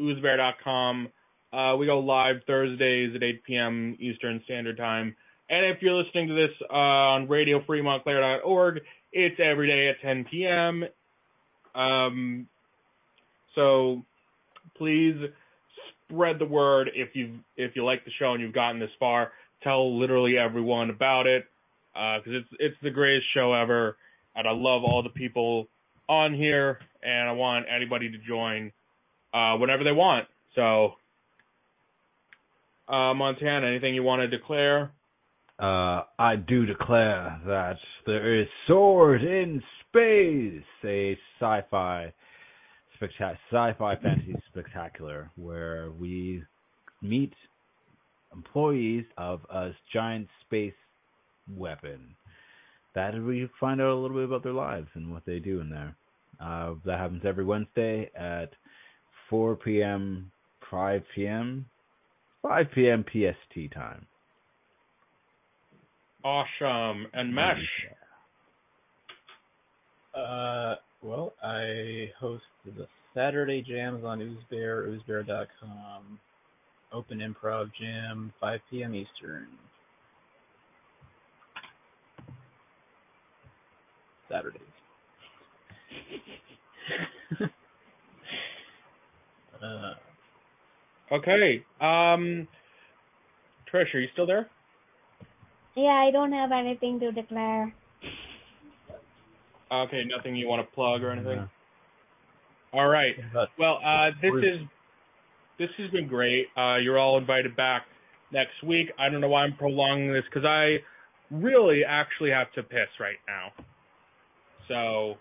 oozbear.com, 0.00 1.08
uh, 1.52 1.76
we 1.76 1.86
go 1.86 1.98
live 1.98 2.36
Thursdays 2.46 3.14
at 3.16 3.22
8 3.22 3.44
p.m. 3.44 3.96
Eastern 3.98 4.42
Standard 4.44 4.76
Time. 4.76 5.16
And 5.50 5.64
if 5.66 5.80
you're 5.80 5.94
listening 5.94 6.28
to 6.28 6.34
this 6.34 6.54
uh, 6.70 6.74
on 6.76 7.26
radiofreemontclair.org, 7.26 8.80
it's 9.12 9.40
every 9.42 9.66
day 9.66 9.88
at 9.88 10.00
10 10.06 10.26
p.m. 10.30 10.84
Um, 11.74 12.46
so 13.54 14.04
please 14.76 15.16
spread 16.08 16.38
the 16.38 16.44
word 16.44 16.90
if 16.94 17.10
you 17.14 17.38
if 17.56 17.76
you 17.76 17.84
like 17.84 18.04
the 18.04 18.10
show 18.18 18.32
and 18.32 18.42
you've 18.42 18.54
gotten 18.54 18.80
this 18.80 18.90
far. 18.98 19.32
Tell 19.62 19.98
literally 19.98 20.36
everyone 20.38 20.90
about 20.90 21.26
it 21.26 21.44
because 21.92 22.32
it's 22.32 22.48
it's 22.58 22.76
the 22.82 22.90
greatest 22.90 23.26
show 23.34 23.52
ever, 23.52 23.96
and 24.36 24.46
I 24.46 24.52
love 24.52 24.84
all 24.84 25.02
the 25.02 25.08
people 25.10 25.66
on 26.08 26.34
here, 26.34 26.78
and 27.02 27.28
I 27.28 27.32
want 27.32 27.66
anybody 27.74 28.10
to 28.10 28.18
join 28.18 28.72
uh, 29.34 29.56
whenever 29.56 29.84
they 29.84 29.92
want. 29.92 30.26
So, 30.54 30.94
uh, 32.88 33.14
Montana, 33.14 33.66
anything 33.66 33.94
you 33.94 34.02
want 34.02 34.20
to 34.20 34.28
declare? 34.28 34.90
Uh, 35.58 36.02
I 36.18 36.36
do 36.36 36.66
declare 36.66 37.40
that 37.46 37.76
there 38.06 38.40
is 38.40 38.46
Sword 38.68 39.22
in 39.22 39.62
Space, 39.88 40.62
a 40.84 41.18
sci-fi 41.40 42.12
spectac- 43.00 43.38
sci-fi 43.50 43.96
fantasy 43.96 44.34
spectacular 44.50 45.30
where 45.36 45.90
we 45.98 46.42
meet 47.02 47.32
employees 48.32 49.04
of 49.16 49.40
a 49.50 49.70
giant 49.92 50.28
space 50.44 50.74
weapon. 51.56 52.14
That 52.94 53.14
we 53.14 53.48
find 53.60 53.80
out 53.80 53.92
a 53.92 53.94
little 53.94 54.16
bit 54.16 54.24
about 54.24 54.42
their 54.42 54.52
lives 54.52 54.88
and 54.94 55.12
what 55.12 55.24
they 55.24 55.38
do 55.38 55.60
in 55.60 55.70
there. 55.70 55.96
Uh, 56.40 56.74
that 56.84 56.98
happens 56.98 57.22
every 57.24 57.44
Wednesday 57.44 58.10
at 58.16 58.50
4 59.30 59.56
p.m., 59.56 60.30
5 60.70 61.02
p.m., 61.14 61.66
5 62.42 62.66
p.m. 62.74 63.04
PST 63.04 63.72
time. 63.72 64.06
Awesome. 66.24 67.06
And 67.12 67.34
Mesh. 67.34 67.56
Uh, 70.14 70.74
well, 71.02 71.32
I 71.42 72.10
host 72.18 72.44
the 72.64 72.86
Saturday 73.14 73.62
jams 73.62 74.04
on 74.04 74.20
Oozbear, 74.20 74.86
oozbear.com. 74.88 76.18
Open 76.92 77.18
improv 77.18 77.70
jam, 77.78 78.32
5 78.40 78.60
p.m. 78.70 78.94
Eastern. 78.94 79.46
Saturdays. 84.28 84.62
uh, 89.62 89.94
Okay. 91.10 91.64
Um, 91.80 92.46
Trish, 93.72 93.94
are 93.94 93.98
you 93.98 94.08
still 94.12 94.26
there? 94.26 94.48
Yeah, 95.74 96.04
I 96.06 96.10
don't 96.10 96.32
have 96.32 96.52
anything 96.52 97.00
to 97.00 97.12
declare. 97.12 97.72
Okay, 99.70 100.02
nothing 100.04 100.36
you 100.36 100.48
want 100.48 100.66
to 100.66 100.74
plug 100.74 101.02
or 101.02 101.10
anything. 101.10 101.36
No. 101.36 101.48
All 102.72 102.88
right. 102.88 103.14
Well, 103.58 103.80
uh, 103.84 104.10
this 104.20 104.32
is 104.42 104.60
this 105.58 105.68
has 105.78 105.90
been 105.90 106.06
great. 106.06 106.46
Uh, 106.56 106.76
you're 106.76 106.98
all 106.98 107.18
invited 107.18 107.56
back 107.56 107.82
next 108.32 108.62
week. 108.66 108.88
I 108.98 109.08
don't 109.08 109.20
know 109.20 109.28
why 109.28 109.42
I'm 109.42 109.56
prolonging 109.56 110.12
this 110.12 110.24
because 110.32 110.46
I 110.46 110.76
really 111.30 111.82
actually 111.86 112.30
have 112.30 112.52
to 112.52 112.62
piss 112.62 112.88
right 113.00 113.16
now. 113.26 113.64
So 114.68 115.14